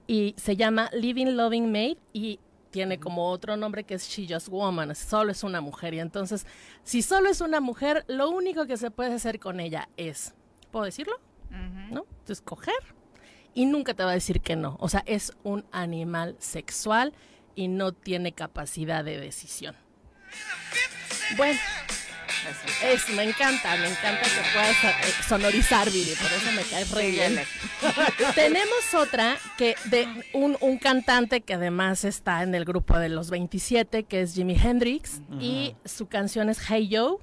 Y 0.05 0.35
se 0.37 0.55
llama 0.55 0.91
Living 0.93 1.35
Loving 1.35 1.71
Made 1.71 1.97
y 2.13 2.39
tiene 2.69 2.99
como 2.99 3.29
otro 3.29 3.57
nombre 3.57 3.83
que 3.83 3.95
es 3.95 4.07
She 4.07 4.27
Just 4.27 4.49
Woman, 4.49 4.93
solo 4.95 5.31
es 5.31 5.43
una 5.43 5.61
mujer. 5.61 5.93
Y 5.93 5.99
entonces, 5.99 6.45
si 6.83 7.01
solo 7.01 7.29
es 7.29 7.41
una 7.41 7.59
mujer, 7.59 8.05
lo 8.07 8.29
único 8.29 8.65
que 8.65 8.77
se 8.77 8.91
puede 8.91 9.13
hacer 9.13 9.39
con 9.39 9.59
ella 9.59 9.89
es, 9.97 10.33
¿puedo 10.71 10.85
decirlo? 10.85 11.19
¿No? 11.89 12.05
Escoger. 12.27 12.75
Y 13.53 13.65
nunca 13.65 13.93
te 13.93 14.03
va 14.03 14.11
a 14.11 14.13
decir 14.13 14.41
que 14.41 14.55
no. 14.55 14.77
O 14.79 14.89
sea, 14.89 15.03
es 15.05 15.33
un 15.43 15.65
animal 15.71 16.35
sexual 16.39 17.13
y 17.55 17.69
no 17.69 17.91
tiene 17.91 18.33
capacidad 18.33 19.03
de 19.03 19.17
decisión. 19.17 19.75
Bueno, 21.35 21.59
es, 22.83 23.09
me 23.09 23.23
encanta, 23.23 23.75
me 23.77 23.89
encanta 23.89 24.21
que 24.21 24.53
puedas 24.53 24.83
eh, 24.83 25.13
sonorizar, 25.27 25.89
Viri, 25.89 26.11
por 26.11 26.31
eso 26.31 26.51
me 26.55 26.63
cae 26.63 26.85
re 26.85 27.11
bien. 27.11 27.39
Tenemos 28.35 28.93
otra 28.93 29.37
que 29.57 29.75
de 29.85 30.07
un, 30.33 30.57
un, 30.61 30.77
cantante 30.77 31.41
que 31.41 31.53
además 31.53 32.05
está 32.05 32.43
en 32.43 32.55
el 32.55 32.65
grupo 32.65 32.97
de 32.97 33.09
los 33.09 33.29
27, 33.29 34.03
que 34.03 34.21
es 34.21 34.33
Jimi 34.33 34.55
Hendrix, 34.55 35.21
y 35.39 35.75
su 35.85 36.07
canción 36.07 36.49
es 36.49 36.59
Hey 36.69 36.87
Yo. 36.87 37.19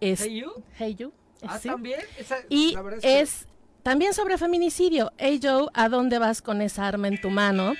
Es, 0.00 0.20
hey 0.22 0.40
You. 0.40 0.64
Hey 0.78 0.94
You. 0.98 1.12
Ah, 1.42 1.58
también. 1.62 2.00
y 2.48 2.76
es, 3.02 3.46
también 3.82 4.12
sobre 4.12 4.38
feminicidio. 4.38 5.12
Hey 5.18 5.40
Joe, 5.42 5.68
¿a 5.72 5.88
dónde 5.88 6.18
vas 6.18 6.42
con 6.42 6.62
esa 6.62 6.86
arma 6.86 7.08
en 7.08 7.20
tu 7.20 7.30
mano? 7.30 7.74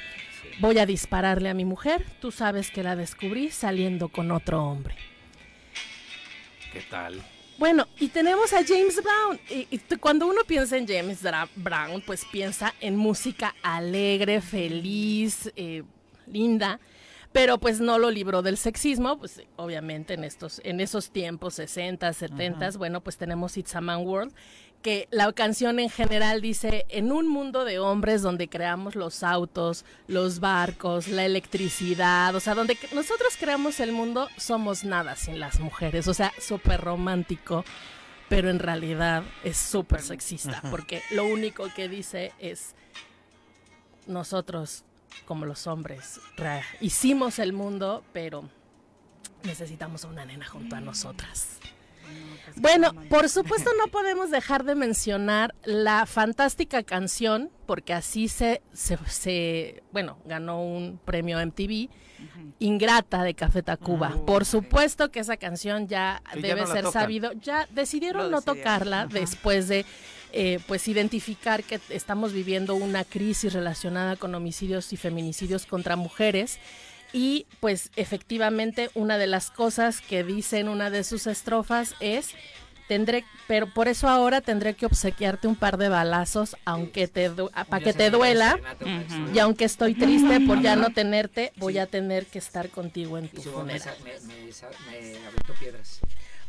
Voy 0.60 0.78
a 0.78 0.86
dispararle 0.86 1.48
a 1.48 1.54
mi 1.54 1.64
mujer, 1.64 2.04
tú 2.20 2.32
sabes 2.32 2.70
que 2.70 2.82
la 2.82 2.96
descubrí 2.96 3.50
saliendo 3.50 4.08
con 4.08 4.32
otro 4.32 4.64
hombre. 4.64 4.96
¿Qué 6.72 6.80
tal? 6.90 7.22
Bueno, 7.58 7.88
y 7.98 8.08
tenemos 8.08 8.52
a 8.52 8.64
James 8.64 9.00
Brown. 9.02 9.40
Y, 9.50 9.78
cuando 9.98 10.26
uno 10.26 10.42
piensa 10.46 10.76
en 10.76 10.86
James 10.86 11.20
Brown, 11.56 12.02
pues 12.06 12.24
piensa 12.24 12.72
en 12.80 12.96
música 12.96 13.54
alegre, 13.62 14.40
feliz, 14.40 15.52
eh, 15.56 15.82
linda 16.26 16.78
pero 17.32 17.58
pues 17.58 17.80
no 17.80 17.98
lo 17.98 18.10
libró 18.10 18.42
del 18.42 18.56
sexismo, 18.56 19.18
pues 19.18 19.42
obviamente 19.56 20.14
en 20.14 20.24
estos 20.24 20.60
en 20.64 20.80
esos 20.80 21.10
tiempos 21.10 21.54
60, 21.54 22.12
70, 22.12 22.70
bueno, 22.78 23.00
pues 23.02 23.16
tenemos 23.16 23.56
It's 23.56 23.74
a 23.76 23.80
Man 23.80 24.06
World 24.06 24.34
que 24.82 25.08
la 25.10 25.32
canción 25.32 25.78
en 25.80 25.90
general 25.90 26.40
dice, 26.40 26.86
en 26.88 27.10
un 27.10 27.28
mundo 27.28 27.64
de 27.64 27.78
hombres 27.78 28.22
donde 28.22 28.48
creamos 28.48 28.94
los 28.94 29.22
autos, 29.22 29.84
los 30.06 30.40
barcos, 30.40 31.08
la 31.08 31.24
electricidad, 31.24 32.34
o 32.34 32.40
sea, 32.40 32.54
donde 32.54 32.78
nosotros 32.94 33.36
creamos 33.38 33.80
el 33.80 33.92
mundo, 33.92 34.28
somos 34.36 34.84
nada 34.84 35.16
sin 35.16 35.40
las 35.40 35.58
mujeres, 35.60 36.06
o 36.06 36.14
sea, 36.14 36.32
súper 36.40 36.80
romántico, 36.80 37.64
pero 38.28 38.50
en 38.50 38.58
realidad 38.58 39.24
es 39.42 39.56
súper 39.56 40.00
sexista, 40.00 40.62
porque 40.70 41.02
lo 41.10 41.24
único 41.24 41.68
que 41.74 41.88
dice 41.88 42.32
es, 42.38 42.74
nosotros 44.06 44.84
como 45.26 45.46
los 45.46 45.66
hombres 45.66 46.20
hicimos 46.80 47.38
el 47.38 47.52
mundo, 47.52 48.04
pero 48.12 48.48
necesitamos 49.42 50.04
a 50.04 50.08
una 50.08 50.24
nena 50.24 50.46
junto 50.46 50.76
a 50.76 50.80
nosotras. 50.80 51.57
Bueno, 52.56 52.92
por 53.08 53.28
supuesto 53.28 53.70
no 53.78 53.88
podemos 53.88 54.30
dejar 54.30 54.64
de 54.64 54.74
mencionar 54.74 55.54
la 55.64 56.06
fantástica 56.06 56.82
canción, 56.82 57.50
porque 57.66 57.92
así 57.92 58.28
se, 58.28 58.62
se, 58.72 59.82
bueno, 59.92 60.18
ganó 60.24 60.62
un 60.62 60.98
premio 61.04 61.38
MTV, 61.44 61.88
Ingrata 62.58 63.22
de 63.22 63.34
Café 63.34 63.62
Tacuba. 63.62 64.12
Ah, 64.14 64.26
por 64.26 64.44
supuesto 64.44 65.10
que 65.12 65.20
esa 65.20 65.36
canción 65.36 65.86
ya 65.86 66.22
debe 66.34 66.66
ser 66.66 66.86
sabido. 66.90 67.32
Ya 67.34 67.68
decidieron 67.70 68.32
no 68.32 68.42
tocarla 68.42 69.06
después 69.06 69.68
de 69.68 69.86
eh, 70.32 70.58
pues 70.66 70.88
identificar 70.88 71.62
que 71.62 71.80
estamos 71.90 72.32
viviendo 72.32 72.74
una 72.74 73.04
crisis 73.04 73.52
relacionada 73.52 74.16
con 74.16 74.34
homicidios 74.34 74.92
y 74.92 74.96
feminicidios 74.96 75.66
contra 75.66 75.94
mujeres 75.94 76.58
y 77.12 77.46
pues 77.60 77.90
efectivamente 77.96 78.90
una 78.94 79.18
de 79.18 79.26
las 79.26 79.50
cosas 79.50 80.00
que 80.00 80.24
dice 80.24 80.58
en 80.58 80.68
una 80.68 80.90
de 80.90 81.04
sus 81.04 81.26
estrofas 81.26 81.94
es 82.00 82.34
tendré, 82.88 83.24
pero 83.46 83.72
por 83.72 83.86
eso 83.86 84.08
ahora 84.08 84.40
tendré 84.40 84.74
que 84.74 84.86
obsequiarte 84.86 85.46
un 85.46 85.56
par 85.56 85.76
de 85.76 85.88
balazos, 85.88 86.56
aunque 86.64 87.06
te 87.06 87.30
para 87.30 87.84
que 87.84 87.92
te 87.92 88.10
duela. 88.10 88.58
Y 89.32 89.38
aunque 89.38 89.64
estoy 89.64 89.94
triste 89.94 90.40
por 90.40 90.60
ya 90.60 90.74
no 90.74 90.90
tenerte, 90.90 91.52
voy 91.56 91.78
a 91.78 91.86
tener 91.86 92.26
que 92.26 92.38
estar 92.38 92.70
contigo 92.70 93.18
en 93.18 93.28
tu 93.28 93.42
funeral. 93.42 93.96
Me, 94.02 95.54
piedras. 95.60 96.00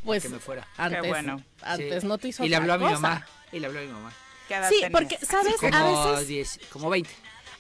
Pues 0.04 0.24
que 0.24 0.30
me 0.30 0.40
fuera. 0.40 0.66
antes, 0.78 1.08
bueno. 1.08 1.44
antes 1.62 2.06
no 2.06 2.18
te 2.18 2.30
hizo 2.30 2.46
Y 2.46 2.50
le 2.50 2.56
habló 2.56 2.74
a 2.74 2.78
mi 2.78 2.86
mamá. 2.86 3.28
Y 3.52 3.60
le 3.60 3.68
habló 3.68 3.80
a 3.80 3.84
mi 3.84 3.90
mamá. 3.90 4.14
Sí, 4.70 4.84
porque, 4.92 5.18
¿sabes? 5.18 5.56
a 5.62 6.20
veces... 6.24 6.60
como 6.72 6.90
20 6.90 7.10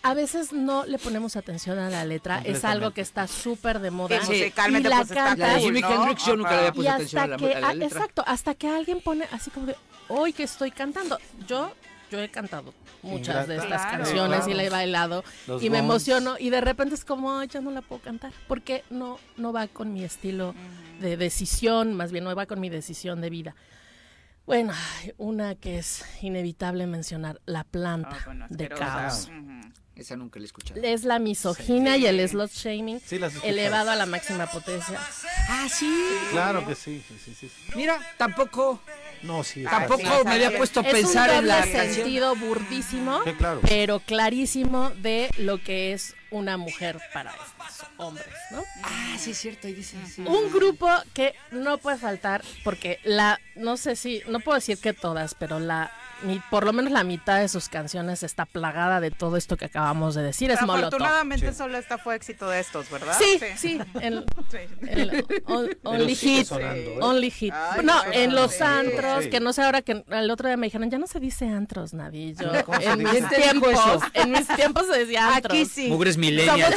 a 0.02 0.14
veces 0.14 0.54
no 0.54 0.86
le 0.86 0.98
ponemos 0.98 1.36
atención 1.36 1.78
a 1.80 1.90
la 1.90 2.06
letra, 2.06 2.42
es 2.44 2.64
algo 2.64 2.92
que 2.92 3.02
está 3.02 3.28
súper 3.28 3.80
de 3.80 3.92
moda. 3.92 4.22
Sí, 4.22 4.32
musicalmente 4.32 4.88
y 4.88 4.92
la 4.92 4.98
pues 4.98 5.12
canta, 5.12 5.48
la 5.48 5.54
de 5.56 5.60
Jimi 5.62 5.80
Hendrix 5.80 6.26
yo 6.26 6.36
nunca 6.36 6.52
le 6.52 6.58
había 6.58 6.74
puesto 6.74 6.92
atención 6.92 7.22
a 7.22 7.28
la, 7.28 7.74
letra. 7.74 7.86
Exacto, 7.86 8.24
hasta 8.26 8.56
que 8.56 8.68
alguien 8.68 9.02
pone 9.02 9.26
así 9.32 9.52
como 9.52 9.68
de, 9.68 9.76
hoy 10.08 10.34
que 10.34 10.44
estoy 10.44 10.72
cantando. 10.72 11.18
Yo 11.48 11.74
yo 12.10 12.20
he 12.20 12.30
cantado 12.30 12.74
muchas 13.04 13.48
de 13.48 13.58
estas 13.58 13.86
canciones 13.86 14.48
y 14.48 14.54
la 14.54 14.64
he 14.64 14.70
bailado 14.70 15.24
y 15.62 15.70
me 15.70 15.78
emociono 15.78 16.38
y 16.40 16.50
de 16.50 16.60
repente 16.60 16.96
es 16.96 17.06
como 17.06 17.44
ya 17.44 17.62
no 17.62 17.72
la 17.72 17.82
puedo 17.82 18.02
cantar 18.02 18.34
porque 18.48 18.84
no 18.90 19.20
no 19.38 19.54
va 19.54 19.68
con 19.68 19.94
mi 19.94 20.04
estilo 20.04 20.56
de 21.00 21.18
decisión 21.18 21.94
más 21.94 22.12
bien 22.12 22.24
no 22.24 22.36
va 22.36 22.46
con 22.46 22.60
mi 22.60 22.70
decisión 22.70 23.22
de 23.22 23.30
vida. 23.30 23.56
Bueno 24.46 24.74
una 25.18 25.56
que 25.56 25.78
es 25.78 26.04
inevitable 26.22 26.88
mencionar 26.88 27.42
la 27.46 27.64
planta 27.64 28.18
ah, 28.28 28.48
de 28.50 28.70
caos 28.70 29.30
esa 30.00 30.16
nunca 30.16 30.40
la 30.40 30.44
he 30.44 30.48
escuchado. 30.48 30.82
Es 30.82 31.04
la 31.04 31.20
misoginia 31.20 31.98
y 31.98 32.06
el 32.06 32.28
slot 32.28 32.52
shaming 32.52 33.02
elevado 33.44 33.92
a 33.92 33.96
la 33.96 34.06
máxima 34.06 34.48
potencia. 34.48 35.00
Ah, 35.50 35.68
sí. 35.70 35.92
Claro 36.32 36.66
que 36.66 36.76
sí, 36.76 37.04
sí, 37.24 37.34
sí, 37.34 37.52
Mira, 37.76 38.00
tampoco 38.18 38.82
no, 39.24 39.44
sí. 39.44 39.64
Tampoco 39.64 40.24
me 40.26 40.34
había 40.34 40.56
puesto 40.56 40.80
a 40.80 40.84
pensar 40.84 41.30
en 41.30 41.48
la 41.48 41.64
sentido 41.64 42.36
burdísimo, 42.36 43.22
pero 43.68 44.00
clarísimo 44.00 44.92
de 44.92 45.30
lo 45.38 45.62
que 45.62 45.94
es 45.94 46.16
una 46.32 46.58
mujer 46.58 47.00
para 47.14 47.32
estos 47.32 47.88
hombres, 47.98 48.28
¿no? 48.52 48.64
Ah, 48.84 49.16
sí 49.18 49.32
es 49.32 49.38
cierto, 49.38 49.68
ahí 49.68 49.74
dice. 49.74 49.98
Un 50.26 50.52
grupo 50.52 50.88
que 51.14 51.34
no 51.52 51.78
puede 51.80 51.98
faltar 51.98 52.44
porque 52.64 53.00
la 53.04 53.40
no 53.56 53.78
sé 53.78 53.96
si 53.96 54.22
no 54.28 54.40
puedo 54.40 54.56
decir 54.56 54.78
que 54.78 54.94
todas, 54.94 55.36
pero 55.36 55.60
la 55.60 55.92
por 56.50 56.66
lo 56.66 56.74
menos 56.74 56.92
la 56.92 57.04
mitad 57.04 57.40
de 57.40 57.48
sus 57.48 57.70
canciones 57.70 58.24
está 58.24 58.46
plagada 58.46 59.00
de 59.00 59.12
todo 59.12 59.38
esto 59.38 59.58
que 59.58 59.66
acabamos 59.66 60.16
de 60.16 60.24
decir. 60.24 60.52
es 60.52 60.62
Molotov. 60.62 60.88
Afortunadamente 60.88 61.54
solo 61.54 61.78
esta 61.78 61.98
fue 61.98 62.16
éxito 62.16 62.50
de 62.50 62.60
estos, 62.60 62.90
¿verdad? 62.90 63.16
Sí, 63.18 63.40
sí. 63.58 63.80
only, 65.84 66.16
hit, 66.16 66.52
only 67.02 67.32
hit. 67.32 67.54
no, 67.84 68.02
en 68.12 68.36
los 68.36 68.62
antros, 68.62 69.28
que 69.28 69.40
no 69.40 69.54
sé 69.54 69.64
ahora 69.64 69.82
que 69.82 70.04
el 70.10 70.32
otro 70.32 70.48
día 70.48 70.58
me 70.58 70.68
dijeron, 70.68 70.90
ya 70.90 70.98
no 70.98 71.08
se 71.08 71.20
dice 71.20 71.48
antros, 71.48 71.94
Navillo. 71.94 72.52
En 72.82 73.04
mis 73.04 73.30
tiempos, 73.30 73.80
en 74.14 74.32
mis 74.32 74.48
tiempos 74.48 74.86
se 74.88 75.00
decía 75.00 75.36
antros. 75.36 75.58
Aquí 75.58 75.66
sí. 75.66 75.88
Mugres 75.88 76.18
millennials. 76.18 76.76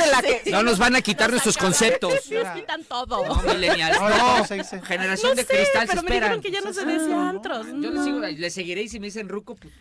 No 0.50 0.62
nos 0.62 0.78
van 0.78 0.96
a 0.96 1.02
quitar 1.02 1.30
nuestros 1.30 1.56
conceptos. 1.56 2.12
Nos 2.30 2.48
quitan 2.54 2.84
todo. 2.84 3.24
No, 3.24 3.54
millennials. 3.54 3.98
No, 4.00 4.82
generación 4.82 5.36
de 5.36 5.46
cristal 5.46 5.86
pero 5.88 6.02
me 6.02 6.14
dijeron 6.14 6.40
que 6.40 6.50
ya 6.50 6.60
no 6.60 6.72
se 6.72 6.84
decía 6.84 7.28
antros. 7.28 7.66
Yo 7.80 7.90
les, 7.90 8.04
sigo, 8.04 8.20
les 8.20 8.54
seguiré 8.54 8.82
y 8.82 8.88
si 8.88 9.00
me 9.00 9.06
dicen 9.06 9.28
ruco, 9.32 9.56
pues, 9.56 9.72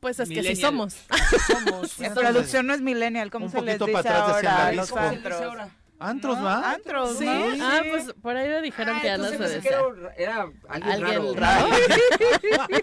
pues 0.00 0.20
es 0.20 0.28
que 0.28 0.42
sí 0.42 0.56
somos. 0.56 0.96
somos. 1.46 1.98
La 1.98 2.14
traducción 2.14 2.66
no 2.66 2.74
es 2.74 2.80
millennial, 2.80 3.30
¿cómo 3.30 3.50
se 3.50 3.60
les 3.60 3.78
dice 3.78 4.08
ahora 4.08 4.68
a 4.68 4.72
los 4.72 4.92
antros? 4.92 5.70
Antros, 6.02 6.38
¿va? 6.38 6.72
Antros, 6.72 7.18
sí. 7.18 7.26
Ah, 7.28 7.82
pues 7.86 8.14
por 8.22 8.34
ahí 8.34 8.48
me 8.48 8.62
dijeron 8.62 8.98
que 9.02 9.08
ya 9.08 9.18
no 9.18 9.26
se 9.26 9.36
decía. 9.36 9.80
Era, 10.16 10.50
alguien, 10.66 11.36
raro. 11.36 11.68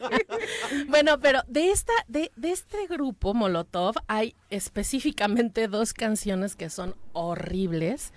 bueno, 0.87 1.19
pero 1.19 1.41
de 1.47 1.71
esta, 1.71 1.93
de, 2.07 2.31
de 2.35 2.51
este 2.51 2.85
grupo 2.85 3.33
Molotov 3.33 3.95
hay 4.07 4.35
específicamente 4.51 5.67
dos 5.67 5.93
canciones 5.93 6.55
que 6.55 6.69
son 6.69 6.95
horribles. 7.13 8.13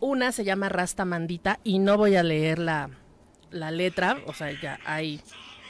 Una 0.00 0.32
se 0.32 0.44
llama 0.44 0.70
Rasta 0.70 1.04
Mandita 1.04 1.60
y 1.62 1.78
no 1.78 1.98
voy 1.98 2.16
a 2.16 2.22
leer 2.22 2.58
la, 2.58 2.88
la 3.50 3.70
letra, 3.70 4.16
o 4.26 4.32
sea, 4.32 4.50
ya 4.58 4.78
hay 4.86 5.20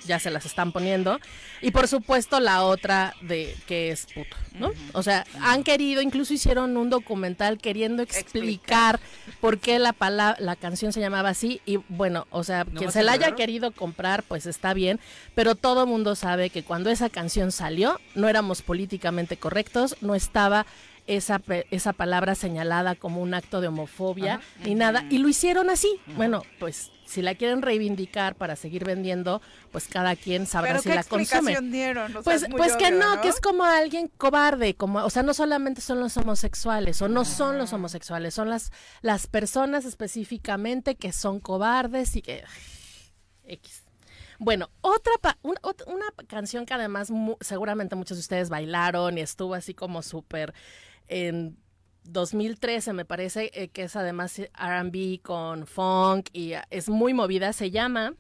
ya 0.09 0.19
se 0.19 0.31
las 0.31 0.45
están 0.47 0.73
poniendo. 0.73 1.21
Y 1.61 1.71
por 1.71 1.87
supuesto 1.87 2.41
la 2.41 2.65
otra 2.65 3.15
de 3.21 3.55
que 3.67 3.93
es 3.93 4.07
puto, 4.07 4.37
¿no? 4.59 4.73
O 4.93 5.03
sea, 5.05 5.25
han 5.41 5.63
querido, 5.63 6.03
incluso 6.03 6.35
hicieron 6.35 6.77
un 6.77 6.91
documental 6.91 7.59
queriendo 7.59 8.03
explicar, 8.03 8.99
por 9.41 9.59
qué 9.59 9.79
la 9.79 9.95
la 10.39 10.57
canción 10.57 10.93
se 10.93 11.01
llamaba 11.01 11.29
así. 11.29 11.61
Y 11.67 11.79
bueno, 11.89 12.27
o 12.31 12.43
sea, 12.43 12.65
quien 12.65 12.91
se 12.91 13.03
la 13.03 13.13
haya 13.13 13.37
querido 13.37 13.71
comprar, 13.71 14.23
pues 14.25 14.47
está 14.47 14.75
bien. 14.75 14.99
Pero 15.35 15.55
todo 15.55 15.87
mundo 15.87 16.17
sabe 16.17 16.51
que 16.51 16.65
cuando 16.65 16.91
esa 16.91 17.09
canción 17.09 17.53
salió, 17.53 18.01
no 18.15 18.29
éramos 18.29 18.63
políticamente 18.63 19.37
correctos, 19.37 19.97
no 20.01 20.15
estaba 20.15 20.67
esa, 21.07 21.41
esa 21.71 21.93
palabra 21.93 22.35
señalada 22.35 22.95
como 22.95 23.23
un 23.23 23.35
acto 23.35 23.61
de 23.61 23.69
homofobia 23.69 24.41
ni 24.65 24.75
nada. 24.75 25.05
Y 25.11 25.19
lo 25.19 25.29
hicieron 25.29 25.71
así. 25.71 25.89
Bueno, 26.17 26.43
pues 26.59 26.91
si 27.09 27.23
la 27.23 27.35
quieren 27.35 27.63
reivindicar 27.63 28.35
para 28.35 28.55
seguir 28.55 28.85
vendiendo, 28.85 29.41
pues 29.73 29.89
cada 29.89 30.15
quien 30.15 30.47
sabrá 30.47 30.79
si 30.79 30.91
la 30.91 31.03
consume. 31.03 31.59
Dieron? 31.63 32.13
pues 32.23 32.47
pues 32.51 32.77
que 32.77 32.91
no, 32.91 33.21
que 33.23 33.29
es 33.29 33.41
como 33.41 33.65
alguien 33.65 34.09
cobarde, 34.09 34.75
como 34.75 35.03
o 35.03 35.11
sea, 35.11 35.23
no 35.23 35.33
solamente 35.33 35.81
son 35.81 36.01
los 36.01 36.17
homosexuales 36.19 37.01
o 37.01 37.09
no 37.09 37.25
son 37.25 37.57
los 37.57 37.73
homosexuales, 37.73 38.35
son 38.35 38.51
las 38.51 38.71
las 39.01 39.27
personas 39.27 39.87
específicamente 39.87 40.97
que 40.97 41.13
son 41.13 41.41
cobardes 41.41 42.15
y 42.15 42.23
que 42.23 42.45
X. 43.45 43.85
Bueno, 44.39 44.71
otra 44.83 45.13
una, 45.43 45.61
una, 45.87 46.07
canción 46.29 46.65
que 46.65 46.75
además 46.75 47.11
seguramente 47.41 47.97
muchos 47.97 48.19
de 48.19 48.21
ustedes 48.21 48.51
bailaron 48.51 49.19
y 49.19 49.23
estuvo 49.23 49.55
así 49.55 49.75
como 49.75 50.03
súper 50.03 50.55
en 51.09 51.59
2013 52.09 52.93
me 52.93 53.05
parece 53.05 53.51
eh, 53.55 53.69
que 53.69 53.85
es 53.85 53.97
además 53.97 54.41
RB 54.55 55.21
con 55.23 55.67
funk 55.67 56.29
y 56.33 56.55
ah, 56.55 56.67
es 56.71 56.89
muy 56.89 57.15
movida, 57.15 57.53
se 57.53 57.71
llama 57.71 58.15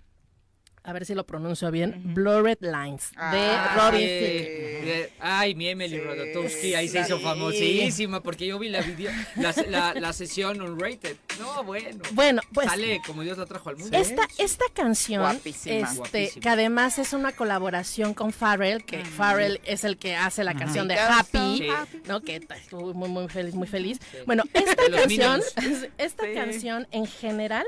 a 0.88 0.92
ver 0.94 1.04
si 1.04 1.14
lo 1.14 1.26
pronuncio 1.26 1.70
bien, 1.70 2.00
Blurred 2.14 2.56
Lines, 2.62 3.10
de 3.10 3.20
ah, 3.20 3.74
Robin 3.76 4.08
Thicke. 4.08 5.12
Ay, 5.20 5.54
mi 5.54 5.68
Emily 5.68 6.00
sí, 6.48 6.74
ahí 6.74 6.88
se 6.88 7.00
hizo 7.00 7.20
famosísima, 7.20 8.22
porque 8.22 8.46
yo 8.46 8.58
vi 8.58 8.70
la, 8.70 8.80
video, 8.80 9.12
la, 9.36 9.92
la, 9.92 10.12
sesión 10.14 10.62
unrated. 10.62 11.18
No, 11.38 11.62
bueno. 11.62 12.02
Bueno, 12.12 12.40
pues. 12.54 12.68
Sale 12.68 13.02
como 13.06 13.22
Dios 13.22 13.36
la 13.36 13.44
trajo 13.44 13.68
al 13.68 13.76
mundo. 13.76 13.98
Esta, 13.98 14.26
esta 14.38 14.64
canción, 14.72 15.38
este, 15.44 16.30
que 16.40 16.48
además 16.48 16.98
es 16.98 17.12
una 17.12 17.32
colaboración 17.32 18.14
con 18.14 18.32
Pharrell, 18.32 18.82
que 18.82 19.04
Pharrell 19.04 19.60
es 19.66 19.84
el 19.84 19.98
que 19.98 20.16
hace 20.16 20.42
la 20.42 20.54
canción 20.54 20.88
de 20.88 20.94
Happy, 20.94 21.68
¿no? 22.06 22.22
Que 22.22 22.40
muy, 22.72 23.10
muy 23.10 23.28
feliz, 23.28 23.54
muy 23.54 23.68
feliz. 23.68 23.98
Bueno, 24.24 24.42
esta 24.54 24.90
canción, 24.90 25.42
esta 25.98 26.32
canción 26.32 26.88
en 26.92 27.04
general 27.06 27.66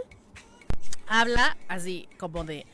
habla 1.06 1.58
así 1.68 2.08
como 2.16 2.44
de 2.44 2.64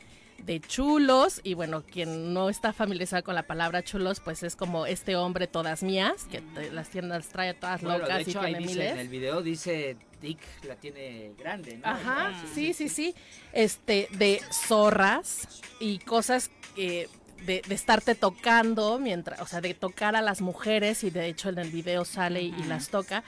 de 0.47 0.61
chulos 0.61 1.41
y 1.43 1.53
bueno, 1.55 1.83
quien 1.83 2.33
no 2.33 2.49
está 2.49 2.71
familiarizado 2.71 3.21
con 3.21 3.35
la 3.35 3.43
palabra 3.43 3.83
chulos, 3.83 4.21
pues 4.21 4.43
es 4.43 4.55
como 4.55 4.85
este 4.85 5.17
hombre 5.17 5.45
todas 5.45 5.83
mías, 5.83 6.25
que 6.31 6.41
las 6.71 6.89
tiendas 6.89 7.27
trae 7.27 7.53
todas 7.53 7.83
locas 7.83 8.21
y 8.21 8.33
tiene 8.33 8.61
miles. 8.61 8.93
En 8.93 8.99
el 8.99 9.09
video 9.09 9.41
dice 9.41 9.97
Dick 10.21 10.39
la 10.63 10.77
tiene 10.77 11.33
grande, 11.37 11.77
¿no? 11.77 11.85
Ajá, 11.85 12.33
sí, 12.55 12.73
sí, 12.73 12.87
sí, 12.87 13.13
Este, 13.51 14.07
de 14.13 14.41
zorras 14.51 15.61
y 15.81 15.99
cosas 15.99 16.49
que 16.75 17.09
de, 17.45 17.61
de, 17.67 17.75
estarte 17.75 18.15
tocando 18.15 18.97
mientras, 18.99 19.41
o 19.41 19.47
sea, 19.47 19.59
de 19.59 19.73
tocar 19.73 20.15
a 20.15 20.21
las 20.21 20.41
mujeres 20.41 21.03
y 21.03 21.09
de 21.09 21.27
hecho 21.27 21.49
en 21.49 21.59
el 21.59 21.69
video 21.69 22.05
sale 22.05 22.41
y 22.41 22.63
las 22.63 22.89
toca 22.89 23.23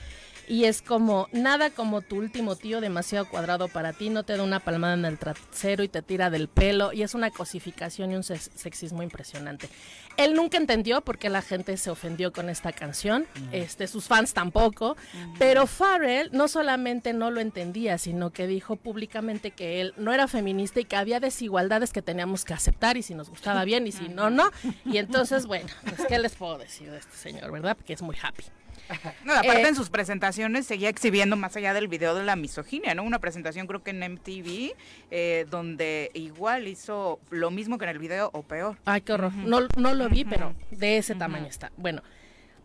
y 0.50 0.66
es 0.66 0.82
como 0.82 1.30
nada 1.32 1.70
como 1.70 2.02
tu 2.02 2.18
último 2.18 2.56
tío 2.56 2.82
demasiado 2.82 3.30
cuadrado 3.30 3.68
para 3.68 3.94
ti, 3.94 4.10
no 4.10 4.24
te 4.24 4.36
da 4.36 4.44
una 4.44 4.60
palmada 4.60 4.96
en 4.96 5.06
el 5.06 5.20
trasero 5.20 5.84
y 5.84 5.88
te 5.88 6.02
tira 6.02 6.32
del 6.32 6.48
pelo 6.48 6.92
y 6.92 7.04
es 7.04 7.14
una 7.14 7.30
cosificación 7.30 8.12
y 8.12 8.16
un 8.16 8.24
sexismo 8.24 9.04
impresionante. 9.04 9.70
Él 10.18 10.34
nunca 10.34 10.58
entendió 10.58 11.02
por 11.02 11.20
qué 11.20 11.30
la 11.30 11.44
gente 11.44 11.78
se 11.78 11.92
ofendió 11.92 12.34
con 12.34 12.50
esta 12.50 12.74
canción, 12.74 13.28
este, 13.52 13.88
sus 13.88 14.08
fans 14.08 14.34
tampoco, 14.34 14.98
pero 15.38 15.68
Farrell 15.68 16.30
no 16.34 16.48
solamente 16.48 17.14
no 17.14 17.30
lo 17.30 17.42
entendía, 17.42 18.00
sino 18.00 18.32
que 18.32 18.48
dijo 18.48 18.76
públicamente 18.76 19.52
que 19.52 19.82
él 19.82 19.94
no 19.98 20.14
era 20.14 20.28
feminista 20.28 20.80
y 20.80 20.86
que 20.86 20.96
había 20.96 21.20
desigualdades 21.20 21.94
que 21.94 22.02
teníamos 22.02 22.44
que 22.44 22.56
aceptar 22.56 22.98
y 22.98 23.04
si 23.04 23.14
nos 23.14 23.30
gustaba 23.30 23.64
bien 23.66 23.86
y 23.86 23.92
si 23.92 24.10
no, 24.10 24.32
no. 24.32 24.50
Y 24.84 24.98
entonces, 24.98 25.46
bueno, 25.46 25.70
pues 25.84 26.08
qué 26.08 26.18
les 26.18 26.36
puedo 26.36 26.58
decir 26.58 26.90
de 26.90 26.98
este 26.98 27.16
señor, 27.16 27.52
¿verdad? 27.52 27.78
Porque 27.78 27.94
es 27.94 28.02
muy 28.02 28.18
happy. 28.22 28.46
No, 29.24 29.34
aparte 29.34 29.62
en 29.62 29.74
eh, 29.74 29.76
sus 29.76 29.90
presentaciones 29.90 30.66
seguía 30.66 30.90
exhibiendo 30.90 31.36
más 31.36 31.56
allá 31.56 31.74
del 31.74 31.88
video 31.88 32.16
de 32.16 32.24
la 32.24 32.36
misoginia, 32.36 32.96
¿no? 32.96 33.04
Una 33.04 33.20
presentación 33.20 33.68
creo 33.68 33.84
que 33.84 33.92
en 33.92 34.00
MTV, 34.14 34.76
eh, 35.12 35.46
donde 35.50 36.12
igual 36.14 36.68
hizo 36.68 37.20
lo 37.30 37.52
mismo 37.52 37.78
que 37.78 37.86
en 37.86 37.92
el 37.92 38.00
video 38.00 38.30
o 38.34 38.44
peor. 38.44 38.78
Ay, 38.86 39.02
qué 39.02 39.14
horror. 39.14 39.34
no, 39.34 39.68
no 39.78 39.94
lo 39.94 40.10
vi, 40.10 40.26
pero 40.26 40.54
de 40.72 40.98
ese 40.98 41.16
tamaño 41.16 41.48
está. 41.48 41.72
Bueno, 41.78 42.02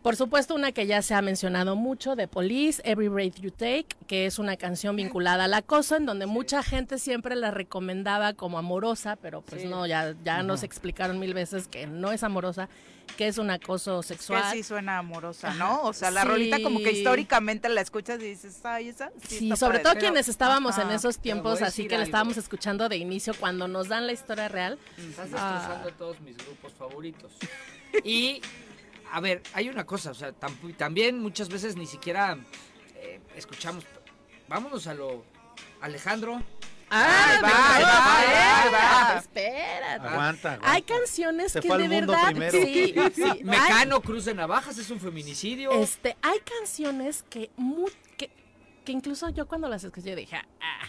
Por 0.01 0.15
supuesto, 0.15 0.53
una 0.53 0.71
que 0.71 0.85
ya 0.85 1.01
se 1.01 1.15
ha 1.15 1.21
mencionado 1.23 1.75
mucho, 1.75 2.15
de 2.15 2.27
Police, 2.27 2.79
Every 2.85 3.07
Breath 3.07 3.39
You 3.39 3.49
Take, 3.49 3.87
que 4.05 4.27
es 4.27 4.37
una 4.37 4.55
canción 4.55 4.95
vinculada 4.95 5.45
al 5.45 5.53
acoso, 5.55 5.95
en 5.95 6.05
donde 6.05 6.27
mucha 6.27 6.61
gente 6.61 6.99
siempre 6.99 7.35
la 7.35 7.49
recomendaba 7.49 8.33
como 8.33 8.59
amorosa, 8.59 9.15
pero 9.15 9.41
pues 9.41 9.65
no, 9.65 9.87
ya, 9.87 10.13
ya 10.23 10.43
nos 10.43 10.61
explicaron 10.61 11.17
mil 11.17 11.33
veces 11.33 11.67
que 11.67 11.87
no 11.87 12.11
es 12.11 12.21
amorosa, 12.21 12.69
que 13.17 13.27
es 13.27 13.37
un 13.37 13.49
acoso 13.49 14.03
sexual. 14.03 14.51
Que 14.51 14.57
sí 14.57 14.63
suena 14.63 14.97
amorosa, 14.97 15.53
¿no? 15.53 15.83
O 15.83 15.93
sea, 15.93 16.11
la 16.11 16.23
rolita 16.23 16.61
como 16.61 16.79
que 16.79 16.91
históricamente 16.91 17.69
la 17.69 17.81
escuchas 17.81 18.19
y 18.21 18.25
dices, 18.25 18.59
ay, 18.63 18.89
esa. 18.89 19.11
Sí, 19.27 19.51
sobre 19.55 19.79
todo 19.79 19.95
quienes 19.95 20.27
estábamos 20.27 20.77
en 20.77 20.91
esos 20.91 21.19
tiempos, 21.19 21.61
así 21.61 21.87
que 21.87 21.97
la 21.97 22.03
estábamos 22.03 22.37
escuchando 22.37 22.89
de 22.89 22.97
inicio, 22.97 23.33
cuando 23.39 23.67
nos 23.67 23.87
dan 23.87 24.07
la 24.07 24.13
historia 24.13 24.47
real. 24.47 24.77
Estás 24.97 25.31
destrozando 25.31 25.89
todos 25.97 26.19
mis 26.21 26.37
grupos 26.37 26.73
favoritos. 26.73 27.31
Y 28.03 28.41
a 29.13 29.21
ver, 29.21 29.41
hay 29.53 29.69
una 29.69 29.85
cosa, 29.85 30.11
o 30.11 30.13
sea, 30.13 30.33
también 30.33 31.17
muchas 31.19 31.47
veces 31.47 31.77
ni 31.77 31.85
siquiera 31.85 32.37
eh, 32.95 33.21
escuchamos. 33.37 33.85
Vámonos 34.49 34.87
a 34.87 34.93
lo. 34.93 35.23
Alejandro. 35.79 36.41
Ah, 36.89 37.39
va, 37.41 37.49
va, 37.49 38.71
va, 38.71 39.13
va, 39.13 39.19
Espérate. 39.19 40.07
Aguanta, 40.07 40.59
Hay 40.61 40.81
canciones 40.83 41.53
que 41.53 41.77
de 41.77 41.87
verdad. 41.87 42.33
Sí, 42.51 42.93
sí. 43.13 43.23
Mecano 43.43 44.01
Cruz 44.01 44.25
de 44.25 44.33
Navajas 44.33 44.77
es 44.77 44.89
un 44.91 44.99
feminicidio. 44.99 45.71
Este, 45.71 46.15
hay 46.21 46.39
canciones 46.39 47.23
que, 47.29 47.49
que, 48.17 48.29
que 48.83 48.91
incluso 48.91 49.29
yo 49.29 49.47
cuando 49.47 49.67
las 49.67 49.83
escuché 49.83 50.15
dije, 50.15 50.37
ah, 50.37 50.87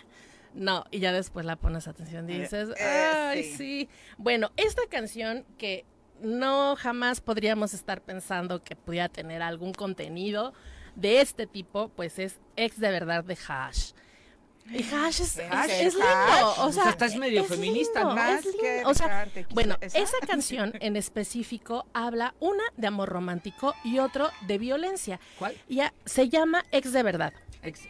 no, 0.55 0.85
y 0.91 1.01
ya 1.01 1.13
después 1.13 1.45
la 1.45 1.57
pones 1.57 1.87
atención 1.87 2.29
y 2.29 2.35
eh, 2.35 2.41
dices, 2.41 2.71
eh, 2.79 2.85
ay, 2.85 3.45
sí. 3.57 3.89
Bueno, 4.17 4.51
esta 4.57 4.83
canción 4.89 5.45
que 5.59 5.85
no 6.21 6.77
jamás 6.77 7.21
podríamos 7.21 7.75
estar 7.75 8.01
pensando 8.01 8.63
que 8.63 8.75
pudiera 8.75 9.09
tener 9.09 9.43
algún 9.43 9.73
contenido 9.73 10.55
de 10.95 11.21
este 11.21 11.47
tipo, 11.47 11.89
pues 11.91 12.19
es 12.19 12.41
ex 12.57 12.81
de 12.81 12.91
verdad 12.91 13.23
de 13.23 13.37
Hash. 13.47 13.93
Y 14.71 14.83
Hash 14.83 15.21
es, 15.21 15.37
lindo. 15.37 16.55
O 16.59 16.73
sea, 16.73 16.91
estás 16.91 17.17
medio 17.17 17.45
feminista, 17.45 18.03
¿no? 18.03 18.17
o 18.85 18.95
sea, 18.95 19.29
bueno, 19.51 19.77
esa 19.81 20.19
canción 20.27 20.73
en 20.81 20.97
específico 20.97 21.87
habla 21.93 22.35
una 22.41 22.65
de 22.77 22.87
amor 22.87 23.09
romántico 23.09 23.75
y 23.85 23.99
otro 23.99 24.31
de 24.47 24.59
violencia. 24.59 25.21
¿Cuál? 25.39 25.57
Ya 25.69 25.93
se 26.05 26.29
llama 26.29 26.65
Ex 26.73 26.93
de 26.93 27.03
verdad. 27.03 27.33
Ex. 27.63 27.81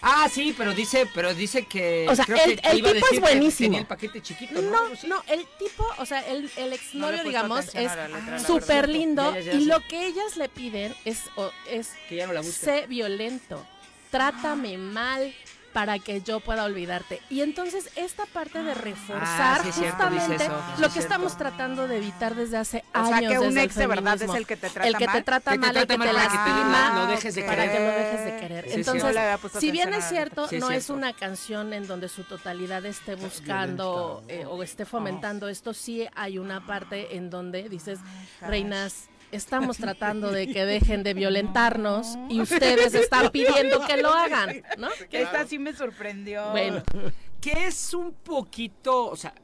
Ah, 0.00 0.28
sí, 0.30 0.54
pero 0.56 0.74
dice, 0.74 1.08
pero 1.12 1.34
dice 1.34 1.66
que. 1.66 2.06
O 2.08 2.14
sea, 2.14 2.24
el, 2.44 2.60
tipo 2.60 2.88
es 2.88 3.20
buenísimo. 3.20 3.78
el 3.78 3.86
paquete 3.86 4.22
chiquito, 4.22 4.62
¿no? 4.62 4.88
No, 5.06 5.22
el 5.26 5.44
tipo, 5.58 5.84
o 5.98 6.06
sea, 6.06 6.20
el, 6.28 6.50
el 6.56 6.72
exnovio, 6.72 7.24
digamos, 7.24 7.74
es 7.74 7.90
súper 8.46 8.88
lindo. 8.88 9.34
y 9.38 9.64
lo 9.64 9.80
que 9.80 10.06
ellas 10.06 10.36
le 10.36 10.48
piden 10.48 10.94
es, 11.04 11.24
es 11.68 11.94
que 12.08 12.16
ya 12.16 12.26
no 12.26 12.32
la 12.32 12.42
sé 12.42 12.86
violento, 12.86 13.64
trátame 14.10 14.78
mal, 14.78 15.34
para 15.78 16.00
que 16.00 16.22
yo 16.22 16.40
pueda 16.40 16.64
olvidarte. 16.64 17.22
Y 17.30 17.40
entonces 17.40 17.88
esta 17.94 18.26
parte 18.26 18.64
de 18.64 18.74
reforzar 18.74 19.60
ah, 19.60 19.72
justamente 19.72 20.50
lo 20.78 20.90
que 20.90 20.98
estamos 20.98 21.38
tratando 21.38 21.86
de 21.86 21.98
evitar 21.98 22.34
desde 22.34 22.56
hace 22.56 22.84
años. 22.92 23.06
O 23.06 23.16
sea, 23.16 23.28
que 23.28 23.38
un 23.38 23.58
ex 23.58 23.76
de 23.76 23.86
verdad 23.86 24.20
es 24.20 24.28
el 24.28 24.44
que 24.44 24.56
te 24.56 24.70
trata 24.70 24.88
el 24.88 24.96
que 24.96 25.06
mal. 25.06 25.14
Te 25.14 25.22
trata 25.22 25.54
mal, 25.54 25.76
el 25.76 25.86
que 25.86 25.96
te 25.96 26.12
lastima, 26.12 26.94
no 26.96 27.06
dejes 27.06 27.32
de 27.32 27.44
para 27.44 27.70
que 27.70 27.78
lo 27.78 27.90
dejes 27.90 28.24
de 28.24 28.36
querer. 28.40 28.64
entonces, 28.70 29.16
si 29.60 29.70
bien 29.70 29.94
es 29.94 30.04
cierto, 30.08 30.48
no 30.58 30.72
es 30.72 30.90
una 30.90 31.12
canción 31.12 31.72
en 31.72 31.86
donde 31.86 32.08
su 32.08 32.24
totalidad 32.24 32.84
esté 32.84 33.14
buscando 33.14 34.24
eh, 34.26 34.46
o 34.48 34.60
esté 34.64 34.84
fomentando 34.84 35.48
esto, 35.48 35.74
sí 35.74 36.08
hay 36.16 36.38
una 36.38 36.66
parte 36.66 37.14
en 37.14 37.30
donde 37.30 37.68
dices, 37.68 38.00
reinas 38.40 39.08
estamos 39.32 39.76
tratando 39.76 40.30
de 40.30 40.46
que 40.46 40.64
dejen 40.64 41.02
de 41.02 41.14
violentarnos 41.14 42.18
y 42.28 42.40
ustedes 42.40 42.94
están 42.94 43.30
pidiendo 43.30 43.86
que 43.86 43.96
lo 43.96 44.12
hagan, 44.12 44.62
¿no? 44.78 44.88
Que 45.10 45.22
esta 45.22 45.46
sí 45.46 45.58
me 45.58 45.72
sorprendió. 45.72 46.50
Bueno, 46.50 46.82
que 47.40 47.66
es 47.66 47.94
un 47.94 48.12
poquito, 48.12 49.06
o 49.06 49.16
sea, 49.16 49.34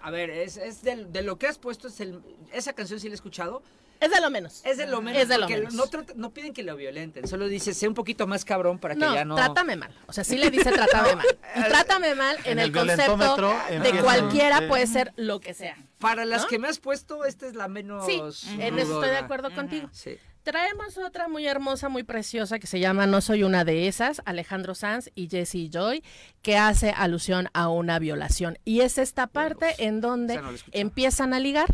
a 0.00 0.10
ver, 0.10 0.30
es, 0.30 0.56
es 0.56 0.82
de, 0.82 1.06
de, 1.06 1.22
lo 1.22 1.38
que 1.38 1.46
has 1.46 1.58
puesto, 1.58 1.88
es 1.88 2.00
el, 2.00 2.20
esa 2.52 2.72
canción 2.72 3.00
sí 3.00 3.08
la 3.08 3.14
he 3.14 3.16
escuchado, 3.16 3.62
es 4.00 4.10
de 4.10 4.20
lo 4.20 4.30
menos. 4.30 4.62
Es 4.64 4.76
de 4.78 4.86
lo 4.86 5.00
menos. 5.00 5.22
Es 5.22 5.28
de 5.28 5.38
lo 5.38 5.48
menos. 5.48 5.74
No, 5.74 5.84
no, 6.14 6.30
piden 6.32 6.52
que 6.52 6.62
lo 6.62 6.76
violenten, 6.76 7.26
solo 7.26 7.48
dice, 7.48 7.74
sé 7.74 7.88
un 7.88 7.94
poquito 7.94 8.26
más 8.26 8.44
cabrón 8.44 8.78
para 8.78 8.94
que 8.94 9.00
ya 9.00 9.24
no... 9.24 9.34
trátame 9.34 9.76
mal. 9.76 9.92
O 10.06 10.12
sea, 10.12 10.24
sí 10.24 10.36
le 10.36 10.50
dice 10.50 10.70
trátame 10.70 11.16
mal. 11.16 11.26
Y 11.56 11.62
trátame 11.62 12.14
mal 12.14 12.36
en, 12.44 12.58
el, 12.58 12.72
concepto 12.72 13.54
de 13.68 14.00
cualquiera 14.00 14.68
puede 14.68 14.86
ser 14.86 15.12
lo 15.16 15.40
que 15.40 15.54
sea. 15.54 15.76
Para 15.98 16.24
las 16.24 16.46
que 16.46 16.58
me 16.58 16.68
has 16.68 16.78
puesto, 16.78 17.24
esta 17.24 17.46
es 17.46 17.54
la 17.54 17.68
menos... 17.68 18.04
Sí, 18.04 18.20
en 18.58 18.78
eso 18.78 18.94
estoy 18.94 19.10
de 19.10 19.16
acuerdo 19.16 19.54
contigo. 19.54 19.88
Sí. 19.92 20.18
Traemos 20.46 20.96
otra 20.98 21.26
muy 21.26 21.44
hermosa, 21.44 21.88
muy 21.88 22.04
preciosa 22.04 22.60
que 22.60 22.68
se 22.68 22.78
llama 22.78 23.08
No 23.08 23.20
soy 23.20 23.42
una 23.42 23.64
de 23.64 23.88
esas, 23.88 24.22
Alejandro 24.26 24.76
Sanz 24.76 25.10
y 25.16 25.28
Jesse 25.28 25.68
Joy, 25.72 26.04
que 26.40 26.56
hace 26.56 26.90
alusión 26.90 27.48
a 27.52 27.68
una 27.68 27.98
violación. 27.98 28.56
Y 28.64 28.82
es 28.82 28.98
esta 28.98 29.26
parte 29.26 29.74
en 29.78 30.00
donde 30.00 30.40
empiezan 30.70 31.34
a 31.34 31.40
ligar 31.40 31.66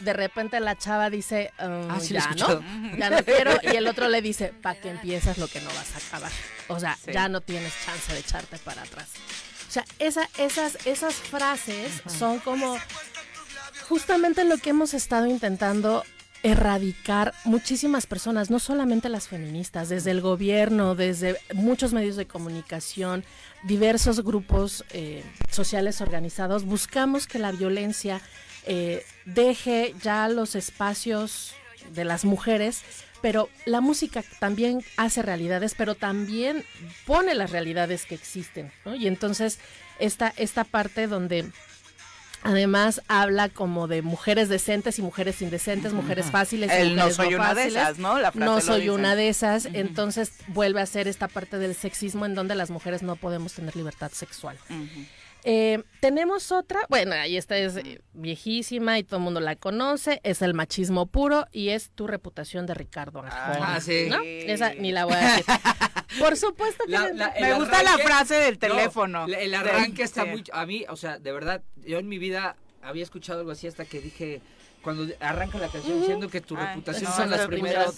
de 0.00 0.12
repente 0.12 0.60
la 0.60 0.76
chava 0.76 1.10
dice, 1.10 1.52
um, 1.60 1.90
ah, 1.90 1.98
ya 2.00 2.30
no, 2.36 2.62
ya 2.98 3.10
no 3.10 3.24
quiero, 3.24 3.52
y 3.62 3.76
el 3.76 3.86
otro 3.86 4.08
le 4.08 4.22
dice, 4.22 4.52
¿para 4.62 4.80
que 4.80 4.90
empiezas 4.90 5.38
lo 5.38 5.48
que 5.48 5.60
no 5.60 5.68
vas 5.68 5.94
a 5.94 6.06
acabar? 6.06 6.32
O 6.68 6.78
sea, 6.78 6.98
ya 7.12 7.28
no 7.28 7.40
tienes 7.40 7.72
chance 7.84 8.12
de 8.12 8.20
echarte 8.20 8.58
para 8.58 8.82
atrás. 8.82 9.08
O 9.68 9.70
sea, 9.70 9.84
esa, 9.98 10.28
esas, 10.38 10.78
esas 10.86 11.14
frases 11.14 12.02
son 12.06 12.38
como 12.38 12.78
justamente 13.88 14.44
lo 14.44 14.58
que 14.58 14.70
hemos 14.70 14.94
estado 14.94 15.26
intentando 15.26 16.04
erradicar 16.42 17.34
muchísimas 17.44 18.06
personas, 18.06 18.50
no 18.50 18.58
solamente 18.58 19.08
las 19.08 19.26
feministas, 19.26 19.88
desde 19.88 20.12
el 20.12 20.20
gobierno, 20.20 20.94
desde 20.94 21.36
muchos 21.54 21.92
medios 21.92 22.14
de 22.14 22.26
comunicación, 22.26 23.24
diversos 23.64 24.22
grupos 24.22 24.84
eh, 24.90 25.24
sociales 25.50 26.00
organizados, 26.00 26.64
buscamos 26.64 27.26
que 27.26 27.40
la 27.40 27.52
violencia 27.52 28.20
eh, 28.64 29.04
deje 29.26 29.94
ya 30.02 30.28
los 30.28 30.54
espacios 30.54 31.54
de 31.92 32.04
las 32.04 32.24
mujeres, 32.24 32.82
pero 33.20 33.48
la 33.66 33.80
música 33.80 34.24
también 34.38 34.82
hace 34.96 35.20
realidades, 35.22 35.74
pero 35.76 35.94
también 35.94 36.64
pone 37.04 37.34
las 37.34 37.50
realidades 37.50 38.06
que 38.06 38.14
existen, 38.14 38.72
Y 38.98 39.06
entonces 39.06 39.58
esta, 39.98 40.32
esta 40.36 40.64
parte 40.64 41.06
donde 41.06 41.50
Además 42.46 43.02
habla 43.08 43.48
como 43.48 43.88
de 43.88 44.02
mujeres 44.02 44.48
decentes 44.48 45.00
y 45.00 45.02
mujeres 45.02 45.42
indecentes, 45.42 45.92
mujeres 45.92 46.26
fáciles 46.26 46.70
y 46.84 46.94
no 46.94 47.10
soy 47.10 47.34
una 47.34 47.54
de 47.54 47.66
esas, 47.66 47.98
¿no? 47.98 48.18
no 48.34 48.60
soy 48.60 48.88
una 48.88 49.16
de 49.16 49.28
esas, 49.28 49.66
entonces 49.72 50.32
vuelve 50.48 50.80
a 50.80 50.86
ser 50.86 51.08
esta 51.08 51.26
parte 51.26 51.58
del 51.58 51.74
sexismo 51.74 52.24
en 52.24 52.36
donde 52.36 52.54
las 52.54 52.70
mujeres 52.70 53.02
no 53.02 53.16
podemos 53.16 53.54
tener 53.54 53.74
libertad 53.74 54.12
sexual. 54.12 54.56
Eh, 55.48 55.84
tenemos 56.00 56.50
otra, 56.50 56.80
bueno, 56.88 57.12
ahí 57.12 57.36
esta 57.36 57.56
es 57.56 57.76
eh, 57.76 58.00
viejísima 58.14 58.98
y 58.98 59.04
todo 59.04 59.18
el 59.18 59.22
mundo 59.22 59.38
la 59.38 59.54
conoce, 59.54 60.20
es 60.24 60.42
el 60.42 60.54
machismo 60.54 61.06
puro 61.06 61.46
y 61.52 61.68
es 61.68 61.90
tu 61.90 62.08
reputación 62.08 62.66
de 62.66 62.74
Ricardo 62.74 63.22
Ah, 63.30 63.78
sí. 63.80 64.08
¿no? 64.10 64.20
Esa 64.24 64.74
ni 64.74 64.90
la 64.90 65.04
voy 65.04 65.14
a 65.14 65.18
decir. 65.36 65.44
Por 66.18 66.36
supuesto 66.36 66.84
que 66.86 66.98
me 67.40 67.54
gusta 67.54 67.82
la 67.84 67.96
frase 67.96 68.34
del 68.34 68.58
teléfono. 68.58 69.26
el 69.26 69.54
arranque 69.54 70.02
está 70.02 70.24
muy 70.24 70.42
a 70.52 70.66
mí, 70.66 70.84
o 70.88 70.96
sea, 70.96 71.20
de 71.20 71.30
verdad, 71.30 71.62
yo 71.76 71.98
en 71.98 72.08
mi 72.08 72.18
vida 72.18 72.56
había 72.82 73.04
escuchado 73.04 73.38
algo 73.38 73.52
así 73.52 73.68
hasta 73.68 73.84
que 73.84 74.00
dije 74.00 74.40
cuando 74.82 75.06
arranca 75.20 75.58
la 75.58 75.68
canción 75.68 76.00
diciendo 76.00 76.28
que 76.28 76.40
tu 76.40 76.56
reputación 76.56 77.12
son 77.12 77.30
las 77.30 77.46
primeras 77.46 77.94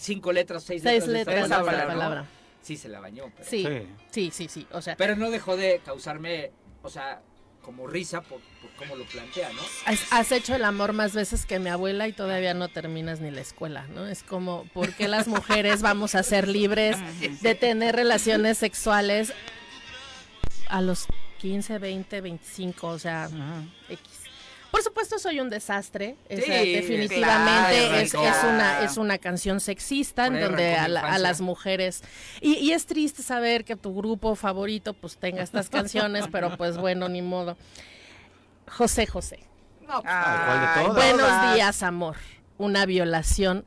cinco 0.00 0.32
letras, 0.32 0.64
seis, 0.64 0.82
seis 0.82 1.06
letras, 1.06 1.48
de 1.48 1.48
la 1.48 1.86
palabra 1.86 2.26
sí 2.68 2.76
se 2.76 2.88
la 2.90 3.00
bañó. 3.00 3.32
Sí, 3.40 3.66
sí, 4.10 4.30
sí, 4.30 4.46
sí, 4.48 4.66
o 4.72 4.82
sea. 4.82 4.94
Pero 4.96 5.16
no 5.16 5.30
dejó 5.30 5.56
de 5.56 5.80
causarme, 5.82 6.52
o 6.82 6.90
sea, 6.90 7.22
como 7.62 7.86
risa 7.86 8.20
por, 8.20 8.40
cómo 8.76 8.94
lo 8.94 9.06
plantea, 9.06 9.50
¿no? 9.54 9.62
Has, 10.10 10.32
hecho 10.32 10.54
el 10.54 10.64
amor 10.64 10.92
más 10.92 11.14
veces 11.14 11.46
que 11.46 11.58
mi 11.58 11.70
abuela 11.70 12.06
y 12.08 12.12
todavía 12.12 12.52
no 12.52 12.68
terminas 12.68 13.20
ni 13.20 13.30
la 13.30 13.40
escuela, 13.40 13.86
¿no? 13.88 14.06
Es 14.06 14.22
como, 14.22 14.64
¿por 14.74 14.92
qué 14.92 15.08
las 15.08 15.28
mujeres 15.28 15.80
vamos 15.80 16.14
a 16.14 16.22
ser 16.22 16.46
libres 16.46 16.98
de 17.40 17.54
tener 17.54 17.96
relaciones 17.96 18.58
sexuales 18.58 19.32
a 20.68 20.82
los 20.82 21.06
15, 21.38 21.78
20, 21.78 22.20
25, 22.20 22.86
o 22.86 22.98
sea, 22.98 23.30
X? 23.88 24.17
Por 24.70 24.82
supuesto 24.82 25.18
soy 25.18 25.40
un 25.40 25.48
desastre, 25.48 26.16
definitivamente 26.28 28.02
es, 28.02 28.14
una 28.14 28.82
es 28.82 28.96
una 28.98 29.18
canción 29.18 29.60
sexista 29.60 30.26
en 30.26 30.40
donde 30.40 30.76
a, 30.76 30.88
las 30.88 31.40
mujeres 31.40 32.02
y, 32.40 32.72
es 32.72 32.86
triste 32.86 33.22
saber 33.22 33.64
que 33.64 33.76
tu 33.76 33.94
grupo 33.94 34.34
favorito 34.34 34.92
pues 34.92 35.16
tenga 35.16 35.42
estas 35.42 35.70
canciones, 35.70 36.26
pero 36.32 36.56
pues 36.56 36.76
bueno 36.76 37.08
ni 37.08 37.22
modo. 37.22 37.56
José 38.70 39.06
José. 39.06 39.40
Pues, 39.86 40.94
buenos 40.94 41.54
días 41.54 41.82
amor, 41.82 42.16
una 42.58 42.84
violación 42.84 43.64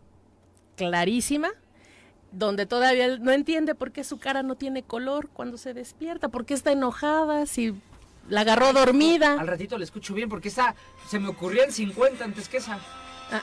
clarísima 0.76 1.50
donde 2.32 2.66
todavía 2.66 3.18
no 3.18 3.32
entiende 3.32 3.76
por 3.76 3.92
qué 3.92 4.04
su 4.04 4.18
cara 4.18 4.44
no 4.44 4.56
tiene 4.56 4.84
color 4.84 5.30
cuando 5.30 5.58
se 5.58 5.74
despierta, 5.74 6.30
por 6.30 6.46
qué 6.46 6.54
está 6.54 6.72
enojada, 6.72 7.46
si 7.46 7.76
la 8.30 8.42
agarró 8.42 8.74
dormida. 8.74 9.40
Al 9.40 9.48
ratito 9.48 9.78
le 9.78 9.84
escucho 9.84 10.14
bien 10.14 10.30
porque 10.30 10.50
esa 10.50 10.76
se 11.10 11.20
me 11.20 11.30
ocurría 11.30 11.64
en 11.64 11.72
50 11.72 12.24
antes 12.24 12.48
que 12.50 12.58
esa. 12.58 12.80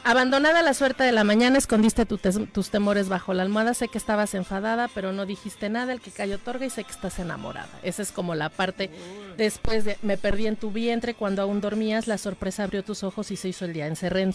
Abandonada 0.05 0.61
la 0.61 0.75
suerte 0.75 1.03
de 1.03 1.13
la 1.13 1.25
mañana, 1.25 1.57
escondiste 1.57 2.05
tus 2.05 2.71
temores 2.71 3.09
bajo 3.09 3.33
la 3.33 3.43
almohada. 3.43 3.73
Sé 3.73 3.89
que 3.89 3.97
estabas 3.97 4.35
enfadada, 4.35 4.87
pero 4.95 5.15
no 5.15 5.25
dijiste 5.25 5.71
nada. 5.71 5.95
El 5.95 6.03
que 6.03 6.11
cayó 6.11 6.37
otorga 6.37 6.67
y 6.67 6.71
sé 6.71 6.85
que 6.85 6.91
estás 6.91 7.19
enamorada. 7.19 7.71
Esa 7.83 8.03
es 8.03 8.13
como 8.13 8.35
la 8.35 8.51
parte 8.51 8.91
después 9.39 9.87
de 9.87 9.97
me 10.03 10.19
perdí 10.19 10.47
en 10.47 10.57
tu 10.57 10.73
vientre 10.73 11.15
cuando 11.15 11.41
aún 11.41 11.63
dormías. 11.63 12.07
La 12.07 12.19
sorpresa 12.19 12.65
abrió 12.65 12.85
tus 12.85 13.03
ojos 13.03 13.31
y 13.31 13.37
se 13.37 13.49
hizo 13.49 13.65
el 13.65 13.73
día. 13.73 13.87
Encerré 13.87 14.31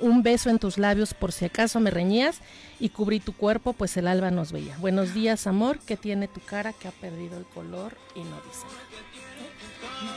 un 0.00 0.24
beso 0.24 0.50
en 0.50 0.58
tus 0.58 0.78
labios 0.78 1.14
por 1.14 1.30
si 1.30 1.44
acaso 1.44 1.78
me 1.78 1.92
reñías 1.92 2.40
y 2.80 2.88
cubrí 2.88 3.20
tu 3.20 3.34
cuerpo, 3.34 3.74
pues 3.74 3.96
el 3.96 4.08
alba 4.08 4.32
nos 4.32 4.50
veía. 4.50 4.76
Buenos 4.78 5.14
días, 5.14 5.46
amor, 5.46 5.78
que 5.78 5.96
tiene 5.96 6.26
tu 6.26 6.40
cara 6.40 6.72
que 6.72 6.88
ha 6.88 6.92
perdido 6.92 7.38
el 7.38 7.44
color 7.44 7.96
y 8.16 8.24
no 8.24 8.36
dice 8.48 8.64
nada 8.66 9.07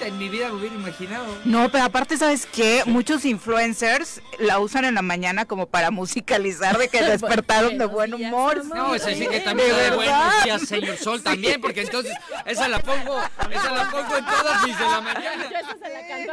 en 0.01 0.17
mi 0.17 0.29
vida 0.29 0.49
me 0.49 0.55
hubiera 0.55 0.75
imaginado. 0.75 1.25
No, 1.45 1.69
pero 1.69 1.83
aparte, 1.85 2.17
¿sabes 2.17 2.45
qué? 2.45 2.83
Muchos 2.85 3.25
influencers 3.25 4.21
la 4.39 4.59
usan 4.59 4.85
en 4.85 4.95
la 4.95 5.01
mañana 5.01 5.45
como 5.45 5.67
para 5.67 5.91
musicalizar 5.91 6.77
de 6.77 6.87
que 6.87 7.01
despertaron 7.03 7.77
de 7.77 7.85
buen 7.85 8.13
humor. 8.13 8.65
No, 8.65 8.95
es 8.95 9.05
decir 9.05 9.29
que 9.29 9.39
también 9.41 9.69
de 9.69 9.95
buenos 9.95 10.43
días, 10.43 10.61
señor 10.63 10.97
Sol, 10.97 11.21
también, 11.21 11.61
porque 11.61 11.81
entonces 11.81 12.15
esa 12.45 12.67
la 12.67 12.79
pongo, 12.79 13.19
esa 13.51 13.71
la 13.71 13.89
pongo 13.89 14.17
en 14.17 14.25
todas 14.25 14.63
mis 14.65 14.77
de 14.77 14.85
la 14.85 15.01
mañana. 15.01 15.49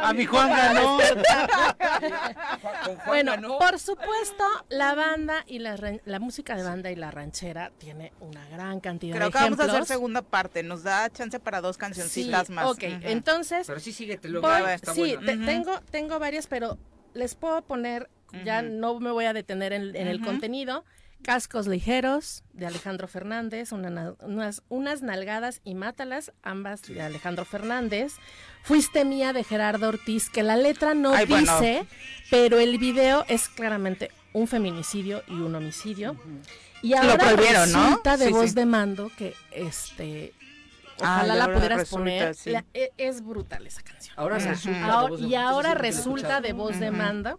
A 0.01 0.13
mi 0.13 0.25
Juan 0.25 0.49
ganó. 0.49 0.97
bueno, 3.05 3.57
por 3.59 3.79
supuesto, 3.79 4.43
la 4.69 4.95
banda 4.95 5.43
y 5.47 5.59
la, 5.59 5.75
la 6.05 6.19
música 6.19 6.55
de 6.55 6.63
banda 6.63 6.91
y 6.91 6.95
la 6.95 7.11
ranchera 7.11 7.71
tiene 7.77 8.13
una 8.19 8.47
gran 8.49 8.79
cantidad 8.79 9.15
Creo 9.15 9.27
de 9.27 9.33
que 9.33 9.39
vamos 9.39 9.59
a 9.59 9.63
hacer 9.63 9.85
segunda 9.85 10.21
parte. 10.21 10.63
Nos 10.63 10.83
da 10.83 11.09
chance 11.09 11.39
para 11.39 11.61
dos 11.61 11.77
cancioncitas 11.77 12.49
más. 12.49 12.65
Ok, 12.67 12.83
entonces 12.83 13.38
pero 13.67 13.79
sí, 13.79 13.93
síguete 13.93 14.29
sí, 14.93 15.15
tengo, 15.45 15.79
tengo 15.91 16.19
varias, 16.19 16.47
pero 16.47 16.77
les 17.13 17.35
puedo 17.35 17.61
poner, 17.63 18.09
ya 18.45 18.61
no 18.61 18.99
me 18.99 19.11
voy 19.11 19.25
a 19.25 19.33
detener 19.33 19.73
en, 19.73 19.95
el 19.95 20.21
contenido. 20.21 20.85
Cascos 21.21 21.67
ligeros 21.67 22.45
de 22.53 22.65
Alejandro 22.65 23.09
Fernández, 23.09 23.73
unas, 23.73 24.63
unas 24.69 25.01
nalgadas 25.01 25.59
y 25.65 25.75
mátalas, 25.75 26.31
ambas 26.43 26.81
de 26.83 27.01
Alejandro 27.01 27.43
Fernández. 27.43 28.13
Fuiste 28.63 29.03
mía 29.03 29.33
de 29.33 29.43
Gerardo 29.43 29.89
Ortiz, 29.89 30.29
que 30.29 30.43
la 30.43 30.55
letra 30.55 30.93
no 30.93 31.13
dice, 31.25 31.85
pero 32.31 32.59
el 32.59 32.77
video 32.77 33.25
es 33.27 33.49
claramente 33.49 34.11
un 34.31 34.47
feminicidio 34.47 35.23
y 35.27 35.33
un 35.33 35.55
homicidio. 35.55 36.15
Y 36.81 36.93
ahora 36.93 37.35
resulta 37.35 38.15
de 38.15 38.29
voz 38.29 38.55
de 38.55 38.65
mando 38.65 39.11
que 39.17 39.33
este 39.51 40.33
Ah, 41.01 41.23
Ojalá 41.23 41.35
la 41.35 41.53
pudieras 41.53 41.89
poner. 41.89 42.35
E, 42.73 42.91
es 42.97 43.23
brutal 43.23 43.65
esa 43.67 43.81
canción. 43.81 44.15
Ahora 44.17 44.37
resulta 44.37 45.07
y 45.19 45.35
ahora 45.35 45.73
resulta 45.73 46.41
de 46.41 46.53
voz 46.53 46.79
de 46.79 46.91
manda. 46.91 47.37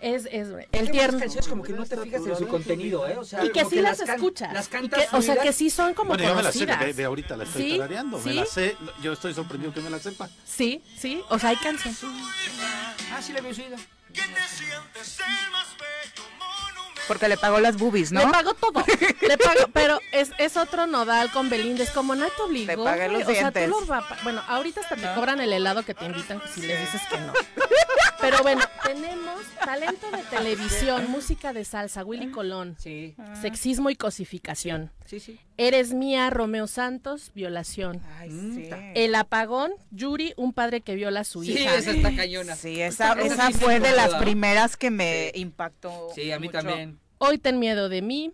Es, 0.00 0.28
es 0.30 0.48
el 0.70 0.90
tierno. 0.92 1.18
canciones 1.18 1.48
como 1.48 1.64
que 1.64 1.72
no 1.72 1.84
te 1.84 1.96
fijas 1.96 2.24
en 2.24 2.36
su 2.36 2.46
contenido, 2.46 3.08
¿eh? 3.08 3.16
O 3.16 3.24
sea, 3.24 3.44
y 3.44 3.50
que 3.50 3.64
sí 3.64 3.80
las, 3.80 3.98
escuchas. 3.98 4.52
Las 4.52 4.68
cantas 4.68 5.12
o 5.12 5.20
sea, 5.20 5.36
que 5.38 5.52
sí 5.52 5.70
son 5.70 5.92
como 5.92 6.10
bueno, 6.10 6.34
conocidas. 6.34 6.54
yo 6.54 6.66
me 6.66 6.72
la 6.72 6.86
sé, 6.86 6.92
de, 6.94 7.04
ahorita 7.04 7.36
la 7.36 7.42
estoy 7.42 7.62
¿Sí? 7.62 7.80
me 8.24 8.34
la 8.34 8.46
sé, 8.46 8.76
yo 9.02 9.12
estoy 9.12 9.34
sorprendido 9.34 9.74
que 9.74 9.80
me 9.80 9.90
la 9.90 9.98
sepa. 9.98 10.28
Sí, 10.44 10.82
sí, 10.96 11.20
o 11.28 11.38
sea, 11.40 11.50
hay 11.50 11.56
canciones. 11.56 12.00
Ah, 13.12 13.20
sí 13.20 13.32
la 13.32 13.40
había 13.40 13.50
oído. 13.50 13.76
Porque 17.08 17.28
le 17.28 17.36
pagó 17.36 17.58
las 17.58 17.76
boobies, 17.76 18.12
¿no? 18.12 18.20
Le 18.20 18.30
pagó 18.30 18.54
todo. 18.54 18.84
le 19.20 19.38
pagó, 19.38 19.68
pero 19.72 20.00
es, 20.12 20.30
es 20.38 20.56
otro 20.56 20.86
nodal 20.86 21.32
con 21.32 21.50
Belinda. 21.50 21.82
Es 21.82 21.90
como, 21.90 22.14
no 22.14 22.26
te 22.26 22.42
obligó. 22.42 22.70
Le 22.70 22.76
pagué 22.76 23.08
los 23.08 23.22
o 23.22 23.30
Sea, 23.30 23.50
tú 23.50 23.66
los 23.66 23.86
bueno, 24.22 24.42
ahorita 24.46 24.82
hasta 24.82 24.96
te 24.96 25.14
cobran 25.14 25.40
el 25.40 25.52
helado 25.52 25.82
que 25.84 25.94
te 25.94 26.04
invitan 26.04 26.40
si 26.54 26.62
les 26.62 26.78
dices 26.80 27.00
que 27.10 27.18
no. 27.18 27.32
Pero 28.20 28.42
bueno, 28.42 28.62
tenemos 28.84 29.42
talento 29.64 30.10
de 30.10 30.22
televisión, 30.24 31.10
música 31.10 31.52
de 31.52 31.64
salsa, 31.64 32.04
Willy 32.04 32.30
Colón. 32.30 32.76
Sí. 32.78 33.14
Sexismo 33.40 33.90
y 33.90 33.96
cosificación. 33.96 34.90
Sí, 35.04 35.20
sí. 35.20 35.38
Eres 35.56 35.94
mía, 35.94 36.28
Romeo 36.30 36.66
Santos, 36.66 37.30
violación. 37.34 38.02
Ay, 38.18 38.30
mm, 38.30 38.54
sí. 38.54 38.70
El 38.94 39.14
apagón, 39.14 39.72
Yuri, 39.90 40.34
un 40.36 40.52
padre 40.52 40.80
que 40.80 40.94
viola 40.94 41.20
a 41.20 41.24
su 41.24 41.44
hija. 41.44 41.58
Sí, 41.58 41.78
esa 41.78 41.90
está 41.92 42.14
cañona. 42.14 42.56
Sí, 42.56 42.80
esa, 42.80 43.12
esa 43.14 43.50
fue 43.52 43.80
de 43.80 43.92
las 43.92 44.14
primeras 44.14 44.76
que 44.76 44.90
me 44.90 45.30
impactó. 45.34 46.08
Sí, 46.14 46.32
a 46.32 46.38
mí 46.38 46.48
también. 46.48 46.98
Hoy 47.18 47.38
ten 47.38 47.58
miedo 47.58 47.88
de 47.88 48.02
mí. 48.02 48.32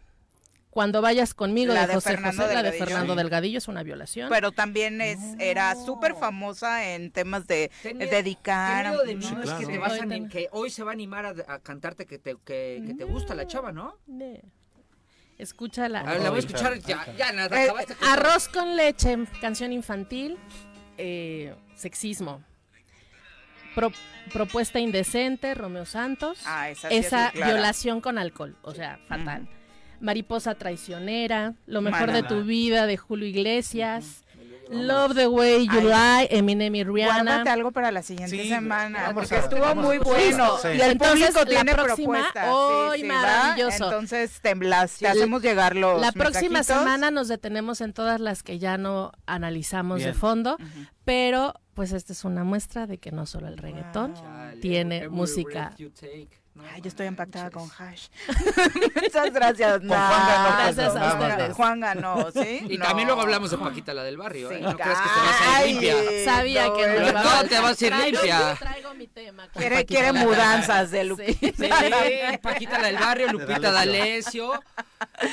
Cuando 0.75 1.01
vayas 1.01 1.35
conmigo 1.35 1.73
la 1.73 1.87
de, 1.87 1.95
José 1.95 2.17
José, 2.17 2.53
la 2.53 2.65
de 2.65 2.73
Fernando 2.73 3.15
Delgadillo 3.15 3.59
es 3.59 3.69
una 3.69 3.85
violación. 3.85 4.29
Pero 4.29 4.51
también 4.51 5.01
es 5.01 5.21
era 5.39 5.77
súper 5.77 6.17
famosa 6.17 6.93
en 6.93 7.13
temas 7.13 7.47
de 7.47 7.71
dedicar. 7.85 8.89
Miedo 8.89 9.05
de 9.05 9.15
no 9.15 9.43
es 9.45 9.51
que 9.53 9.67
te 9.67 9.79
vas 9.79 10.01
a 10.01 10.29
que 10.29 10.49
hoy 10.51 10.71
se 10.71 10.83
va 10.83 10.91
a 10.91 10.95
animar 10.95 11.27
a, 11.27 11.61
cantarte 11.61 12.07
que 12.07 12.19
te, 12.19 12.35
que, 12.45 12.83
que 12.85 12.95
te 12.95 13.05
gusta 13.05 13.37
la 13.37 13.47
chava, 13.47 13.71
¿no? 13.71 13.99
Escúchala. 15.39 16.01
A 16.01 16.15
ver, 16.15 16.23
la 16.23 16.31
voy 16.31 16.39
a 16.39 16.41
escuchar 16.41 16.77
ya, 16.81 17.07
ya 17.17 17.31
nada, 17.31 17.65
eh, 17.65 17.73
Arroz 18.03 18.49
con 18.49 18.75
leche, 18.75 19.17
canción 19.41 19.73
infantil, 19.73 20.37
eh, 20.99 21.55
sexismo. 21.77 22.43
propuesta 24.33 24.81
indecente, 24.81 25.55
Romeo 25.55 25.87
Santos. 25.87 26.41
Ah, 26.47 26.69
esa, 26.71 26.89
esa 26.89 27.31
violación 27.31 28.01
con 28.01 28.19
alcohol, 28.19 28.57
o 28.63 28.75
sea, 28.75 28.99
fatal. 29.07 29.49
Mariposa 30.05 30.55
traicionera, 30.55 31.55
Lo 31.67 31.81
mejor 31.81 32.13
de 32.13 32.23
tu 32.23 32.45
vida 32.45 32.87
de 32.87 32.97
Julio 32.97 33.27
Iglesias. 33.27 34.21
Love 34.71 35.15
the 35.15 35.27
Way 35.27 35.67
You 35.67 35.81
Lie, 35.81 36.29
Eminem 36.31 36.75
y 36.75 36.85
Rihanna. 36.85 37.23
Guárdate 37.23 37.51
algo 37.51 37.71
para 37.71 37.91
la 37.91 38.03
siguiente 38.03 38.49
semana, 38.49 39.11
porque 39.13 39.37
estuvo 39.37 39.75
muy 39.75 39.99
bueno. 39.99 40.57
Y 40.75 40.81
el 40.81 40.97
público 40.97 41.45
tiene 41.47 41.75
propuestas. 41.75 42.49
Hoy 42.51 43.05
maravilloso. 43.05 43.85
Entonces 43.85 44.41
temblas, 44.41 44.99
te 44.99 45.09
hacemos 45.09 45.43
llegar 45.43 45.77
los 45.77 46.01
La 46.01 46.13
próxima 46.13 46.63
semana 46.63 47.11
nos 47.11 47.29
detenemos 47.29 47.81
en 47.81 47.93
todas 47.93 48.21
las 48.21 48.43
que 48.43 48.59
ya 48.59 48.79
no 48.79 49.13
analizamos 49.27 50.03
de 50.03 50.15
fondo, 50.15 50.57
pero 51.05 51.55
pues 51.75 51.93
esta 51.93 52.13
es 52.13 52.25
una 52.25 52.45
muestra 52.45 52.87
de 52.87 52.99
que 52.99 53.13
no 53.13 53.27
solo 53.27 53.49
el 53.49 53.59
reggaetón 53.59 54.15
tiene 54.61 55.09
música 55.09 55.75
Ay, 56.73 56.81
yo 56.81 56.89
estoy 56.89 57.07
impactada 57.07 57.51
con 57.51 57.69
Hash. 57.69 58.07
Muchas 59.03 59.33
gracias. 59.33 59.81
Con 59.81 59.89
Juan 59.89 60.27
ganó. 60.29 60.57
Gracias 60.57 60.97
a 60.97 61.13
ustedes. 61.15 61.57
Juan 61.57 61.81
ganó, 61.81 62.31
¿sí? 62.31 62.61
Y 62.69 62.79
también 62.79 63.09
luego 63.09 63.23
hablamos 63.23 63.51
de 63.51 63.59
Paquita, 63.59 63.93
la 63.93 64.05
del 64.05 64.17
barrio. 64.17 64.53
¿eh? 64.53 64.61
No 64.61 64.77
crees 64.77 64.99
que 64.99 65.09
te 65.09 65.21
vas 65.21 65.41
a 65.41 65.67
ir 65.67 65.75
limpia. 65.75 66.25
Sabía 66.25 66.73
que 66.73 67.13
no, 67.13 67.23
no 67.25 67.49
te 67.49 67.61
vas 67.61 67.83
a 67.83 67.87
ir 67.87 67.95
limpia. 67.97 68.57
Traigo 68.57 68.95
mi 68.95 69.09
tema. 69.09 69.49
Quiere, 69.49 69.85
quiere 69.85 70.13
mudanzas 70.13 70.93
de 70.93 71.05
Lupita. 71.05 71.35
Sí, 71.57 72.39
Paquita, 72.41 72.79
la 72.79 72.87
del 72.87 72.99
barrio, 72.99 73.33
Lupita 73.33 73.73
D'Alessio. 73.73 74.53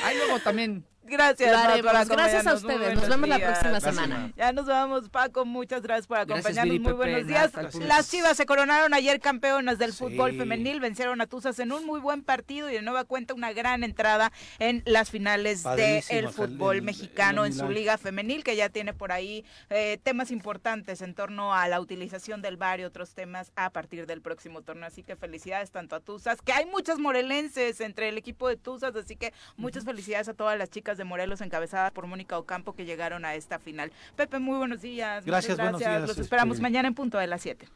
Ahí 0.04 0.16
luego 0.16 0.40
también 0.40 0.84
Gracias, 1.12 2.08
Gracias 2.08 2.46
a 2.46 2.54
ustedes. 2.54 2.94
Nos 2.94 3.06
vemos 3.06 3.28
la 3.28 3.38
próxima 3.38 3.80
semana. 3.80 4.32
Ya 4.34 4.50
nos 4.52 4.64
vamos, 4.64 5.10
Paco. 5.10 5.44
Muchas 5.44 5.82
gracias 5.82 6.06
por 6.06 6.16
acompañarnos. 6.16 6.80
muy 6.80 6.92
buenos 6.92 7.26
días. 7.26 7.52
Las 7.80 8.10
Chivas 8.10 8.38
se 8.38 8.46
coronaron 8.46 8.94
ayer 8.94 9.20
campeonas 9.20 9.78
del 9.78 9.92
fútbol 9.92 10.34
femenil. 10.36 10.80
Vencieron 10.80 11.20
a 11.20 11.26
Tuzas 11.26 11.58
en 11.58 11.70
un 11.72 11.84
muy 11.84 12.00
buen 12.00 12.22
partido 12.22 12.70
y 12.70 12.74
de 12.74 12.82
nueva 12.82 13.04
cuenta 13.04 13.34
una 13.34 13.52
gran 13.52 13.84
entrada 13.84 14.32
en 14.58 14.82
las 14.86 15.10
finales 15.10 15.64
del 15.76 16.30
fútbol 16.30 16.80
mexicano 16.80 17.44
en 17.44 17.52
su 17.52 17.68
liga 17.68 17.98
femenil, 17.98 18.42
que 18.42 18.56
ya 18.56 18.70
tiene 18.70 18.94
por 18.94 19.12
ahí 19.12 19.44
eh, 19.68 19.98
temas 20.02 20.30
importantes 20.30 21.02
en 21.02 21.14
torno 21.14 21.54
a 21.54 21.68
la 21.68 21.78
utilización 21.78 22.40
del 22.40 22.56
bar 22.56 22.80
y 22.80 22.84
otros 22.84 23.14
temas 23.14 23.52
a 23.54 23.68
partir 23.70 24.06
del 24.06 24.22
próximo 24.22 24.62
torneo. 24.62 24.86
Así 24.86 25.02
que 25.02 25.16
felicidades 25.16 25.70
tanto 25.70 25.94
a 25.94 26.00
Tuzas, 26.00 26.40
que 26.40 26.52
hay 26.52 26.64
muchas 26.64 26.98
morelenses 26.98 27.80
entre 27.80 28.08
el 28.08 28.16
equipo 28.16 28.48
de 28.48 28.56
Tuzas, 28.56 28.96
así 28.96 29.16
que 29.16 29.34
muchas 29.56 29.84
felicidades 29.84 30.28
a 30.28 30.34
todas 30.34 30.56
las 30.58 30.70
chicas 30.70 30.96
de 30.96 31.01
Morelos 31.04 31.40
encabezada 31.40 31.90
por 31.90 32.06
Mónica 32.06 32.38
Ocampo 32.38 32.74
que 32.74 32.84
llegaron 32.84 33.24
a 33.24 33.34
esta 33.34 33.58
final. 33.58 33.92
Pepe, 34.16 34.38
muy 34.38 34.58
buenos 34.58 34.80
días. 34.80 35.24
Gracias, 35.24 35.56
gracias. 35.56 36.08
Los 36.08 36.18
esperamos 36.18 36.60
mañana 36.60 36.88
en 36.88 36.94
punto 36.94 37.18
de 37.18 37.26
las 37.26 37.42
7. 37.42 37.66